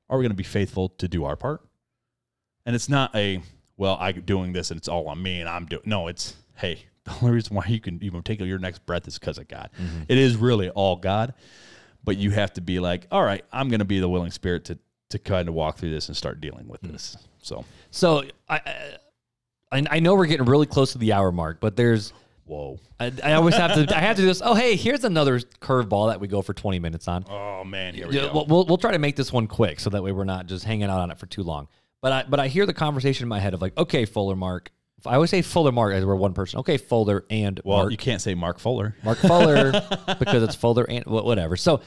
Are 0.10 0.18
we 0.18 0.24
going 0.24 0.32
to 0.32 0.36
be 0.36 0.44
faithful 0.44 0.90
to 0.90 1.08
do 1.08 1.24
our 1.24 1.36
part? 1.36 1.62
And 2.66 2.76
it's 2.76 2.90
not 2.90 3.16
a 3.16 3.42
well, 3.78 3.98
I'm 4.00 4.22
doing 4.22 4.54
this 4.54 4.70
and 4.70 4.78
it's 4.78 4.88
all 4.88 5.08
on 5.08 5.22
me 5.22 5.40
and 5.40 5.50
I'm 5.50 5.66
doing. 5.66 5.84
No, 5.86 6.08
it's 6.08 6.36
hey, 6.56 6.86
the 7.06 7.14
only 7.22 7.36
reason 7.36 7.56
why 7.56 7.66
you 7.68 7.80
can 7.80 8.04
even 8.04 8.22
take 8.22 8.40
your 8.42 8.60
next 8.60 8.86
breath 8.86 9.08
is 9.08 9.18
because 9.18 9.38
of 9.38 9.48
God. 9.48 9.70
It 10.08 10.18
is 10.18 10.36
really 10.36 10.70
all 10.70 10.98
God, 10.98 11.34
but 12.04 12.18
you 12.18 12.32
have 12.32 12.54
to 12.54 12.62
be 12.62 12.80
like, 12.80 13.08
all 13.12 13.24
right, 13.24 13.44
I'm 13.52 13.70
going 13.70 13.80
to 13.80 13.86
be 13.86 14.00
the 14.00 14.10
willing 14.10 14.32
spirit 14.32 14.66
to 14.66 14.78
to 15.10 15.20
kind 15.20 15.50
of 15.50 15.54
walk 15.54 15.78
through 15.78 15.92
this 15.92 16.08
and 16.08 16.16
start 16.16 16.40
dealing 16.40 16.68
with 16.70 16.82
this. 16.82 17.18
So, 17.42 17.66
So 17.90 18.24
I, 18.48 18.62
I, 19.72 19.84
I 19.90 20.00
know 20.00 20.16
we're 20.16 20.26
getting 20.26 20.46
really 20.46 20.66
close 20.66 20.92
to 20.94 20.98
the 20.98 21.14
hour 21.14 21.32
mark, 21.32 21.60
but 21.60 21.76
there's 21.76 22.14
whoa. 22.46 22.80
I, 23.00 23.12
I 23.24 23.34
always 23.34 23.56
have 23.56 23.74
to 23.74 23.96
I 23.96 24.00
have 24.00 24.16
to 24.18 24.22
do 24.24 24.28
this. 24.28 24.42
Oh, 24.44 24.54
hey, 24.54 24.76
here's 24.76 25.04
another 25.04 25.40
curveball 25.40 26.10
that 26.10 26.20
we 26.20 26.28
go 26.28 26.42
for 26.42 26.54
20 26.54 26.80
minutes 26.80 27.08
on. 27.08 27.26
Oh 27.30 27.64
man, 27.64 27.94
here 27.96 28.08
we 28.08 28.16
Yeah, 28.16 28.22
go. 28.28 28.34
we'll, 28.34 28.46
we'll, 28.48 28.66
we'll 28.66 28.78
try 28.78 28.92
to 28.92 29.00
make 29.00 29.16
this 29.16 29.32
one 29.32 29.48
quick 29.48 29.80
so 29.80 29.90
that 29.92 30.04
way 30.04 30.12
we're 30.12 30.24
not 30.26 30.46
just 30.48 30.66
hanging 30.66 30.90
out 30.90 31.00
on 31.00 31.12
it 31.12 31.18
for 31.18 31.26
too 31.26 31.44
long. 31.44 31.68
But 32.02 32.12
I 32.12 32.24
but 32.28 32.40
I 32.40 32.48
hear 32.48 32.66
the 32.66 32.74
conversation 32.74 33.24
in 33.26 33.30
my 33.30 33.40
head 33.40 33.54
of 33.54 33.62
like, 33.62 33.78
okay, 33.78 34.06
Fuller 34.06 34.36
Mark. 34.36 34.72
I 35.06 35.16
always 35.16 35.30
say 35.32 35.42
Fuller 35.42 35.72
Mark 35.72 35.94
as 35.94 36.06
we're 36.06 36.16
one 36.16 36.34
person. 36.34 36.60
Okay, 36.60 36.78
Fuller 36.78 37.26
and 37.32 37.60
well, 37.64 37.80
Mark. 37.80 37.92
you 37.92 37.98
can't 37.98 38.22
say 38.22 38.36
Mark 38.36 38.60
Fuller. 38.60 38.96
Mark 39.04 39.18
Fuller 39.20 39.72
because 40.20 40.44
it's 40.44 40.56
Fuller 40.56 40.84
and 40.88 41.06
wha- 41.06 41.24
whatever. 41.24 41.56
So, 41.58 41.82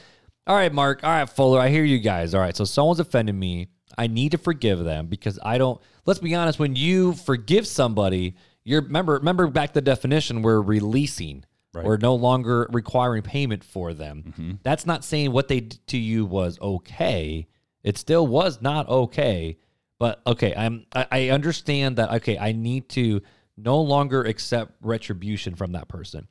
all 0.47 0.55
right, 0.55 0.73
Mark. 0.73 1.01
All 1.03 1.09
right, 1.11 1.29
Fuller. 1.29 1.59
I 1.59 1.69
hear 1.69 1.83
you 1.85 1.99
guys. 1.99 2.33
All 2.33 2.41
right. 2.41 2.55
So 2.55 2.65
someone's 2.65 2.99
offended 2.99 3.35
me. 3.35 3.69
I 3.97 4.07
need 4.07 4.31
to 4.31 4.37
forgive 4.37 4.83
them 4.83 5.07
because 5.07 5.39
I 5.43 5.57
don't. 5.57 5.79
Let's 6.05 6.19
be 6.19 6.35
honest. 6.35 6.59
When 6.59 6.75
you 6.75 7.13
forgive 7.13 7.67
somebody, 7.67 8.35
you're 8.63 8.81
remember 8.81 9.13
remember 9.13 9.47
back 9.47 9.73
the 9.73 9.81
definition. 9.81 10.41
We're 10.41 10.61
releasing. 10.61 11.45
Right. 11.73 11.85
We're 11.85 11.97
no 11.97 12.15
longer 12.15 12.69
requiring 12.71 13.21
payment 13.21 13.63
for 13.63 13.93
them. 13.93 14.23
Mm-hmm. 14.27 14.51
That's 14.63 14.85
not 14.85 15.03
saying 15.03 15.33
what 15.33 15.49
they 15.49 15.59
did 15.59 15.85
to 15.87 15.97
you 15.97 16.25
was 16.25 16.59
okay. 16.61 17.47
It 17.83 17.97
still 17.97 18.25
was 18.25 18.61
not 18.61 18.87
okay. 18.87 19.57
But 19.99 20.21
okay, 20.25 20.53
I'm 20.55 20.85
I, 20.93 21.07
I 21.11 21.29
understand 21.29 21.97
that 21.97 22.11
okay, 22.15 22.37
I 22.37 22.51
need 22.51 22.89
to 22.89 23.21
no 23.57 23.79
longer 23.81 24.23
accept 24.23 24.73
retribution 24.81 25.55
from 25.55 25.73
that 25.73 25.87
person. 25.87 26.27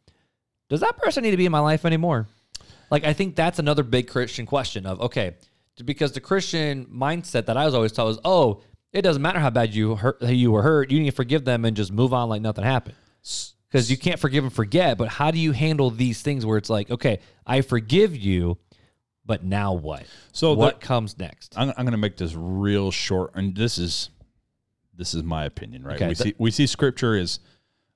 Does 0.69 0.81
that 0.81 0.97
person 0.97 1.23
need 1.23 1.31
to 1.31 1.37
be 1.37 1.47
in 1.47 1.53
my 1.53 1.61
life 1.61 1.85
anymore? 1.85 2.29
Like 2.91 3.05
I 3.05 3.13
think 3.13 3.37
that's 3.37 3.59
another 3.59 3.83
big 3.83 4.09
Christian 4.09 4.47
question 4.47 4.87
of 4.87 5.01
okay, 5.01 5.37
because 5.85 6.13
the 6.13 6.21
Christian 6.21 6.87
mindset 6.87 7.47
that 7.47 7.57
I 7.57 7.65
was 7.65 7.75
always 7.75 7.93
taught 7.93 8.07
was, 8.07 8.19
oh, 8.25 8.61
it 8.93 9.03
doesn't 9.03 9.23
matter 9.23 9.41
how 9.41 9.51
bad 9.51 9.75
you 9.75 9.97
hurt 9.97 10.23
you 10.23 10.53
were 10.53 10.63
hurt, 10.63 10.91
you 10.91 11.01
need 11.01 11.11
to 11.11 11.17
forgive 11.17 11.45
them 11.45 11.65
and 11.65 11.77
just 11.77 11.93
move 11.93 12.13
on 12.13 12.29
like 12.29 12.43
nothing 12.43 12.65
happened. 12.65 12.95
Because 13.69 13.91
you 13.91 13.97
can't 13.97 14.21
forgive 14.21 14.45
and 14.45 14.53
forget, 14.53 14.97
but 14.99 15.09
how 15.09 15.33
do 15.33 15.39
you 15.39 15.51
handle 15.51 15.91
these 15.91 16.23
things 16.23 16.47
where 16.47 16.57
it's 16.59 16.71
like, 16.71 16.91
okay, 16.93 17.19
I 17.45 17.61
forgive 17.63 18.15
you, 18.15 18.57
but 19.27 19.43
now 19.43 19.73
what? 19.73 20.05
So 20.33 20.53
what 20.53 20.79
the- 20.81 20.87
comes 20.87 21.19
next? 21.19 21.55
I'm, 21.57 21.71
I'm 21.71 21.85
going 21.85 21.91
to 21.93 21.99
make 21.99 22.17
this 22.17 22.35
real 22.37 22.93
short, 22.93 23.33
and 23.35 23.57
this 23.57 23.79
is 23.79 24.11
this 24.97 25.13
is 25.13 25.25
my 25.25 25.45
opinion, 25.45 25.83
right? 25.83 25.97
Okay, 25.97 26.09
we 26.09 26.15
th- 26.15 26.29
see 26.29 26.35
we 26.39 26.51
see 26.53 26.67
scripture 26.69 27.17
is, 27.17 27.41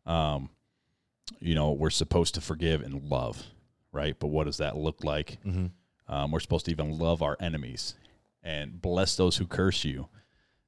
um, 0.05 0.51
you 1.39 1.55
know, 1.55 1.71
we're 1.71 1.91
supposed 1.91 2.35
to 2.35 2.41
forgive 2.41 2.83
and 2.83 3.05
love, 3.09 3.41
right? 3.93 4.19
But 4.19 4.29
what 4.29 4.47
does 4.47 4.57
that 4.57 4.77
look 4.77 5.05
like? 5.05 5.39
Um, 6.09 6.31
we're 6.31 6.41
supposed 6.41 6.65
to 6.67 6.71
even 6.71 6.99
love 6.99 7.23
our 7.23 7.37
enemies 7.41 7.95
and 8.43 8.81
bless 8.81 9.17
those 9.17 9.37
who 9.37 9.47
curse 9.47 9.85
you, 9.85 10.09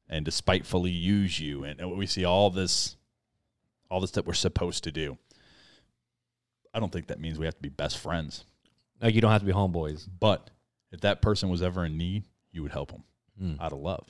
and 0.09 0.24
despitefully 0.24 0.91
use 0.91 1.41
you, 1.41 1.64
and, 1.64 1.80
and 1.80 1.97
we 1.97 2.07
see 2.07 2.24
all 2.24 2.51
this, 2.51 2.97
all 3.91 4.01
this 4.01 4.11
that 4.12 4.26
we're 4.26 4.34
supposed 4.34 4.84
to 4.84 4.93
do. 4.93 5.16
I 6.74 6.80
don't 6.80 6.93
think 6.93 7.07
that 7.09 7.20
means 7.20 7.38
we 7.38 7.47
have 7.47 7.55
to 7.57 7.62
be 7.62 7.68
best 7.68 7.99
friends. 7.99 8.45
Like 9.01 9.14
you 9.14 9.20
don't 9.20 9.30
have 9.32 9.41
to 9.41 9.47
be 9.47 9.53
homeboys. 9.53 10.07
But 10.20 10.51
if 10.93 11.01
that 11.01 11.22
person 11.22 11.49
was 11.49 11.62
ever 11.62 11.84
in 11.86 11.97
need, 11.97 12.24
you 12.53 12.62
would 12.62 12.72
help 12.72 12.91
them 12.93 13.05
Hmm. 13.38 13.55
out 13.61 13.72
of 13.72 13.78
love, 13.78 14.07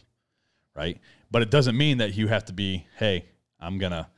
right? 0.75 0.99
But 1.31 1.43
it 1.43 1.51
doesn't 1.51 1.77
mean 1.77 1.99
that 1.99 2.17
you 2.17 2.27
have 2.27 2.45
to 2.47 2.53
be, 2.53 2.87
hey, 2.99 3.27
I'm 3.61 3.79
gonna 3.79 4.09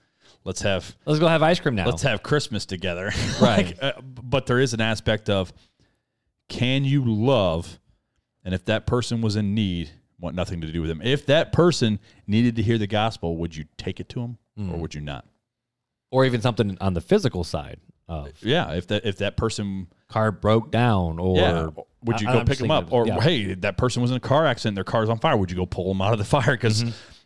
let's 0.45 0.63
have 0.63 0.97
Let's 1.05 1.21
go 1.21 1.29
have 1.29 1.43
ice 1.43 1.61
cream 1.61 1.75
now. 1.75 1.85
let's 1.87 2.03
have 2.03 2.23
Christmas 2.23 2.65
together, 2.65 3.11
Right. 3.41 3.67
Like, 3.67 3.79
uh, 3.83 4.01
but 4.01 4.47
there 4.47 4.59
is 4.61 4.73
an 4.73 4.81
aspect 4.81 5.29
of 5.29 5.53
can 6.53 6.85
you 6.85 7.03
love, 7.05 7.79
and 8.45 8.55
if 8.55 8.65
that 8.67 8.87
person 8.87 9.21
was 9.23 9.37
in 9.37 9.55
need, 9.55 9.91
want 10.21 10.37
nothing 10.37 10.61
to 10.61 10.71
do 10.71 10.81
with 10.83 10.89
them. 10.91 11.01
If 11.03 11.27
that 11.27 11.51
person 11.53 11.99
needed 12.27 12.57
to 12.57 12.63
hear 12.63 12.79
the 12.79 12.87
gospel, 12.87 13.37
would 13.39 13.57
you 13.57 13.65
take 13.77 13.99
it 14.01 14.09
to 14.11 14.21
them 14.21 14.39
Hmm. 14.57 14.71
or 14.73 14.77
would 14.79 14.95
you 14.95 15.01
not? 15.01 15.25
or 16.11 16.27
even 16.27 16.43
something 16.43 16.77
on 16.79 16.93
the 16.93 17.01
physical 17.01 17.43
side 17.43 17.81
of 18.07 18.29
Yeah, 18.43 18.73
if 18.75 18.87
that 18.89 19.07
if 19.07 19.17
that 19.17 19.35
person 19.39 19.87
car 20.09 20.31
broke 20.31 20.71
down 20.71 21.19
or 21.19 21.39
yeah, 21.39 21.69
would 22.05 22.21
you 22.21 22.29
I- 22.29 22.33
go 22.35 22.39
I'm 22.41 22.45
pick 22.47 22.59
them 22.59 22.71
up? 22.71 22.93
Or 22.93 23.07
yeah. 23.07 23.19
hey, 23.19 23.55
that 23.55 23.79
person 23.79 24.03
was 24.03 24.11
in 24.11 24.19
a 24.19 24.21
car 24.21 24.45
accident, 24.47 24.75
their 24.75 24.85
car's 24.85 25.09
on 25.09 25.17
fire. 25.19 25.39
Would 25.39 25.51
you 25.51 25.57
go 25.57 25.65
pull 25.65 25.89
them 25.89 26.03
out 26.03 26.13
of 26.13 26.19
the 26.19 26.25
fire? 26.37 26.53
Because 26.53 26.85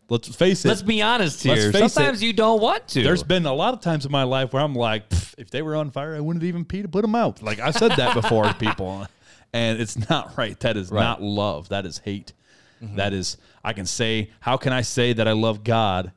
let's 0.08 0.28
face 0.36 0.64
it, 0.64 0.68
Let's 0.68 0.82
be 0.82 1.02
honest 1.02 1.42
here. 1.42 1.56
face 1.72 1.74
it. 1.74 1.88
Sometimes 1.90 2.22
you 2.22 2.32
don't 2.32 2.60
want 2.62 2.86
to. 2.88 3.02
there's 3.02 3.24
been 3.24 3.44
a 3.44 3.52
lot 3.52 3.74
of 3.74 3.80
times 3.80 4.06
in 4.06 4.12
my 4.12 4.22
life 4.22 4.52
where 4.52 4.62
I'm 4.62 4.76
like, 4.76 5.02
if 5.36 5.50
they 5.50 5.62
were 5.62 5.74
on 5.74 5.90
fire, 5.90 6.14
I 6.14 6.20
wouldn't 6.20 6.44
even 6.44 6.64
pee 6.64 6.82
to 6.82 6.88
put 6.88 7.02
them 7.02 7.16
out. 7.16 7.42
Like 7.42 7.58
I 7.58 7.72
said 7.72 7.90
that 7.96 8.14
before 8.14 8.44
to 8.44 8.54
people, 8.54 9.08
and 9.56 9.80
it's 9.80 10.08
not 10.10 10.36
right. 10.36 10.58
That 10.60 10.76
is 10.76 10.90
Right. 10.90 11.02
not 11.02 11.22
love. 11.22 11.68
That 11.70 11.86
is 11.86 11.98
hate. 11.98 12.32
That 12.80 13.12
is. 13.14 13.38
I 13.64 13.72
can 13.72 13.86
say, 13.86 14.30
how 14.40 14.56
can 14.58 14.72
I 14.72 14.82
say 14.82 15.12
that 15.14 15.26
I 15.26 15.32
love 15.32 15.64
God, 15.64 16.12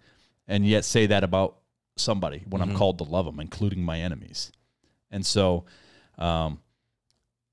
and 0.48 0.66
yet 0.68 0.84
say 0.86 1.06
that 1.08 1.24
about 1.24 1.56
somebody 1.96 2.44
when 2.50 2.62
I'm 2.62 2.76
called 2.76 2.98
to 3.00 3.06
love 3.06 3.26
them, 3.26 3.40
including 3.40 3.82
my 3.82 4.00
enemies? 4.00 4.52
And 5.10 5.26
so, 5.26 5.64
um, 6.18 6.60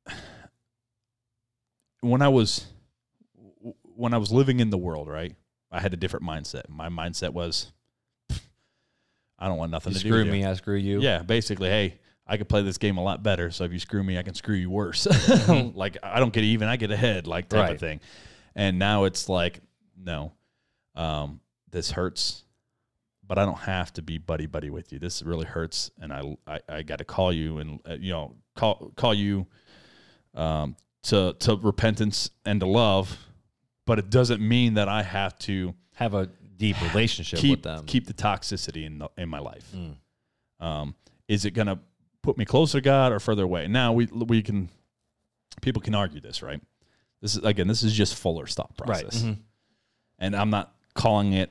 when 2.01 2.20
I 2.22 2.28
was 2.28 2.66
when 3.82 4.12
I 4.12 4.18
was 4.18 4.30
living 4.30 4.61
in 4.61 4.70
the 4.70 4.76
world, 4.78 5.09
right, 5.09 5.34
I 5.70 5.80
had 5.80 5.95
a 5.95 5.97
different 5.97 6.26
mindset. 6.26 6.68
My 6.68 6.89
mindset 6.89 7.30
was, 7.32 7.72
I 9.39 9.49
don't 9.49 9.57
want 9.57 9.70
nothing 9.70 9.93
you 9.95 9.99
to 10.01 10.03
do 10.05 10.09
screw 10.11 10.24
me, 10.26 10.45
I 10.45 10.53
screw 10.55 10.76
you. 10.76 11.01
Yeah, 11.01 11.22
basically, 11.22 11.68
hey, 11.70 11.95
I 12.27 12.37
could 12.37 12.49
play 12.49 12.62
this 12.62 12.79
game 12.79 12.97
a 12.99 13.03
lot 13.03 13.22
better. 13.22 13.51
So 13.51 13.64
if 13.64 13.72
you 13.72 13.79
screw 13.79 14.03
me, 14.03 14.18
I 14.18 14.22
can 14.22 14.35
screw 14.35 14.57
you 14.57 14.68
worse. 14.70 15.07
like 15.49 15.97
I 16.03 16.18
don't 16.18 16.33
get 16.33 16.45
even, 16.45 16.68
I 16.68 16.77
get 16.77 16.91
ahead, 16.91 17.27
like 17.27 17.49
type 17.49 17.61
Right. 17.61 17.72
of 17.72 17.81
thing. 17.81 18.01
And 18.55 18.79
now 18.79 19.05
it's 19.05 19.29
like, 19.29 19.61
no, 19.97 20.33
um, 20.95 21.41
this 21.70 21.91
hurts, 21.93 22.45
but 23.27 23.39
I 23.39 23.45
don't 23.45 23.59
have 23.59 23.93
to 23.95 24.03
be 24.03 24.18
buddy 24.18 24.47
buddy 24.47 24.70
with 24.70 24.93
you. 24.93 24.99
This 24.99 25.22
really 25.22 25.45
hurts, 25.47 25.91
and 26.01 26.12
I 26.12 26.37
I, 26.47 26.61
I 26.68 26.83
got 26.83 26.99
to 26.99 27.05
call 27.05 27.33
you 27.33 27.59
and 27.59 27.81
uh, 27.89 27.95
you 28.01 28.12
know 28.12 28.35
call 28.55 28.93
call 28.97 29.12
you 29.14 29.47
um, 30.35 30.77
to 31.05 31.35
to 31.41 31.57
repentance 31.57 32.31
and 32.45 32.61
to 32.61 32.66
love. 32.66 33.18
But 33.85 33.99
it 33.99 34.11
doesn't 34.11 34.41
mean 34.41 34.74
that 34.74 34.89
I 34.89 35.03
have 35.03 35.39
to 35.41 35.74
Have 35.95 36.14
a 36.14 36.27
deep 36.57 36.81
relationship 36.83 37.39
keep 37.39 37.59
with 37.59 37.62
them. 37.62 37.85
Mm. 37.85 37.87
keep 37.87 38.07
the 38.07 38.14
toxicity 38.14 38.85
in 38.87 38.99
the, 38.99 39.09
in 39.18 39.29
my 39.29 39.39
life. 39.39 39.70
Um, 40.61 40.95
is 41.29 41.45
it 41.45 41.51
going 41.53 41.66
to 41.68 41.79
put 42.27 42.37
me 42.39 42.45
closer 42.45 42.79
to 42.79 42.83
God 42.83 43.12
or 43.12 43.20
further 43.20 43.45
away? 43.45 43.66
Now 43.68 43.93
we 43.93 44.07
we 44.07 44.43
can 44.43 44.68
people 45.62 45.81
can 45.81 45.95
argue 45.95 46.20
this, 46.20 46.43
right? 46.43 46.61
This 47.22 47.37
is 47.37 47.45
again, 47.45 47.66
this 47.68 47.83
is 47.83 47.93
just 47.95 48.14
Fuller's 48.14 48.55
thought 48.55 48.72
Right. 48.79 49.03
process, 49.03 49.22
Mhm. 49.22 49.39
and 50.18 50.37
I'm 50.37 50.51
not 50.51 50.74
calling 50.95 51.33
it 51.33 51.51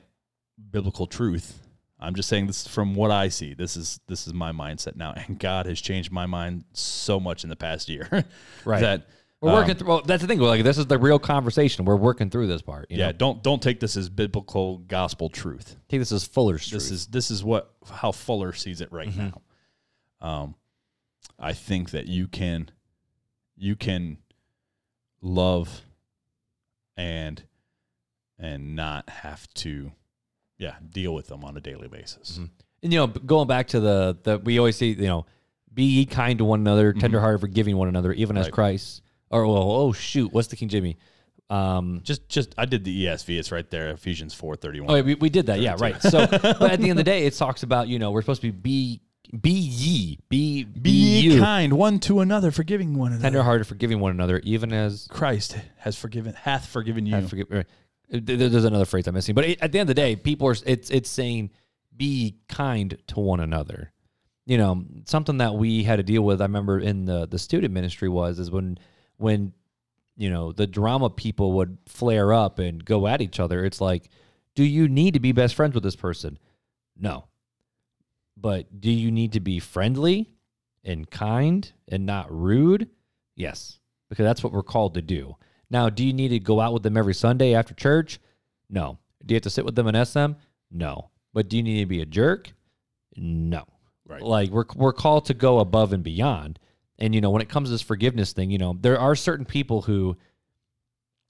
biblical 0.70 1.06
truth. 1.06 1.60
I'm 1.98 2.14
just 2.14 2.28
saying 2.28 2.46
this 2.46 2.66
from 2.66 2.94
what 2.94 3.10
I 3.10 3.28
see. 3.28 3.54
This 3.54 3.76
is 3.76 4.00
this 4.06 4.26
is 4.26 4.34
my 4.34 4.52
mindset 4.52 4.96
now, 4.96 5.12
and 5.12 5.38
God 5.38 5.66
has 5.66 5.80
changed 5.80 6.12
my 6.12 6.26
mind 6.26 6.64
so 6.72 7.18
much 7.18 7.42
in 7.42 7.50
the 7.50 7.56
past 7.56 7.88
year. 7.88 8.08
Right. 8.64 8.80
That 8.80 9.08
We're 9.40 9.50
um, 9.50 9.56
working 9.56 9.74
through. 9.76 9.88
Well, 9.88 10.02
that's 10.02 10.22
the 10.22 10.28
thing. 10.28 10.38
Like 10.40 10.62
this 10.64 10.78
is 10.78 10.86
the 10.86 10.98
real 10.98 11.18
conversation. 11.18 11.84
We're 11.84 11.96
working 11.96 12.30
through 12.30 12.46
this 12.48 12.62
part. 12.62 12.90
You 12.90 12.98
yeah, 12.98 13.06
know? 13.06 13.12
don't 13.12 13.42
don't 13.42 13.62
take 13.62 13.80
this 13.80 13.96
as 13.96 14.08
biblical 14.08 14.78
gospel 14.78 15.28
truth. 15.30 15.76
Take 15.88 16.00
this 16.00 16.12
as 16.12 16.24
Fuller's 16.26 16.68
This 16.70 16.84
truth. 16.88 16.92
is 16.92 17.06
this 17.08 17.30
is 17.30 17.42
what 17.44 17.72
how 17.90 18.12
Fuller 18.12 18.52
sees 18.52 18.80
it 18.80 18.90
right 18.92 19.08
Mm-hmm. 19.08 19.28
now. 19.28 19.40
Um, 20.20 20.54
I 21.38 21.52
think 21.52 21.90
that 21.90 22.06
you 22.06 22.28
can 22.28 22.70
you 23.56 23.76
can 23.76 24.18
love 25.20 25.82
and 26.96 27.42
and 28.38 28.76
not 28.76 29.08
have 29.08 29.48
to 29.54 29.92
yeah 30.58 30.76
deal 30.88 31.14
with 31.14 31.28
them 31.28 31.44
on 31.44 31.56
a 31.56 31.60
daily 31.60 31.88
basis. 31.88 32.32
Mm-hmm. 32.32 32.44
And 32.82 32.92
you 32.92 32.98
know, 32.98 33.06
going 33.06 33.48
back 33.48 33.68
to 33.68 33.80
the 33.80 34.18
the 34.22 34.38
we 34.38 34.58
always 34.58 34.76
say, 34.76 34.86
you 34.86 35.06
know, 35.06 35.26
be 35.72 35.84
ye 35.84 36.06
kind 36.06 36.38
to 36.38 36.44
one 36.44 36.60
another, 36.60 36.92
tenderhearted, 36.92 37.40
forgiving 37.40 37.76
one 37.76 37.88
another, 37.88 38.12
even 38.12 38.36
as 38.36 38.48
Christ. 38.48 39.02
Or 39.30 39.46
well, 39.46 39.70
oh 39.72 39.92
shoot, 39.92 40.32
what's 40.32 40.48
the 40.48 40.56
King 40.56 40.68
Jimmy? 40.68 40.96
Um, 41.48 42.00
Just 42.02 42.28
just 42.28 42.54
I 42.58 42.64
did 42.64 42.84
the 42.84 43.06
ESV. 43.06 43.38
It's 43.38 43.52
right 43.52 43.68
there, 43.70 43.90
Ephesians 43.90 44.34
four 44.34 44.56
thirty 44.56 44.80
one. 44.80 44.90
oh, 44.90 45.02
we, 45.02 45.14
we 45.14 45.28
did 45.28 45.46
that, 45.46 45.60
yeah, 45.60 45.76
right. 45.78 46.00
So, 46.02 46.26
but 46.30 46.62
at 46.62 46.80
the 46.80 46.90
end 46.90 46.92
of 46.92 46.96
the 46.96 47.04
day, 47.04 47.24
it 47.24 47.34
talks 47.34 47.62
about 47.62 47.86
you 47.88 47.98
know 47.98 48.10
we're 48.10 48.22
supposed 48.22 48.42
to 48.42 48.52
be 48.52 49.00
be 49.28 49.50
ye 49.50 50.18
be 50.28 50.64
be, 50.64 50.80
Be 50.80 50.90
ye 50.90 51.38
kind 51.38 51.72
one 51.74 51.98
to 52.00 52.20
another, 52.20 52.50
forgiving 52.50 52.94
one 52.96 53.12
another. 53.12 53.22
tenderhearted, 53.22 53.66
forgiving 53.66 54.00
one 54.00 54.12
another, 54.12 54.40
even 54.44 54.72
as 54.72 55.06
Christ 55.10 55.56
has 55.78 55.96
forgiven 55.96 56.34
hath 56.34 56.66
forgiven 56.66 57.06
you. 57.06 57.16
I 57.16 57.22
forget. 57.22 57.50
right. 57.50 57.66
There's 58.08 58.64
another 58.64 58.84
phrase 58.84 59.06
I'm 59.08 59.14
missing, 59.14 59.34
but 59.34 59.44
at 59.44 59.72
the 59.72 59.78
end 59.80 59.88
of 59.90 59.96
the 59.96 60.00
day, 60.00 60.14
people 60.16 60.48
are 60.48 60.56
it's 60.64 60.90
it's 60.90 61.10
saying 61.10 61.50
be 61.96 62.38
kind 62.48 62.96
to 63.08 63.20
one 63.20 63.40
another. 63.40 63.92
You 64.44 64.58
know, 64.58 64.84
something 65.06 65.38
that 65.38 65.54
we 65.54 65.82
had 65.82 65.96
to 65.96 66.04
deal 66.04 66.22
with. 66.22 66.40
I 66.40 66.44
remember 66.44 66.78
in 66.78 67.04
the 67.04 67.26
the 67.26 67.38
student 67.38 67.74
ministry 67.74 68.08
was 68.08 68.38
is 68.38 68.50
when 68.50 68.78
when 69.16 69.52
you 70.16 70.30
know 70.30 70.52
the 70.52 70.68
drama 70.68 71.10
people 71.10 71.52
would 71.54 71.78
flare 71.86 72.32
up 72.32 72.60
and 72.60 72.84
go 72.84 73.06
at 73.08 73.20
each 73.20 73.40
other. 73.40 73.64
It's 73.64 73.80
like, 73.80 74.08
do 74.54 74.62
you 74.62 74.86
need 74.88 75.14
to 75.14 75.20
be 75.20 75.32
best 75.32 75.56
friends 75.56 75.74
with 75.74 75.82
this 75.82 75.96
person? 75.96 76.38
No. 76.96 77.24
But 78.36 78.80
do 78.80 78.90
you 78.90 79.10
need 79.10 79.32
to 79.32 79.40
be 79.40 79.58
friendly 79.58 80.30
and 80.84 81.10
kind 81.10 81.70
and 81.88 82.04
not 82.06 82.30
rude? 82.30 82.88
Yes, 83.34 83.78
because 84.08 84.24
that's 84.24 84.44
what 84.44 84.52
we're 84.52 84.62
called 84.62 84.94
to 84.94 85.02
do. 85.02 85.36
Now, 85.70 85.88
do 85.88 86.04
you 86.04 86.12
need 86.12 86.28
to 86.28 86.38
go 86.38 86.60
out 86.60 86.72
with 86.72 86.82
them 86.82 86.96
every 86.96 87.14
Sunday 87.14 87.54
after 87.54 87.74
church? 87.74 88.20
No. 88.70 88.98
Do 89.24 89.34
you 89.34 89.36
have 89.36 89.42
to 89.42 89.50
sit 89.50 89.64
with 89.64 89.74
them 89.74 89.88
and 89.88 90.06
SM? 90.06 90.32
No. 90.70 91.10
But 91.32 91.48
do 91.48 91.56
you 91.56 91.62
need 91.62 91.80
to 91.80 91.86
be 91.86 92.02
a 92.02 92.06
jerk? 92.06 92.52
No. 93.16 93.64
Right. 94.06 94.22
Like 94.22 94.50
we're 94.50 94.64
we're 94.76 94.92
called 94.92 95.26
to 95.26 95.34
go 95.34 95.58
above 95.58 95.92
and 95.92 96.04
beyond. 96.04 96.58
And 96.98 97.14
you 97.14 97.20
know, 97.20 97.30
when 97.30 97.42
it 97.42 97.48
comes 97.48 97.68
to 97.68 97.72
this 97.72 97.82
forgiveness 97.82 98.32
thing, 98.32 98.50
you 98.50 98.58
know, 98.58 98.76
there 98.80 98.98
are 98.98 99.16
certain 99.16 99.44
people 99.44 99.82
who 99.82 100.16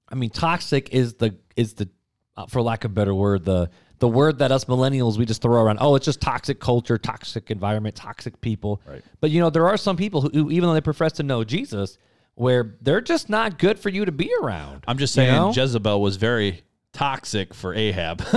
I 0.09 0.15
mean, 0.15 0.31
toxic 0.31 0.91
is 0.91 1.15
the 1.15 1.37
is 1.57 1.75
the 1.75 1.89
uh, 2.37 2.47
for 2.47 2.61
lack 2.61 2.85
of 2.85 2.91
a 2.91 2.95
better 2.95 3.15
word, 3.15 3.45
the 3.45 3.71
the 3.99 4.09
word 4.09 4.39
that 4.39 4.53
us 4.53 4.67
millennials 4.67 5.17
we 5.17 5.25
just 5.25 5.43
throw 5.43 5.63
around. 5.63 5.79
Oh, 5.81 5.95
it's 5.95 6.05
just 6.05 6.21
toxic 6.21 6.61
culture, 6.61 6.99
toxic 6.99 7.51
environment, 7.51 7.95
toxic 7.95 8.41
people. 8.41 8.81
Right. 8.87 9.03
But 9.21 9.31
you 9.31 9.41
know, 9.41 9.51
there 9.51 9.67
are 9.69 9.77
some 9.77 9.97
people 9.97 10.21
who, 10.21 10.29
who 10.29 10.51
even 10.51 10.69
though 10.69 10.75
they 10.75 10.81
profess 10.81 11.13
to 11.13 11.23
know 11.23 11.45
Jesus, 11.45 11.99
where 12.35 12.77
they're 12.83 13.01
just 13.01 13.29
not 13.29 13.59
good 13.59 13.79
for 13.79 13.89
you 13.89 14.05
to 14.05 14.13
be 14.13 14.31
around. 14.43 14.85
I'm 14.87 14.99
just 14.99 15.17
you 15.17 15.23
saying 15.23 15.35
know? 15.35 15.53
Jezebel 15.53 16.01
was 16.01 16.17
very 16.17 16.63
toxic 16.93 17.53
for 17.55 17.75
Ahab. 17.75 18.23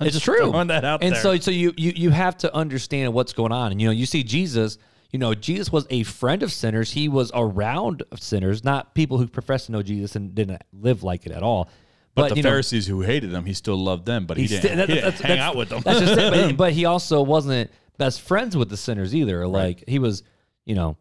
It's 0.00 0.20
true. 0.20 0.50
throwing 0.50 0.66
that 0.66 0.84
out 0.84 1.02
and 1.02 1.14
there. 1.14 1.22
so 1.22 1.38
so 1.38 1.50
you 1.50 1.72
you 1.76 1.92
you 1.94 2.10
have 2.10 2.36
to 2.38 2.54
understand 2.54 3.14
what's 3.14 3.32
going 3.32 3.52
on. 3.52 3.72
And 3.72 3.80
you 3.80 3.86
know, 3.86 3.92
you 3.92 4.06
see 4.06 4.22
Jesus, 4.22 4.76
you 5.12 5.18
know, 5.18 5.34
Jesus 5.34 5.70
was 5.70 5.86
a 5.88 6.02
friend 6.02 6.42
of 6.42 6.52
sinners. 6.52 6.90
He 6.90 7.08
was 7.08 7.30
around 7.32 8.02
sinners, 8.18 8.64
not 8.64 8.94
people 8.94 9.18
who 9.18 9.28
profess 9.28 9.66
to 9.66 9.72
know 9.72 9.82
Jesus 9.82 10.16
and 10.16 10.34
didn't 10.34 10.62
live 10.72 11.02
like 11.02 11.26
it 11.26 11.32
at 11.32 11.42
all. 11.42 11.70
But, 12.14 12.30
the 12.30 12.36
you 12.36 12.42
know, 12.42 12.50
Pharisees 12.50 12.86
who 12.86 13.00
hated 13.00 13.32
him, 13.32 13.44
he 13.44 13.54
still 13.54 13.76
loved 13.76 14.06
them, 14.06 14.26
but 14.26 14.36
he, 14.36 14.44
he 14.44 14.48
didn't, 14.48 14.62
sti- 14.64 14.74
that- 14.76 14.88
he 14.88 14.94
didn't 14.94 15.04
that's- 15.04 15.20
hang 15.20 15.28
that's- 15.30 15.48
out 15.48 15.56
with 15.56 15.68
them. 15.68 15.82
That's 15.84 16.00
just 16.00 16.18
it. 16.18 16.30
But, 16.32 16.56
but 16.56 16.72
he 16.72 16.84
also 16.84 17.22
wasn't 17.22 17.70
best 17.98 18.20
friends 18.20 18.56
with 18.56 18.68
the 18.68 18.76
sinners 18.76 19.14
either. 19.14 19.46
Like 19.46 19.84
he 19.88 19.98
was, 19.98 20.22
you 20.64 20.74
know, 20.74 20.96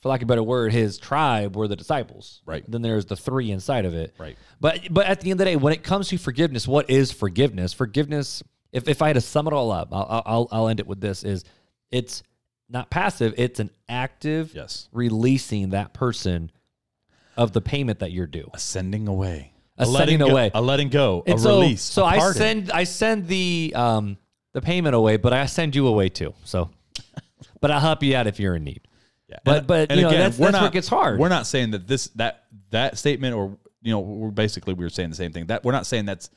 for 0.00 0.08
lack 0.08 0.20
of 0.20 0.26
a 0.26 0.26
better 0.26 0.42
word, 0.42 0.72
his 0.72 0.98
tribe 0.98 1.56
were 1.56 1.68
the 1.68 1.76
disciples. 1.76 2.42
Right. 2.44 2.64
Then 2.68 2.82
there's 2.82 3.06
the 3.06 3.16
three 3.16 3.50
inside 3.52 3.84
of 3.84 3.94
it. 3.94 4.14
Right. 4.18 4.36
But 4.60 4.92
but 4.92 5.06
at 5.06 5.20
the 5.20 5.30
end 5.30 5.40
of 5.40 5.44
the 5.46 5.52
day, 5.52 5.56
when 5.56 5.72
it 5.72 5.84
comes 5.84 6.08
to 6.08 6.18
forgiveness, 6.18 6.66
what 6.66 6.90
is 6.90 7.12
forgiveness? 7.12 7.72
Forgiveness. 7.72 8.42
If 8.72 8.88
if 8.88 9.00
I 9.02 9.08
had 9.08 9.14
to 9.14 9.20
sum 9.20 9.46
it 9.46 9.52
all 9.52 9.70
up, 9.70 9.88
I'll 9.92 10.22
I'll, 10.26 10.48
I'll 10.50 10.68
end 10.68 10.80
it 10.80 10.86
with 10.86 11.00
this: 11.00 11.22
is 11.22 11.44
it's 11.90 12.22
not 12.68 12.90
passive; 12.90 13.34
it's 13.36 13.60
an 13.60 13.70
active 13.88 14.52
yes. 14.54 14.88
releasing 14.92 15.70
that 15.70 15.92
person 15.92 16.50
of 17.36 17.52
the 17.52 17.60
payment 17.60 18.00
that 18.00 18.10
you're 18.12 18.26
due. 18.26 18.50
Ascending 18.54 19.06
away. 19.06 19.52
A 19.78 19.86
letting 19.86 19.96
setting 19.96 20.18
go, 20.18 20.26
away. 20.26 20.50
A 20.54 20.60
letting 20.60 20.88
go. 20.90 21.22
And 21.26 21.38
a 21.38 21.42
so, 21.42 21.60
release. 21.60 21.82
So 21.82 22.02
a 22.02 22.06
I 22.06 22.18
pardon. 22.18 22.38
send 22.38 22.70
I 22.72 22.84
send 22.84 23.26
the 23.26 23.72
um 23.74 24.16
the 24.52 24.60
payment 24.60 24.94
away, 24.94 25.16
but 25.16 25.32
I 25.32 25.46
send 25.46 25.74
you 25.74 25.86
away 25.86 26.08
too. 26.10 26.34
So, 26.44 26.70
but 27.60 27.70
I'll 27.70 27.80
help 27.80 28.02
you 28.02 28.14
out 28.14 28.26
if 28.26 28.38
you're 28.38 28.54
in 28.56 28.64
need. 28.64 28.82
Yeah. 29.28 29.38
But- 29.44 29.58
And- 29.58 29.66
but, 29.66 29.90
and 29.90 29.98
you 29.98 30.02
know, 30.02 30.08
again, 30.10 30.20
that's- 30.20 30.38
we're 30.38 30.44
where 30.46 30.52
not, 30.52 30.64
it 30.66 30.72
gets 30.72 30.88
hard. 30.88 31.18
We're 31.18 31.30
not 31.30 31.46
saying 31.46 31.70
that 31.70 31.86
this 31.86 32.08
that 32.16 32.44
that 32.70 32.98
statement 32.98 33.34
or 33.34 33.56
you 33.80 33.92
know 33.92 34.00
we're 34.00 34.30
basically 34.30 34.74
we 34.74 34.84
were 34.84 34.90
saying 34.90 35.08
the 35.10 35.16
same 35.16 35.32
thing. 35.32 35.46
That 35.46 35.64
we're 35.64 35.72
not 35.72 35.86
saying 35.86 36.04
that's 36.04 36.28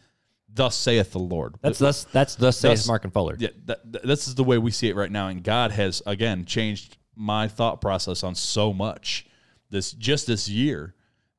thus 0.54 0.76
saith 0.78 1.12
the 1.12 1.20
Lord. 1.20 1.56
That's 1.62 1.78
that's 1.78 2.06
that's 2.06 2.36
the 2.36 2.52
says 2.54 2.62
That's- 2.62 2.88
Mark 2.88 3.04
and 3.04 3.12
Fuller. 3.12 3.36
yeah, 3.38 3.50
that, 3.66 3.92
that- 3.92 4.04
this 4.08 4.30
is 4.30 4.36
the 4.36 4.46
way 4.46 4.58
we 4.58 4.72
see 4.72 4.88
it 4.88 4.96
right 4.96 5.12
now, 5.12 5.28
and 5.28 5.44
God 5.44 5.72
has 5.72 6.02
again 6.06 6.46
changed 6.46 6.98
my 7.18 7.50
thought 7.50 7.82
process 7.82 8.24
on 8.24 8.34
so 8.36 8.72
much 8.72 9.26
this 9.70 9.92
just 9.92 10.28
this 10.28 10.48
year 10.48 10.96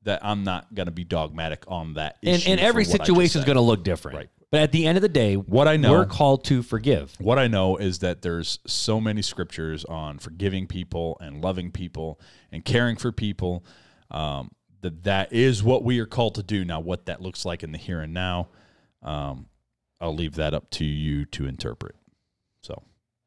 that 0.06 0.24
I'm 0.24 0.44
not 0.44 0.72
going 0.74 0.86
to 0.86 0.92
be 0.92 1.04
dogmatic 1.04 1.64
on 1.68 1.94
that. 1.94 2.16
And 2.22 2.36
issue 2.36 2.50
and 2.50 2.60
every 2.60 2.84
for 2.84 2.92
what 2.92 2.94
I 2.94 3.04
just 3.04 3.06
situation 3.08 3.38
is 3.40 3.44
going 3.44 3.56
to 3.56 3.62
look 3.62 3.84
different. 3.84 4.16
Right. 4.16 4.30
But 4.52 4.60
at 4.60 4.72
the 4.72 4.86
end 4.86 4.96
of 4.96 5.02
the 5.02 5.08
day, 5.08 5.34
What 5.34 5.66
I 5.68 5.76
know- 5.76 5.90
we're 5.92 6.06
called 6.06 6.44
to 6.44 6.62
forgive. 6.62 7.14
What 7.18 7.38
I 7.38 7.48
know 7.48 7.76
is 7.76 7.98
that 7.98 8.22
there's 8.22 8.60
so 8.66 9.00
many 9.00 9.20
scriptures 9.20 9.84
on 9.84 10.18
forgiving 10.18 10.68
people 10.68 11.18
and 11.20 11.42
loving 11.42 11.72
people 11.72 12.20
and 12.52 12.64
caring 12.64 12.96
for 12.96 13.12
people. 13.12 13.64
Um, 14.10 14.52
that 14.82 15.02
that 15.02 15.32
is 15.32 15.64
what 15.64 15.82
we 15.82 15.98
are 15.98 16.06
called 16.06 16.36
to 16.36 16.42
do. 16.44 16.64
Now, 16.64 16.78
what 16.78 17.06
that 17.06 17.20
looks 17.20 17.44
like 17.44 17.64
in 17.64 17.72
the 17.72 17.78
here 17.78 18.00
and 18.00 18.14
now, 18.14 18.48
um, 19.02 19.46
I'll 20.00 20.14
leave 20.14 20.36
that 20.36 20.54
up 20.54 20.70
to 20.72 20.84
you 20.84 21.24
to 21.26 21.46
interpret. 21.46 21.96
So, 22.62 22.82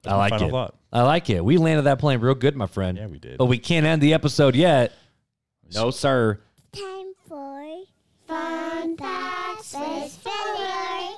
I 0.06 0.16
like 0.16 0.42
it. 0.42 0.50
thought. 0.50 0.76
I 0.94 1.02
like 1.02 1.30
it. 1.30 1.44
We 1.44 1.58
landed 1.58 1.82
that 1.82 2.00
plane 2.00 2.22
real 2.22 2.36
good, 2.36 2.56
my 2.56 2.68
friend. 2.68 2.98
Yeah, 2.98 3.08
we 3.08 3.20
did. 3.20 3.38
But 3.38 3.48
we 3.48 3.58
can't 3.58 3.86
end 3.86 4.02
the 4.02 4.14
episode 4.14 4.56
yet. 4.56 4.94
No, 5.74 5.92
sir. 5.92 6.40
Time 6.74 7.14
for 7.28 7.66
Fun 8.28 8.96
Facts 8.98 9.74
with 9.74 10.12
Filler. 10.24 11.10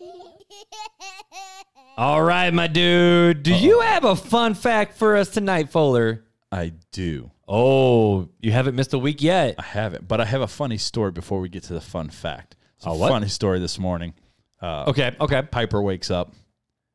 All 1.96 2.22
right, 2.22 2.52
my 2.52 2.66
dude. 2.66 3.42
Do 3.42 3.54
you 3.54 3.80
have 3.80 4.04
a 4.04 4.16
fun 4.16 4.54
fact 4.54 4.96
for 4.96 5.16
us 5.16 5.28
tonight, 5.28 5.70
Fuller? 5.70 6.24
I 6.50 6.72
do. 6.92 7.30
Oh, 7.46 8.28
you 8.40 8.52
haven't 8.52 8.74
missed 8.74 8.94
a 8.94 8.98
week 8.98 9.22
yet. 9.22 9.54
I 9.58 9.62
haven't, 9.62 10.08
but 10.08 10.20
I 10.20 10.24
have 10.24 10.40
a 10.40 10.46
funny 10.48 10.78
story 10.78 11.10
before 11.12 11.40
we 11.40 11.48
get 11.48 11.64
to 11.64 11.74
the 11.74 11.80
fun 11.80 12.08
fact. 12.08 12.56
It's 12.76 12.86
a 12.86 12.90
Oh, 12.90 12.94
what? 12.96 13.10
funny 13.10 13.28
story 13.28 13.58
this 13.60 13.78
morning. 13.78 14.14
Uh, 14.60 14.84
Okay, 14.88 15.14
okay. 15.20 15.42
Piper 15.42 15.80
wakes 15.82 16.10
up. 16.10 16.32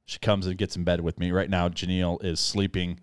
She 0.05 0.19
comes 0.19 0.47
and 0.47 0.57
gets 0.57 0.75
in 0.75 0.83
bed 0.83 1.01
with 1.01 1.19
me. 1.19 1.31
Right 1.31 1.49
now, 1.49 1.69
Janelle 1.69 2.23
is 2.23 2.39
sleeping 2.39 2.99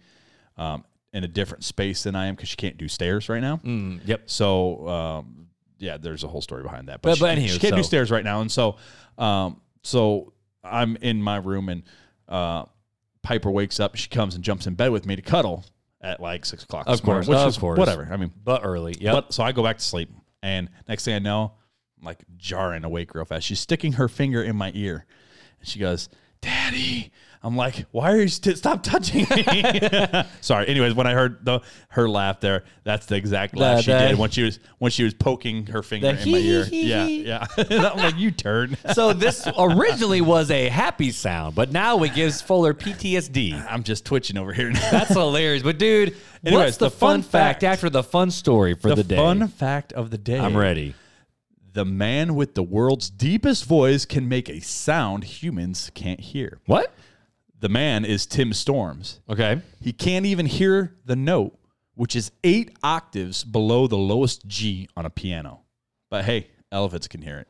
um, 0.57 0.84
in 1.13 1.25
a 1.25 1.29
different 1.29 1.63
space 1.65 2.03
than 2.05 2.15
I 2.17 2.27
am 2.27 2.35
because 2.35 2.49
she 2.49 2.57
can't 2.57 2.79
do 2.79 2.89
stairs 2.89 3.29
right 3.29 3.41
now. 3.43 3.59
Mm, 3.59 4.01
yep. 4.07 4.23
So, 4.27 4.89
um, 4.89 5.47
yeah, 5.79 5.97
there's 5.99 6.25
a 6.25 6.29
whole 6.29 6.41
story 6.41 6.63
behind 6.63 6.89
that. 6.89 7.03
But- 7.03 7.17
she, 7.17 7.21
but 7.21 7.39
she 7.39 7.59
can't 7.59 7.77
do 7.77 7.83
stairs 7.83 8.11
right 8.11 8.25
now, 8.25 8.41
and 8.41 8.51
so, 8.51 8.77
um, 9.19 9.61
so 9.83 10.33
I'm 10.65 10.97
in 10.97 11.23
my 11.23 11.37
room, 11.37 11.69
and 11.69 11.83
uh, 12.29 12.65
Piper 13.23 13.51
wakes 13.51 13.79
up. 13.81 13.97
She 13.97 14.09
comes 14.09 14.35
and 14.35 14.43
jumps 14.45 14.67
in 14.67 14.75
bed 14.75 14.91
with 14.91 15.07
me 15.07 15.17
to 15.17 15.23
cuddle 15.23 15.65
at 16.01 16.21
like 16.21 16.45
six 16.45 16.63
o'clock. 16.65 16.87
Of 16.87 16.93
this 16.99 17.05
morning, 17.05 17.25
course, 17.25 17.29
which 17.29 17.39
of 17.39 17.49
is 17.49 17.59
course. 17.59 17.79
whatever. 17.79 18.09
I 18.11 18.17
mean, 18.17 18.33
But 18.43 18.63
early. 18.65 18.95
Yeah. 18.99 19.21
so 19.31 19.43
I 19.43 19.53
go 19.53 19.63
back 19.63 19.79
to 19.79 19.85
sleep, 19.85 20.11
and 20.43 20.69
next 20.89 21.05
thing 21.05 21.15
I 21.15 21.19
know, 21.19 21.53
I'm 22.01 22.07
like 22.07 22.19
jarring 22.37 22.85
awake 22.85 23.15
real 23.15 23.25
fast. 23.25 23.47
She's 23.47 23.61
sticking 23.61 23.93
her 23.95 24.09
finger 24.09 24.43
in 24.43 24.57
my 24.57 24.71
ear, 24.75 25.05
and 25.61 25.69
she 25.69 25.79
goes, 25.79 26.09
"Daddy." 26.41 27.11
I'm 27.45 27.57
like, 27.57 27.86
"Why 27.90 28.12
are 28.12 28.20
you 28.20 28.28
st- 28.28 28.57
stop 28.57 28.82
touching 28.84 29.26
me?" 29.28 30.22
Sorry. 30.40 30.68
Anyways, 30.68 30.95
when 30.95 31.09
I 31.09 31.12
heard 31.12 31.45
the 31.45 31.61
her 31.88 32.09
laugh 32.09 32.38
there, 32.40 32.62
that's 32.84 33.07
the 33.07 33.16
exact 33.16 33.57
laugh 33.57 33.80
she 33.80 33.90
did 33.90 34.16
when 34.16 34.30
she 34.30 34.43
was 34.45 34.61
when 34.78 34.90
she 34.93 35.03
was 35.03 35.12
poking 35.12 35.66
her 35.66 35.82
finger 35.82 36.11
in 36.11 36.30
my 36.30 36.38
ear. 36.38 36.64
Yeah, 36.70 37.05
yeah. 37.07 37.47
I'm 37.59 37.99
like, 37.99 38.16
"You 38.16 38.30
turn." 38.30 38.76
So 38.95 39.12
this 39.12 39.49
originally 39.59 40.20
was 40.20 40.51
a 40.51 40.68
happy 40.68 41.11
sound, 41.12 41.55
but 41.55 41.72
now 41.72 42.03
it 42.03 42.14
gives 42.14 42.40
Fuller 42.43 42.74
PTSD. 42.74 43.64
I'm 43.68 43.82
just 43.82 44.05
twitching 44.05 44.36
over 44.36 44.53
here 44.53 44.70
now. 44.70 44.90
That's 44.90 45.11
hilarious. 45.14 45.62
But 45.62 45.78
dude, 45.78 46.14
Anyways, 46.45 46.64
what's 46.66 46.76
the, 46.76 46.86
the 46.86 46.90
fun, 46.90 47.22
fun 47.22 47.22
fact, 47.22 47.62
fact. 47.62 47.64
after 47.64 47.88
the 47.90 48.03
fun 48.03 48.30
story 48.30 48.74
for 48.74 48.88
the, 48.90 48.97
the 48.97 49.05
day? 49.05 49.16
fun 49.16 49.49
fact 49.49 49.93
of 49.95 50.11
the 50.11 50.18
day. 50.18 50.38
I'm 50.38 50.57
ready. 50.57 50.95
The 51.72 51.84
man 51.86 52.34
with 52.34 52.55
the 52.55 52.62
world's 52.62 53.09
deepest 53.09 53.64
voice 53.64 54.05
can 54.05 54.28
make 54.28 54.51
a 54.51 54.61
sound 54.61 55.24
humans 55.24 55.90
can't 55.95 56.20
hear. 56.20 56.61
What? 56.66 56.93
The 57.63 57.69
man 57.69 58.05
is 58.05 58.27
Tim 58.27 58.53
Storms. 58.53 59.21
Okay. 59.31 59.63
He 59.81 59.93
can't 59.93 60.27
even 60.27 60.47
hear 60.47 60.97
the 61.05 61.15
note, 61.15 61.57
which 61.95 62.17
is 62.17 62.33
eight 62.43 62.77
octaves 62.83 63.45
below 63.45 63.87
the 63.87 63.97
lowest 63.97 64.47
G 64.49 64.89
on 64.97 65.07
a 65.07 65.11
piano. 65.11 65.61
But 66.11 66.25
hey, 66.25 66.49
elephants 66.73 67.07
can 67.07 67.23
hear 67.23 67.39
it. 67.39 67.49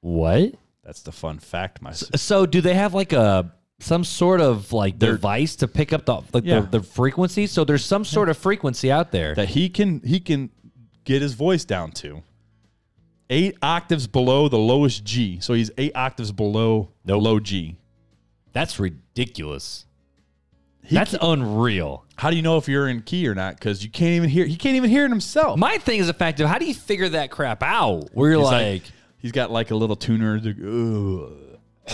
What? 0.00 0.54
That's 0.82 1.02
the 1.02 1.12
fun 1.12 1.38
fact, 1.38 1.82
my 1.82 1.92
So 1.92 2.46
do 2.46 2.60
they 2.62 2.72
have 2.74 2.94
like 2.94 3.12
a 3.12 3.52
some 3.80 4.02
sort 4.04 4.40
of 4.40 4.72
like 4.72 4.98
They're- 4.98 5.12
device 5.12 5.56
to 5.56 5.68
pick 5.68 5.92
up 5.92 6.06
the 6.06 6.22
like 6.32 6.44
Yeah. 6.44 6.60
the, 6.60 6.78
the 6.78 6.82
frequency? 6.82 7.46
So 7.46 7.64
there's 7.64 7.84
some 7.84 8.06
sort 8.06 8.30
of 8.30 8.38
frequency 8.38 8.90
out 8.90 9.12
there. 9.12 9.34
that 9.34 9.50
he 9.50 9.68
can 9.68 10.00
he 10.04 10.20
can 10.20 10.48
get 11.04 11.20
his 11.20 11.34
voice 11.34 11.64
down 11.66 11.92
to. 11.92 12.22
Eight 13.28 13.56
octaves 13.62 14.06
below 14.06 14.48
the 14.48 14.58
lowest 14.58 15.04
G. 15.04 15.38
So 15.40 15.52
he's 15.52 15.70
eight 15.76 15.92
octaves 15.94 16.32
below 16.32 16.88
the 17.04 17.16
low 17.16 17.38
G. 17.40 17.76
That's 18.52 18.78
ridiculous. 18.78 19.86
He 20.84 20.96
That's 20.96 21.14
unreal. 21.22 22.04
how 22.16 22.30
do 22.30 22.36
you 22.36 22.42
know 22.42 22.56
if 22.56 22.66
you're 22.68 22.88
in 22.88 23.02
key 23.02 23.28
or 23.28 23.34
not? 23.36 23.54
Because 23.54 23.84
you 23.84 23.90
can't 23.90 24.10
even 24.14 24.28
hear. 24.28 24.44
He 24.46 24.56
can't 24.56 24.74
even 24.76 24.90
hear 24.90 25.04
it 25.04 25.10
himself. 25.10 25.56
My 25.58 25.78
thing 25.78 26.00
is 26.00 26.08
of 26.08 26.18
how 26.20 26.58
do 26.58 26.64
you 26.66 26.74
figure 26.74 27.08
that 27.10 27.30
crap 27.30 27.62
out? 27.62 28.08
Where 28.12 28.30
you're 28.32 28.40
He's 28.40 28.50
like, 28.50 28.82
he's 29.18 29.32
got 29.32 29.50
like 29.52 29.70
a 29.70 29.76
little 29.76 29.94
tuner. 29.96 30.40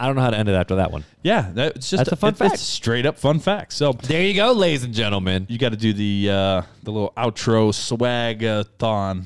I 0.00 0.06
don't 0.06 0.14
know 0.14 0.22
how 0.22 0.30
to 0.30 0.36
end 0.38 0.48
it 0.48 0.52
after 0.52 0.76
that 0.76 0.92
one. 0.92 1.04
Yeah, 1.24 1.50
that's 1.52 1.90
just 1.90 1.98
That's 2.04 2.12
a 2.12 2.16
fun 2.16 2.34
it's- 2.34 2.38
fact. 2.38 2.54
It's 2.54 2.62
straight 2.62 3.04
up 3.04 3.18
fun 3.18 3.40
fact. 3.40 3.72
So 3.72 3.92
There 3.92 4.22
you 4.22 4.34
go, 4.34 4.52
ladies 4.52 4.84
and 4.84 4.94
gentlemen. 4.94 5.46
you 5.48 5.58
got 5.58 5.70
to 5.70 5.76
do 5.76 5.92
the 5.92 6.30
uh, 6.30 6.62
the 6.84 6.92
little 6.92 7.12
outro 7.16 7.74
swag 7.74 8.44
uh, 8.44 8.62
thon. 8.78 9.24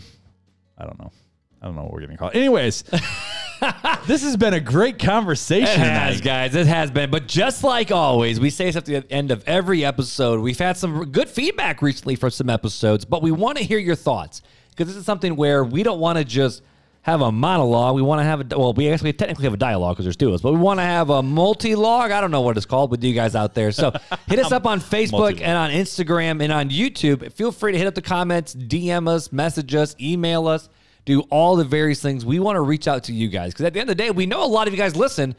I 0.79 0.85
don't 0.85 0.99
know. 0.99 1.13
I 1.61 1.67
don't 1.67 1.77
know 1.77 1.83
what 1.83 1.93
we're 1.93 2.01
gonna 2.01 2.17
call 2.17 2.31
it. 2.31 2.37
Anyways, 2.37 2.85
this 4.07 4.23
has 4.23 4.37
been 4.37 4.55
a 4.55 4.61
great 4.61 4.99
conversation. 4.99 5.81
It 5.81 5.87
has, 5.87 6.21
tonight. 6.21 6.25
guys. 6.25 6.55
It 6.55 6.67
has 6.67 6.91
been. 6.91 7.11
But 7.11 7.29
just 7.29 7.65
like 7.65 7.91
always, 7.91 8.41
we 8.41 8.51
say 8.51 8.67
this 8.67 8.77
at 8.77 8.85
the 8.85 9.05
end 9.13 9.31
of 9.31 9.43
every 9.47 9.85
episode. 9.85 10.41
We've 10.41 10.59
had 10.59 10.77
some 10.77 11.11
good 11.11 11.29
feedback 11.29 11.83
recently 11.83 12.17
for 12.17 12.31
some 12.31 12.51
episodes, 12.51 13.05
but 13.05 13.23
we 13.23 13.31
want 13.31 13.59
to 13.59 13.65
hear 13.65 13.79
your 13.79 13.97
thoughts 13.97 14.43
because 14.71 14.89
this 14.89 14.97
is 14.97 15.05
something 15.05 15.37
where 15.37 15.65
we 15.65 15.83
don't 15.83 16.01
want 16.01 16.19
to 16.19 16.25
just 16.25 16.63
have 17.03 17.21
a 17.21 17.33
monologue. 17.33 17.95
We 17.95 18.03
want 18.03 18.21
to 18.21 18.25
have 18.25 18.53
a 18.53 18.59
well, 18.59 18.73
we 18.73 18.89
actually 18.89 19.13
technically 19.13 19.45
have 19.45 19.55
a 19.55 19.59
dialogue 19.59 19.97
because 19.97 20.05
there's 20.05 20.17
two 20.17 20.29
of 20.29 20.35
us, 20.35 20.41
but 20.41 20.53
we 20.53 20.59
want 20.59 20.79
to 20.79 20.85
have 20.85 21.11
a 21.11 21.23
multi-log. 21.23 22.11
I 22.11 22.21
don't 22.21 22.31
know 22.31 22.43
what 22.43 22.57
it's 22.57 22.67
called 22.67 22.91
with 22.91 23.03
you 23.03 23.13
guys 23.13 23.35
out 23.35 23.55
there. 23.55 23.73
So 23.73 23.93
hit 24.29 24.39
us 24.39 24.53
up 24.53 24.67
on 24.67 24.81
Facebook 24.81 25.13
Multi-log. 25.13 25.43
and 25.43 25.57
on 25.57 25.71
Instagram 25.71 26.43
and 26.43 26.53
on 26.53 26.71
YouTube. 26.71 27.33
Feel 27.33 27.53
free 27.53 27.73
to 27.73 27.79
hit 27.79 27.87
up 27.87 27.95
the 27.95 28.03
comments, 28.03 28.55
DM 28.55 29.09
us, 29.09 29.33
message 29.33 29.75
us, 29.75 29.97
email 30.01 30.47
us, 30.47 30.69
do 31.05 31.21
all 31.31 31.57
the 31.57 31.65
various 31.65 32.01
things. 32.01 32.25
We 32.25 32.39
want 32.39 32.57
to 32.57 32.61
reach 32.61 32.87
out 32.89 33.05
to 33.05 33.13
you 33.13 33.29
guys 33.29 33.53
because 33.53 33.67
at 33.67 33.75
the 33.75 33.81
end 33.81 33.91
of 33.91 33.97
the 33.97 34.03
day, 34.03 34.11
we 34.11 34.27
know 34.27 34.45
a 34.45 34.47
lot 34.47 34.69
of 34.69 34.75
you 34.75 34.79
guys 34.79 34.97
listen 34.97 35.35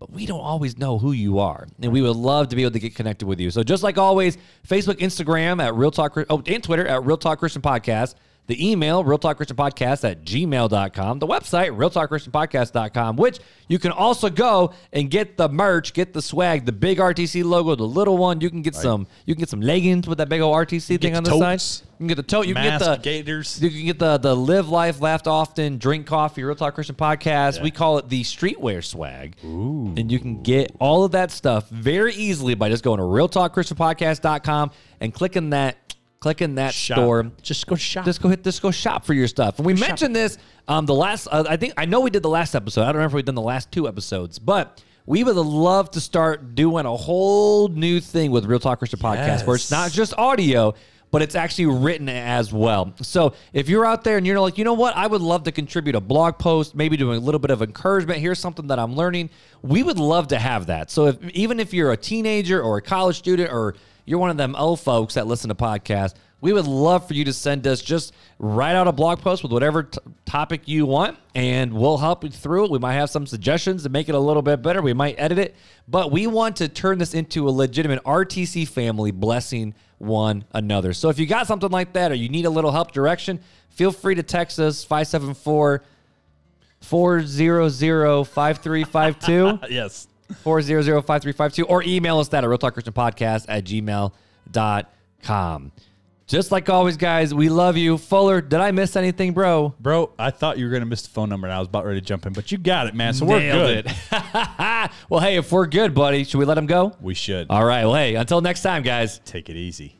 but 0.00 0.10
we 0.10 0.24
don't 0.24 0.40
always 0.40 0.78
know 0.78 0.98
who 0.98 1.12
you 1.12 1.38
are. 1.38 1.68
And 1.80 1.92
we 1.92 2.00
would 2.00 2.16
love 2.16 2.48
to 2.48 2.56
be 2.56 2.62
able 2.62 2.72
to 2.72 2.78
get 2.78 2.94
connected 2.94 3.28
with 3.28 3.38
you. 3.38 3.50
So 3.50 3.62
just 3.62 3.82
like 3.82 3.98
always, 3.98 4.38
Facebook, 4.66 4.96
Instagram 4.96 5.62
at 5.62 5.74
Real 5.74 5.90
Talk, 5.90 6.16
oh, 6.30 6.42
and 6.46 6.64
Twitter 6.64 6.86
at 6.86 7.04
Real 7.04 7.18
Talk 7.18 7.38
Christian 7.38 7.60
Podcast. 7.60 8.14
The 8.50 8.68
email, 8.68 9.04
realtalkchristianpodcast 9.04 9.20
Talk 9.20 9.36
Christian 9.36 9.56
Podcast 9.56 10.10
at 10.10 10.24
gmail.com. 10.24 11.20
The 11.20 11.26
website, 11.28 11.78
Real 11.78 11.88
Talk 11.88 12.08
Christian 12.08 13.16
which 13.16 13.38
you 13.68 13.78
can 13.78 13.92
also 13.92 14.28
go 14.28 14.72
and 14.92 15.08
get 15.08 15.36
the 15.36 15.48
merch, 15.48 15.92
get 15.92 16.12
the 16.12 16.20
swag, 16.20 16.66
the 16.66 16.72
big 16.72 16.98
RTC 16.98 17.44
logo, 17.44 17.76
the 17.76 17.84
little 17.84 18.18
one. 18.18 18.40
You 18.40 18.50
can 18.50 18.62
get 18.62 18.74
some, 18.74 19.06
you 19.24 19.36
can 19.36 19.40
get 19.42 19.50
some 19.50 19.60
leggings 19.60 20.08
with 20.08 20.18
that 20.18 20.28
big 20.28 20.40
old 20.40 20.56
RTC 20.56 21.00
thing 21.00 21.14
on 21.14 21.22
the 21.22 21.30
totes, 21.30 21.62
side. 21.62 21.86
You 21.92 21.98
can 21.98 22.06
get 22.08 22.16
the 22.16 22.22
tote. 22.24 22.48
You 22.48 22.54
can 22.54 22.64
get 22.64 22.80
the 22.80 22.96
gaiters. 22.96 23.62
you 23.62 23.70
can 23.70 23.86
get 23.86 24.00
the 24.00 24.18
the 24.18 24.34
live 24.34 24.68
life, 24.68 25.00
laugh 25.00 25.28
often, 25.28 25.78
drink 25.78 26.08
coffee, 26.08 26.42
real 26.42 26.56
talk 26.56 26.74
Christian 26.74 26.96
podcast. 26.96 27.62
We 27.62 27.70
call 27.70 27.98
it 27.98 28.08
the 28.08 28.24
streetwear 28.24 28.82
swag. 28.82 29.36
Ooh. 29.44 29.94
And 29.96 30.10
you 30.10 30.18
can 30.18 30.42
get 30.42 30.74
all 30.80 31.04
of 31.04 31.12
that 31.12 31.30
stuff 31.30 31.68
very 31.68 32.14
easily 32.14 32.56
by 32.56 32.68
just 32.68 32.82
going 32.82 32.98
to 32.98 33.04
realtalkchristianpodcast.com 33.04 34.72
and 35.00 35.14
clicking 35.14 35.50
that 35.50 35.89
clicking 36.20 36.56
that 36.56 36.74
Shop. 36.74 36.98
store. 36.98 37.32
Just 37.40 37.66
go 37.66 37.76
shop. 37.76 38.04
Just 38.04 38.20
go 38.20 38.28
hit 38.28 38.44
just 38.44 38.60
go 38.60 38.70
shop 38.70 39.06
for 39.06 39.14
your 39.14 39.26
stuff. 39.26 39.58
And 39.58 39.64
we 39.66 39.72
mentioned 39.74 40.14
this 40.14 40.36
um 40.68 40.84
the 40.84 40.94
last 40.94 41.26
uh, 41.30 41.44
I 41.48 41.56
think 41.56 41.72
I 41.78 41.86
know 41.86 42.00
we 42.00 42.10
did 42.10 42.22
the 42.22 42.28
last 42.28 42.54
episode. 42.54 42.82
I 42.82 42.86
don't 42.86 42.96
remember 42.96 43.12
if 43.12 43.14
we've 43.14 43.24
done 43.24 43.34
the 43.34 43.40
last 43.40 43.72
two 43.72 43.88
episodes, 43.88 44.38
but 44.38 44.82
we 45.06 45.24
would 45.24 45.34
love 45.34 45.90
to 45.92 46.00
start 46.00 46.54
doing 46.54 46.84
a 46.84 46.94
whole 46.94 47.68
new 47.68 48.00
thing 48.00 48.30
with 48.30 48.44
Real 48.44 48.60
Talk 48.60 48.78
Christian 48.80 49.00
Podcast 49.00 49.46
where 49.46 49.56
it's 49.56 49.70
not 49.70 49.90
just 49.92 50.12
audio, 50.18 50.74
but 51.10 51.22
it's 51.22 51.34
actually 51.34 51.66
written 51.66 52.10
as 52.10 52.52
well. 52.52 52.92
So 53.00 53.32
if 53.54 53.70
you're 53.70 53.86
out 53.86 54.04
there 54.04 54.18
and 54.18 54.26
you're 54.26 54.38
like, 54.38 54.58
you 54.58 54.64
know 54.64 54.74
what, 54.74 54.94
I 54.96 55.06
would 55.06 55.22
love 55.22 55.44
to 55.44 55.52
contribute 55.52 55.96
a 55.96 56.00
blog 56.00 56.38
post, 56.38 56.74
maybe 56.74 56.98
doing 56.98 57.16
a 57.16 57.20
little 57.20 57.40
bit 57.40 57.50
of 57.50 57.62
encouragement. 57.62 58.20
Here's 58.20 58.38
something 58.38 58.66
that 58.66 58.78
I'm 58.78 58.94
learning. 58.94 59.30
We 59.62 59.82
would 59.82 59.98
love 59.98 60.28
to 60.28 60.38
have 60.38 60.66
that. 60.66 60.90
So 60.90 61.06
if 61.06 61.30
even 61.30 61.60
if 61.60 61.72
you're 61.72 61.92
a 61.92 61.96
teenager 61.96 62.60
or 62.62 62.76
a 62.76 62.82
college 62.82 63.16
student 63.16 63.50
or 63.50 63.74
you're 64.04 64.18
one 64.18 64.30
of 64.30 64.36
them 64.36 64.54
old 64.56 64.80
folks 64.80 65.14
that 65.14 65.26
listen 65.26 65.48
to 65.48 65.54
podcasts, 65.54 66.14
we 66.40 66.52
would 66.52 66.66
love 66.66 67.06
for 67.06 67.14
you 67.14 67.24
to 67.26 67.32
send 67.32 67.66
us 67.66 67.82
just 67.82 68.14
write 68.38 68.74
out 68.74 68.88
a 68.88 68.92
blog 68.92 69.20
post 69.20 69.42
with 69.42 69.52
whatever 69.52 69.82
t- 69.84 69.98
topic 70.24 70.66
you 70.66 70.86
want, 70.86 71.18
and 71.34 71.72
we'll 71.72 71.98
help 71.98 72.24
you 72.24 72.30
through 72.30 72.64
it. 72.64 72.70
We 72.70 72.78
might 72.78 72.94
have 72.94 73.10
some 73.10 73.26
suggestions 73.26 73.82
to 73.82 73.88
make 73.90 74.08
it 74.08 74.14
a 74.14 74.18
little 74.18 74.42
bit 74.42 74.62
better. 74.62 74.80
We 74.80 74.94
might 74.94 75.16
edit 75.18 75.38
it, 75.38 75.54
but 75.86 76.10
we 76.10 76.26
want 76.26 76.56
to 76.56 76.68
turn 76.68 76.98
this 76.98 77.12
into 77.12 77.48
a 77.48 77.50
legitimate 77.50 78.02
RTC 78.04 78.66
family 78.68 79.10
blessing 79.10 79.74
one 79.98 80.44
another. 80.52 80.94
So 80.94 81.10
if 81.10 81.18
you 81.18 81.26
got 81.26 81.46
something 81.46 81.70
like 81.70 81.92
that 81.92 82.10
or 82.10 82.14
you 82.14 82.30
need 82.30 82.46
a 82.46 82.50
little 82.50 82.72
help 82.72 82.92
direction, 82.92 83.40
feel 83.68 83.92
free 83.92 84.14
to 84.14 84.22
text 84.22 84.58
us 84.58 84.82
574 84.82 85.82
400 86.80 88.24
5352. 88.24 89.58
yes. 89.70 90.08
400-5352 90.44 91.64
or 91.68 91.82
email 91.82 92.18
us 92.18 92.28
that 92.28 92.44
at 92.44 92.50
realtalkchristianpodcast 92.50 93.46
at 93.48 93.64
gmail.com. 93.64 95.72
Just 96.26 96.52
like 96.52 96.70
always, 96.70 96.96
guys, 96.96 97.34
we 97.34 97.48
love 97.48 97.76
you. 97.76 97.98
Fuller, 97.98 98.40
did 98.40 98.60
I 98.60 98.70
miss 98.70 98.94
anything, 98.94 99.32
bro? 99.32 99.74
Bro, 99.80 100.12
I 100.16 100.30
thought 100.30 100.58
you 100.58 100.64
were 100.64 100.70
going 100.70 100.82
to 100.82 100.86
miss 100.86 101.02
the 101.02 101.08
phone 101.08 101.28
number 101.28 101.48
and 101.48 101.54
I 101.54 101.58
was 101.58 101.66
about 101.66 101.84
ready 101.84 102.00
to 102.00 102.06
jump 102.06 102.24
in, 102.24 102.32
but 102.32 102.52
you 102.52 102.58
got 102.58 102.86
it, 102.86 102.94
man. 102.94 103.14
So 103.14 103.26
we're 103.26 103.50
good. 103.50 103.92
well, 105.08 105.20
hey, 105.20 105.36
if 105.36 105.50
we're 105.50 105.66
good, 105.66 105.92
buddy, 105.92 106.22
should 106.22 106.38
we 106.38 106.44
let 106.44 106.56
him 106.56 106.66
go? 106.66 106.94
We 107.00 107.14
should. 107.14 107.48
All 107.50 107.64
right. 107.64 107.84
Well, 107.84 107.96
hey, 107.96 108.14
until 108.14 108.40
next 108.40 108.62
time, 108.62 108.84
guys. 108.84 109.18
Take 109.24 109.50
it 109.50 109.56
easy. 109.56 109.99